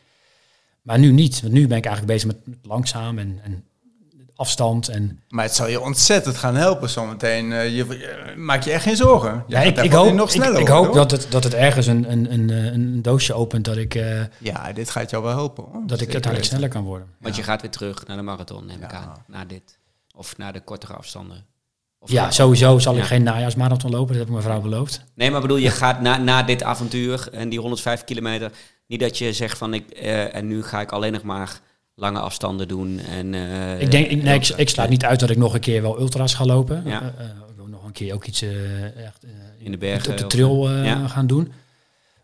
Maar 0.82 0.98
nu 0.98 1.12
niet, 1.12 1.40
want 1.40 1.52
nu 1.52 1.66
ben 1.66 1.76
ik 1.76 1.84
eigenlijk 1.84 2.14
bezig 2.14 2.28
met, 2.28 2.46
met 2.46 2.66
langzaam 2.66 3.18
en, 3.18 3.40
en 3.42 3.64
afstand 4.36 4.88
en 4.88 5.20
Maar 5.28 5.44
het 5.44 5.54
zal 5.54 5.68
je 5.68 5.80
ontzettend 5.80 6.36
gaan 6.36 6.54
helpen 6.56 6.90
zometeen. 6.90 7.52
Eh, 7.52 7.64
je, 7.64 7.74
je- 7.88 8.34
maak 8.36 8.62
je 8.62 8.70
echt 8.72 8.82
geen 8.82 8.96
zorgen. 8.96 9.44
Je 9.46 9.54
Ja, 9.54 9.60
gaat 9.60 9.78
ik, 9.78 9.84
ik 9.84 9.92
hoop, 9.92 10.12
nog 10.12 10.26
ik, 10.28 10.32
sneller 10.34 10.60
ik 10.60 10.68
worden, 10.68 10.84
hoop 10.84 10.94
dat 10.94 11.10
het, 11.10 11.26
dat 11.30 11.44
het 11.44 11.54
ergens 11.54 11.86
een, 11.86 12.10
een, 12.12 12.32
een, 12.32 12.50
eh, 12.50 12.64
een 12.64 13.02
doosje 13.02 13.34
opent 13.34 13.64
dat 13.64 13.76
ik, 13.76 13.94
eh, 13.94 14.20
Ja, 14.38 14.72
dit 14.72 14.90
gaat 14.90 15.10
jou 15.10 15.22
wel 15.22 15.32
helpen. 15.32 15.64
Hoor. 15.64 15.72
dat 15.72 15.82
ik 15.82 15.88
Zeker 15.88 15.98
uiteindelijk 16.12 16.32
weten. 16.34 16.44
sneller 16.48 16.68
kan 16.68 16.84
worden. 16.84 17.08
want 17.20 17.36
je 17.36 17.42
gaat 17.42 17.60
weer 17.62 17.70
terug 17.70 18.06
naar 18.06 18.16
de 18.16 18.22
marathon, 18.22 18.66
neem 18.66 18.82
ik 18.82 18.90
Ja. 18.90 18.96
aan. 18.96 19.24
Na 19.26 19.44
dit. 19.44 19.78
Of 20.14 20.36
naar 20.36 20.52
de 20.52 20.60
kortere 20.60 20.92
afstanden. 20.92 21.44
Of 21.98 22.10
Ja, 22.10 22.30
sowieso 22.30 22.78
zal 22.78 22.92
ik 22.94 23.00
Ja. 23.00 23.06
geen 23.06 23.22
najaarsmarathon 23.22 23.90
lopen, 23.90 24.06
dat 24.08 24.16
heb 24.16 24.26
ik 24.26 24.30
mijn 24.32 24.42
vrouw 24.42 24.60
beloofd. 24.60 25.00
Nee, 25.14 25.30
maar 25.30 25.40
bedoel, 25.40 25.56
je 25.56 25.70
gaat 25.70 26.00
na, 26.00 26.16
na 26.18 26.42
dit 26.42 26.62
avontuur 26.62 27.28
en 27.32 27.48
die 27.48 27.60
105 27.60 28.04
kilometer... 28.04 28.50
Niet 28.88 29.00
dat 29.00 29.18
je 29.18 29.32
zegt 29.32 29.58
van, 29.58 29.74
ik, 29.74 29.90
eh, 29.90 30.34
en 30.34 30.46
nu 30.46 30.62
ga 30.62 30.80
ik 30.80 30.92
alleen 30.92 31.12
nog 31.12 31.22
maar 31.22 31.60
lange 31.98 32.18
afstanden 32.20 32.68
doen. 32.68 32.98
En, 32.98 33.34
eh, 33.34 33.80
ik 33.80 33.90
denk, 33.90 34.06
ik, 34.06 34.22
nee, 34.22 34.34
ik, 34.34 34.48
ik 34.48 34.68
sluit 34.68 34.90
niet 34.90 35.04
uit 35.04 35.20
dat 35.20 35.30
ik 35.30 35.36
nog 35.36 35.54
een 35.54 35.60
keer 35.60 35.82
wel 35.82 36.00
ultra's 36.00 36.34
ga 36.34 36.44
lopen. 36.44 36.82
Ja. 36.84 37.00
Eh, 37.00 37.24
eh, 37.24 37.30
ik 37.48 37.56
wil 37.56 37.66
nog 37.66 37.84
een 37.84 37.92
keer 37.92 38.14
ook 38.14 38.24
iets 38.24 38.42
eh, 38.42 39.04
echt, 39.06 39.24
eh, 39.24 39.30
In 39.58 39.70
de 39.70 39.78
bergen 39.78 40.10
op 40.12 40.18
de 40.18 40.26
trail 40.26 40.68
eh, 40.70 40.84
Ja. 40.84 41.08
gaan 41.08 41.26
doen. 41.26 41.52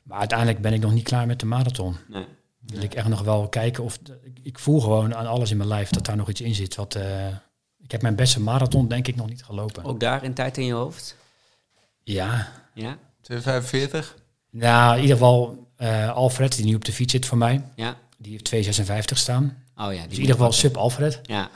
Maar 0.02 0.18
uiteindelijk 0.18 0.60
ben 0.60 0.72
ik 0.72 0.80
nog 0.80 0.92
niet 0.92 1.04
klaar 1.04 1.26
met 1.26 1.40
de 1.40 1.46
marathon. 1.46 1.96
Nee. 2.08 2.24
Dan 2.60 2.74
wil 2.74 2.82
ik 2.82 2.94
echt 2.94 3.08
nog 3.08 3.22
wel 3.22 3.48
kijken 3.48 3.84
of... 3.84 3.98
Ik, 4.24 4.38
ik 4.42 4.58
voel 4.58 4.80
gewoon 4.80 5.14
aan 5.14 5.26
alles 5.26 5.50
in 5.50 5.56
mijn 5.56 5.68
lijf 5.68 5.90
dat 5.90 6.06
daar 6.06 6.16
nog 6.16 6.28
iets 6.28 6.40
in 6.40 6.54
zit. 6.54 6.74
Wat, 6.74 6.94
eh, 6.94 7.26
ik 7.82 7.90
heb 7.90 8.02
mijn 8.02 8.14
beste 8.16 8.40
marathon 8.40 8.88
denk 8.88 9.08
ik 9.08 9.16
nog 9.16 9.28
niet 9.28 9.44
gelopen. 9.44 9.84
Ook 9.84 10.00
daar 10.00 10.24
in 10.24 10.34
tijd 10.34 10.58
in 10.58 10.64
je 10.64 10.72
hoofd? 10.72 11.16
Ja, 12.02 12.52
Ja? 12.74 12.96
245? 13.20 14.16
Nou, 14.50 14.94
in 14.96 15.00
ieder 15.02 15.16
geval 15.16 15.66
eh, 15.76 16.10
Alfred, 16.14 16.56
die 16.56 16.64
nu 16.64 16.74
op 16.74 16.84
de 16.84 16.92
fiets 16.92 17.12
zit 17.12 17.26
voor 17.26 17.38
mij. 17.38 17.62
Ja? 17.76 17.96
Die 18.18 18.32
heeft 18.32 18.80
2,56 18.80 19.16
staan. 19.18 19.61
Oh 19.76 19.92
ja. 19.92 19.98
Die 19.98 20.08
Dus 20.08 20.14
in 20.16 20.20
ieder 20.20 20.36
geval 20.36 20.52
sub 20.52 20.76
Alfred. 20.76 21.20
Ja. 21.22 21.50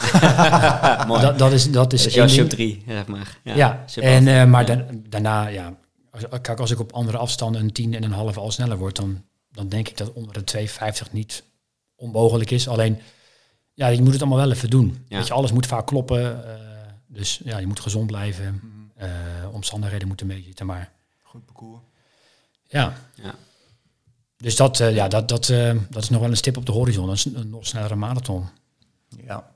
Mooi. 1.06 1.20
Dat, 1.20 1.38
dat 1.38 1.52
is, 1.52 1.70
dat 1.70 1.92
is, 1.92 1.98
dat 2.02 2.08
is 2.08 2.14
jouw 2.14 2.26
sub 2.28 2.48
3, 2.48 2.82
zeg 2.86 3.06
maar. 3.06 3.38
Ja, 3.44 3.54
Ja, 3.54 3.84
en, 3.94 4.28
eh, 4.28 4.44
maar 4.44 4.70
Ja. 4.70 4.84
daarna, 5.08 5.46
ja. 5.46 5.74
Als, 6.10 6.24
kijk, 6.42 6.60
als 6.60 6.70
ik 6.70 6.80
op 6.80 6.92
andere 6.92 7.16
afstanden 7.18 7.60
een 7.60 7.72
tien 7.72 7.94
en 7.94 8.02
een 8.02 8.12
halve 8.12 8.40
al 8.40 8.50
sneller 8.50 8.78
word, 8.78 8.96
dan, 8.96 9.22
dan 9.52 9.68
denk 9.68 9.88
ik 9.88 9.96
dat 9.96 10.12
onder 10.12 10.32
de 10.34 10.44
250 10.44 11.12
niet 11.12 11.42
onmogelijk 11.96 12.50
is. 12.50 12.68
Alleen, 12.68 12.98
ja, 13.74 13.86
je 13.86 14.02
moet 14.02 14.12
het 14.12 14.20
allemaal 14.20 14.38
wel 14.38 14.52
even 14.52 14.70
doen. 14.70 15.04
Ja. 15.08 15.16
Weet 15.18 15.26
je, 15.26 15.32
alles 15.32 15.52
moet 15.52 15.66
vaak 15.66 15.86
kloppen. 15.86 16.48
eh, 16.48 16.54
dus 17.06 17.40
ja, 17.44 17.58
je 17.58 17.66
moet 17.66 17.80
gezond 17.80 18.06
blijven. 18.06 18.44
Mhm. 18.62 19.04
eh, 19.04 19.10
omstandigheden 19.52 20.08
moeten 20.08 20.26
meezitten. 20.26 20.66
Maar 20.66 20.90
Goed 21.22 21.44
parcours. 21.44 21.80
ja, 22.68 22.92
Ja. 23.14 23.34
Dus 24.36 24.56
dat, 24.56 24.80
eh, 24.80 24.94
ja, 24.94 25.08
dat, 25.08 25.28
dat, 25.28 25.48
eh, 25.48 25.72
dat 25.90 26.02
is 26.02 26.08
nog 26.10 26.20
wel 26.20 26.30
een 26.30 26.36
stip 26.36 26.56
op 26.56 26.66
de 26.66 26.72
horizon. 26.72 27.06
Dat 27.06 27.14
is 27.14 27.24
een, 27.24 27.50
nog 27.50 27.66
snellere 27.66 27.94
marathon. 27.94 28.44
Ja. 29.26 29.54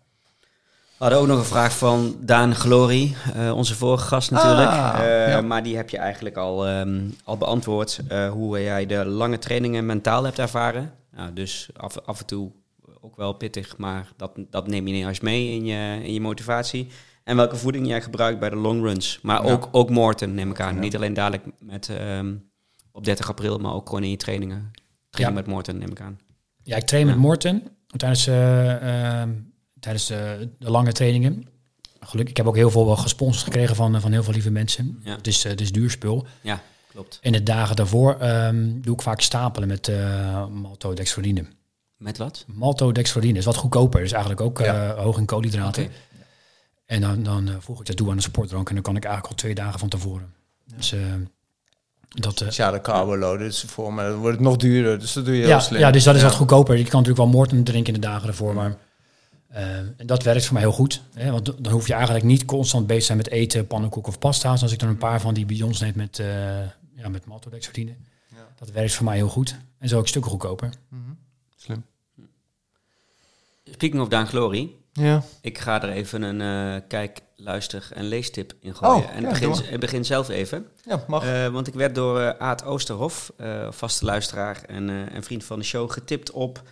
We 0.99 1.07
hadden 1.07 1.19
ook 1.19 1.27
nog 1.31 1.39
een 1.39 1.45
vraag 1.55 1.77
van 1.79 2.17
Daan 2.21 2.55
Glory, 2.55 3.15
eh, 3.35 3.57
onze 3.57 3.75
vorige 3.75 4.07
gast 4.07 4.31
natuurlijk. 4.31 4.69
Ah, 4.71 4.95
Eh, 5.01 5.29
ja. 5.29 5.41
Maar 5.41 5.63
die 5.63 5.77
heb 5.77 5.91
je 5.91 5.99
eigenlijk 5.99 6.37
al, 6.37 6.67
ehm, 6.67 7.01
al 7.25 7.37
beantwoord. 7.37 8.01
eh, 8.09 8.31
hoe 8.31 8.63
jij 8.63 8.87
de 8.87 9.05
lange 9.05 9.39
trainingen 9.39 9.87
mentaal 9.87 10.25
hebt 10.25 10.39
ervaren. 10.39 10.93
Nou, 11.17 11.33
dus 11.33 11.69
af, 11.77 11.99
af 11.99 12.21
en 12.21 12.27
toe 12.27 12.51
ook 13.01 13.17
wel 13.17 13.33
pittig, 13.33 13.77
maar 13.77 14.13
dat, 14.17 14.31
dat 14.51 14.67
neem 14.67 14.87
je 14.87 14.93
niet 14.93 15.07
eens 15.07 15.21
mee 15.21 15.51
in 15.55 15.65
je, 15.65 16.01
in 16.05 16.13
je 16.13 16.21
motivatie. 16.21 16.89
En 17.25 17.37
welke 17.37 17.57
voeding 17.57 17.87
jij 17.87 18.03
gebruikt 18.03 18.41
bij 18.41 18.51
de 18.51 18.57
long 18.57 18.83
runs. 18.83 19.19
Maar 19.23 19.45
Ja. 19.47 19.53
ook, 19.53 19.69
ook 19.73 19.91
Morten 19.91 20.35
neem 20.35 20.51
ik 20.51 20.61
aan. 20.61 20.75
Ja. 20.75 20.81
Niet 20.81 20.97
alleen 20.97 21.15
dadelijk 21.15 21.45
met, 21.59 21.89
ehm, 21.89 22.35
op 22.93 23.05
30 23.05 23.29
april, 23.29 23.59
maar 23.59 23.73
ook 23.73 23.89
gewoon 23.89 24.03
in 24.05 24.11
je 24.11 24.17
trainingen. 24.17 24.71
Training 25.11 25.39
Ja. 25.39 25.45
met 25.45 25.55
Morten 25.55 25.79
neem 25.79 25.91
ik 25.91 26.01
aan. 26.01 26.19
Ja, 26.63 26.77
ik 26.77 26.85
train 26.87 27.07
met. 27.07 27.17
Morten 27.17 27.63
tijdens, 27.97 28.27
eh, 28.27 29.21
ehm, 29.21 29.31
tijdens 29.81 30.07
de, 30.07 30.49
de 30.59 30.71
lange 30.71 30.93
trainingen. 30.93 31.49
Gelukkig, 32.01 32.31
ik 32.31 32.37
heb 32.37 32.47
ook 32.47 32.57
heel 32.57 32.71
veel 32.71 32.87
wel 32.87 32.97
gesponsord 32.97 33.45
gekregen 33.45 33.77
van, 33.77 33.95
eh, 33.95 34.01
van 34.01 34.13
heel 34.13 34.23
veel 34.23 34.33
lieve 34.33 34.51
mensen. 34.51 35.01
Ja. 35.05 35.17
Het, 35.17 35.27
is, 35.27 35.45
eh, 35.45 35.51
het 35.51 35.61
is 35.61 35.73
duur 35.73 35.91
spul. 35.91 36.27
Ja, 36.41 36.63
klopt. 36.93 37.19
In 37.23 37.33
de 37.33 37.43
dagen 37.43 37.77
daarvoor 37.77 38.15
ehm, 38.19 38.81
doe 38.81 38.95
ik 38.95 39.03
vaak 39.03 39.21
stapelen 39.21 39.69
met 39.69 39.89
eh 39.89 40.47
maltodextrine. 40.47 41.45
Met 41.97 42.19
wat? 42.19 42.45
Maltodextrine 42.47 43.39
is 43.39 43.45
wat 43.45 43.57
goedkoper. 43.57 44.03
is 44.03 44.13
eigenlijk 44.13 44.41
ook 44.43 44.61
eh, 44.61 44.91
hoog 44.99 45.19
in 45.19 45.25
koolhydraten. 45.25 45.91
En 46.87 47.01
dan, 47.01 47.23
dan 47.23 47.49
eh, 47.49 47.55
voeg 47.59 47.81
ik 47.81 47.87
dat 47.87 47.97
toe 47.97 48.11
aan 48.11 48.17
de 48.17 48.23
sportdrank. 48.23 48.69
En 48.69 48.75
dan 48.75 48.83
kan 48.83 48.97
ik 48.97 49.05
eigenlijk 49.05 49.33
al 49.35 49.39
twee 49.41 49.55
dagen 49.55 49.79
van 49.79 49.89
tevoren. 49.89 50.33
Dus 50.77 50.93
eh, 50.93 51.01
dat... 52.15 52.41
eh, 52.41 52.47
Dus 52.47 52.57
ja, 52.57 52.71
de 52.71 52.81
carbo 52.81 53.35
is 53.37 53.65
voor 53.67 53.95
me. 53.95 54.03
Dan 54.03 54.15
wordt 54.19 54.37
het 54.37 54.47
nog 54.47 54.57
duurder. 54.57 54.99
Dus 54.99 55.13
dat 55.13 55.25
doe 55.25 55.37
je 55.37 55.47
heel 55.47 55.61
slim. 55.61 55.81
ja, 55.81 55.91
dus 55.91 56.05
dat 56.05 56.15
is 56.15 56.21
Ja. 56.21 56.27
wat 56.27 56.37
goedkoper. 56.37 56.77
Je 56.77 56.83
kan 56.83 56.91
natuurlijk 57.01 57.19
wel 57.19 57.27
Morten 57.41 57.65
drinken 57.65 57.95
in 57.95 58.01
de 58.01 58.07
dagen 58.07 58.29
ervoor, 58.29 58.55
maar 58.55 58.77
eh, 59.49 59.77
en 59.77 60.07
dat 60.07 60.23
werkt 60.23 60.45
voor 60.45 60.53
mij 60.55 60.63
heel 60.63 60.73
goed. 60.73 61.03
Hè, 61.15 61.31
want 61.31 61.45
dan 61.65 61.73
hoef 61.73 61.87
je 61.87 61.93
eigenlijk 61.95 62.25
niet 62.25 62.45
constant 62.45 62.87
bezig 62.87 63.01
te 63.01 63.07
zijn 63.07 63.19
met 63.19 63.29
eten, 63.31 63.67
pannenkoek 63.67 64.07
of 64.07 64.19
pasta's. 64.19 64.63
Als 64.63 64.73
ik 64.73 64.79
dan 64.79 64.89
een 64.89 64.97
paar 64.99 65.21
van 65.21 65.35
die 65.35 65.47
bidons 65.47 65.81
neem 65.81 65.93
met, 65.97 66.19
eh 66.19 66.27
ja, 66.97 67.09
met 67.09 67.25
maltodextrine. 67.27 67.95
Ja. 68.29 68.37
Dat 68.59 68.71
werkt 68.71 68.95
voor 68.95 69.05
mij 69.05 69.17
heel 69.17 69.29
goed. 69.29 69.57
En 69.79 69.89
zo 69.89 69.99
ook 69.99 70.09
stukken 70.09 70.31
goedkoper. 70.31 70.71
Mhm. 70.89 71.01
Slim. 71.57 71.85
Speaking 73.71 74.03
of 74.03 74.09
Daan 74.09 74.27
Glory, 74.27 74.71
Ja. 74.93 75.23
ik 75.41 75.59
ga 75.59 75.83
er 75.83 75.91
even 75.91 76.23
een 76.23 76.41
eh, 76.75 76.81
kijk, 76.89 77.21
luister 77.37 77.89
en 77.95 78.05
leestip 78.05 78.53
in 78.61 78.75
gooien. 78.75 79.05
Oh, 79.05 79.15
en 79.17 79.23
ja, 79.23 79.79
begin, 79.79 80.05
zelf 80.05 80.29
even. 80.29 80.67
Ja, 80.85 81.05
mag. 81.07 81.25
Eh, 81.25 81.47
want 81.49 81.67
ik 81.67 81.75
werd 81.75 81.95
door 81.95 82.21
eh, 82.21 82.39
Aad 82.47 82.65
Oosterhof, 82.65 83.33
eh, 83.37 83.67
vaste 83.71 84.05
luisteraar 84.05 84.63
en, 84.67 84.89
eh, 84.91 85.15
en 85.15 85.23
vriend 85.23 85.45
van 85.45 85.59
de 85.59 85.65
show, 85.65 85.91
getipt 85.91 86.31
op, 86.31 86.63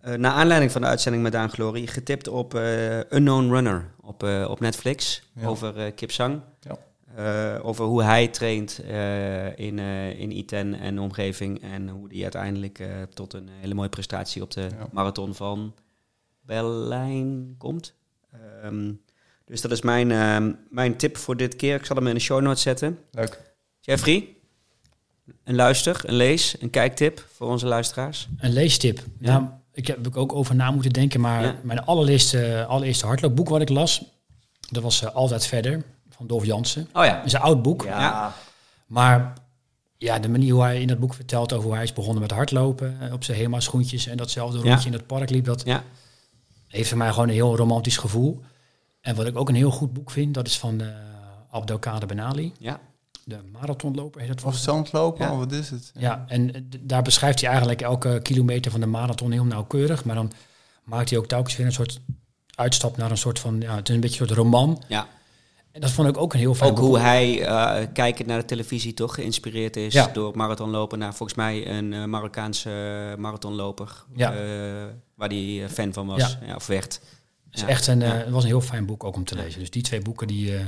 eh 0.00 0.14
naar 0.14 0.32
aanleiding 0.32 0.72
van 0.72 0.80
de 0.80 0.86
uitzending 0.86 1.22
met 1.22 1.32
Daan 1.32 1.50
Glory, 1.50 1.86
getipt 1.86 2.28
op 2.28 2.54
eh, 2.54 2.98
Unknown 2.98 3.50
Runner 3.50 3.90
op, 4.00 4.22
eh, 4.22 4.46
op 4.50 4.60
Netflix 4.60 5.22
Ja. 5.34 5.46
over 5.46 5.76
eh, 5.78 5.92
Kip 5.94 6.10
Sang. 6.10 6.40
Ja. 6.60 6.76
Eh, 7.16 7.66
over 7.66 7.84
hoe 7.84 8.02
hij 8.02 8.28
traint 8.28 8.80
eh, 8.88 9.58
in, 9.58 9.78
eh 9.78 10.20
in 10.20 10.30
Iten 10.36 10.74
en 10.74 10.98
omgeving 11.00 11.62
en 11.62 11.88
hoe 11.88 12.08
hij 12.12 12.22
uiteindelijk 12.22 12.78
eh, 12.78 12.86
tot 13.14 13.32
een 13.32 13.48
hele 13.60 13.74
mooie 13.74 13.88
prestatie 13.88 14.42
op 14.42 14.50
de 14.50 14.60
Ja. 14.60 14.86
marathon 14.92 15.34
van 15.34 15.74
Berlijn 16.46 17.54
komt. 17.58 17.94
Ehm, 18.62 18.92
dus 19.44 19.60
dat 19.60 19.70
is 19.70 19.80
mijn, 19.82 20.10
ehm, 20.10 20.52
mijn 20.70 20.96
tip 20.96 21.16
voor 21.16 21.36
dit 21.36 21.56
keer. 21.56 21.74
Ik 21.74 21.86
zal 21.86 21.96
hem 21.96 22.06
in 22.06 22.14
de 22.14 22.20
show 22.20 22.40
notes 22.40 22.62
zetten. 22.62 22.98
Leuk. 23.10 23.54
Jeffrey, 23.80 24.28
een 25.44 25.54
luister, 25.54 26.00
een 26.04 26.14
lees, 26.14 26.56
een 26.60 26.70
kijktip 26.70 27.26
voor 27.34 27.48
onze 27.48 27.66
luisteraars. 27.66 28.28
Een 28.38 28.52
leestip. 28.52 28.98
Ja. 29.18 29.32
Ja. 29.32 29.60
ik 29.72 29.86
heb 29.86 30.06
ik 30.06 30.16
ook 30.16 30.32
over 30.32 30.54
na 30.54 30.70
moeten 30.70 30.92
denken, 30.92 31.20
maar 31.20 31.42
Ja. 31.42 31.54
mijn 31.62 31.84
allereerste, 31.84 32.64
allereerste 32.68 33.06
hardloopboek 33.06 33.48
wat 33.48 33.60
ik 33.60 33.68
las, 33.68 34.04
dat 34.70 34.82
was 34.82 35.02
eh, 35.02 35.14
Altijd 35.14 35.46
Verder 35.46 35.84
van 36.10 36.26
Dolf 36.26 36.44
Jansen. 36.44 36.88
Oh 36.92 37.04
ja. 37.04 37.16
Dat 37.16 37.26
is 37.26 37.32
een 37.32 37.40
oud 37.40 37.62
boek. 37.62 37.84
Ja. 37.84 38.34
Maar 38.86 39.32
ja, 39.98 40.18
de 40.18 40.28
manier 40.28 40.52
hoe 40.52 40.62
hij 40.62 40.80
in 40.80 40.86
dat 40.86 40.98
boek 40.98 41.14
vertelt 41.14 41.52
over 41.52 41.64
hoe 41.66 41.74
hij 41.74 41.84
is 41.84 41.92
begonnen 41.92 42.22
met 42.22 42.30
hardlopen 42.30 42.96
eh, 43.00 43.12
op 43.12 43.24
zijn 43.24 43.38
HEMA 43.38 43.60
schoentjes 43.60 44.06
en 44.06 44.16
datzelfde 44.16 44.58
Ja. 44.58 44.64
rondje 44.64 44.86
in 44.86 44.92
het 44.94 45.06
park 45.06 45.30
liep, 45.30 45.44
dat 45.44 45.62
Ja. 45.64 45.82
Heeft 46.68 46.88
voor 46.88 46.98
mij 46.98 47.10
gewoon 47.12 47.28
een 47.28 47.34
heel 47.34 47.56
romantisch 47.56 47.96
gevoel. 47.96 48.40
En 49.00 49.14
wat 49.16 49.26
ik 49.26 49.36
ook 49.36 49.48
een 49.48 49.54
heel 49.54 49.70
goed 49.70 49.92
boek 49.92 50.10
vind, 50.10 50.34
dat 50.34 50.46
is 50.46 50.58
van 50.58 50.80
uh, 50.82 50.88
Abdelkader 51.50 52.08
Benali, 52.08 52.52
Ja. 52.58 52.80
de 53.24 53.38
marathonloper 53.52 54.20
heet 54.20 54.28
dat 54.28 54.36
Of 54.36 54.42
volgens 54.42 54.62
zandlopen, 54.62 55.24
Ja. 55.26 55.32
of 55.32 55.38
wat 55.38 55.52
is 55.52 55.70
het? 55.70 55.92
ja, 55.98 56.24
en 56.28 56.54
eh, 56.54 56.60
daar 56.80 57.02
beschrijft 57.02 57.40
hij 57.40 57.48
eigenlijk 57.50 57.82
elke 57.82 58.20
kilometer 58.22 58.70
van 58.70 58.80
de 58.80 58.86
marathon 58.86 59.30
heel 59.30 59.44
nauwkeurig. 59.44 60.04
Maar 60.04 60.14
dan 60.14 60.32
maakt 60.84 61.10
hij 61.10 61.18
ook 61.18 61.26
telkens 61.26 61.56
weer 61.56 61.66
een 61.66 61.72
soort 61.72 62.00
uitstap 62.54 62.96
naar 62.96 63.10
een 63.10 63.16
soort 63.16 63.38
van, 63.38 63.60
ja, 63.60 63.74
het 63.76 63.88
is 63.88 63.94
een 63.94 64.00
beetje 64.00 64.20
een 64.20 64.26
soort 64.26 64.38
roman. 64.38 64.82
ja. 64.88 65.06
En 65.76 65.82
dat 65.82 65.90
vond 65.90 66.08
ik 66.08 66.16
ook 66.16 66.32
een 66.32 66.38
heel 66.38 66.54
fijn 66.54 66.70
Ook 66.70 66.76
boek. 66.76 66.84
hoe 66.86 66.98
hij, 66.98 67.42
eh 67.46 67.86
kijkend 67.92 68.28
naar 68.28 68.38
de 68.38 68.44
televisie, 68.44 68.94
toch 68.94 69.14
geïnspireerd 69.14 69.76
is 69.76 69.92
Ja. 69.92 70.06
door 70.12 70.36
marathonlopen 70.36 70.98
naar 70.98 71.14
volgens 71.14 71.38
mij 71.38 71.68
een 71.70 71.92
eh, 71.92 72.04
Marokkaanse 72.04 72.70
marathonloper. 73.18 74.04
Ja. 74.14 74.32
eh, 74.32 74.38
waar 75.14 75.28
hij 75.28 75.66
fan 75.70 75.92
van 75.92 76.06
was, 76.06 76.18
Ja. 76.40 76.46
ja. 76.46 76.54
of 76.54 76.66
werd. 76.66 77.00
Ja. 77.50 77.66
echt 77.66 77.86
een, 77.86 78.02
eh, 78.02 78.12
het 78.12 78.28
was 78.30 78.42
een 78.42 78.48
heel 78.48 78.60
fijn 78.60 78.86
boek 78.86 79.04
ook 79.04 79.16
om 79.16 79.24
te 79.24 79.34
lezen. 79.34 79.60
Dus 79.60 79.70
die 79.70 79.82
twee 79.82 80.00
boeken, 80.00 80.26
die, 80.26 80.54
eh, 80.56 80.60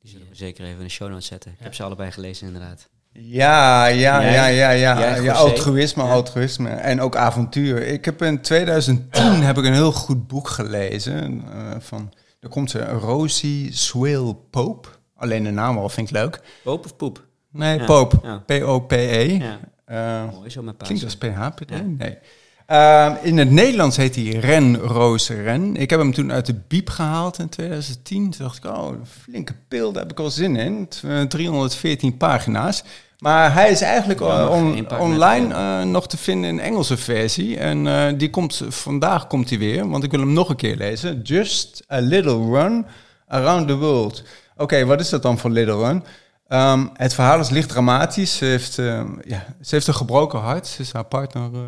Die 0.00 0.10
zullen 0.12 0.26
we 0.30 0.36
zeker 0.36 0.64
even 0.64 0.78
in 0.78 0.84
de 0.84 0.90
show 0.90 1.08
notes 1.10 1.26
zetten. 1.26 1.50
Ik 1.50 1.56
heb 1.60 1.74
ze 1.74 1.82
allebei 1.82 2.10
gelezen 2.10 2.46
inderdaad. 2.46 2.88
Ja, 3.12 3.86
ja, 3.86 4.20
ja, 4.20 4.46
ja, 4.46 4.70
ja. 4.70 5.14
Ja 5.16 5.32
altruïsme, 5.32 6.02
Ja. 6.02 6.10
altruïsme. 6.12 6.68
En 6.68 7.00
ook 7.00 7.16
avontuur. 7.16 7.86
Ik 7.86 8.04
heb 8.04 8.22
in 8.22 8.40
2010 8.42 9.42
heb 9.42 9.58
ik 9.58 9.64
een 9.64 9.72
heel 9.72 9.92
goed 9.92 10.26
boek 10.26 10.48
gelezen. 10.48 11.42
eh, 11.52 11.70
van, 11.80 12.12
daar 12.44 12.52
komt 12.52 12.70
ze, 12.70 12.84
Rosie 12.84 13.72
Swale 13.72 14.34
Pope. 14.50 14.88
Alleen 15.16 15.42
de 15.44 15.50
naam 15.50 15.78
al 15.78 15.88
vind 15.88 16.08
ik 16.08 16.14
leuk. 16.14 16.40
Poop 16.62 16.84
of 16.84 16.96
poep? 16.96 17.26
Nee, 17.50 17.78
Ja. 17.78 17.84
Pope. 17.84 18.18
Ja. 18.22 18.38
P-O-P-E. 18.46 19.36
Ja. 19.38 19.58
Eh, 19.84 20.32
Mooi 20.34 20.50
zo 20.50 20.62
met 20.62 20.76
Klinkt 20.76 21.04
Pasen. 21.04 21.32
als 21.34 21.54
PH, 21.56 21.70
Ja. 21.70 21.80
Nee. 21.82 22.18
Ehm, 22.66 23.14
in 23.22 23.38
het 23.38 23.50
Nederlands 23.50 23.96
heet 23.96 24.14
hij 24.14 24.24
Ren 24.24 24.76
Roos 24.76 25.28
Ren. 25.28 25.76
Ik 25.76 25.90
heb 25.90 25.98
hem 25.98 26.12
toen 26.12 26.32
uit 26.32 26.46
de 26.46 26.54
biep 26.68 26.88
gehaald 26.90 27.38
in 27.38 27.48
2010. 27.48 28.30
Toen 28.30 28.46
dacht 28.46 28.56
ik, 28.64 28.64
oh, 28.76 28.86
een 28.88 29.06
flinke 29.22 29.54
pil, 29.68 29.92
daar 29.92 30.02
heb 30.02 30.12
ik 30.12 30.20
al 30.20 30.30
zin 30.30 30.56
in. 30.56 30.88
T- 30.88 31.02
eh, 31.04 31.20
314 31.20 32.16
pagina's. 32.16 32.84
Maar 33.18 33.52
hij 33.54 33.70
is 33.70 33.80
eigenlijk 33.80 34.20
Ja, 34.20 34.40
eh, 34.40 34.50
on- 34.50 34.90
online 34.98 35.54
eh, 35.54 35.82
nog 35.82 36.06
te 36.08 36.16
vinden 36.16 36.50
in 36.50 36.60
Engelse 36.60 36.96
versie. 36.96 37.58
En 37.58 37.86
eh, 37.86 38.18
die 38.18 38.30
komt, 38.30 38.62
vandaag 38.68 39.26
komt 39.26 39.48
hij 39.50 39.58
weer, 39.58 39.88
want 39.88 40.04
ik 40.04 40.10
wil 40.10 40.20
hem 40.20 40.32
nog 40.32 40.48
een 40.48 40.56
keer 40.56 40.76
lezen. 40.76 41.20
Just 41.22 41.84
a 41.92 41.98
little 42.00 42.50
run 42.50 42.86
around 43.28 43.68
the 43.68 43.76
world. 43.76 44.22
Oké, 44.56 44.84
wat 44.84 45.00
is 45.00 45.08
dat 45.08 45.22
dan 45.22 45.38
voor 45.38 45.50
little 45.50 45.76
run? 45.76 46.04
Ehm, 46.48 46.86
het 46.94 47.14
verhaal 47.14 47.40
is 47.40 47.50
licht 47.50 47.68
dramatisch. 47.68 48.36
Ze 48.36 48.44
heeft, 48.44 48.78
ehm, 48.78 49.06
ja, 49.24 49.46
ze 49.62 49.74
heeft 49.74 49.86
een 49.86 49.94
gebroken 49.94 50.38
hart. 50.38 50.66
Ze 50.66 50.82
is 50.82 50.92
haar 50.92 51.04
partner 51.04 51.50
eh, 51.54 51.60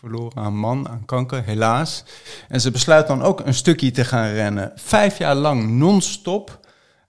verloren 0.00 0.42
aan 0.42 0.56
man, 0.56 0.88
aan 0.88 1.04
kanker, 1.04 1.42
helaas. 1.44 2.04
En 2.48 2.60
ze 2.60 2.70
besluit 2.70 3.06
dan 3.06 3.22
ook 3.22 3.40
een 3.40 3.54
stukje 3.54 3.90
te 3.90 4.04
gaan 4.04 4.28
rennen. 4.28 4.72
Vijf 4.74 5.18
jaar 5.18 5.34
lang 5.34 5.68
non-stop 5.68 6.60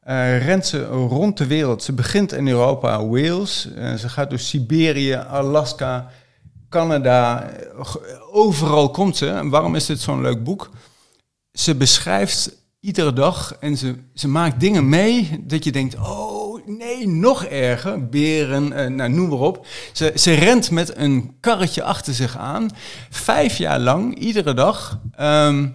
eh, 0.07 0.45
rent 0.45 0.65
ze 0.65 0.85
rond 0.85 1.37
de 1.37 1.47
wereld. 1.47 1.83
Ze 1.83 1.93
begint 1.93 2.33
in 2.33 2.47
Europa, 2.47 3.05
Wales. 3.05 3.73
Eh, 3.73 3.93
ze 3.93 4.09
gaat 4.09 4.29
door 4.29 4.39
Siberië, 4.39 5.15
Alaska, 5.15 6.09
Canada. 6.69 7.49
Overal 8.31 8.91
komt 8.91 9.17
ze. 9.17 9.29
En 9.29 9.49
waarom 9.49 9.75
is 9.75 9.85
dit 9.85 9.99
zo'n 9.99 10.21
leuk 10.21 10.43
boek? 10.43 10.69
Ze 11.51 11.75
beschrijft 11.75 12.65
iedere 12.79 13.13
dag 13.13 13.55
en 13.59 13.77
ze, 13.77 13.95
ze 14.13 14.27
maakt 14.27 14.59
dingen 14.59 14.89
mee 14.89 15.43
dat 15.43 15.63
je 15.63 15.71
denkt, 15.71 15.95
oh 15.95 16.46
nee, 16.67 17.07
nog 17.07 17.43
erger. 17.45 18.09
Beren, 18.09 18.73
eh, 18.73 18.87
nou, 18.87 19.09
noem 19.09 19.29
maar 19.29 19.39
op. 19.39 19.65
Ze, 19.93 20.11
ze 20.15 20.33
rent 20.33 20.71
met 20.71 20.97
een 20.97 21.35
karretje 21.39 21.83
achter 21.83 22.13
zich 22.13 22.37
aan, 22.37 22.69
vijf 23.09 23.57
jaar 23.57 23.79
lang, 23.79 24.17
iedere 24.19 24.53
dag. 24.53 24.99
Ehm, 25.15 25.67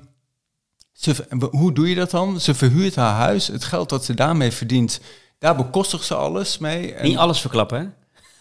hoe 1.50 1.72
doe 1.72 1.88
je 1.88 1.94
dat 1.94 2.10
dan? 2.10 2.40
Ze 2.40 2.54
verhuurt 2.54 2.94
haar 2.94 3.14
huis, 3.14 3.46
het 3.46 3.64
geld 3.64 3.88
dat 3.88 4.04
ze 4.04 4.14
daarmee 4.14 4.50
verdient, 4.50 5.00
daar 5.38 5.56
bekostigt 5.56 6.04
ze 6.04 6.14
alles 6.14 6.58
mee. 6.58 6.94
En- 6.94 7.04
Niet 7.08 7.16
alles 7.16 7.40
verklappen, 7.40 7.78
hè? 7.80 7.86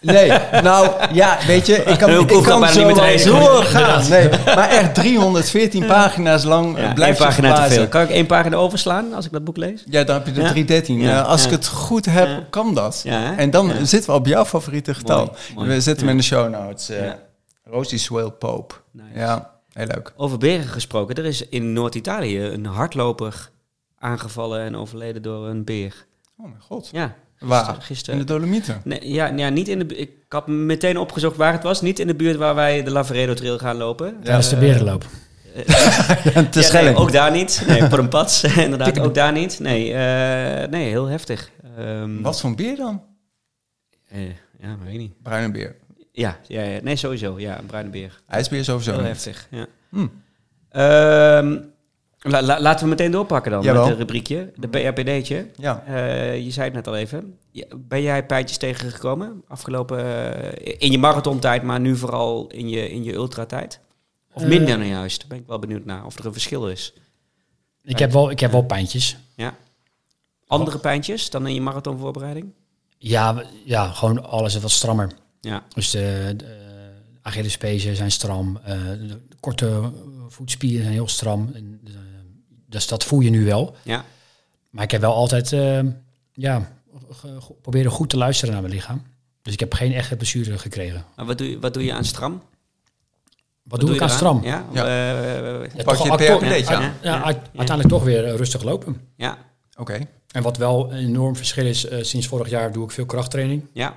Nee, 0.01 0.31
nou 0.61 0.89
ja, 1.13 1.37
weet 1.47 1.65
je, 1.65 1.75
ik 1.75 1.97
kan, 1.97 2.09
Ik 2.09 2.27
kan 2.43 2.67
zo 2.67 2.87
niet 2.87 2.97
lezen. 2.99 3.31
doorgaan. 3.31 4.09
Nee, 4.09 4.29
maar 4.45 4.69
echt 4.69 4.95
314 4.95 5.85
pagina's 5.85 6.43
lang 6.43 6.77
Ja, 6.77 6.83
één 6.85 6.93
blijft 6.93 7.19
pagina 7.19 7.53
te 7.67 7.73
veel. 7.73 7.87
Kan 7.87 8.01
ik 8.01 8.09
één 8.09 8.25
pagina 8.25 8.55
overslaan 8.55 9.13
als 9.13 9.25
ik 9.25 9.31
dat 9.31 9.43
boek 9.43 9.57
lees? 9.57 9.83
Ja, 9.89 10.03
dan 10.03 10.15
heb 10.15 10.25
je 10.25 10.31
de 10.31 10.41
Ja. 10.41 10.49
313. 10.49 10.99
Ja, 10.99 11.19
Eh, 11.21 11.27
als 11.27 11.45
ik 11.45 11.51
het 11.51 11.67
goed 11.67 12.05
heb, 12.05 12.29
kan 12.49 12.73
dat. 12.73 13.03
En 13.37 13.49
dan 13.49 13.71
zitten 13.83 14.09
we 14.11 14.15
op 14.17 14.25
jouw 14.27 14.45
favoriete 14.45 14.93
getal. 14.93 15.25
Mooi, 15.25 15.37
mooi. 15.55 15.67
We 15.67 15.81
zetten 15.81 16.03
hem 16.07 16.15
in 16.15 16.21
de 16.21 16.27
show 16.27 16.49
notes. 16.49 16.89
eh. 16.89 17.03
Ja. 17.05 17.17
Rosie 17.63 17.97
Swale 17.97 18.31
Pope. 18.31 18.73
Nice. 18.91 19.07
Ja, 19.19 19.51
heel 19.73 19.85
leuk. 19.87 20.13
Over 20.15 20.37
beren 20.37 20.67
gesproken. 20.67 21.15
Er 21.15 21.25
is 21.25 21.47
in 21.49 21.73
Noord-Italië 21.73 22.39
een 22.41 22.65
hardloper 22.65 23.49
aangevallen 23.99 24.61
en 24.61 24.75
overleden 24.75 25.21
door 25.21 25.47
een 25.47 25.63
beer. 25.63 26.05
Oh 26.37 26.45
mijn 26.45 26.61
god. 26.61 26.89
Ja, 26.91 27.13
Waar? 27.41 27.75
gisteren. 27.79 28.19
In 28.19 28.25
de 28.25 28.33
Dolomieten. 28.33 28.81
Nee, 28.83 29.11
ja, 29.13 29.27
ja, 29.35 29.49
niet 29.49 29.67
in 29.67 29.79
de 29.87 29.95
Ik 29.95 30.09
had 30.29 30.47
meteen 30.47 30.97
opgezocht 30.97 31.35
waar 31.37 31.53
het 31.53 31.63
was. 31.63 31.81
Niet 31.81 31.99
in 31.99 32.07
de 32.07 32.15
buurt 32.15 32.35
waar 32.37 32.55
wij 32.55 32.83
de 32.83 32.91
Lavaredo 32.91 33.33
Trail 33.33 33.57
gaan 33.57 33.75
lopen. 33.77 34.15
Tijdens 34.23 34.49
de 34.49 34.55
berenloop. 34.57 35.05
Te 35.53 35.63
Ja, 36.33 36.41
nee, 36.53 36.63
Schelling. 36.63 36.97
ook 36.97 37.11
daar 37.11 37.31
niet. 37.31 37.63
Nee, 37.67 37.83
voor 37.83 37.99
een 37.99 38.09
pad. 38.09 38.43
Inderdaad, 38.57 38.99
ook 38.99 39.13
daar 39.13 39.31
niet. 39.31 39.59
Nee, 39.59 39.93
eh, 39.93 40.69
nee 40.69 40.87
heel 40.89 41.05
heftig. 41.05 41.51
Ehm, 41.77 42.21
Wat 42.21 42.39
voor 42.39 42.49
een 42.49 42.55
beer 42.55 42.75
dan? 42.75 43.03
eh, 44.09 44.21
ja, 44.59 44.77
weet 44.83 44.93
ik 44.93 44.99
niet. 44.99 45.21
Bruine 45.21 45.51
beer. 45.51 45.75
Ja, 46.11 46.37
ja, 46.47 46.61
ja, 46.61 46.79
nee, 46.83 46.95
sowieso. 46.95 47.39
Ja, 47.39 47.59
een 47.59 47.65
bruine 47.65 47.89
beer. 47.89 48.21
IJsbeer 48.27 48.63
sowieso 48.63 48.91
Heel 48.91 48.99
niet. 48.99 49.09
heftig, 49.09 49.47
ja. 49.51 49.65
Hm. 49.89 50.07
Ehm, 50.69 51.57
la- 52.21 52.41
la- 52.41 52.61
laten 52.61 52.83
we 52.83 52.89
meteen 52.89 53.11
doorpakken 53.11 53.51
dan 53.51 53.61
Jawel. 53.61 53.81
met 53.81 53.89
het 53.89 53.99
rubriekje. 53.99 54.51
De 54.55 54.67
PRPD'tje. 54.67 55.47
Ja. 55.57 55.83
Eh, 55.85 56.39
je 56.43 56.51
zei 56.51 56.65
het 56.65 56.73
net 56.73 56.87
al 56.87 56.95
even. 56.95 57.37
Ben 57.77 58.01
jij 58.01 58.25
pijntjes 58.25 58.57
tegengekomen 58.57 59.43
afgelopen... 59.47 59.99
eh, 60.63 60.75
in 60.77 60.91
je 60.91 60.97
marathontijd, 60.97 61.63
maar 61.63 61.79
nu 61.79 61.95
vooral 61.95 62.47
in 62.47 62.69
je, 62.69 62.89
in 62.91 63.03
je 63.03 63.13
ultratijd? 63.13 63.79
Of 64.33 64.41
Eh. 64.41 64.47
minder 64.47 64.77
dan 64.77 64.87
juist? 64.87 65.19
Daar 65.19 65.27
ben 65.29 65.37
ik 65.37 65.47
wel 65.47 65.59
benieuwd 65.59 65.85
naar. 65.85 66.05
Of 66.05 66.19
er 66.19 66.25
een 66.25 66.31
verschil 66.33 66.69
is. 66.69 66.93
Ik 67.83 67.99
heb 67.99 68.11
wel, 68.11 68.29
ik 68.31 68.39
heb 68.39 68.51
wel 68.51 68.63
pijntjes. 68.65 69.17
Ja. 69.35 69.55
Andere 70.47 70.77
pijntjes 70.79 71.29
dan 71.29 71.47
in 71.47 71.53
je 71.53 71.61
marathonvoorbereiding? 71.61 72.53
Ja, 72.97 73.43
ja, 73.65 73.87
gewoon 73.91 74.23
alles 74.25 74.59
wat 74.59 74.71
strammer. 74.71 75.11
Ja. 75.39 75.63
Dus 75.73 75.89
de, 75.91 76.33
de 76.37 76.45
Achillespezen 77.21 77.95
zijn 77.95 78.11
stram. 78.11 78.59
eh, 78.63 78.75
de 78.83 79.19
korte 79.39 79.91
voetspieren 80.27 80.81
zijn 80.81 80.93
heel 80.93 81.07
stram. 81.07 81.51
En, 81.53 81.81
eh, 81.85 81.91
dus 82.71 82.87
dat 82.87 83.03
voel 83.03 83.19
je 83.19 83.29
nu 83.29 83.45
wel. 83.45 83.75
Ja. 83.83 84.05
Maar 84.69 84.83
ik 84.83 84.91
heb 84.91 85.01
wel 85.01 85.13
altijd 85.13 85.53
eh, 85.53 85.79
ja, 86.33 86.71
proberen 87.61 87.91
goed 87.91 88.09
te 88.09 88.17
luisteren 88.17 88.53
naar 88.53 88.61
mijn 88.63 88.73
lichaam. 88.73 89.03
Dus 89.41 89.53
ik 89.53 89.59
heb 89.59 89.73
geen 89.73 89.93
echte 89.93 90.15
blessure 90.15 90.57
gekregen. 90.57 91.05
Maar 91.15 91.25
wat 91.25 91.37
doe 91.37 91.49
je, 91.49 91.59
wat 91.59 91.73
doe 91.73 91.83
je 91.83 91.93
aan 91.93 92.05
stram? 92.05 92.41
Wat, 93.63 93.79
doe 93.79 93.93
ik 93.95 94.01
aan 94.01 94.07
je 94.07 94.13
stram? 94.13 94.43
Ja? 94.43 94.65
Ja. 94.73 94.87
Ja, 94.87 95.83
Pak 95.83 95.95
toch 95.95 96.05
je 96.05 96.11
act- 96.11 96.27
het 96.27 96.37
PRPD'tje 96.39 96.73
ja, 96.73 96.75
aan? 96.75 96.81
ja. 96.81 96.93
Ja, 97.01 97.23
uit- 97.23 97.37
uiteindelijk 97.45 97.89
toch 97.89 98.03
weer 98.03 98.25
eh, 98.25 98.35
rustig 98.35 98.63
lopen. 98.63 99.01
ja. 99.15 99.37
Oké. 99.77 99.99
En 100.31 100.43
wat 100.43 100.57
wel 100.57 100.91
een 100.91 100.97
enorm 100.97 101.35
verschil 101.35 101.65
is, 101.65 101.85
eh, 101.85 102.03
sinds 102.03 102.27
vorig 102.27 102.49
jaar 102.49 102.71
doe 102.71 102.83
ik 102.83 102.91
veel 102.91 103.05
krachttraining. 103.05 103.65
ja. 103.73 103.95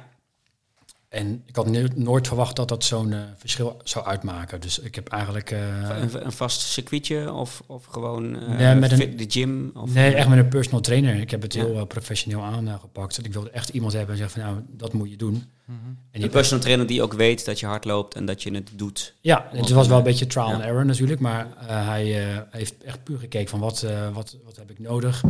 En 1.14 1.42
ik 1.46 1.56
had 1.56 1.94
nooit 1.96 2.26
verwacht 2.26 2.56
dat 2.56 2.68
dat 2.68 2.84
zo'n 2.84 3.12
eh, 3.12 3.18
verschil 3.36 3.80
zou 3.84 4.04
uitmaken. 4.06 4.60
Dus 4.60 4.78
ik 4.78 4.94
heb 4.94 5.08
eigenlijk... 5.08 5.50
eh, 5.50 5.58
Een, 6.00 6.24
een 6.24 6.32
vast 6.32 6.60
circuitje 6.60 7.32
of, 7.32 7.62
of 7.66 7.84
gewoon 7.84 8.40
eh, 8.40 8.48
Nee, 8.58 8.74
met 8.74 8.92
een- 8.92 9.16
de 9.16 9.24
gym? 9.28 9.70
Of, 9.74 9.94
nee, 9.94 10.14
echt 10.14 10.28
met 10.28 10.38
een 10.38 10.48
personal 10.48 10.80
trainer. 10.80 11.14
Ik 11.20 11.30
heb 11.30 11.42
het 11.42 11.54
Ja. 11.54 11.64
heel 11.64 11.84
professioneel 11.86 12.42
aangepakt. 12.42 13.24
Ik 13.24 13.32
wilde 13.32 13.50
echt 13.50 13.68
iemand 13.68 13.92
hebben 13.92 14.10
en 14.10 14.16
zeggen 14.20 14.40
van 14.42 14.50
nou, 14.52 14.64
dat 14.70 14.92
moet 14.92 15.10
je 15.10 15.16
doen. 15.16 15.34
En 15.66 15.74
Een 16.12 16.20
die, 16.20 16.28
personal 16.30 16.62
trainer 16.62 16.86
die 16.86 17.02
ook 17.02 17.12
weet 17.12 17.44
dat 17.44 17.60
je 17.60 17.66
hard 17.66 17.84
loopt 17.84 18.14
en 18.14 18.24
dat 18.26 18.42
je 18.42 18.54
het 18.54 18.70
doet. 18.72 19.14
ja, 19.20 19.46
het 19.50 19.70
was 19.70 19.86
wel 19.86 19.98
een 19.98 20.04
beetje 20.04 20.26
trial 20.26 20.48
Ja. 20.48 20.54
and 20.54 20.62
error 20.62 20.84
natuurlijk. 20.86 21.20
Maar 21.20 21.46
eh, 21.68 21.86
hij 21.88 22.28
eh, 22.30 22.38
heeft 22.50 22.74
echt 22.84 23.04
puur 23.04 23.18
gekeken 23.18 23.48
van 23.48 23.60
wat, 23.60 23.82
eh, 23.82 24.08
wat, 24.12 24.36
wat 24.44 24.56
heb 24.56 24.70
ik 24.70 24.78
nodig. 24.78 25.22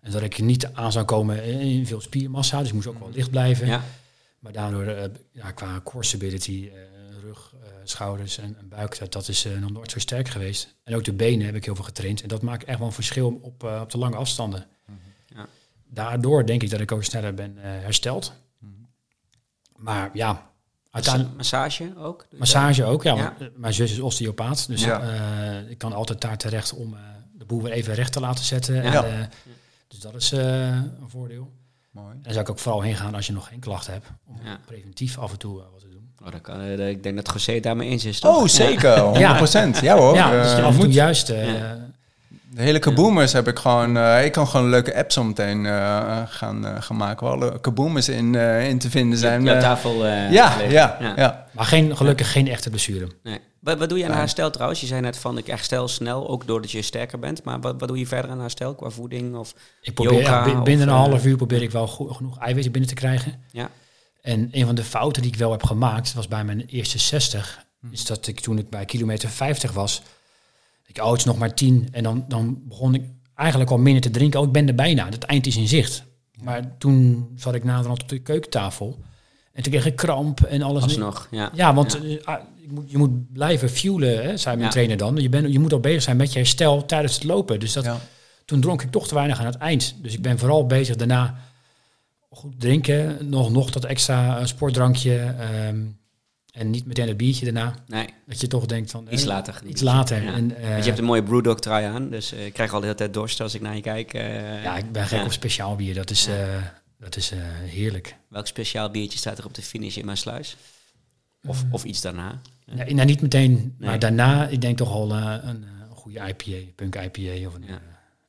En 0.00 0.10
dat 0.12 0.22
ik 0.22 0.40
niet 0.40 0.68
aan 0.72 0.92
zou 0.92 1.04
komen 1.04 1.44
in 1.44 1.86
veel 1.86 2.00
spiermassa. 2.00 2.58
Dus 2.58 2.68
ik 2.68 2.74
moest 2.74 2.86
ook 2.86 2.98
wel 2.98 3.10
licht 3.12 3.30
blijven. 3.30 3.66
Ja. 3.66 3.82
Maar 4.38 4.52
daardoor, 4.52 4.86
eh, 4.86 5.04
ja, 5.32 5.50
qua 5.50 5.80
core 5.84 6.04
stability, 6.04 6.70
eh, 6.74 6.80
rug, 7.22 7.54
eh, 7.62 7.68
schouders 7.84 8.38
en, 8.38 8.56
en 8.58 8.68
buik, 8.68 8.98
dat, 8.98 9.12
dat 9.12 9.28
is 9.28 9.46
nog 9.60 9.70
nooit 9.70 9.90
zo 9.90 9.98
sterk 9.98 10.28
geweest. 10.28 10.74
En 10.84 10.94
ook 10.94 11.04
de 11.04 11.12
benen 11.12 11.46
heb 11.46 11.54
ik 11.54 11.64
heel 11.64 11.74
veel 11.74 11.84
getraind. 11.84 12.22
En 12.22 12.28
dat 12.28 12.42
maakt 12.42 12.64
echt 12.64 12.78
wel 12.78 12.86
een 12.86 12.92
verschil 12.92 13.40
op, 13.42 13.62
op 13.62 13.90
de 13.90 13.98
lange 13.98 14.16
afstanden. 14.16 14.66
Ja. 15.26 15.46
Daardoor 15.84 16.46
denk 16.46 16.62
ik 16.62 16.70
dat 16.70 16.80
ik 16.80 16.92
ook 16.92 17.04
sneller 17.04 17.34
ben 17.34 17.56
hersteld. 17.56 18.32
Maar 19.76 20.10
ja, 20.12 20.50
uiteindelijk... 20.90 21.36
Massage 21.36 21.92
ook? 21.96 22.26
Massage 22.36 22.84
ook, 22.84 23.02
ja. 23.02 23.16
Ja. 23.16 23.36
want, 23.38 23.58
Mijn 23.58 23.74
zus 23.74 23.92
is 23.92 24.00
osteopaat, 24.00 24.66
dus 24.66 24.86
ik 25.68 25.78
kan 25.78 25.92
altijd 25.92 26.20
daar 26.20 26.36
terecht 26.36 26.72
om 26.74 26.96
de 27.32 27.44
boel 27.44 27.62
weer 27.62 27.72
even 27.72 27.94
recht 27.94 28.12
te 28.12 28.20
laten 28.20 28.44
zetten. 28.44 28.82
En, 28.82 29.30
dus 29.88 29.98
dat 29.98 30.14
is 30.14 30.30
een 30.30 31.08
voordeel. 31.08 31.52
Mooi. 31.90 32.10
En 32.14 32.20
daar 32.22 32.32
zou 32.32 32.44
ik 32.44 32.50
ook 32.50 32.58
vooral 32.58 32.80
heen 32.80 32.96
gaan 32.96 33.14
als 33.14 33.26
je 33.26 33.32
nog 33.32 33.48
geen 33.48 33.60
klachten 33.60 33.92
hebt. 33.92 34.06
Om 34.26 34.36
Ja. 34.44 34.58
preventief 34.66 35.18
af 35.18 35.32
en 35.32 35.38
toe 35.38 35.58
eh, 35.60 35.64
wat 35.72 35.80
te 35.80 35.88
doen. 35.88 36.08
Oh, 36.24 36.32
dat 36.32 36.40
kan, 36.40 36.60
eh, 36.60 36.88
ik 36.88 37.02
denk 37.02 37.16
dat 37.16 37.30
José 37.32 37.52
het 37.52 37.62
daarmee 37.62 37.88
eens 37.88 38.04
is, 38.04 38.20
toch? 38.20 38.36
Oh, 38.36 38.46
zeker. 38.46 38.98
100%. 38.98 39.80
Ja, 39.80 39.96
hoor. 39.96 40.14
ja, 40.14 40.30
dus 40.42 40.52
Eh, 40.52 40.58
af 40.64 40.70
en 40.72 40.74
toe 40.78 40.84
moet. 40.84 40.94
juist. 40.94 41.28
Ja. 41.28 41.76
De 42.50 42.62
hele 42.64 42.78
kaboomers 42.78 43.32
heb 43.32 43.48
ik 43.48 43.58
gewoon... 43.58 43.96
eh, 43.96 44.24
ik 44.24 44.32
kan 44.32 44.46
gewoon 44.46 44.64
een 44.66 44.70
leuke 44.72 44.96
app 44.96 45.12
zo 45.12 45.24
meteen 45.24 45.66
eh, 45.66 46.18
gaan, 46.26 46.66
eh, 46.66 46.74
gaan 46.82 46.96
maken. 46.96 47.26
Waar 47.26 47.34
alle 47.36 47.60
kaboomers 47.60 48.08
in, 48.08 48.34
eh, 48.34 48.68
in 48.68 48.78
te 48.78 48.90
vinden 48.90 49.18
zijn. 49.18 49.48
Eh. 49.48 49.60
tafel 49.60 50.06
eh, 50.06 50.32
ja, 50.32 50.48
liggen. 50.48 50.70
ja, 50.70 50.96
ja, 51.16 51.46
Maar 51.52 51.64
geen, 51.64 51.96
gelukkig 51.96 52.32
geen 52.32 52.48
echte 52.48 52.70
blessure. 52.70 53.08
Nee. 53.22 53.38
Wat, 53.60 53.78
wat 53.78 53.88
doe 53.88 53.98
je 53.98 54.04
aan 54.04 54.16
herstel 54.16 54.50
trouwens? 54.50 54.80
Je 54.80 54.86
zei 54.86 55.00
net 55.00 55.16
van 55.16 55.38
ik 55.38 55.46
herstel 55.46 55.88
snel, 55.88 56.28
ook 56.28 56.46
doordat 56.46 56.70
je 56.70 56.82
sterker 56.82 57.18
bent. 57.18 57.44
Maar 57.44 57.60
wat, 57.60 57.74
wat 57.78 57.88
doe 57.88 57.98
je 57.98 58.06
verder 58.06 58.30
aan 58.30 58.40
herstel 58.40 58.74
qua 58.74 58.90
voeding? 58.90 59.36
Of, 59.36 59.54
Ik 59.82 59.94
probeer, 59.94 60.18
Yoga 60.18 60.46
ja, 60.46 60.58
of, 60.58 60.64
binnen 60.64 60.88
een 60.88 60.94
eh, 60.94 61.00
half 61.00 61.24
uur 61.24 61.36
probeer 61.36 61.62
ik 61.62 61.70
wel 61.70 61.86
genoeg 61.86 62.38
eiwitten 62.38 62.72
binnen 62.72 62.90
te 62.90 62.96
krijgen. 62.96 63.42
ja. 63.52 63.70
En 64.20 64.48
een 64.52 64.66
van 64.66 64.74
de 64.74 64.84
fouten 64.84 65.22
die 65.22 65.30
ik 65.32 65.38
wel 65.38 65.50
heb 65.50 65.62
gemaakt, 65.62 66.14
was 66.14 66.28
bij 66.28 66.44
mijn 66.44 66.66
eerste 66.66 66.98
60, 66.98 67.66
Hm. 67.80 67.92
is 67.92 68.04
dat 68.04 68.26
ik 68.26 68.40
toen 68.40 68.58
ik 68.58 68.70
bij 68.70 68.84
kilometer 68.84 69.28
50 69.28 69.72
was, 69.72 70.02
ik 70.86 71.02
is 71.14 71.24
nog 71.24 71.38
maar 71.38 71.54
10 71.54 71.88
en 71.90 72.02
dan, 72.02 72.24
dan 72.28 72.62
begon 72.64 72.94
ik 72.94 73.02
eigenlijk 73.34 73.70
al 73.70 73.78
minder 73.78 74.02
te 74.02 74.10
drinken. 74.10 74.40
Oh, 74.40 74.46
ik 74.46 74.52
ben 74.52 74.68
er 74.68 74.74
bijna, 74.74 75.08
het 75.08 75.24
eind 75.24 75.46
is 75.46 75.56
in 75.56 75.68
zicht. 75.68 76.04
Maar 76.42 76.78
toen 76.78 77.30
zat 77.36 77.54
ik 77.54 77.64
naderhand 77.64 78.02
op 78.02 78.08
de 78.08 78.18
keukentafel 78.18 78.98
en 79.58 79.64
toen 79.64 79.72
kreeg 79.72 79.86
ik 79.86 79.96
kramp 79.96 80.40
en 80.40 80.62
alles. 80.62 80.82
Alsnog, 80.82 81.28
ja. 81.30 81.50
Ja, 81.54 81.74
want 81.74 81.98
Ja. 82.02 82.08
eh, 82.08 82.24
ah, 82.24 82.40
je, 82.56 82.68
moet, 82.70 82.90
je 82.90 82.98
moet 82.98 83.32
blijven 83.32 83.68
fuelen, 83.70 84.22
hè, 84.22 84.36
zei 84.36 84.54
mijn 84.54 84.66
Ja. 84.66 84.72
trainer 84.72 84.96
dan. 84.96 85.16
Je, 85.16 85.28
bent, 85.28 85.52
je 85.52 85.58
moet 85.58 85.72
al 85.72 85.80
bezig 85.80 86.02
zijn 86.02 86.16
met 86.16 86.32
je 86.32 86.38
herstel 86.38 86.84
tijdens 86.84 87.14
het 87.14 87.24
lopen. 87.24 87.60
Dus 87.60 87.72
dat, 87.72 87.84
Ja. 87.84 87.96
toen 88.44 88.60
dronk 88.60 88.82
ik 88.82 88.90
toch 88.90 89.08
te 89.08 89.14
weinig 89.14 89.38
aan 89.40 89.46
het 89.46 89.56
eind. 89.56 89.96
Dus 90.02 90.14
ik 90.14 90.22
ben 90.22 90.38
vooral 90.38 90.66
bezig 90.66 90.96
daarna 90.96 91.38
goed 92.30 92.60
drinken. 92.60 93.28
Nog, 93.28 93.50
nog 93.50 93.70
dat 93.70 93.84
extra 93.84 94.38
eh, 94.38 94.44
sportdrankje. 94.46 95.16
ehm, 95.38 95.80
en 96.52 96.70
niet 96.70 96.86
meteen 96.86 97.08
het 97.08 97.16
biertje 97.16 97.44
daarna. 97.44 97.74
Nee, 97.86 98.06
Dat 98.26 98.40
je 98.40 98.46
toch 98.46 98.66
denkt 98.66 98.90
van... 98.90 99.06
iets 99.10 99.22
eh, 99.22 99.28
later. 99.28 99.60
Iets 99.66 99.82
later. 99.82 100.22
Ja. 100.22 100.32
En, 100.32 100.56
eh, 100.56 100.68
Want 100.68 100.78
je 100.78 100.86
hebt 100.86 100.98
een 100.98 101.04
mooie 101.04 101.22
Brewdog 101.22 101.60
trui 101.60 101.84
aan, 101.86 102.10
dus 102.10 102.32
eh, 102.32 102.46
ik 102.46 102.52
krijg 102.52 102.72
al 102.72 102.78
de 102.80 102.84
hele 102.86 102.98
tijd 102.98 103.14
dorst 103.14 103.40
als 103.40 103.54
ik 103.54 103.60
naar 103.60 103.74
je 103.74 103.80
kijk. 103.80 104.12
ja, 104.62 104.76
ik 104.76 104.92
ben 104.92 105.06
gek 105.06 105.18
Ja. 105.18 105.24
op 105.24 105.32
speciaal 105.32 105.76
bier. 105.76 105.94
Dat 105.94 106.10
is, 106.10 106.26
eh, 106.26 106.34
dat 106.98 107.16
is 107.16 107.30
eh, 107.30 107.38
heerlijk. 107.64 108.16
Welk 108.28 108.46
speciaal 108.46 108.90
biertje 108.90 109.18
staat 109.18 109.38
er 109.38 109.44
op 109.44 109.54
de 109.54 109.62
finish 109.62 109.96
in 109.96 110.04
mijn 110.04 110.16
sluis? 110.16 110.56
Of, 111.46 111.64
of 111.70 111.84
iets 111.84 112.00
daarna? 112.00 112.40
Nee, 112.66 112.94
nou, 112.94 113.06
niet 113.06 113.20
meteen. 113.20 113.52
Nee. 113.52 113.88
Maar 113.88 113.98
daarna, 113.98 114.46
ik 114.48 114.60
denk 114.60 114.76
toch 114.76 114.90
al 114.90 115.10
eh, 115.14 115.38
een, 115.42 115.64
eh, 115.64 115.70
een 115.90 115.96
goede 115.96 116.18
IPA. 116.28 116.70
Punk 116.74 116.94
IPA. 116.94 117.46
Of 117.48 117.54
een, 117.54 117.62
Ja. 117.62 117.68
eh, 117.68 117.76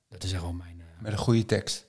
dat 0.10 0.24
is 0.24 0.32
echt 0.34 0.42
wel 0.42 0.54
mijn... 0.54 0.80
eh, 0.80 1.02
Met 1.04 1.12
een 1.12 1.18
goede 1.18 1.46
tekst. 1.46 1.86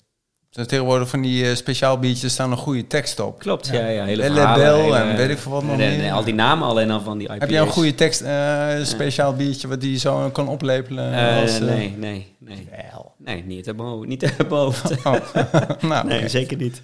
Dus 0.51 0.67
tegenwoordig 0.67 1.09
van 1.09 1.21
die 1.21 1.49
eh, 1.49 1.55
speciaal 1.55 1.99
biertjes 1.99 2.33
staan 2.33 2.51
een 2.51 2.57
goede 2.57 2.87
tekst 2.87 3.21
op. 3.21 3.39
Klopt, 3.39 3.67
ja, 3.67 3.89
ja. 3.89 4.05
hele 4.05 4.23
En 4.23 4.33
verhalen, 4.35 4.67
Label 4.67 4.83
hele- 4.83 4.97
en 5.11 5.17
weet 5.17 5.31
ik 5.31 5.39
veel 5.39 5.53
wat 5.53 5.63
nog 5.65 5.77
nee, 5.77 5.89
meer. 5.89 5.99
nee, 5.99 6.13
al 6.13 6.25
die 6.25 6.35
namen 6.35 6.69
alleen 6.69 6.91
al 6.91 7.01
van 7.01 7.19
die 7.19 7.27
IPA's. 7.27 7.39
Heb 7.41 7.51
jij 7.51 7.61
een 7.61 7.69
goede 7.69 7.95
tekst, 7.95 8.21
eh, 8.21 8.69
speciaal 8.83 9.35
biertje 9.35 9.69
wat 9.69 9.81
die 9.81 9.99
zo 9.99 10.31
kan 10.31 10.49
oplepelen? 10.49 11.13
Eh, 11.15 11.41
als, 11.41 11.59
eh, 11.61 11.67
nee, 11.67 11.95
nee, 11.99 12.35
nee. 12.39 12.69
Wel. 12.93 13.15
Nee, 13.19 13.45
niet 13.45 13.73
hoofd. 13.77 14.09
Niet 14.09 14.31
hoofd. 14.49 14.91
Oh. 15.05 15.83
nou, 15.91 16.07
nee, 16.07 16.29
zeker 16.29 16.57
niet. 16.57 16.83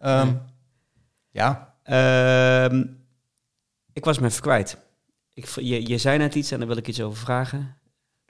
Ehm, 0.00 0.28
ja, 1.30 1.74
Ehm, 1.82 2.84
ik 3.92 4.04
was 4.04 4.18
me 4.18 4.26
even 4.26 4.42
kwijt. 4.42 4.76
Ik, 5.34 5.46
je, 5.54 5.88
je 5.88 5.98
zei 5.98 6.18
net 6.18 6.34
iets 6.34 6.50
en 6.50 6.58
daar 6.58 6.68
wil 6.68 6.76
ik 6.76 6.88
iets 6.88 7.00
over 7.00 7.18
vragen. 7.18 7.76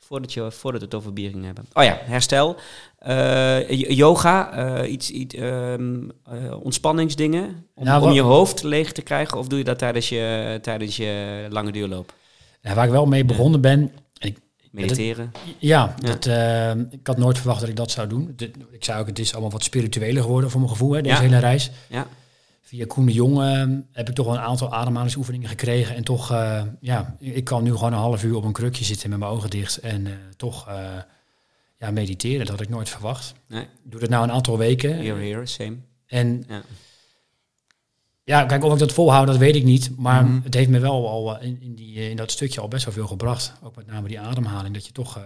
Voordat, 0.07 0.33
je, 0.33 0.51
voordat 0.51 0.81
we 0.81 0.87
het 0.87 0.95
over 0.95 1.13
bier 1.13 1.33
hebben. 1.45 1.65
Oh 1.73 1.85
ja, 1.85 1.99
herstel. 2.03 2.57
Eh, 2.99 3.69
yoga, 3.97 4.53
eh, 4.83 4.93
iets, 4.93 5.11
iets 5.11 5.35
ehm, 5.35 6.09
eh, 6.25 6.63
ontspanningsdingen. 6.63 7.67
Om, 7.75 7.85
Nou, 7.85 8.03
om 8.05 8.13
je 8.13 8.21
hoofd 8.21 8.63
leeg 8.63 8.93
te 8.93 9.03
krijgen. 9.03 9.39
Of 9.39 9.47
doe 9.47 9.59
je 9.59 9.65
dat 9.65 9.79
tijdens 9.79 10.09
je, 10.09 10.59
tijdens 10.63 10.97
je 10.97 11.47
lange 11.51 11.73
duurloop? 11.73 12.13
nou, 12.63 12.75
waar 12.77 12.85
ik 12.85 12.91
wel 12.91 13.07
mee 13.07 13.25
begonnen 13.25 13.61
ben... 13.61 13.93
Ik, 14.19 14.39
Mediteren. 14.71 15.33
Ja, 15.59 15.95
Ja. 15.99 16.13
Dat, 16.13 16.27
ik 16.93 17.07
had 17.07 17.17
nooit 17.19 17.39
verwacht 17.39 17.61
dat 17.61 17.69
ik 17.69 17.77
dat 17.77 17.91
zou 17.91 18.07
doen. 18.09 18.33
Dit- 18.37 18.57
ik 18.71 18.85
zei 18.85 19.01
ook, 19.01 19.07
het 19.07 19.19
is 19.19 19.33
allemaal 19.33 19.51
wat 19.51 19.63
spiritueler 19.65 20.23
geworden 20.23 20.51
voor 20.51 20.61
mijn 20.61 20.73
gevoel, 20.73 20.93
hè, 20.93 21.01
deze 21.03 21.15
Ja. 21.15 21.21
hele 21.21 21.39
reis. 21.39 21.71
Ja. 21.89 22.07
Via 22.73 22.85
Koen 22.87 23.07
de 23.07 23.13
Jong 23.13 23.37
heb 23.91 24.09
ik 24.09 24.15
toch 24.15 24.27
wel 24.27 24.35
een 24.35 24.41
aantal 24.41 24.73
ademhalingsoefeningen 24.73 25.49
gekregen. 25.49 25.97
En 25.97 26.05
toch, 26.05 26.31
eh, 26.31 26.63
ja, 26.81 27.17
ik 27.19 27.45
kan 27.45 27.63
nu 27.63 27.73
gewoon 27.73 27.93
een 27.93 27.99
half 27.99 28.25
uur 28.25 28.37
op 28.37 28.45
een 28.45 28.53
krukje 28.53 28.85
zitten 28.85 29.11
met 29.11 29.19
mijn 29.19 29.31
ogen 29.31 29.51
dicht. 29.51 29.77
En 29.77 30.07
eh, 30.07 30.13
toch 30.37 30.69
eh, 30.69 30.85
ja, 31.79 31.91
mediteren, 31.91 32.39
dat 32.39 32.49
had 32.49 32.61
ik 32.61 32.69
nooit 32.69 32.89
verwacht. 32.89 33.35
Nee, 33.49 33.67
doe 33.83 34.01
dat 34.01 34.09
nou 34.09 34.25
een 34.25 34.33
aantal 34.33 34.59
weken. 34.59 35.05
here, 35.05 35.47
same. 35.47 35.77
En 36.07 36.45
Ja. 36.49 36.63
Ja, 38.25 38.45
kijk, 38.45 38.65
of 38.65 38.73
ik 38.73 38.79
dat 38.79 38.93
volhoud, 38.93 39.27
dat 39.27 39.37
weet 39.37 39.57
ik 39.57 39.65
niet. 39.65 39.91
Maar 39.97 40.25
Mhm. 40.25 40.41
het 40.43 40.55
heeft 40.55 40.71
me 40.71 40.79
wel 40.79 41.09
al 41.09 41.41
in, 41.41 41.59
in, 41.61 41.75
die, 41.75 42.11
in 42.11 42.17
dat 42.17 42.31
stukje 42.31 42.61
al 42.61 42.69
best 42.69 42.85
wel 42.85 42.95
veel 42.95 43.07
gebracht. 43.07 43.53
Ook 43.63 43.77
met 43.77 43.87
name 43.87 44.09
die 44.09 44.21
ademhaling. 44.21 44.75
Dat 44.75 44.87
je 44.87 44.93
toch... 44.93 45.21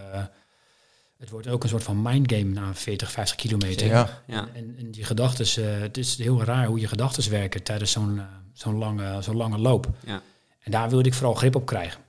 het 1.17 1.29
wordt 1.29 1.47
ook 1.47 1.63
een 1.63 1.69
soort 1.69 1.83
van 1.83 2.01
mindgame 2.01 2.43
na 2.43 2.75
40, 2.75 3.11
50 3.11 3.35
kilometer. 3.35 3.87
Ja. 3.87 4.23
Ja. 4.27 4.49
En, 4.53 4.75
en 4.77 4.91
die 4.91 5.03
gedachten, 5.03 5.81
het 5.81 5.97
is 5.97 6.17
heel 6.17 6.43
raar 6.43 6.67
hoe 6.67 6.79
je 6.79 6.87
gedachten 6.87 7.31
werken 7.31 7.63
tijdens 7.63 7.91
zo'n 7.91 8.19
eh, 8.19 8.25
zo'n 8.53 8.77
lange, 8.77 9.21
zo'n 9.21 9.35
lange 9.35 9.57
loop. 9.57 9.89
Ja. 10.05 10.21
En 10.59 10.71
daar 10.71 10.89
wilde 10.89 11.07
ik 11.07 11.13
vooral 11.13 11.33
grip 11.33 11.55
op 11.55 11.65
krijgen. 11.65 12.01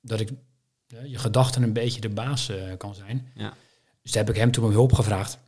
Dat 0.00 0.20
ik 0.20 0.30
eh, 0.86 1.06
je 1.06 1.18
gedachten 1.18 1.62
een 1.62 1.72
beetje 1.72 2.00
de 2.00 2.08
baas 2.08 2.48
eh, 2.48 2.76
kan 2.76 2.94
zijn. 2.94 3.32
Ja. 3.34 3.54
Dus 4.02 4.12
daar 4.12 4.24
heb 4.24 4.34
ik 4.34 4.40
hem 4.40 4.50
toen 4.50 4.64
om 4.64 4.70
hulp 4.70 4.92
gevraagd. 4.92 5.38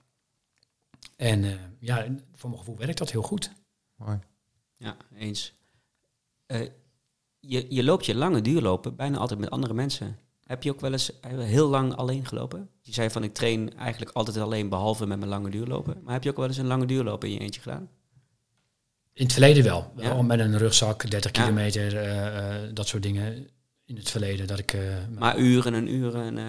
En 1.16 1.44
eh, 1.44 1.53
ja, 1.78 2.07
voor 2.34 2.50
mijn 2.50 2.61
gevoel 2.62 2.76
werkt 2.76 2.98
dat 2.98 3.11
heel 3.11 3.22
goed. 3.22 3.53
Mooi. 3.96 4.18
Ja, 4.76 4.96
eens. 5.14 5.53
Eh, 6.46 6.68
je, 7.40 7.66
je 7.68 7.84
loopt 7.84 8.07
je 8.07 8.14
lange 8.14 8.40
duurlopen 8.40 8.96
bijna 8.96 9.18
altijd 9.18 9.40
met 9.40 9.50
andere 9.50 9.74
mensen. 9.74 10.18
Heb 10.53 10.62
je 10.62 10.70
ook 10.70 10.80
wel 10.80 10.92
eens 10.92 11.11
heel 11.38 11.68
lang 11.68 11.94
alleen 11.94 12.26
gelopen? 12.26 12.68
Je 12.82 12.92
zei 12.92 13.11
van 13.11 13.24
ik 13.24 13.34
train 13.34 13.76
eigenlijk 13.78 14.11
altijd 14.16 14.36
alleen 14.36 14.68
behalve 14.68 15.07
met 15.07 15.18
mijn 15.18 15.30
lange 15.30 15.50
duurlopen. 15.50 16.00
Maar 16.05 16.12
heb 16.12 16.22
je 16.24 16.30
ook 16.30 16.36
wel 16.36 16.46
eens 16.46 16.57
een 16.57 16.66
lange 16.66 16.86
duurlopen 16.86 17.28
in 17.28 17.34
je 17.34 17.40
eentje 17.40 17.61
gedaan? 17.61 17.88
In 19.12 19.22
het 19.24 19.32
verleden 19.32 19.64
wel. 19.64 19.92
Ja. 19.96 20.03
Wel 20.14 20.22
met 20.22 20.40
een 20.40 20.59
rugzak, 20.59 21.11
30 21.11 21.36
Ja. 21.36 21.42
kilometer, 21.42 21.96
eh, 21.96 22.26
eh, 22.64 22.70
dat 22.74 22.86
soort 22.88 23.03
dingen. 23.03 23.48
In 23.84 23.96
het 23.96 24.11
verleden 24.11 24.46
dat 24.46 24.59
ik... 24.59 24.72
eh, 24.72 24.80
Maar 25.18 25.38
uren 25.38 25.74
en 25.74 25.88
uren. 25.88 26.38
eh, 26.38 26.44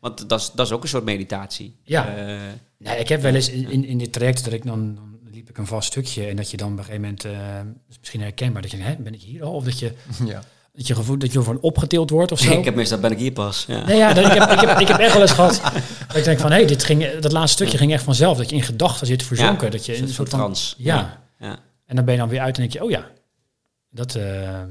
want 0.00 0.28
dat 0.28 0.40
is, 0.40 0.50
dat 0.54 0.66
is 0.66 0.72
ook 0.72 0.82
een 0.82 0.88
soort 0.88 1.04
meditatie. 1.04 1.76
Ja. 1.82 2.16
Eh, 2.16 2.52
Nee, 2.78 2.98
ik 2.98 3.08
heb 3.08 3.20
wel 3.22 3.34
eens 3.34 3.48
in, 3.48 3.84
in, 3.84 3.98
dit 3.98 4.12
traject 4.12 4.44
dat 4.44 4.52
ik 4.52 4.64
dan, 4.64 4.94
dan 4.94 5.18
liep 5.30 5.48
ik 5.48 5.58
een 5.58 5.66
vast 5.66 5.86
stukje 5.88 6.26
en 6.26 6.36
dat 6.36 6.50
je 6.50 6.56
dan 6.56 6.72
op 6.72 6.78
een 6.78 6.84
gegeven 6.84 7.00
moment, 7.02 7.24
eh, 7.24 7.60
is 7.88 7.98
misschien 7.98 8.20
herkenbaar, 8.20 8.62
dat 8.62 8.70
je 8.70 8.76
denkt, 8.76 8.96
hè, 8.96 9.02
ben 9.02 9.14
ik 9.14 9.20
hier 9.20 9.42
al? 9.44 9.52
Of 9.52 9.64
dat 9.64 9.78
je, 9.78 9.92
Ja. 10.26 10.42
Dat 10.76 10.86
je 10.86 10.94
gevoel 10.94 11.18
dat 11.18 11.32
je 11.32 11.60
opgetild 11.60 12.10
wordt 12.10 12.32
of 12.32 12.40
zo. 12.40 12.58
ik 12.58 12.64
heb 12.64 12.74
meestal 12.74 12.98
ben 12.98 13.10
ik 13.10 13.18
hier 13.18 13.32
pas. 13.32 13.64
Ja. 13.66 13.86
Nee, 13.86 13.96
ja, 13.96 14.12
dat, 14.12 14.24
ik, 14.26 14.32
heb, 14.32 14.50
ik, 14.50 14.60
heb, 14.60 14.78
ik 14.78 14.88
heb 14.88 14.98
echt 14.98 15.12
wel 15.12 15.22
eens 15.22 15.32
gehad 15.32 15.60
dat 16.08 16.16
ik 16.16 16.24
denk 16.24 16.38
van, 16.38 16.52
hé, 16.52 16.64
dit 16.64 16.84
ging, 16.84 17.18
dat 17.18 17.32
laatste 17.32 17.56
stukje 17.56 17.78
ging 17.78 17.92
echt 17.92 18.04
vanzelf. 18.04 18.36
Dat 18.36 18.50
je 18.50 18.56
in 18.56 18.62
gedachten 18.62 19.06
zit 19.06 19.22
verzonken. 19.22 19.64
Ja, 19.64 19.70
dat 19.70 19.86
je 19.86 19.96
in 19.96 20.02
een 20.02 20.08
soort 20.08 20.28
van... 20.28 20.38
trance. 20.38 20.74
Ja. 20.78 21.22
Ja. 21.38 21.58
En 21.86 21.96
dan 21.96 22.04
ben 22.04 22.14
je 22.14 22.20
dan 22.20 22.28
weer 22.28 22.40
uit 22.40 22.54
en 22.54 22.60
denk 22.60 22.72
je, 22.72 22.84
oh 22.84 22.90
ja, 22.90 23.10
dat... 23.90 24.14
eh, 24.14 24.62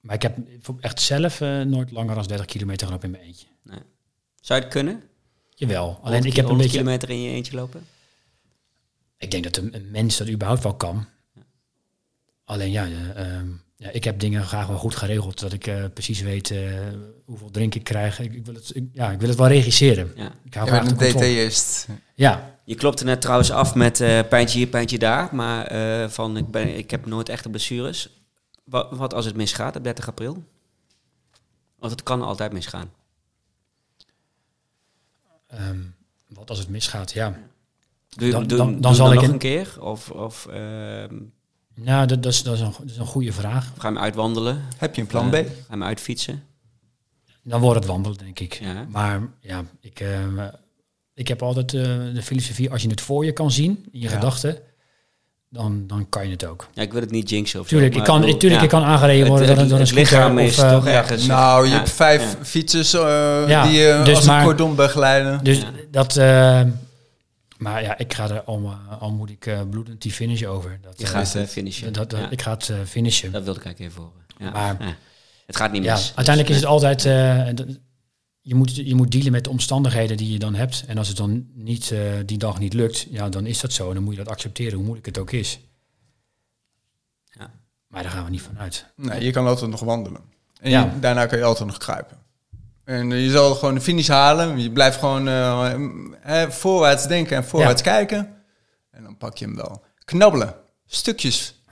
maar 0.00 0.14
ik 0.14 0.22
heb 0.22 0.36
echt 0.80 1.00
zelf 1.00 1.40
eh, 1.40 1.60
nooit 1.60 1.90
langer 1.90 2.14
dan 2.14 2.24
30 2.24 2.46
kilometer 2.46 2.86
gelopen 2.86 3.08
in 3.08 3.14
mijn 3.14 3.24
eentje. 3.24 3.46
Zou 4.40 4.58
je 4.58 4.64
het 4.64 4.74
kunnen? 4.74 5.02
Jawel, 5.54 5.98
alleen 6.02 6.22
100 6.22 6.24
ik 6.24 6.36
heb 6.36 6.44
een 6.44 6.50
100 6.50 6.56
beetje... 6.58 6.78
kilometer 6.78 7.10
in 7.10 7.22
je 7.22 7.30
eentje 7.30 7.56
lopen? 7.56 7.86
Ik 9.16 9.30
denk 9.30 9.44
dat 9.44 9.56
een, 9.56 9.88
mens 9.90 10.16
dat 10.16 10.28
überhaupt 10.28 10.62
wel 10.62 10.74
kan. 10.74 11.06
Alleen 12.44 12.70
ja, 12.70 12.88
ehm, 13.14 13.48
ja, 13.80 13.90
ik 13.90 14.04
heb 14.04 14.20
dingen 14.20 14.44
graag 14.44 14.66
wel 14.66 14.78
goed 14.78 14.96
geregeld. 14.96 15.40
Dat 15.40 15.52
ik 15.52 15.66
eh, 15.66 15.84
precies 15.94 16.20
weet 16.20 16.50
eh, 16.50 16.70
hoeveel 17.24 17.50
drink 17.50 17.74
ik 17.74 17.84
krijg. 17.84 18.18
Ik, 18.20 18.32
ik 18.34 18.44
wil 18.46 18.54
het, 18.54 18.70
ik- 18.74 18.88
ja, 18.92 19.10
ik 19.10 19.20
wil 19.20 19.28
het 19.28 19.38
wel 19.38 19.48
regisseren. 19.48 20.12
Ja. 20.16 20.32
Ik 20.44 20.54
hou 20.54 20.66
Je 20.66 20.72
graag 20.72 20.90
een 20.90 20.96
detailist. 20.96 21.86
Ja, 22.14 22.60
Je 22.64 22.74
klopte 22.74 23.04
net 23.04 23.20
trouwens 23.20 23.50
af 23.50 23.74
met 23.74 24.00
eh 24.00 24.20
pijntje 24.28 24.58
hier, 24.58 24.66
pijntje 24.66 24.98
daar. 24.98 25.34
Maar 25.34 25.66
eh, 25.66 26.08
van 26.08 26.36
ik, 26.36 26.50
ben, 26.50 26.76
ik 26.78 26.90
heb 26.90 27.06
nooit 27.06 27.28
echte 27.28 27.48
blessures. 27.48 28.10
Wat, 28.64 28.88
wat 28.90 29.14
als 29.14 29.24
het 29.24 29.36
misgaat 29.36 29.76
op 29.76 29.84
30 29.84 30.08
april? 30.08 30.44
Want 31.78 31.92
het 31.92 32.02
kan 32.02 32.22
altijd 32.22 32.52
misgaan. 32.52 32.90
ehm, 35.46 35.78
wat 36.28 36.50
als 36.50 36.58
het 36.58 36.68
misgaat? 36.68 37.12
Ja, 37.12 37.38
Doe, 38.08 38.26
je- 38.26 38.32
Dan- 38.32 38.46
doe, 38.46 38.58
dan- 38.58 38.72
dan 38.72 38.80
doe 38.80 38.94
zal 38.94 39.08
ik 39.08 39.14
nog 39.14 39.24
een- 39.24 39.30
een 39.32 39.38
keer? 39.38 39.76
Of, 39.80 40.10
of 40.10 40.46
ehm, 40.46 41.14
nou, 41.84 42.06
dat, 42.06 42.22
dat, 42.22 42.32
is, 42.32 42.42
dat, 42.42 42.54
is 42.54 42.60
een, 42.60 42.72
dat 42.78 42.90
is 42.90 42.96
een 42.96 43.06
goede 43.06 43.32
vraag. 43.32 43.64
ga 43.78 43.88
je 43.88 43.94
hem 43.94 44.02
uitwandelen? 44.02 44.62
Heb 44.76 44.94
je 44.94 45.00
een 45.00 45.06
plan 45.06 45.30
B? 45.30 45.34
Eh, 45.34 45.40
ga 45.40 45.46
je 45.46 45.52
hem 45.68 45.82
uitfietsen? 45.82 46.42
Dan 47.42 47.60
wordt 47.60 47.78
het 47.78 47.88
wandelen, 47.88 48.18
denk 48.18 48.38
ik. 48.40 48.52
Ja. 48.54 48.86
Maar 48.88 49.20
ja, 49.40 49.62
ik, 49.80 50.00
ehm, 50.00 50.38
ik 51.14 51.28
heb 51.28 51.42
altijd 51.42 51.74
eh, 51.74 51.82
de 52.14 52.22
filosofie, 52.22 52.70
als 52.70 52.82
je 52.82 52.88
het 52.88 53.00
voor 53.00 53.24
je 53.24 53.32
kan 53.32 53.50
zien, 53.50 53.70
in 53.92 54.00
je 54.00 54.08
Ja. 54.08 54.14
gedachten, 54.14 54.58
dan, 55.50 55.84
dan 55.86 56.06
kan 56.08 56.24
je 56.24 56.30
het 56.30 56.44
ook. 56.46 56.66
Ja, 56.72 56.82
ik 56.82 56.92
wil 56.92 57.00
het 57.00 57.10
niet 57.10 57.30
jinxen 57.30 57.60
of 57.60 57.68
zo, 57.68 57.74
Tuurlijk, 57.74 57.96
ik 57.96 58.04
kan, 58.04 58.20
bedoel, 58.20 58.36
tuurlijk, 58.36 58.60
ja. 58.60 58.66
ik 58.66 58.72
kan 58.72 58.84
aangereden 58.84 59.26
worden 59.28 59.46
door, 59.46 59.54
het- 59.56 59.62
een- 59.64 59.68
door 59.70 59.78
een 59.78 59.84
het 59.84 59.94
scooter 59.94 60.12
lichaam 60.18 60.38
of, 60.38 60.44
is 60.44 60.58
eh, 60.58 60.70
toch 60.72 60.86
ergens... 60.86 61.26
Nou, 61.26 61.64
je 61.64 61.70
ja, 61.70 61.76
hebt 61.76 61.90
vijf 61.90 62.22
ja. 62.38 62.44
fietsers 62.44 62.92
eh, 62.94 63.00
Ja, 63.48 63.62
die 63.62 63.72
je 63.78 64.00
dus 64.04 64.16
als 64.16 64.26
maar- 64.26 64.38
een 64.40 64.44
cordon 64.46 64.74
begeleiden. 64.74 65.44
Dus 65.44 65.58
Ja. 65.58 65.70
dat, 65.90 66.16
eh, 66.16 66.60
maar 67.58 67.82
ja, 67.82 67.98
ik 67.98 68.14
ga 68.14 68.30
er 68.30 68.42
al, 68.42 68.72
al 68.98 69.10
moet 69.12 69.30
ik 69.30 69.46
eh, 69.46 69.60
bloedend 69.70 70.02
die 70.02 70.12
finish 70.12 70.42
over. 70.44 70.78
Dat, 70.82 70.98
Je 70.98 71.04
eh, 71.04 71.10
gaat 71.10 71.32
het. 71.32 71.42
eh, 71.42 71.48
finishen. 71.48 71.92
dat, 71.92 72.10
dat- 72.10 72.20
Ja, 72.20 72.30
Ik 72.30 72.42
ga 72.42 72.50
het 72.50 72.68
eh, 72.68 72.76
finishen. 72.86 73.32
Dat 73.32 73.44
wilde 73.44 73.58
ik 73.60 73.64
eigenlijk 73.66 73.92
even 73.94 74.04
horen. 74.04 74.24
Ja. 74.38 74.50
Maar- 74.50 74.86
ja. 74.88 74.96
Het 75.46 75.56
gaat 75.56 75.72
niet 75.72 75.84
ja, 75.84 75.94
mis. 75.94 76.12
uiteindelijk 76.14 76.48
is 76.48 76.54
Dus, 76.60 76.64
het 76.64 76.72
altijd, 76.72 77.04
eh, 77.04 77.66
je, 78.40 78.54
moet, 78.54 78.76
je 78.76 78.94
moet 78.94 79.10
dealen 79.12 79.32
met 79.32 79.44
de 79.44 79.50
omstandigheden 79.50 80.16
die 80.16 80.32
je 80.32 80.38
dan 80.38 80.54
hebt. 80.54 80.84
En 80.86 80.98
als 80.98 81.08
het 81.08 81.16
dan 81.16 81.46
niet, 81.54 81.90
eh, 81.90 82.00
die 82.26 82.38
dag 82.38 82.58
niet 82.58 82.72
lukt, 82.74 83.06
ja, 83.10 83.28
dan 83.28 83.46
is 83.46 83.60
dat 83.60 83.72
zo. 83.72 83.88
En 83.88 83.94
dan 83.94 84.02
moet 84.02 84.12
je 84.16 84.22
dat 84.22 84.32
accepteren, 84.32 84.72
hoe 84.74 84.82
moeilijk 84.82 85.06
het 85.06 85.18
ook 85.18 85.30
is. 85.30 85.58
Ja. 87.24 87.50
Maar 87.86 88.02
daar 88.02 88.12
gaan 88.12 88.24
we 88.24 88.30
niet 88.30 88.42
van 88.42 88.58
uit. 88.58 88.86
Nee, 88.96 89.24
je 89.24 89.30
kan 89.30 89.46
altijd 89.46 89.70
nog 89.70 89.80
wandelen. 89.80 90.20
En 90.60 90.70
Ja. 90.70 90.84
je- 90.94 91.00
daarna 91.00 91.26
kan 91.26 91.38
je 91.38 91.44
altijd 91.44 91.68
nog 91.68 91.78
kruipen. 91.78 92.18
En 92.88 93.12
eh, 93.12 93.24
je 93.24 93.30
zal 93.30 93.54
gewoon 93.54 93.74
de 93.74 93.80
finish 93.80 94.08
halen. 94.08 94.58
Je 94.58 94.70
blijft 94.70 94.98
gewoon 94.98 95.28
eh, 95.28 95.72
eh, 96.22 96.50
voorwaarts 96.50 97.06
denken 97.06 97.36
en 97.36 97.44
voorwaarts 97.44 97.82
kijken. 97.82 98.36
En 98.90 99.02
dan 99.02 99.16
pak 99.16 99.36
je 99.36 99.44
hem 99.44 99.56
wel. 99.56 99.82
Knabbelen. 100.04 100.54
Stukjes. 100.86 101.62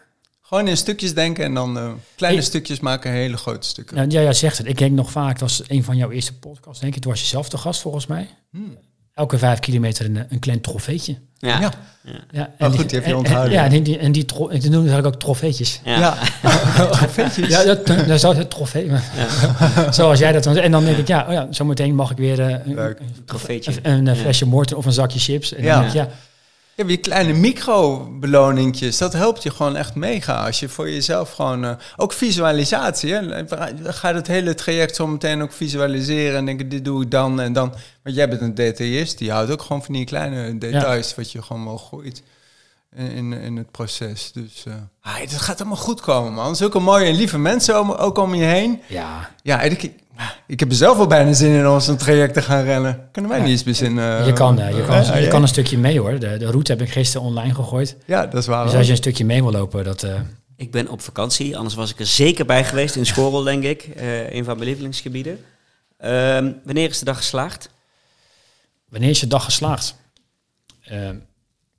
Gewoon 0.40 0.68
in 0.68 0.76
stukjes 0.76 1.14
denken 1.14 1.44
en 1.44 1.54
dan 1.54 2.00
kleine 2.16 2.42
stukjes 2.42 2.80
maken 2.80 3.10
hele 3.10 3.36
grote 3.36 3.66
stukken. 3.66 3.96
Nou, 3.96 4.10
ja, 4.10 4.20
jij 4.20 4.32
zegt 4.32 4.58
het. 4.58 4.66
Ik 4.66 4.78
denk 4.78 4.92
nog 4.92 5.10
vaak, 5.10 5.38
dat 5.38 5.48
was 5.48 5.62
een 5.66 5.84
van 5.84 5.96
jouw 5.96 6.10
eerste 6.10 6.38
podcasts, 6.38 6.80
denk 6.80 6.94
ik. 6.94 7.02
Toen 7.02 7.10
was 7.10 7.20
je 7.20 7.26
zelf 7.26 7.48
de 7.48 7.58
gast, 7.58 7.80
volgens 7.80 8.06
mij. 8.06 8.28
Hmm. 8.50 8.78
Elke 9.16 9.38
vijf 9.38 9.58
kilometer 9.58 10.04
een, 10.04 10.24
een 10.28 10.38
klein 10.38 10.60
trofeetje. 10.60 11.16
Ja. 11.38 11.60
Ja. 11.60 11.70
Ja, 12.30 12.50
Oh, 12.58 12.66
goed, 12.74 12.88
die 12.88 12.98
heb 12.98 13.04
je 13.06 13.12
en- 13.12 13.16
onthouden. 13.16 13.58
En, 13.58 13.70
ja, 13.70 13.76
en 13.76 13.82
die, 13.82 13.98
en 13.98 14.12
die 14.12 14.24
tro- 14.24 14.48
en 14.48 14.60
toen 14.60 14.70
noemde 14.70 14.96
ik 14.96 15.06
ook 15.06 15.14
trofeetjes. 15.18 15.80
Ja. 15.84 15.98
Ja. 15.98 16.14
Trofeetjes. 16.90 17.48
Ja, 17.48 17.64
dat, 17.64 17.86
dat 18.06 18.20
zou 18.20 18.36
het 18.36 18.50
trofee. 18.50 18.90
Zoals 19.90 20.18
jij 20.18 20.32
dat 20.32 20.42
dan 20.44 20.56
En 20.56 20.70
dan 20.70 20.84
denk 20.84 20.96
ik, 20.96 21.08
ja, 21.08 21.24
oh 21.26 21.32
ja 21.32 21.46
zometeen 21.50 21.94
mag 21.94 22.10
ik 22.10 22.16
weer 22.16 22.40
eh, 22.40 22.48
een, 22.50 22.78
een, 22.78 22.96
Trofeetje. 23.24 23.72
een, 23.82 23.92
een 24.06 24.14
Ja. 24.14 24.14
flesje 24.20 24.46
morten 24.46 24.76
of 24.76 24.84
een 24.86 24.92
zakje 24.92 25.18
chips. 25.18 25.54
En 25.54 25.62
Ja. 25.62 25.72
dan 25.72 25.80
denk 25.90 25.94
ik, 25.94 26.00
ja, 26.00 26.08
Je 26.76 26.82
hebt 26.82 26.94
je 26.94 27.10
kleine 27.10 27.32
micro-beloningjes. 27.32 28.98
Dat 28.98 29.12
helpt 29.12 29.42
je 29.42 29.50
gewoon 29.50 29.76
echt 29.76 29.94
mega. 29.94 30.44
Als 30.46 30.60
je 30.60 30.68
voor 30.68 30.90
jezelf 30.90 31.32
gewoon... 31.32 31.64
eh, 31.64 31.74
ook 31.96 32.12
visualisatie. 32.12 33.12
Hè? 33.12 33.44
Ga 33.92 34.14
het 34.14 34.26
hele 34.26 34.54
traject 34.54 34.96
zo 34.96 35.06
meteen 35.06 35.42
ook 35.42 35.52
visualiseren. 35.52 36.38
En 36.38 36.44
denken, 36.44 36.68
dit 36.68 36.84
doe 36.84 37.02
ik 37.02 37.10
dan 37.10 37.40
en 37.40 37.52
dan. 37.52 37.74
Want 38.02 38.16
jij 38.16 38.28
bent 38.28 38.40
een 38.40 38.54
detailist. 38.54 39.18
Die 39.18 39.30
houdt 39.30 39.50
ook 39.50 39.62
gewoon 39.62 39.84
van 39.84 39.94
die 39.94 40.04
kleine 40.04 40.58
details. 40.58 41.14
Wat 41.14 41.32
je 41.32 41.42
gewoon 41.42 41.64
wel 41.64 41.78
gooit 41.78 42.22
in, 42.96 43.32
in, 43.32 43.56
het 43.56 43.70
proces. 43.70 44.32
Dus 44.32 44.64
eh 44.66 44.74
ah, 45.00 45.16
het 45.16 45.32
gaat 45.32 45.60
allemaal 45.60 45.76
goed 45.76 46.00
komen, 46.00 46.32
man. 46.32 46.56
Zulke 46.56 46.78
mooie 46.78 47.06
en 47.06 47.14
lieve 47.14 47.38
mensen 47.38 47.80
om, 47.80 47.90
ook 47.90 48.18
om 48.18 48.34
je 48.34 48.44
heen. 48.44 48.82
ja, 48.88 49.30
Ja, 49.42 49.62
en 49.62 49.70
ik, 49.70 49.92
ik 50.46 50.60
heb 50.60 50.68
er 50.70 50.76
zelf 50.76 50.96
wel 50.96 51.06
bijna 51.06 51.32
zin 51.32 51.52
in 51.52 51.68
om 51.68 51.80
zo'n 51.80 51.96
traject 51.96 52.34
te 52.34 52.42
gaan 52.42 52.64
rennen. 52.64 53.08
Kunnen 53.12 53.30
wij 53.30 53.40
niet 53.40 53.48
eens 53.50 53.62
bezinnen? 53.62 54.24
je 54.26 54.32
kan, 54.32 54.58
eh, 54.60 54.76
je 54.76 54.84
kan, 54.84 55.04
ja, 55.04 55.16
je 55.16 55.28
kan 55.28 55.42
een 55.42 55.48
stukje 55.48 55.78
mee 55.78 55.98
hoor. 56.00 56.18
De, 56.18 56.36
de 56.36 56.46
route 56.50 56.72
heb 56.72 56.80
ik 56.82 56.90
gisteren 56.90 57.26
online 57.26 57.54
gegooid. 57.54 57.96
Ja, 58.06 58.26
dat 58.26 58.40
is 58.40 58.46
waar. 58.46 58.64
Dus 58.64 58.74
als 58.74 58.84
je 58.84 58.90
een 58.90 58.96
stukje 58.96 59.24
mee 59.24 59.42
wil 59.42 59.52
lopen, 59.52 59.84
dat... 59.84 60.02
eh, 60.02 60.20
Ik 60.56 60.70
ben 60.70 60.88
op 60.88 61.00
vakantie, 61.00 61.56
anders 61.56 61.74
was 61.74 61.90
ik 61.90 61.98
er 62.00 62.06
zeker 62.06 62.46
bij 62.46 62.64
geweest 62.64 62.96
in 62.96 63.06
Schorrel, 63.06 63.42
denk 63.42 63.62
ik. 63.64 63.82
Eh, 63.82 64.32
een 64.32 64.44
van 64.44 64.54
mijn 64.54 64.66
lievelingsgebieden. 64.68 65.44
Ehm, 65.98 66.52
wanneer 66.64 66.88
is 66.88 66.98
de 66.98 67.04
dag 67.04 67.16
geslaagd? 67.16 67.70
wanneer 68.88 69.10
is 69.10 69.20
je 69.20 69.26
dag 69.26 69.44
geslaagd? 69.44 69.94
Eh, 70.82 71.08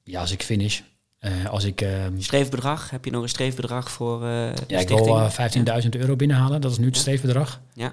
ja, 0.03 0.19
als 0.19 0.31
ik 0.31 0.43
finish. 0.43 0.79
Eh, 1.19 1.31
als 1.49 1.63
ik... 1.63 1.81
eh, 1.81 1.89
Streefbedrag? 2.17 2.89
Heb 2.89 3.05
je 3.05 3.11
nog 3.11 3.21
een 3.23 3.29
streefbedrag 3.29 3.91
voor 3.91 4.15
eh 4.15 4.29
de 4.55 4.63
ja, 4.67 4.79
ik 4.79 4.87
stichting? 4.87 5.05
wil 5.05 5.19
eh, 5.19 5.81
15.000 5.83 5.89
euro 5.89 6.15
binnenhalen. 6.15 6.61
Dat 6.61 6.71
is 6.71 6.77
nu 6.77 6.85
het 6.85 6.97
streefbedrag. 6.97 7.59
Ja, 7.73 7.91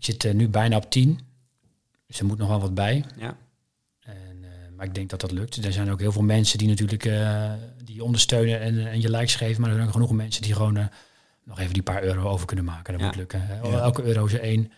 Ik 0.00 0.06
zit 0.06 0.24
eh, 0.24 0.34
nu 0.34 0.48
bijna 0.48 0.76
op 0.76 0.90
10. 0.90 1.20
Dus 2.06 2.18
er 2.18 2.24
moet 2.24 2.38
nog 2.38 2.48
wel 2.48 2.60
wat 2.60 2.74
bij. 2.74 3.04
ja. 3.18 3.36
En, 4.00 4.38
eh, 4.42 4.48
maar 4.76 4.86
ik 4.86 4.94
denk 4.94 5.10
dat 5.10 5.20
dat 5.20 5.30
lukt. 5.30 5.64
Er 5.64 5.72
zijn 5.72 5.90
ook 5.90 6.00
heel 6.00 6.12
veel 6.12 6.22
mensen 6.22 6.58
die 6.58 6.68
natuurlijk 6.68 7.04
eh, 7.04 7.52
die 7.84 7.94
je 7.94 8.04
ondersteunen 8.04 8.60
en, 8.60 8.86
en 8.86 9.00
je 9.00 9.10
likes 9.10 9.34
geven. 9.34 9.60
Maar 9.60 9.70
er 9.70 9.76
zijn 9.76 9.86
ook 9.88 9.92
genoeg 9.94 10.12
mensen 10.12 10.42
die 10.42 10.54
gewoon 10.54 10.88
nog 11.44 11.58
even 11.60 11.72
die 11.72 11.82
paar 11.82 12.02
euro 12.02 12.28
over 12.28 12.46
kunnen 12.46 12.64
maken. 12.64 12.92
Dat 12.92 13.00
Ja. 13.00 13.06
moet 13.06 13.16
lukken. 13.16 13.48
Ja. 13.62 13.78
Elke 13.78 14.02
euro 14.02 14.24
is 14.24 14.32
er 14.32 14.40
één. 14.40 14.72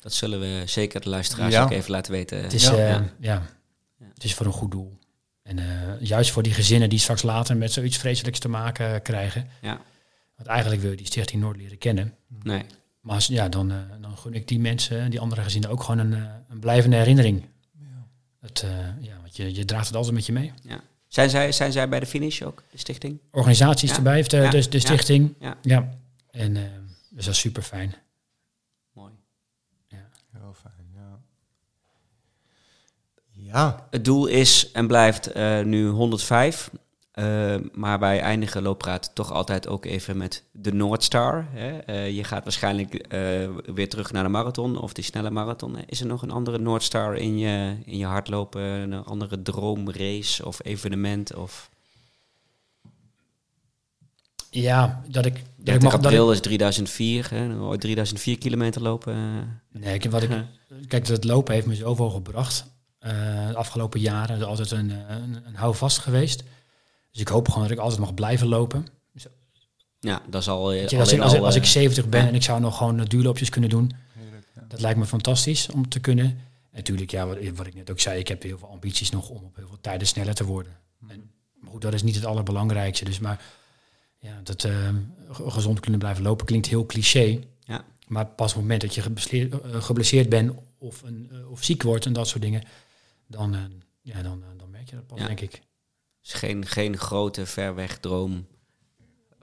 Dat 0.00 0.12
zullen 0.12 0.40
we 0.40 0.62
zeker 0.66 1.00
de 1.00 1.08
luisteraars 1.08 1.54
Ja. 1.54 1.62
ook 1.62 1.70
even 1.70 1.90
laten 1.90 2.12
weten. 2.12 2.42
Het 2.42 2.52
is, 2.52 2.66
Ja. 2.68 2.76
Ja. 2.76 3.04
ja. 3.20 3.42
het 4.14 4.24
is 4.24 4.34
voor 4.34 4.46
een 4.46 4.52
goed 4.52 4.70
doel. 4.70 4.98
En 5.42 5.58
eh, 5.58 6.00
juist 6.00 6.30
voor 6.30 6.42
die 6.42 6.52
gezinnen 6.52 6.88
die 6.88 6.98
straks 6.98 7.22
later 7.22 7.56
met 7.56 7.72
zoiets 7.72 7.96
vreselijks 7.96 8.38
te 8.38 8.48
maken 8.48 9.02
krijgen. 9.02 9.48
Ja. 9.60 9.80
Want 10.36 10.48
eigenlijk 10.48 10.80
wil 10.80 10.90
je 10.90 10.96
die 10.96 11.06
Stichting 11.06 11.42
Noord 11.42 11.56
leren 11.56 11.78
kennen. 11.78 12.14
Nee. 12.42 12.64
Maar 13.08 13.16
als, 13.16 13.26
ja, 13.26 13.48
dan, 13.48 13.70
eh, 13.70 13.76
dan 14.00 14.16
gun 14.16 14.34
ik 14.34 14.48
die 14.48 14.60
mensen, 14.60 15.10
die 15.10 15.20
andere 15.20 15.42
gezinnen, 15.42 15.70
ook 15.70 15.82
gewoon 15.82 15.98
een, 15.98 16.14
eh, 16.14 16.34
een 16.48 16.58
blijvende 16.58 16.96
herinnering. 16.96 17.44
Dat, 18.40 18.62
eh, 18.62 18.70
ja, 19.00 19.20
want 19.20 19.36
je, 19.36 19.54
je 19.54 19.64
draagt 19.64 19.86
het 19.86 19.96
altijd 19.96 20.14
met 20.14 20.26
je 20.26 20.32
mee. 20.32 20.52
Zijn 21.06 21.30
zij, 21.30 21.52
zijn 21.52 21.72
zij 21.72 21.88
bij 21.88 22.00
de 22.00 22.06
finish 22.06 22.42
ook, 22.42 22.62
de 22.70 22.78
stichting? 22.78 23.20
Organisaties 23.30 23.90
Ja. 23.90 23.96
erbij, 23.96 24.14
heeft 24.14 24.30
de, 24.30 24.36
Ja. 24.36 24.50
de, 24.50 24.68
de 24.68 24.76
Ja. 24.76 24.80
stichting. 24.80 25.34
Ja. 25.40 25.56
Ja. 25.62 25.88
En 26.30 26.52
dus 27.10 27.24
dat 27.24 27.34
is 27.34 27.40
super 27.40 27.62
fijn. 27.62 27.94
Mooi. 28.92 29.12
Heel 30.32 30.54
fijn, 30.60 30.90
ja. 30.94 31.20
Ja, 33.30 33.86
Het 33.90 34.04
doel 34.04 34.26
is 34.26 34.70
en 34.72 34.86
blijft 34.86 35.26
eh, 35.26 35.60
nu 35.62 35.86
105. 35.88 36.70
Eh, 37.18 37.56
maar 37.72 37.98
wij 37.98 38.20
eindigen 38.20 38.62
looppraat 38.62 39.10
toch 39.14 39.32
altijd 39.32 39.68
ook 39.68 39.84
even 39.84 40.16
met 40.16 40.44
de 40.52 40.72
Noordstar. 40.72 41.46
Hè? 41.50 41.78
Eh, 41.78 42.10
je 42.10 42.24
gaat 42.24 42.44
waarschijnlijk 42.44 42.94
eh, 42.94 43.20
weer 43.74 43.88
terug 43.88 44.12
naar 44.12 44.22
de 44.22 44.28
marathon 44.28 44.80
of 44.80 44.92
die 44.92 45.04
snelle 45.04 45.30
marathon. 45.30 45.76
Is 45.86 46.00
er 46.00 46.06
nog 46.06 46.22
een 46.22 46.30
andere 46.30 46.58
Noordstar 46.58 47.16
in 47.16 47.38
je, 47.38 47.76
in 47.84 47.98
je 47.98 48.04
hardlopen? 48.04 48.62
Een 48.62 49.04
andere 49.04 49.42
droomrace 49.42 50.46
of 50.46 50.64
evenement? 50.64 51.34
Of 51.34 51.70
Ja, 54.50 55.02
dat 55.08 55.26
ik, 55.26 55.34
dat 55.34 55.42
ik 55.42 55.64
30 55.64 55.82
mag... 55.82 55.92
Dat 55.92 56.04
april 56.04 56.32
is 56.32 56.40
3004. 56.40 57.30
Hè? 57.30 57.60
Ooit 57.60 57.80
3004 57.80 58.38
kilometer 58.38 58.82
lopen. 58.82 59.16
nee, 59.72 59.94
ik, 59.94 60.10
wat 60.10 60.22
ik, 60.22 60.30
kijk, 60.88 61.06
dat 61.06 61.24
lopen 61.24 61.54
heeft 61.54 61.66
me 61.66 61.74
zoveel 61.74 62.10
gebracht. 62.10 62.64
de 62.98 63.54
afgelopen 63.54 64.00
jaren 64.00 64.36
is 64.36 64.42
altijd 64.42 64.70
een, 64.70 64.90
een, 64.90 65.42
een 65.46 65.54
houvast 65.54 65.98
geweest. 65.98 66.44
Dus 67.10 67.20
ik 67.20 67.28
hoop 67.28 67.48
gewoon 67.48 67.62
dat 67.62 67.70
ik 67.72 67.78
altijd 67.78 68.00
mag 68.00 68.14
blijven 68.14 68.46
lopen. 68.48 68.86
ja, 70.00 70.22
dat 70.28 70.40
is 70.40 70.48
al... 70.48 70.72
eh, 70.72 70.88
je, 70.88 70.98
als, 70.98 71.12
ik, 71.12 71.18
alleen 71.18 71.20
als, 71.22 71.32
ik, 71.32 71.38
al, 71.38 71.44
als 71.46 71.54
ik 71.54 71.62
eh, 71.62 71.68
70 71.68 72.08
ben 72.08 72.22
ja. 72.22 72.28
en 72.28 72.34
ik 72.34 72.42
zou 72.42 72.60
nog 72.60 72.76
gewoon 72.76 73.00
eh, 73.00 73.06
duurloopjes 73.06 73.48
kunnen 73.48 73.70
doen, 73.70 73.90
heerlijk. 74.12 74.46
Ja. 74.54 74.64
dat 74.68 74.80
lijkt 74.80 74.98
me 74.98 75.06
fantastisch 75.06 75.70
om 75.70 75.88
te 75.88 76.00
kunnen. 76.00 76.24
En 76.26 76.84
natuurlijk, 76.84 77.10
ja, 77.10 77.26
wat, 77.26 77.36
wat 77.54 77.66
ik 77.66 77.74
net 77.74 77.90
ook 77.90 78.00
zei, 78.00 78.18
ik 78.18 78.28
heb 78.28 78.42
heel 78.42 78.58
veel 78.58 78.68
ambities 78.68 79.10
nog 79.10 79.28
om 79.28 79.44
op 79.44 79.56
heel 79.56 79.68
veel 79.68 79.80
tijden 79.80 80.06
sneller 80.06 80.34
te 80.34 80.44
worden. 80.44 80.76
En, 81.08 81.30
maar 81.54 81.70
goed, 81.70 81.80
dat 81.82 81.94
is 81.94 82.02
niet 82.02 82.14
het 82.14 82.24
allerbelangrijkste. 82.24 83.04
Dus 83.04 83.18
maar 83.18 83.42
ja, 84.18 84.40
dat 84.42 84.60
ge- 85.30 85.50
gezond 85.50 85.80
kunnen 85.80 86.00
blijven 86.00 86.22
lopen 86.22 86.46
klinkt 86.46 86.66
heel 86.66 86.86
cliché. 86.86 87.38
Ja. 87.60 87.84
Maar 88.06 88.26
pas 88.26 88.48
op 88.50 88.52
het 88.54 88.62
moment 88.62 88.80
dat 88.80 88.94
je 88.94 89.02
geblesseerd, 89.02 89.54
geblesseerd 89.64 90.28
bent 90.28 90.52
of, 90.78 91.02
een, 91.02 91.30
of 91.50 91.64
ziek 91.64 91.82
wordt 91.82 92.06
en 92.06 92.12
dat 92.12 92.28
soort 92.28 92.42
dingen, 92.42 92.62
dan, 93.26 93.54
eh, 93.54 93.60
ja, 94.02 94.22
dan, 94.22 94.42
dan 94.56 94.70
merk 94.70 94.88
je 94.90 94.94
dat 94.96 95.06
pas, 95.06 95.18
Ja. 95.18 95.26
denk 95.26 95.40
ik. 95.40 95.60
Is 96.28 96.32
geen, 96.34 96.66
geen 96.66 96.96
grote 96.96 97.46
ver 97.46 97.74
weg 97.74 97.98
droom. 97.98 98.46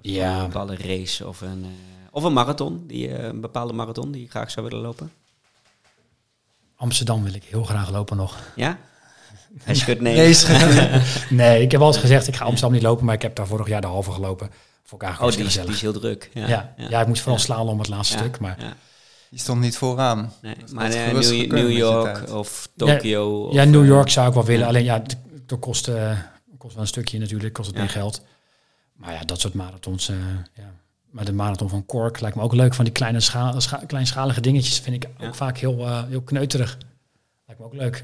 Ja. 0.02 0.38
Een 0.40 0.46
bepaalde 0.46 0.76
race 0.78 1.28
of 1.28 1.42
een, 1.42 1.64
eh, 1.64 1.70
of 2.12 2.24
een 2.24 2.34
marathon, 2.34 2.84
die, 2.88 3.08
eh, 3.16 3.24
een 3.24 3.42
bepaalde 3.42 3.74
marathon 3.74 4.12
die 4.12 4.22
je 4.22 4.30
graag 4.30 4.52
zou 4.52 4.66
willen 4.66 4.82
lopen. 4.84 5.12
Amsterdam 6.76 7.24
wil 7.24 7.34
ik 7.34 7.44
heel 7.44 7.64
graag 7.64 7.92
lopen 7.92 8.18
nog. 8.18 8.38
Ja? 8.56 8.78
Hij 9.64 9.76
schudt 9.76 10.02
nee. 10.08 10.16
Nee. 10.16 11.02
Nee, 11.30 11.62
ik 11.62 11.72
heb 11.72 11.82
altijd 11.82 12.02
gezegd, 12.02 12.28
ik 12.28 12.36
ga 12.36 12.46
Amsterdam 12.46 12.72
niet 12.74 12.82
lopen, 12.82 13.06
maar 13.06 13.16
ik 13.16 13.22
heb 13.22 13.36
daar 13.36 13.48
vorig 13.48 13.68
jaar 13.68 13.82
de 13.82 13.88
halve 13.88 14.12
gelopen. 14.12 14.50
Vond 14.84 15.02
ik 15.02 15.08
oh, 15.10 15.16
eigenlijk 15.20 15.38
die 15.38 15.46
is, 15.62 15.66
die 15.66 15.76
is 15.76 15.82
heel 15.82 15.94
druk. 16.00 16.30
Ja, 16.34 16.48
Ja, 16.48 16.74
ja, 16.90 17.02
ik 17.02 17.08
moest 17.08 17.22
vooral 17.22 17.38
Ja. 17.40 17.44
slaan 17.46 17.68
om 17.68 17.80
het 17.80 17.88
laatste 17.88 18.14
Ja, 18.18 18.20
stuk. 18.20 18.40
Maar 18.40 18.56
ja, 18.60 18.74
Die 19.30 19.40
stond 19.40 19.62
niet 19.62 19.78
vooraan. 19.78 20.34
nee. 20.42 20.56
Maar 20.72 20.92
eh, 20.92 21.12
New, 21.48 21.72
York 21.72 22.30
of 22.32 22.70
Tokio. 22.78 23.50
ja, 23.54 23.64
of, 23.64 23.70
New 23.70 23.86
York 23.86 24.10
zou 24.10 24.28
ik 24.28 24.34
wel 24.34 24.44
willen. 24.46 24.62
ja. 24.62 24.68
Alleen 24.68 24.84
ja, 24.84 24.94
het- 25.02 25.18
dat 25.46 25.60
kost, 25.60 25.90
kost 26.66 26.78
wel 26.78 26.84
een 26.86 26.94
stukje 26.94 27.20
natuurlijk, 27.20 27.54
kost 27.54 27.68
het 27.68 27.76
Ja. 27.78 27.82
meer 27.84 27.92
geld. 27.92 28.24
Maar 28.94 29.14
ja, 29.14 29.20
dat 29.24 29.40
soort 29.40 29.54
marathons. 29.54 30.10
eh, 30.10 30.16
ja. 30.54 30.74
Maar 31.10 31.26
de 31.26 31.34
marathon 31.34 31.70
van 31.70 31.86
Cork 31.86 32.20
lijkt 32.20 32.36
me 32.36 32.42
ook 32.44 32.54
leuk. 32.54 32.74
Van 32.74 32.86
die 32.86 32.94
kleine 32.94 33.20
scha 33.20 33.60
scha- 33.60 33.84
kleinschalige 33.88 34.42
dingetjes 34.42 34.80
vind 34.80 35.04
ik 35.04 35.10
Ja. 35.18 35.28
ook 35.28 35.36
vaak 35.36 35.58
heel, 35.58 35.80
eh, 35.80 36.04
heel 36.08 36.22
kneuterig. 36.22 36.78
Lijkt 37.46 37.62
me 37.62 37.68
ook 37.68 37.74
leuk. 37.74 38.04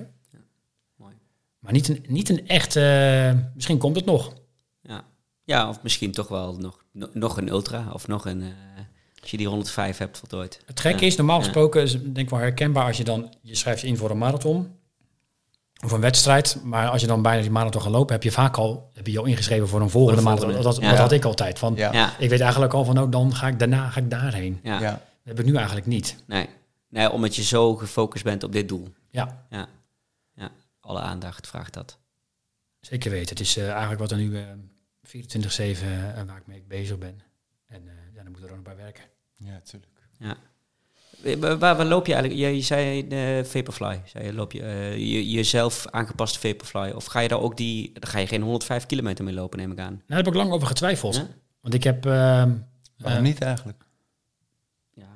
mooi. 0.95 1.13
Maar 1.59 1.71
niet 1.71 1.87
een, 1.87 2.05
niet 2.07 2.29
een 2.29 2.47
echt... 2.47 2.75
eh, 2.75 3.33
misschien 3.55 3.77
komt 3.77 3.95
het 3.95 4.05
nog. 4.05 4.33
Ja. 4.81 5.03
ja, 5.43 5.69
of 5.69 5.81
misschien 5.83 6.11
toch 6.11 6.27
wel 6.27 6.55
nog, 6.57 6.83
no- 6.91 7.09
nog 7.13 7.37
een 7.37 7.47
ultra 7.49 7.91
of 7.93 8.07
nog 8.07 8.25
een... 8.25 8.53
als 9.21 9.31
je 9.31 9.37
die 9.37 9.47
105 9.47 9.97
hebt 9.97 10.17
voltooid. 10.17 10.61
Het 10.65 10.79
gekke 10.79 11.01
Ja. 11.01 11.07
is, 11.07 11.15
normaal 11.15 11.37
Ja. 11.37 11.43
gesproken 11.43 11.81
is 11.81 11.91
denk 11.91 12.17
ik 12.17 12.29
wel 12.29 12.39
herkenbaar 12.39 12.85
als 12.85 12.97
je 12.97 13.03
dan... 13.03 13.33
Je 13.41 13.55
schrijft 13.55 13.81
je 13.81 13.87
in 13.87 13.97
voor 13.97 14.09
een 14.09 14.17
marathon 14.17 14.75
of 15.85 15.91
een 15.91 16.01
wedstrijd. 16.01 16.57
Maar 16.63 16.89
als 16.89 17.01
je 17.01 17.07
dan 17.07 17.21
bijna 17.21 17.41
die 17.41 17.51
marathon 17.51 17.81
gaat 17.81 17.91
lopen, 17.91 18.13
heb 18.13 18.23
je 18.23 18.31
vaak 18.31 18.57
al, 18.57 18.89
heb 18.93 19.05
je 19.05 19.11
je 19.11 19.19
al 19.19 19.25
ingeschreven 19.25 19.67
voor 19.67 19.81
een 19.81 19.89
volgende, 19.89 20.21
Voor 20.21 20.29
de 20.31 20.35
marathon. 20.35 20.63
volgende. 20.63 20.81
Dat, 20.81 20.83
Ja. 20.83 20.89
dat 20.89 20.99
had 20.99 21.11
ik 21.11 21.25
altijd. 21.25 21.59
Van, 21.59 21.75
Ja. 21.75 21.93
Ja, 21.93 22.17
Ik 22.19 22.29
weet 22.29 22.39
eigenlijk 22.39 22.73
al 22.73 22.85
van, 22.85 22.99
oh, 22.99 23.11
dan 23.11 23.35
ga 23.35 23.47
ik 23.47 23.59
daarna 23.59 23.89
ga 23.89 23.99
ik 23.99 24.09
daarheen. 24.09 24.59
ja. 24.63 24.79
Ja. 24.79 24.91
Dat 24.91 25.37
heb 25.37 25.39
ik 25.39 25.45
nu 25.45 25.55
eigenlijk 25.55 25.85
niet. 25.87 26.15
Nee. 26.27 26.49
nee, 26.89 27.11
omdat 27.11 27.35
je 27.35 27.43
zo 27.43 27.75
gefocust 27.75 28.23
bent 28.23 28.43
op 28.43 28.51
dit 28.51 28.67
doel. 28.69 28.87
Ja, 29.09 29.45
Ja, 29.49 29.67
ja. 30.33 30.49
alle 30.79 30.99
aandacht 30.99 31.47
vraagt 31.47 31.73
dat. 31.73 31.97
zeker 32.79 33.11
weten. 33.11 33.29
Het 33.29 33.39
is 33.39 33.57
eh, 33.57 33.69
eigenlijk 33.69 33.99
wat 33.99 34.11
er 34.11 34.17
nu 34.17 34.37
eh 34.37 34.43
24-7 35.07 35.87
eh, 35.87 36.23
waar 36.27 36.37
ik 36.37 36.47
mee 36.47 36.63
bezig 36.67 36.97
ben. 36.97 37.21
En 37.67 37.81
eh 37.87 37.93
ja, 38.15 38.23
dan 38.23 38.31
moet 38.31 38.41
er 38.43 38.49
ook 38.49 38.55
nog 38.55 38.63
bij 38.65 38.75
werken. 38.75 39.03
Ja, 39.37 39.59
tuurlijk. 39.63 39.91
Ja. 40.19 40.35
Waar, 41.39 41.57
waar, 41.57 41.75
waar 41.77 41.85
loop 41.85 42.05
je 42.05 42.13
eigenlijk? 42.13 42.43
Je, 42.43 42.55
je 42.55 42.61
zei 42.61 43.07
de 43.07 43.41
Vaporfly. 43.45 44.01
Zei 44.05 44.25
je, 44.25 44.33
loop 44.33 44.51
je, 44.51 44.61
eh, 44.61 44.97
je 44.97 45.29
jezelf 45.31 45.85
aangepaste 45.89 46.39
Vaporfly? 46.39 46.91
Of 46.95 47.05
ga 47.05 47.19
je 47.19 47.27
daar 47.27 47.41
ook 47.41 47.57
die... 47.57 47.91
Dan 47.93 48.09
ga 48.09 48.19
je 48.19 48.27
geen 48.27 48.41
105 48.41 48.85
kilometer 48.85 49.23
mee 49.23 49.33
lopen, 49.33 49.59
neem 49.59 49.71
ik 49.71 49.79
aan. 49.79 49.85
Nou, 49.93 50.01
daar 50.07 50.17
heb 50.17 50.27
ik 50.27 50.33
lang 50.33 50.51
over 50.51 50.67
getwijfeld. 50.67 51.15
Ja? 51.15 51.27
Want 51.61 51.73
ik 51.73 51.83
heb... 51.83 52.05
eh, 52.05 52.11
Waarom 52.11 52.59
eh, 52.97 53.19
niet 53.21 53.41
eigenlijk? 53.41 53.83
Ja. 54.93 55.07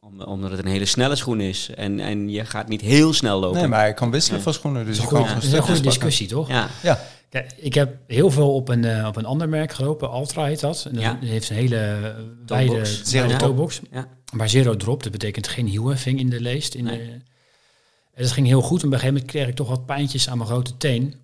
Om, 0.00 0.20
omdat 0.22 0.50
het 0.50 0.60
een 0.60 0.66
hele 0.70 0.84
snelle 0.84 1.16
schoen 1.16 1.40
is. 1.40 1.70
En, 1.74 2.00
en 2.00 2.28
je 2.28 2.44
gaat 2.44 2.68
niet 2.68 2.80
heel 2.80 3.12
snel 3.12 3.40
lopen. 3.40 3.58
Nee, 3.58 3.68
maar 3.68 3.88
ik 3.88 3.94
kan 3.94 4.10
wisselen 4.10 4.38
Ja. 4.38 4.44
van 4.44 4.52
schoenen, 4.54 4.84
dus 4.86 4.96
dat 4.98 5.10
je 5.10 5.16
is 5.16 5.22
een 5.46 5.52
kan 5.52 5.62
goede, 5.66 5.80
discussie, 5.80 6.26
toch? 6.28 6.48
Ja, 6.48 6.68
Ja, 6.82 7.00
Kijk, 7.30 7.52
ik 7.56 7.74
heb 7.74 7.96
heel 8.06 8.30
veel 8.30 8.54
op 8.54 8.68
een, 8.68 8.84
eh, 8.84 9.06
op 9.06 9.16
een 9.16 9.24
ander 9.24 9.48
merk 9.48 9.72
gelopen. 9.72 10.10
Ultra 10.14 10.44
heet 10.44 10.60
dat. 10.60 10.84
En 10.88 10.92
dat 10.94 11.02
Ja. 11.02 11.18
heeft 11.20 11.50
een 11.50 11.56
hele 11.56 11.76
wijde 12.46 12.68
Toebox. 12.70 13.02
Zero 13.04 13.36
toebox. 13.36 13.80
ja. 13.90 14.06
Maar 14.32 14.48
zero 14.48 14.76
drop, 14.76 15.02
dat 15.02 15.12
betekent 15.12 15.48
geen 15.48 15.66
hieuwheffing 15.66 16.18
in 16.18 16.30
de 16.30 16.40
leest. 16.40 16.74
In 16.74 16.84
Nee. 16.84 16.96
de, 16.98 17.02
en 18.14 18.22
dat 18.22 18.32
ging 18.32 18.46
heel 18.46 18.60
goed. 18.62 18.80
En 18.80 18.86
op 18.86 18.92
een 18.92 18.98
gegeven 18.98 19.14
moment 19.14 19.32
kreeg 19.32 19.48
ik 19.48 19.54
toch 19.54 19.68
wat 19.68 19.86
pijntjes 19.86 20.28
aan 20.28 20.36
mijn 20.38 20.50
grote 20.50 20.76
teen. 20.76 21.14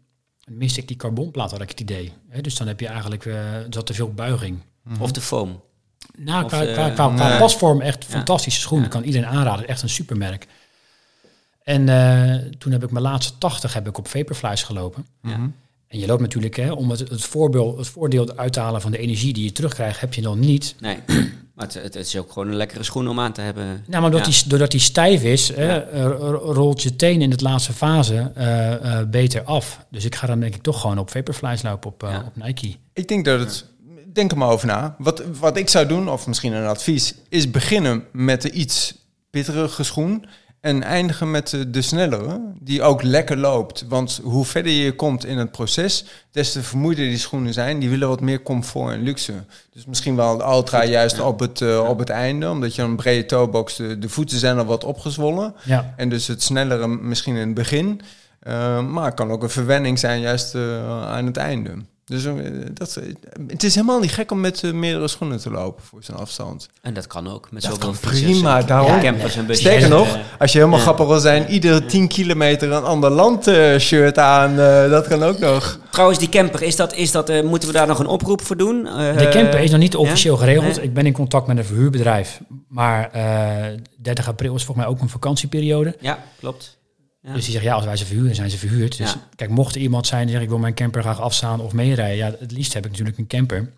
En 0.45 0.57
miste 0.57 0.81
ik 0.81 0.89
die 0.89 0.97
carbonplaat, 0.97 1.51
had 1.51 1.61
ik 1.61 1.69
het 1.71 1.81
idee. 1.81 2.13
Hè, 2.29 2.41
dus 2.41 2.55
dan 2.57 2.67
heb 2.67 2.81
je 2.81 2.87
eigenlijk 2.87 3.29
zat 3.71 3.87
te 3.87 3.95
veel 3.95 4.13
buiging. 4.13 4.59
Of 5.01 5.13
de 5.13 5.21
foam. 5.21 5.63
Nou, 6.19 6.47
qua, 6.47 6.65
qua, 6.65 6.91
qua, 6.91 7.15
qua 7.15 7.29
Nee. 7.29 7.39
pasvorm 7.39 7.81
echt 7.81 8.03
Ja. 8.05 8.09
fantastische 8.11 8.61
schoen. 8.61 8.77
Ja. 8.79 8.85
Dat 8.85 8.93
kan 8.93 9.03
iedereen 9.03 9.27
aanraden. 9.29 9.69
Echt 9.69 9.83
een 9.83 9.89
supermerk. 9.89 10.47
En 11.63 11.89
eh, 11.89 12.35
toen 12.59 12.73
heb 12.73 12.83
ik 12.85 12.91
mijn 12.91 13.05
laatste 13.05 13.39
80 13.39 13.73
heb 13.75 13.87
ik 13.89 13.99
op 13.99 14.09
Vaporflies 14.09 14.63
gelopen. 14.63 15.07
Ja. 15.23 15.37
Mhm. 15.37 15.49
En 15.89 15.99
je 15.99 16.07
loopt 16.07 16.21
natuurlijk, 16.21 16.57
hè, 16.57 16.73
om 16.73 16.91
het, 16.91 16.99
het, 16.99 17.25
voorbeeld, 17.25 17.79
het 17.79 17.87
voordeel 17.89 18.37
uit 18.37 18.53
te 18.53 18.61
halen 18.61 18.81
van 18.81 18.91
de 18.91 18.99
energie 18.99 19.33
die 19.33 19.45
je 19.45 19.53
terugkrijgt, 19.53 20.01
heb 20.01 20.15
je 20.15 20.23
dan 20.23 20.39
niet. 20.39 20.75
Nee. 20.81 20.97
maar 21.55 21.65
het, 21.67 21.75
het 21.75 21.95
is 21.95 22.17
ook 22.17 22.33
gewoon 22.33 22.49
een 22.49 22.55
lekkere 22.57 22.83
schoen 22.83 23.09
om 23.09 23.21
aan 23.21 23.33
te 23.33 23.41
hebben. 23.41 23.65
Nou, 23.87 24.03
maar 24.03 24.11
doordat, 24.11 24.35
Ja. 24.35 24.41
die, 24.41 24.49
doordat 24.49 24.71
die 24.71 24.81
stijf 24.81 25.23
is, 25.23 25.49
hè, 25.55 25.65
Ja. 25.75 25.81
eh, 25.83 26.03
ro- 26.05 26.53
rolt 26.53 26.83
je 26.83 26.97
teen 26.97 27.23
in 27.23 27.31
de 27.31 27.43
laatste 27.43 27.73
fase 27.73 28.31
eh, 28.35 28.73
eh, 29.01 29.09
beter 29.09 29.43
af. 29.43 29.81
Dus 29.91 30.05
ik 30.05 30.15
ga 30.15 30.27
dan 30.27 30.41
denk 30.41 30.55
ik 30.55 30.63
toch 30.63 30.81
gewoon 30.81 30.99
op 30.99 31.11
Vaporflies 31.11 31.63
lopen 31.63 31.91
op, 31.91 32.01
Ja. 32.03 32.25
op 32.27 32.45
Nike. 32.45 32.75
Ik 32.93 33.09
denk 33.09 33.25
dat 33.25 33.41
het. 33.41 33.65
Denk 34.13 34.31
er 34.31 34.39
maar 34.39 34.49
over 34.51 34.67
na. 34.67 34.95
Wat, 34.99 35.23
wat 35.41 35.57
ik 35.57 35.69
zou 35.69 35.87
doen, 35.87 36.09
of 36.11 36.27
misschien 36.27 36.53
een 36.53 36.67
advies, 36.67 37.15
is 37.29 37.51
beginnen 37.51 38.05
met 38.13 38.43
de 38.43 38.51
iets 38.51 38.95
pittigere 39.31 39.85
schoen. 39.85 40.25
En 40.61 40.83
eindigen 40.83 41.31
met 41.31 41.51
de, 41.51 41.71
de 41.71 41.83
snellere, 41.83 42.41
die 42.61 42.83
ook 42.83 43.03
lekker 43.03 43.37
loopt. 43.37 43.85
Want 43.89 44.21
hoe 44.23 44.45
verder 44.45 44.73
je 44.73 44.95
komt 44.95 45.25
in 45.25 45.39
het 45.39 45.51
proces, 45.51 46.05
des 46.31 46.53
te 46.53 46.63
vermoeider 46.63 47.05
die 47.05 47.19
schoenen 47.19 47.53
zijn. 47.53 47.79
Die 47.79 47.91
willen 47.91 48.09
wat 48.09 48.21
meer 48.21 48.43
comfort 48.43 48.93
en 48.93 49.03
luxe. 49.03 49.33
Dus 49.73 49.87
misschien 49.87 50.17
wel 50.17 50.37
de 50.37 50.45
Ultra 50.45 50.85
juist 50.85 51.21
op, 51.21 51.41
het, 51.41 51.61
eh, 51.61 51.89
op 51.89 51.99
het 51.99 52.11
einde, 52.11 52.51
omdat 52.51 52.75
je 52.75 52.83
een 52.83 52.97
brede 52.97 53.27
toebox, 53.27 53.77
de, 53.77 53.99
de 53.99 54.09
voeten 54.09 54.39
zijn 54.39 54.59
al 54.59 54.65
wat 54.65 54.85
opgezwollen. 54.85 55.55
Ja. 55.65 55.95
En 55.97 56.09
dus 56.09 56.27
het 56.27 56.43
snellere 56.43 56.89
misschien 56.89 57.35
in 57.35 57.47
het 57.47 57.55
begin. 57.55 58.01
Eh, 58.41 58.87
maar 58.87 59.05
het 59.05 59.15
kan 59.15 59.31
ook 59.31 59.43
een 59.43 59.51
verwenning 59.51 59.99
zijn 59.99 60.21
juist 60.21 60.55
eh, 60.55 61.11
aan 61.11 61.27
het 61.27 61.37
einde. 61.37 61.75
Dus 62.09 62.25
eh, 62.25 62.35
dat, 62.73 62.97
eh, 62.97 63.05
het 63.47 63.63
is 63.63 63.75
helemaal 63.75 64.01
niet 64.01 64.13
gek 64.13 64.31
om 64.31 64.41
met 64.41 64.63
eh, 64.63 64.73
meerdere 64.73 65.09
schoenen 65.09 65.41
te 65.41 65.51
lopen 65.51 65.85
voor 65.85 66.03
zo'n 66.03 66.17
afstand. 66.17 66.69
En 66.81 66.95
dat 66.95 67.07
kan 67.07 67.29
ook. 67.33 67.49
Met 67.51 67.63
Dat 67.63 67.73
zoveel 67.73 67.89
kan 67.91 67.99
prima, 68.11 68.63
daarom. 68.63 69.17
Sterker 69.49 69.83
En, 69.83 69.89
nog, 69.91 70.19
als 70.39 70.53
je 70.53 70.59
helemaal 70.59 70.79
ja. 70.79 70.85
grappig 70.85 71.07
wil 71.07 71.19
zijn, 71.19 71.49
iedere 71.51 71.87
10 71.87 72.09
kilometer 72.09 72.73
een 72.73 72.85
ander 72.85 73.11
land 73.11 73.47
eh, 73.47 73.79
shirt 73.79 74.19
aan, 74.19 74.51
eh, 74.51 74.91
dat 74.91 75.07
kan 75.09 75.23
ook 75.23 75.39
nog. 75.39 75.79
Trouwens, 75.91 76.19
die 76.21 76.29
camper, 76.29 76.63
is 76.63 76.77
dat, 76.77 76.95
is 76.95 77.11
dat, 77.11 77.29
eh, 77.29 77.43
moeten 77.43 77.69
we 77.69 77.75
daar 77.75 77.87
nog 77.87 77.99
een 77.99 78.07
oproep 78.07 78.43
voor 78.43 78.57
doen? 78.57 78.87
Eh, 78.87 79.19
De 79.19 79.29
camper 79.29 79.61
is 79.61 79.71
nog 79.71 79.81
niet 79.81 79.97
officieel 79.97 80.35
ja? 80.35 80.41
geregeld. 80.41 80.77
Nee? 80.77 80.85
Ik 80.85 80.95
ben 80.95 81.07
in 81.07 81.13
contact 81.13 81.47
met 81.47 81.59
een 81.59 81.65
verhuurbedrijf. 81.65 82.41
Maar 82.69 83.11
eh 83.13 83.65
30 83.97 84.29
april 84.29 84.55
is 84.55 84.65
volgens 84.65 84.87
mij 84.87 84.95
ook 84.95 85.01
een 85.03 85.09
vakantieperiode. 85.09 85.97
Ja, 86.01 86.19
klopt. 86.39 86.76
Ja. 87.27 87.33
Dus 87.33 87.43
die 87.43 87.53
zeggen, 87.53 87.71
ja, 87.71 87.77
als 87.77 87.85
wij 87.85 87.97
ze 87.97 88.07
verhuren, 88.07 88.35
zijn 88.35 88.51
ze 88.51 88.59
verhuurd. 88.59 88.97
Dus 88.97 89.13
Ja. 89.13 89.29
kijk, 89.37 89.51
mocht 89.51 89.75
er 89.75 89.81
iemand 89.81 90.07
zijn 90.07 90.21
die 90.23 90.31
zegt, 90.31 90.43
ik 90.43 90.49
wil 90.49 90.59
mijn 90.59 90.75
camper 90.75 91.03
graag 91.03 91.21
afstaan 91.21 91.61
of 91.61 91.73
meerijden. 91.73 92.17
Ja, 92.17 92.35
het 92.39 92.53
liefst 92.53 92.73
heb 92.73 92.85
ik 92.85 92.91
natuurlijk 92.91 93.19
een 93.19 93.27
camper. 93.27 93.73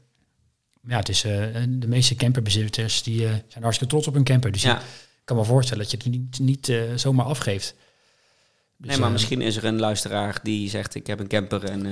Maar 0.81 0.93
ja, 0.93 0.99
het 0.99 1.09
is, 1.09 1.25
eh, 1.25 1.33
de 1.69 1.89
meeste 1.89 2.15
camperbezitters 2.15 3.03
die, 3.03 3.25
eh, 3.27 3.31
zijn 3.49 3.62
hartstikke 3.62 3.93
trots 3.93 4.07
op 4.09 4.15
hun 4.15 4.25
camper. 4.25 4.53
Dus 4.53 4.62
ja. 4.62 4.79
ik 4.79 4.85
kan 5.25 5.37
me 5.37 5.45
voorstellen 5.45 5.83
dat 5.83 5.91
je 5.91 5.97
het 5.97 6.07
niet, 6.07 6.39
niet 6.39 6.69
eh, 6.69 6.81
zomaar 6.97 7.27
afgeeft. 7.27 7.75
Dus, 8.77 8.89
Nee, 8.91 8.97
maar 8.99 9.07
eh, 9.07 9.12
misschien 9.12 9.41
is 9.41 9.57
er 9.57 9.65
een 9.65 9.79
luisteraar 9.81 10.41
die 10.43 10.69
zegt: 10.69 10.95
Ik 10.95 11.07
heb 11.07 11.20
een 11.20 11.29
camper 11.29 11.65
en 11.65 11.87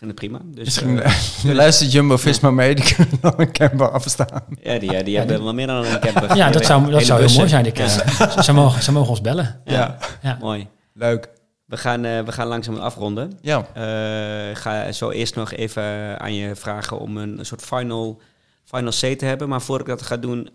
vind 0.00 0.10
het 0.10 0.14
prima. 0.14 0.40
Dus, 0.44 0.64
Misschien 0.64 1.02
eh, 1.02 1.14
uh, 1.46 1.52
luistert 1.54 1.92
Jumbo-Visma 1.92 2.50
mee, 2.50 2.74
die 2.74 2.94
kunnen 2.94 3.18
dan 3.20 3.34
een 3.36 3.52
camper 3.52 3.90
afstaan. 3.90 4.44
ja, 4.62 4.78
die, 4.78 4.90
ja, 4.92 5.02
die 5.02 5.16
hebben 5.18 5.42
wel 5.44 5.54
meer 5.54 5.66
dan 5.66 5.84
een 5.84 6.00
camper. 6.00 6.36
Ja, 6.36 6.50
dat 6.50 6.64
zou, 6.66 6.90
dat 6.90 7.02
zou 7.04 7.20
heel 7.24 7.36
mooi 7.36 7.48
zijn. 7.48 7.66
Ik, 7.66 7.78
eh, 7.78 8.38
ze, 8.42 8.52
mogen, 8.52 8.82
ze 8.82 8.92
mogen 8.92 9.10
ons 9.10 9.20
bellen. 9.20 9.60
Ja, 9.64 9.98
Ja. 10.22 10.36
Mooi. 10.40 10.68
leuk. 10.94 11.28
We 11.66 11.76
gaan, 11.76 12.04
eh, 12.04 12.20
we 12.20 12.32
gaan 12.32 12.46
langzaam 12.46 12.76
afronden. 12.76 13.38
Ja, 13.40 13.66
Eh, 13.74 14.50
Ik 14.50 14.56
ga 14.56 14.92
zo 14.92 15.10
eerst 15.10 15.34
nog 15.34 15.52
even 15.52 16.18
aan 16.20 16.34
je 16.34 16.56
vragen 16.56 16.98
om 16.98 17.16
een 17.16 17.38
soort 17.42 17.62
final, 17.62 18.20
final 18.64 18.92
C 18.92 19.18
te 19.18 19.24
hebben. 19.24 19.48
Maar 19.48 19.62
voordat 19.62 19.86
ik 19.88 19.92
dat 19.98 20.02
ga 20.06 20.16
doen, 20.16 20.50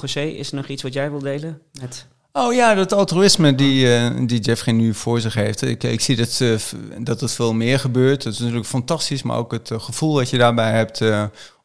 José, 0.00 0.20
is 0.20 0.50
er 0.50 0.56
nog 0.56 0.66
iets 0.66 0.82
wat 0.82 0.92
jij 0.92 1.10
wil 1.10 1.18
delen? 1.18 1.60
Met... 1.80 2.06
Oh 2.36 2.54
ja, 2.54 2.74
dat 2.74 2.92
altruïsme 2.92 3.54
die, 3.54 3.94
eh, 3.96 4.10
die 4.26 4.40
Jeffrey 4.40 4.74
nu 4.74 4.94
voor 4.94 5.20
zich 5.20 5.34
heeft. 5.34 5.62
Ik, 5.62 5.82
ik 5.82 6.00
zie 6.00 6.16
dat, 6.16 6.32
v- 6.62 6.72
dat 6.98 7.20
het 7.20 7.32
veel 7.32 7.52
meer 7.54 7.78
gebeurt. 7.78 8.22
Dat 8.22 8.32
is 8.32 8.38
natuurlijk 8.38 8.66
fantastisch, 8.66 9.22
maar 9.22 9.36
ook 9.36 9.52
het 9.52 9.70
eh, 9.70 9.80
gevoel 9.80 10.14
dat 10.14 10.30
je 10.30 10.38
daarbij 10.38 10.70
hebt 10.70 11.00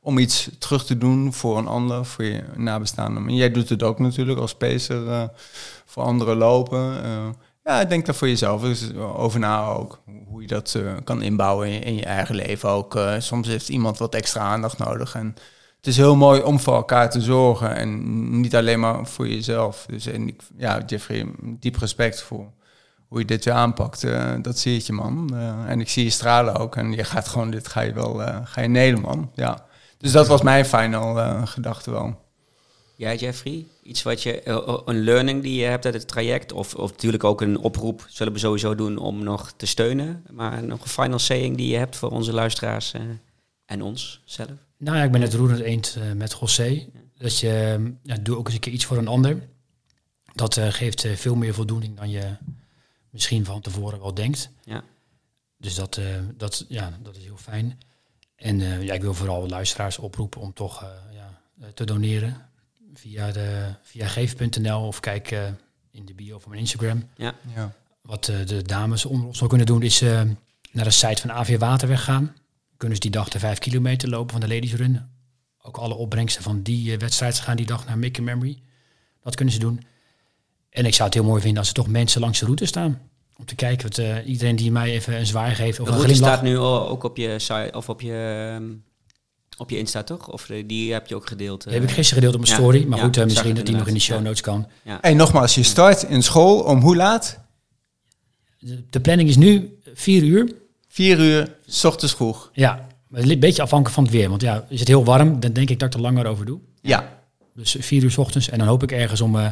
om 0.02 0.18
iets 0.18 0.50
terug 0.60 0.86
te 0.86 0.98
doen 0.98 1.34
voor 1.34 1.58
een 1.58 1.68
ander, 1.68 2.06
voor 2.06 2.24
je 2.24 2.44
nabestaanden. 2.56 3.28
En 3.28 3.36
jij 3.36 3.52
doet 3.52 3.70
het 3.70 3.84
ook 3.84 4.00
natuurlijk 4.00 4.40
als 4.40 4.56
pacer 4.56 5.30
voor 5.86 6.04
anderen 6.04 6.38
lopen. 6.38 6.94
Ja, 7.64 7.86
denk 7.86 8.06
daar 8.06 8.16
voor 8.16 8.28
jezelf 8.28 8.64
eens 8.64 8.94
over 8.96 9.40
na 9.40 9.66
ook. 9.66 10.00
Hoe 10.28 10.41
je 10.41 10.48
dat 10.48 10.80
kan 11.04 11.22
inbouwen 11.22 11.68
in 11.68 11.74
je, 11.74 11.80
in 11.80 11.96
je 11.96 12.06
eigen 12.06 12.36
leven 12.36 12.70
ook. 12.70 13.00
Soms 13.20 13.48
heeft 13.48 13.70
iemand 13.70 13.98
wat 13.98 14.16
extra 14.16 14.41
aandacht 14.41 14.78
nodig 14.78 15.16
en 15.16 15.36
het 15.80 15.88
is 15.88 15.97
heel 15.97 16.15
mooi 16.15 16.41
om 16.41 16.60
voor 16.60 16.76
elkaar 16.76 17.10
te 17.10 17.22
zorgen 17.22 17.76
en 17.76 18.39
niet 18.39 18.56
alleen 18.56 18.80
maar 18.80 19.06
voor 19.07 19.27
jezelf. 19.27 19.85
Dus 19.89 20.06
en 20.06 20.27
ik, 20.27 20.41
ja, 20.57 20.84
Jeffrey, 20.85 21.26
diep 21.41 21.76
respect 21.76 22.22
voor 22.22 22.51
hoe 23.07 23.19
je 23.19 23.26
dit 23.26 23.45
weer 23.45 23.53
aanpakt. 23.53 24.03
Eh, 24.03 24.34
dat 24.41 24.57
zie 24.57 24.81
je, 24.85 24.93
man. 24.93 25.30
Eh, 25.34 25.69
en 25.69 25.80
ik 25.80 25.89
zie 25.89 26.03
je 26.03 26.10
stralen 26.10 26.56
ook. 26.56 26.76
En 26.76 26.91
je 26.91 27.03
gaat 27.03 27.27
gewoon, 27.27 27.51
dit 27.51 27.68
ga 27.68 27.81
je 27.81 27.93
wel, 27.93 28.23
eh, 28.23 28.39
ga 28.43 28.61
je 28.61 28.68
nelen, 28.68 29.01
man. 29.01 29.31
Ja. 29.35 29.65
Dus 29.97 30.11
dat 30.11 30.27
was 30.27 30.41
mijn 30.41 30.65
final 30.65 31.45
gedachte 31.47 31.91
wel. 31.91 32.27
Jij, 32.95 33.15
Jeffrey? 33.15 33.65
Iets 33.84 34.03
wat 34.03 34.23
je, 34.23 34.47
een 34.85 35.03
learning 35.03 35.41
die 35.41 35.60
je 35.60 35.65
hebt 35.65 35.85
uit 35.85 35.93
het 35.93 36.07
traject? 36.07 36.51
Of, 36.51 36.76
of 36.76 36.91
natuurlijk 36.91 37.23
ook 37.23 37.41
een 37.41 37.57
oproep, 37.57 38.06
zullen 38.07 38.34
we 38.34 38.39
sowieso 38.39 38.76
doen 38.76 38.97
om 38.97 39.23
nog 39.23 39.53
te 39.57 39.65
steunen. 39.65 40.26
Maar 40.31 40.64
nog 40.64 40.81
een 40.81 40.89
final 40.89 41.19
saying 41.19 41.57
die 41.57 41.72
je 41.72 41.77
hebt 41.77 41.95
voor 41.95 42.10
onze 42.10 42.34
luisteraars 42.34 42.93
en 43.65 43.81
ons 43.81 44.22
zelf? 44.26 44.69
Nou 44.80 44.97
ja, 44.97 45.03
ik 45.03 45.11
ben 45.11 45.22
het 45.22 45.34
roerend 45.34 45.60
eens 45.60 45.95
eh, 45.95 46.11
met 46.11 46.38
José. 46.39 46.88
Dat 47.18 47.39
je, 47.39 47.49
eh, 47.77 47.91
ja, 48.03 48.15
doe 48.22 48.38
ook 48.38 48.45
eens 48.45 48.53
een 48.53 48.60
keer 48.61 48.73
iets 48.73 48.85
voor 48.85 48.97
een 48.97 49.07
ander. 49.07 49.47
Dat 50.34 50.57
eh, 50.57 50.68
geeft 50.72 51.06
eh, 51.06 51.15
veel 51.15 51.35
meer 51.35 51.53
voldoening 51.53 51.97
dan 51.97 52.10
je 52.10 52.35
misschien 53.10 53.45
van 53.45 53.61
tevoren 53.61 53.99
wel 53.99 54.14
denkt. 54.14 54.49
Ja. 54.64 54.84
Dus 55.57 55.76
dat, 55.76 55.97
eh, 55.97 56.06
dat, 56.38 56.65
ja, 56.68 56.97
dat 57.03 57.15
is 57.15 57.23
heel 57.23 57.38
fijn. 57.38 57.80
En 58.35 58.61
eh, 58.61 58.84
ja, 58.84 58.93
ik 58.93 59.01
wil 59.01 59.14
vooral 59.14 59.47
luisteraars 59.49 59.97
oproepen 59.97 60.41
om 60.41 60.53
toch 60.53 60.84
eh, 60.84 60.89
ja, 61.14 61.41
te 61.73 61.84
doneren 61.85 62.49
via, 62.93 63.31
de, 63.31 63.73
via 63.81 64.07
geef.nl 64.07 64.88
of 64.88 64.99
kijk 64.99 65.31
eh, 65.31 65.47
in 65.91 66.06
de 66.06 66.14
bio 66.14 66.39
van 66.39 66.49
mijn 66.49 66.61
Instagram. 66.61 67.10
Ja. 67.15 67.35
Wat 68.01 68.27
eh, 68.27 68.45
de 68.45 68.61
dames 68.61 69.06
onder 69.06 69.27
ons 69.27 69.39
wel 69.39 69.49
kunnen 69.49 69.68
doen 69.68 69.81
is 69.81 70.01
eh, 70.01 70.22
naar 70.72 70.84
de 70.85 70.91
site 70.91 71.22
van 71.22 71.31
AV 71.31 71.57
Waterweg 71.57 72.03
gaan. 72.03 72.35
Kunnen 72.80 72.97
ze 72.97 73.03
die 73.10 73.11
dag 73.19 73.30
de 73.30 73.39
vijf 73.39 73.60
kilometer 73.60 74.10
lopen 74.10 74.31
van 74.31 74.39
de 74.39 74.47
Ladies 74.53 74.73
Run. 74.73 75.10
Ook 75.61 75.77
alle 75.77 75.93
opbrengsten 75.93 76.43
van 76.43 76.61
die 76.61 76.91
eh, 76.91 76.99
wedstrijd 76.99 77.39
gaan 77.39 77.56
die 77.56 77.65
dag 77.65 77.85
naar 77.85 77.97
Make 77.97 78.19
a 78.19 78.23
Memory. 78.23 78.61
Dat 79.23 79.35
kunnen 79.35 79.53
ze 79.53 79.60
doen. 79.60 79.81
En 80.69 80.85
ik 80.85 80.93
zou 80.93 81.06
het 81.06 81.14
heel 81.18 81.23
mooi 81.27 81.41
vinden 81.41 81.60
als 81.60 81.68
er 81.68 81.73
toch 81.73 81.88
mensen 81.88 82.22
langs 82.22 82.39
de 82.39 82.45
route 82.45 82.65
staan. 82.65 83.01
Om 83.38 83.45
te 83.45 83.56
kijken, 83.56 83.88
wat, 83.88 83.97
eh, 83.97 84.27
iedereen 84.27 84.56
die 84.56 84.72
mij 84.72 84.91
even 84.91 85.19
een 85.19 85.26
zwaai 85.26 85.56
geeft 85.56 85.80
of 85.80 85.85
De 85.85 85.91
een 85.91 85.97
route 85.97 86.14
glimlach. 86.14 86.38
staat 86.38 86.45
nu 86.45 86.57
ook 86.57 87.03
op 87.03 87.18
je 87.18 87.39
site 87.39 87.69
of 87.72 87.89
op 87.89 88.01
je, 88.01 88.49
ehm, 88.53 88.69
op 89.57 89.69
je 89.69 89.77
Insta, 89.77 90.03
toch? 90.03 90.31
Of 90.31 90.49
eh, 90.49 90.64
die 90.68 90.93
heb 90.93 91.07
je 91.07 91.15
ook 91.15 91.27
gedeeld? 91.27 91.64
Heb 91.64 91.84
ik 91.84 91.91
gisteren 91.91 92.23
gedeeld 92.23 92.34
op 92.34 92.39
mijn 92.41 92.53
Ja, 92.53 92.60
story. 92.60 92.85
Maar 92.85 92.97
ja, 92.97 93.03
goed, 93.03 93.23
misschien 93.23 93.56
dat 93.56 93.65
die 93.65 93.76
nog 93.76 93.88
in 93.88 93.93
de 93.93 93.99
show 93.99 94.22
notes 94.22 94.41
kan. 94.41 94.68
En 95.01 95.15
nogmaals, 95.18 95.56
je 95.56 95.64
start 95.64 96.03
in 96.03 96.23
school 96.23 96.60
om 96.60 96.80
hoe 96.80 96.95
laat? 96.95 97.39
De, 98.60 98.84
de 98.89 98.99
planning 99.01 99.30
is 99.30 99.38
nu 99.38 99.80
vier 99.93 100.23
uur. 100.23 100.53
Vier 100.91 101.20
uur, 101.20 101.56
s 101.66 101.84
ochtends 101.84 102.14
vroeg. 102.16 102.49
Ja, 102.53 102.88
een 103.11 103.40
beetje 103.40 103.61
afhankelijk 103.61 103.95
van 103.95 104.03
het 104.03 104.14
weer. 104.14 104.30
Want 104.30 104.41
ja, 104.41 104.66
is 104.70 104.80
het 104.80 104.88
heel 104.88 105.03
warm, 105.06 105.40
dan 105.40 105.53
denk 105.53 105.70
ik 105.70 105.80
dat 105.80 105.88
ik 105.88 105.94
er 105.94 106.02
langer 106.02 106.26
over 106.26 106.45
doe. 106.45 106.60
Ja. 106.82 107.20
Dus 107.56 107.76
vier 107.80 108.03
uur 108.03 108.11
's 108.11 108.18
ochtends. 108.18 108.49
En 108.49 108.57
dan 108.60 108.68
hoop 108.68 108.84
ik 108.84 108.91
ergens 108.91 109.22
om 109.22 109.40
eh, 109.40 109.52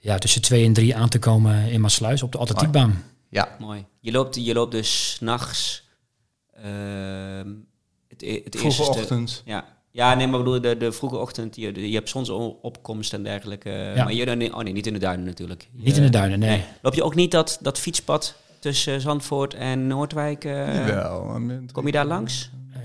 ja, 0.00 0.18
tussen 0.18 0.42
twee 0.42 0.64
en 0.64 0.72
drie 0.72 0.96
aan 0.96 1.08
te 1.08 1.18
komen 1.18 1.70
in 1.70 1.80
Maasluis 1.80 2.22
op 2.22 2.32
de 2.32 2.38
atletiekbaan. 2.38 3.04
Ja. 3.30 3.56
Mooi. 3.58 3.84
Je 4.00 4.12
loopt, 4.12 4.44
je 4.44 4.54
loopt 4.54 4.72
dus 4.72 5.10
s'nachts. 5.14 5.88
ehm 6.52 7.48
het, 8.08 8.22
e- 8.22 8.40
het 8.44 8.56
Vroege 8.58 8.78
eerste 8.82 8.98
ochtend. 8.98 9.42
Ja. 9.44 9.64
ja, 9.90 10.14
nee, 10.14 10.26
maar 10.26 10.38
ik 10.38 10.44
bedoel, 10.44 10.60
de, 10.60 10.76
de 10.76 10.92
vroege 10.92 11.16
ochtend, 11.16 11.56
je, 11.56 11.88
je 11.88 11.94
hebt 11.94 12.08
zonsopkomst 12.08 13.12
en 13.12 13.22
dergelijke. 13.22 13.70
eh, 13.70 13.96
Ja. 13.96 14.04
Maar 14.04 14.12
je, 14.12 14.52
oh 14.54 14.58
nee, 14.62 14.72
niet 14.72 14.86
in 14.86 14.92
de 14.92 14.98
duinen 14.98 15.26
natuurlijk. 15.26 15.68
Niet 15.72 15.96
in 15.96 16.02
de 16.02 16.10
duinen, 16.10 16.38
nee. 16.38 16.48
Nee. 16.50 16.64
Loop 16.82 16.94
je 16.94 17.02
ook 17.02 17.14
niet 17.14 17.30
dat, 17.30 17.58
dat 17.62 17.78
fietspad 17.78 18.34
tussen 18.64 19.00
Zandvoort 19.00 19.54
en 19.54 19.86
Noordwijk? 19.86 20.44
eh, 20.44 20.86
Jawel. 20.86 21.40
kom 21.72 21.86
je 21.86 21.92
daar 21.92 22.04
langs? 22.06 22.50
Eh, 22.72 22.80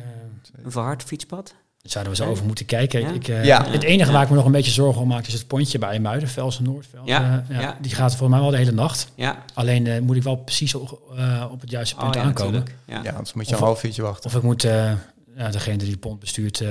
Een 0.64 0.72
verhard 0.72 1.04
fietspad? 1.04 1.54
daar 1.82 1.92
zouden 1.92 2.14
we 2.14 2.20
zo 2.24 2.30
over 2.30 2.46
moeten 2.46 2.66
kijken. 2.66 3.00
Ja? 3.00 3.10
Ik, 3.12 3.28
eh, 3.28 3.46
Ja. 3.46 3.66
Het 3.70 3.84
enige 3.84 4.12
waar 4.12 4.24
ik 4.24 4.30
me 4.30 4.36
nog 4.36 4.46
een 4.46 4.52
beetje 4.52 4.72
zorgen 4.72 5.02
om 5.02 5.08
maak 5.08 5.28
is 5.28 5.34
het 5.34 5.48
pontje 5.48 5.78
bij 5.80 6.00
Muiden, 6.00 6.30
Velsen 6.30 6.64
Noord. 6.64 6.88
Velsen, 6.90 7.08
Ja, 7.14 7.44
eh, 7.50 7.60
ja. 7.62 7.78
Die 7.82 7.92
gaat 7.96 8.10
volgens 8.16 8.30
mij 8.30 8.40
wel 8.40 8.50
de 8.50 8.58
hele 8.58 8.72
nacht. 8.72 9.12
Ja. 9.16 9.44
Alleen 9.54 9.88
eh, 9.88 10.00
moet 10.02 10.16
ik 10.16 10.24
wel 10.24 10.36
precies 10.36 10.76
op, 10.76 11.02
eh, 11.18 11.46
op 11.52 11.62
het 11.62 11.70
juiste 11.72 11.96
punt 11.96 12.16
Oh, 12.16 12.22
ja, 12.22 12.28
aankomen. 12.28 12.66
Ja. 12.86 13.02
Ja, 13.04 13.12
anders 13.12 13.34
moet 13.34 13.48
je 13.48 13.54
Of- 13.54 13.60
een 13.60 13.66
half 13.66 13.84
uurtje 13.84 14.02
wachten. 14.02 14.30
Of 14.30 14.36
ik 14.36 14.42
moet 14.44 14.64
eh, 14.64 14.92
ja, 15.36 15.50
degene 15.52 15.78
die 15.78 15.92
de 15.92 15.98
pont 15.98 16.20
bestuurt... 16.20 16.62
eh, 16.62 16.70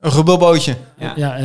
Een 0.00 0.12
gebbelbootje. 0.12 0.76
Ja. 0.98 1.36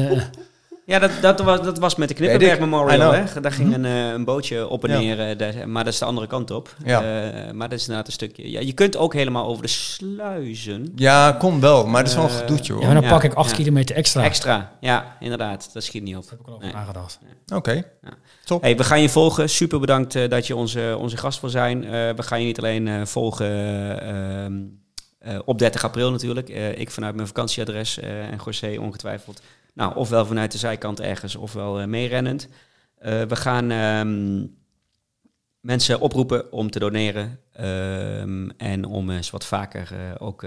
Ja, 0.90 1.00
dat, 1.00 1.12
dat, 1.22 1.40
was, 1.40 1.62
dat 1.62 1.78
was 1.80 1.96
met 1.96 2.08
de 2.08 2.14
Knippenberg 2.14 2.60
Memorial. 2.60 3.12
Hè? 3.14 3.42
Daar 3.42 3.52
ging 3.52 3.74
een, 3.74 3.86
eh, 3.86 4.08
een 4.12 4.24
bootje 4.26 4.68
op 4.68 4.84
en 4.84 4.92
Ja. 4.92 5.00
neer, 5.00 5.30
eh, 5.30 5.38
daar- 5.38 5.70
maar 5.70 5.84
dat 5.84 5.94
is 5.94 6.00
de 6.00 6.06
andere 6.06 6.28
kant 6.28 6.52
op. 6.52 6.76
Ja. 6.86 7.02
Eh, 7.02 7.52
maar 7.52 7.70
dat 7.70 7.78
is 7.78 7.82
inderdaad 7.82 8.08
een 8.08 8.14
stukje. 8.14 8.52
Ja, 8.52 8.60
je 8.60 8.74
kunt 8.74 8.98
ook 8.98 9.14
helemaal 9.14 9.46
over 9.48 9.62
de 9.62 9.68
sluizen. 9.70 10.92
Ja, 10.96 11.32
kon 11.32 11.60
wel, 11.60 11.86
maar 11.88 12.02
dat 12.04 12.12
is 12.12 12.18
wel 12.18 12.26
een 12.26 12.30
gedoetje 12.30 12.74
hoor. 12.74 12.82
ja, 12.82 12.94
dan 12.94 13.10
pak 13.10 13.24
ik 13.24 13.34
acht 13.34 13.50
ja. 13.50 13.56
kilometer 13.56 13.96
extra. 13.96 14.24
Extra, 14.24 14.72
ja, 14.80 15.16
inderdaad. 15.20 15.70
Dat 15.74 15.84
schiet 15.84 16.04
niet 16.04 16.16
op. 16.16 16.22
Daar 16.24 16.32
heb 16.32 16.40
ik 16.40 16.48
al 16.48 16.54
over 16.54 16.66
Nee. 16.66 16.74
nagedacht. 16.76 17.20
Oké. 17.56 17.84
Hey, 18.62 18.78
we 18.78 18.84
gaan 18.84 19.02
je 19.02 19.10
volgen. 19.10 19.50
Super 19.50 19.80
bedankt 19.80 20.30
dat 20.30 20.48
je 20.48 20.56
onze, 20.56 20.96
onze 21.00 21.18
gast 21.18 21.42
wil 21.42 21.50
zijn. 21.50 21.84
Eh, 21.84 21.90
we 21.92 22.24
gaan 22.24 22.40
je 22.40 22.46
niet 22.46 22.58
alleen 22.58 22.88
eh, 22.88 23.06
volgen 23.06 23.46
eh, 23.48 24.44
ehm, 24.46 24.54
eh, 25.20 25.40
op 25.46 25.60
30 25.60 25.84
april 25.84 26.12
natuurlijk. 26.12 26.50
Eh, 26.50 26.80
ik 26.80 26.92
vanuit 26.92 27.16
mijn 27.16 27.28
vakantieadres 27.28 28.00
eh, 28.00 28.20
en 28.20 28.40
José 28.46 28.78
ongetwijfeld. 28.80 29.42
Nou, 29.74 29.96
ofwel 29.96 30.26
vanuit 30.26 30.52
de 30.52 30.58
zijkant 30.58 31.00
ergens, 31.00 31.36
ofwel 31.36 31.80
eh 31.80 31.88
meerennend. 31.88 32.48
Eh, 32.98 33.22
we 33.22 33.36
gaan 33.36 33.72
ehm, 33.72 34.46
mensen 35.60 36.00
oproepen 36.00 36.52
om 36.52 36.72
te 36.72 36.80
doneren. 36.80 37.40
ehm, 37.54 38.50
en 38.58 38.86
om 38.86 39.10
eens 39.10 39.30
wat 39.30 39.46
vaker 39.46 39.90
eh, 39.92 40.00
ook 40.18 40.46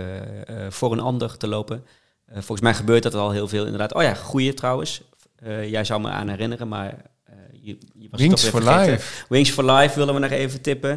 voor 0.69 0.93
een 0.93 1.01
ander 1.01 1.37
te 1.37 1.49
lopen. 1.49 1.85
Volgens 2.33 2.61
mij 2.61 2.75
gebeurt 2.75 3.03
dat 3.03 3.15
al 3.15 3.31
heel 3.31 3.49
veel 3.49 3.65
inderdaad. 3.65 3.95
Oh 3.95 4.03
ja, 4.03 4.15
goeie 4.15 4.55
trouwens. 4.55 5.03
Jij 5.67 5.85
zou 5.85 6.01
me 6.01 6.09
aan 6.09 6.29
herinneren, 6.29 6.69
maar 6.69 6.97
je, 7.53 7.79
je 7.95 8.09
Wings 8.11 8.43
toch 8.43 8.51
for. 8.51 8.71
Life. 8.71 9.25
Wings 9.29 9.51
for 9.51 9.65
Life 9.73 9.99
willen 9.99 10.15
we 10.15 10.21
nog 10.21 10.31
even 10.31 10.61
tippen. 10.61 10.93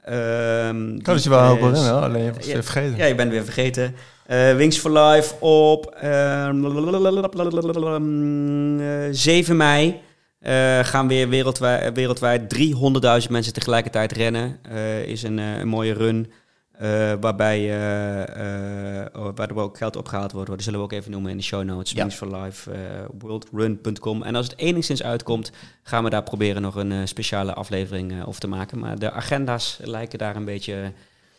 Ik 0.00 1.02
kan 1.02 1.14
het 1.14 1.22
je 1.22 1.30
wel 1.30 1.42
helpen 1.42 2.00
alleen 2.02 2.24
je 2.24 2.48
ja, 2.48 2.54
het 2.54 2.64
vergeten. 2.64 2.96
Ja, 2.96 3.04
je 3.04 3.14
bent 3.14 3.30
weer 3.30 3.44
vergeten. 3.44 3.94
Eh, 4.30 4.56
Wings 4.56 4.78
for 4.78 4.90
Life 4.90 5.34
op 5.40 5.86
ehm, 5.86 6.64
eh, 8.80 9.08
7 9.10 9.56
mei. 9.56 10.00
eh, 10.38 10.78
gaan 10.84 11.08
weer 11.08 11.28
wereldwijd, 11.28 11.94
wereldwijd 11.94 12.48
300.000 12.48 13.30
mensen 13.30 13.52
tegelijkertijd 13.52 14.12
rennen. 14.12 14.58
Is 15.06 15.22
een, 15.22 15.38
een 15.38 15.68
mooie 15.68 15.92
run. 15.92 16.32
waarbij 17.20 17.64
oh, 19.16 19.28
waar 19.34 19.48
er 19.48 19.56
ook 19.56 19.76
geld 19.76 19.96
opgehaald 19.96 20.32
wordt. 20.32 20.50
Dat 20.50 20.62
zullen 20.62 20.78
we 20.78 20.84
ook 20.84 20.92
even 20.92 21.10
noemen 21.10 21.30
in 21.30 21.36
de 21.36 21.42
show 21.42 21.64
notes. 21.64 21.92
Ja. 21.92 21.96
Wings 21.96 22.16
for 22.16 22.36
Life, 22.36 22.70
worldrun.com. 23.18 24.22
En 24.22 24.34
als 24.34 24.46
het 24.46 24.58
enigszins 24.58 25.02
uitkomt, 25.02 25.52
gaan 25.82 26.04
we 26.04 26.10
daar 26.10 26.22
proberen 26.22 26.62
nog 26.62 26.74
een 26.74 27.08
speciale 27.08 27.54
aflevering 27.54 28.24
over 28.26 28.40
te 28.40 28.48
maken. 28.48 28.78
Maar 28.78 28.98
de 28.98 29.10
agenda's 29.10 29.78
lijken 29.82 30.18
daar 30.18 30.36
een 30.36 30.44
beetje 30.44 30.92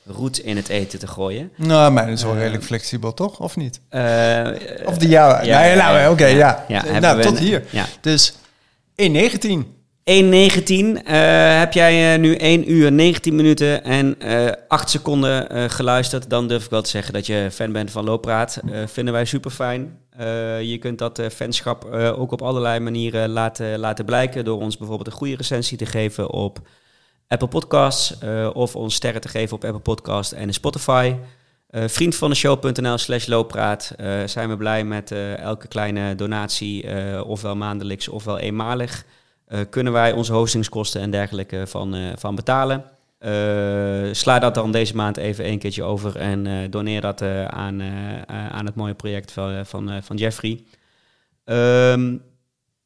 roet 0.06 0.40
in 0.40 0.56
het 0.56 0.69
eten 0.69 0.99
te 0.99 1.07
gooien. 1.07 1.52
Nou, 1.56 1.91
mijn 1.91 2.07
is 2.10 2.23
wel 2.23 2.32
Eh, 2.34 2.38
redelijk 2.40 2.64
flexibel, 2.64 3.14
toch? 3.14 3.40
Of 3.40 3.56
niet? 3.56 3.82
Eh, 3.90 4.48
Of 4.86 4.98
de 4.98 5.07
jouwe? 5.07 5.45
ja, 5.45 5.60
nee, 5.60 5.76
nou, 5.76 5.98
ja, 5.98 6.11
oké, 6.11 6.26
ja. 6.26 6.65
ja, 6.68 6.82
hebben 6.84 7.02
nou, 7.02 7.22
tot 7.22 7.38
een- 7.38 7.44
hier. 7.44 7.64
Ja. 7.69 7.86
Dus 8.02 8.34
1.19. 8.95 9.80
1.19. 10.03 11.03
eh, 11.06 11.60
heb 11.60 11.73
jij 11.73 12.18
nu 12.18 12.36
1 12.36 12.72
uur 12.72 12.91
19 12.91 13.36
minuten 13.36 13.84
en 13.84 14.15
eh 14.19 14.52
8 14.68 14.90
seconden 14.90 15.69
geluisterd, 15.72 16.30
dan 16.30 16.48
durf 16.48 16.64
ik 16.64 16.69
wel 16.69 16.82
te 16.82 16.90
zeggen 16.90 17.14
dat 17.14 17.26
je 17.26 17.48
fan 17.52 17.72
bent 17.72 17.91
van 17.91 18.03
Looppraat. 18.06 18.60
Eh 18.72 18.80
vinden 18.86 19.14
wij 19.14 19.26
super 19.26 19.52
fijn. 19.52 19.99
je 20.61 20.78
kunt 20.80 20.98
dat 20.99 21.22
fanschap 21.34 21.86
ook 21.94 22.32
op 22.32 22.41
allerlei 22.41 22.80
manieren 22.80 23.30
laten, 23.30 23.80
laten 23.80 24.06
blijken 24.06 24.45
door 24.45 24.60
ons 24.61 24.78
bijvoorbeeld 24.78 25.07
een 25.07 25.14
goede 25.14 25.36
recensie 25.36 25.78
te 25.78 25.86
geven 25.86 26.30
op 26.32 26.60
Apple 27.32 27.48
Podcasts 27.48 28.18
of 28.53 28.76
ons 28.76 28.95
sterren 28.95 29.22
te 29.22 29.28
geven 29.28 29.56
op 29.56 29.64
Apple 29.64 29.80
Podcasts 29.80 30.34
en 30.34 30.53
Spotify. 30.53 31.16
Uh, 31.70 31.84
vriend 31.88 32.16
van 32.16 32.30
de 32.30 32.36
show.nl 32.36 32.98
slash 32.98 33.26
looppraat. 33.26 33.95
zijn 34.26 34.49
we 34.49 34.58
blij 34.58 34.84
met 34.84 35.12
elke 35.38 35.68
kleine 35.68 36.16
donatie, 36.16 36.86
ofwel 37.24 37.56
maandelijks 37.56 38.08
ofwel 38.08 38.38
eenmalig. 38.38 39.06
kunnen 39.70 39.94
wij 39.94 40.12
onze 40.12 40.34
hostingskosten 40.34 41.02
en 41.02 41.12
dergelijke 41.12 41.68
van, 41.68 42.14
van 42.18 42.36
betalen. 42.36 42.84
sla 44.16 44.40
dat 44.40 44.56
dan 44.56 44.72
deze 44.72 44.95
maand 44.95 45.18
even 45.18 45.48
een 45.48 45.60
keertje 45.60 45.84
over 45.84 46.16
en 46.16 46.70
doneer 46.72 47.02
dat 47.02 47.22
aan, 47.48 47.82
aan 48.28 48.66
het 48.66 48.76
mooie 48.76 48.94
project 48.94 49.32
van, 49.32 49.66
van, 49.66 50.03
van 50.03 50.16
Jeffrey. 50.16 50.64
Um, 51.45 52.22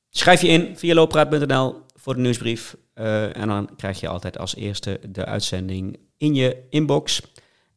schrijf 0.09 0.41
je 0.41 0.47
in 0.47 0.77
via 0.77 0.93
looppraat.nl 0.93 1.75
voor 1.95 2.15
de 2.15 2.21
nieuwsbrief. 2.21 2.75
Uh, 2.95 3.37
en 3.37 3.47
dan 3.47 3.69
krijg 3.77 3.99
je 3.99 4.07
altijd 4.07 4.37
als 4.37 4.55
eerste 4.55 4.99
de 5.09 5.25
uitzending 5.25 5.97
in 6.17 6.35
je 6.35 6.63
inbox. 6.69 7.21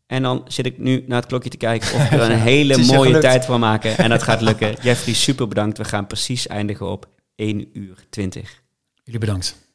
En 0.07 0.23
dan 0.23 0.45
zit 0.47 0.67
ik 0.67 0.79
nu 0.79 1.05
naar 1.07 1.19
het 1.19 1.29
klokje 1.29 1.51
te 1.51 1.57
kijken 1.57 1.95
of 1.95 2.09
we 2.09 2.17
er 2.17 2.31
een 2.31 2.39
hele 2.53 2.79
mooie 2.79 3.19
tijd 3.19 3.45
van 3.45 3.61
maken. 3.61 3.97
En 3.97 4.11
dat 4.11 4.23
gaat 4.23 4.41
lukken. 4.41 4.77
Jeffrey, 4.83 5.15
super 5.15 5.49
bedankt. 5.49 5.79
We 5.79 5.85
gaan 5.85 6.07
precies 6.07 6.47
eindigen 6.47 6.91
op 6.91 7.09
1 7.35 7.79
uur 7.79 8.07
20. 8.11 8.63
Jullie 9.05 9.21
bedankt. 9.21 9.68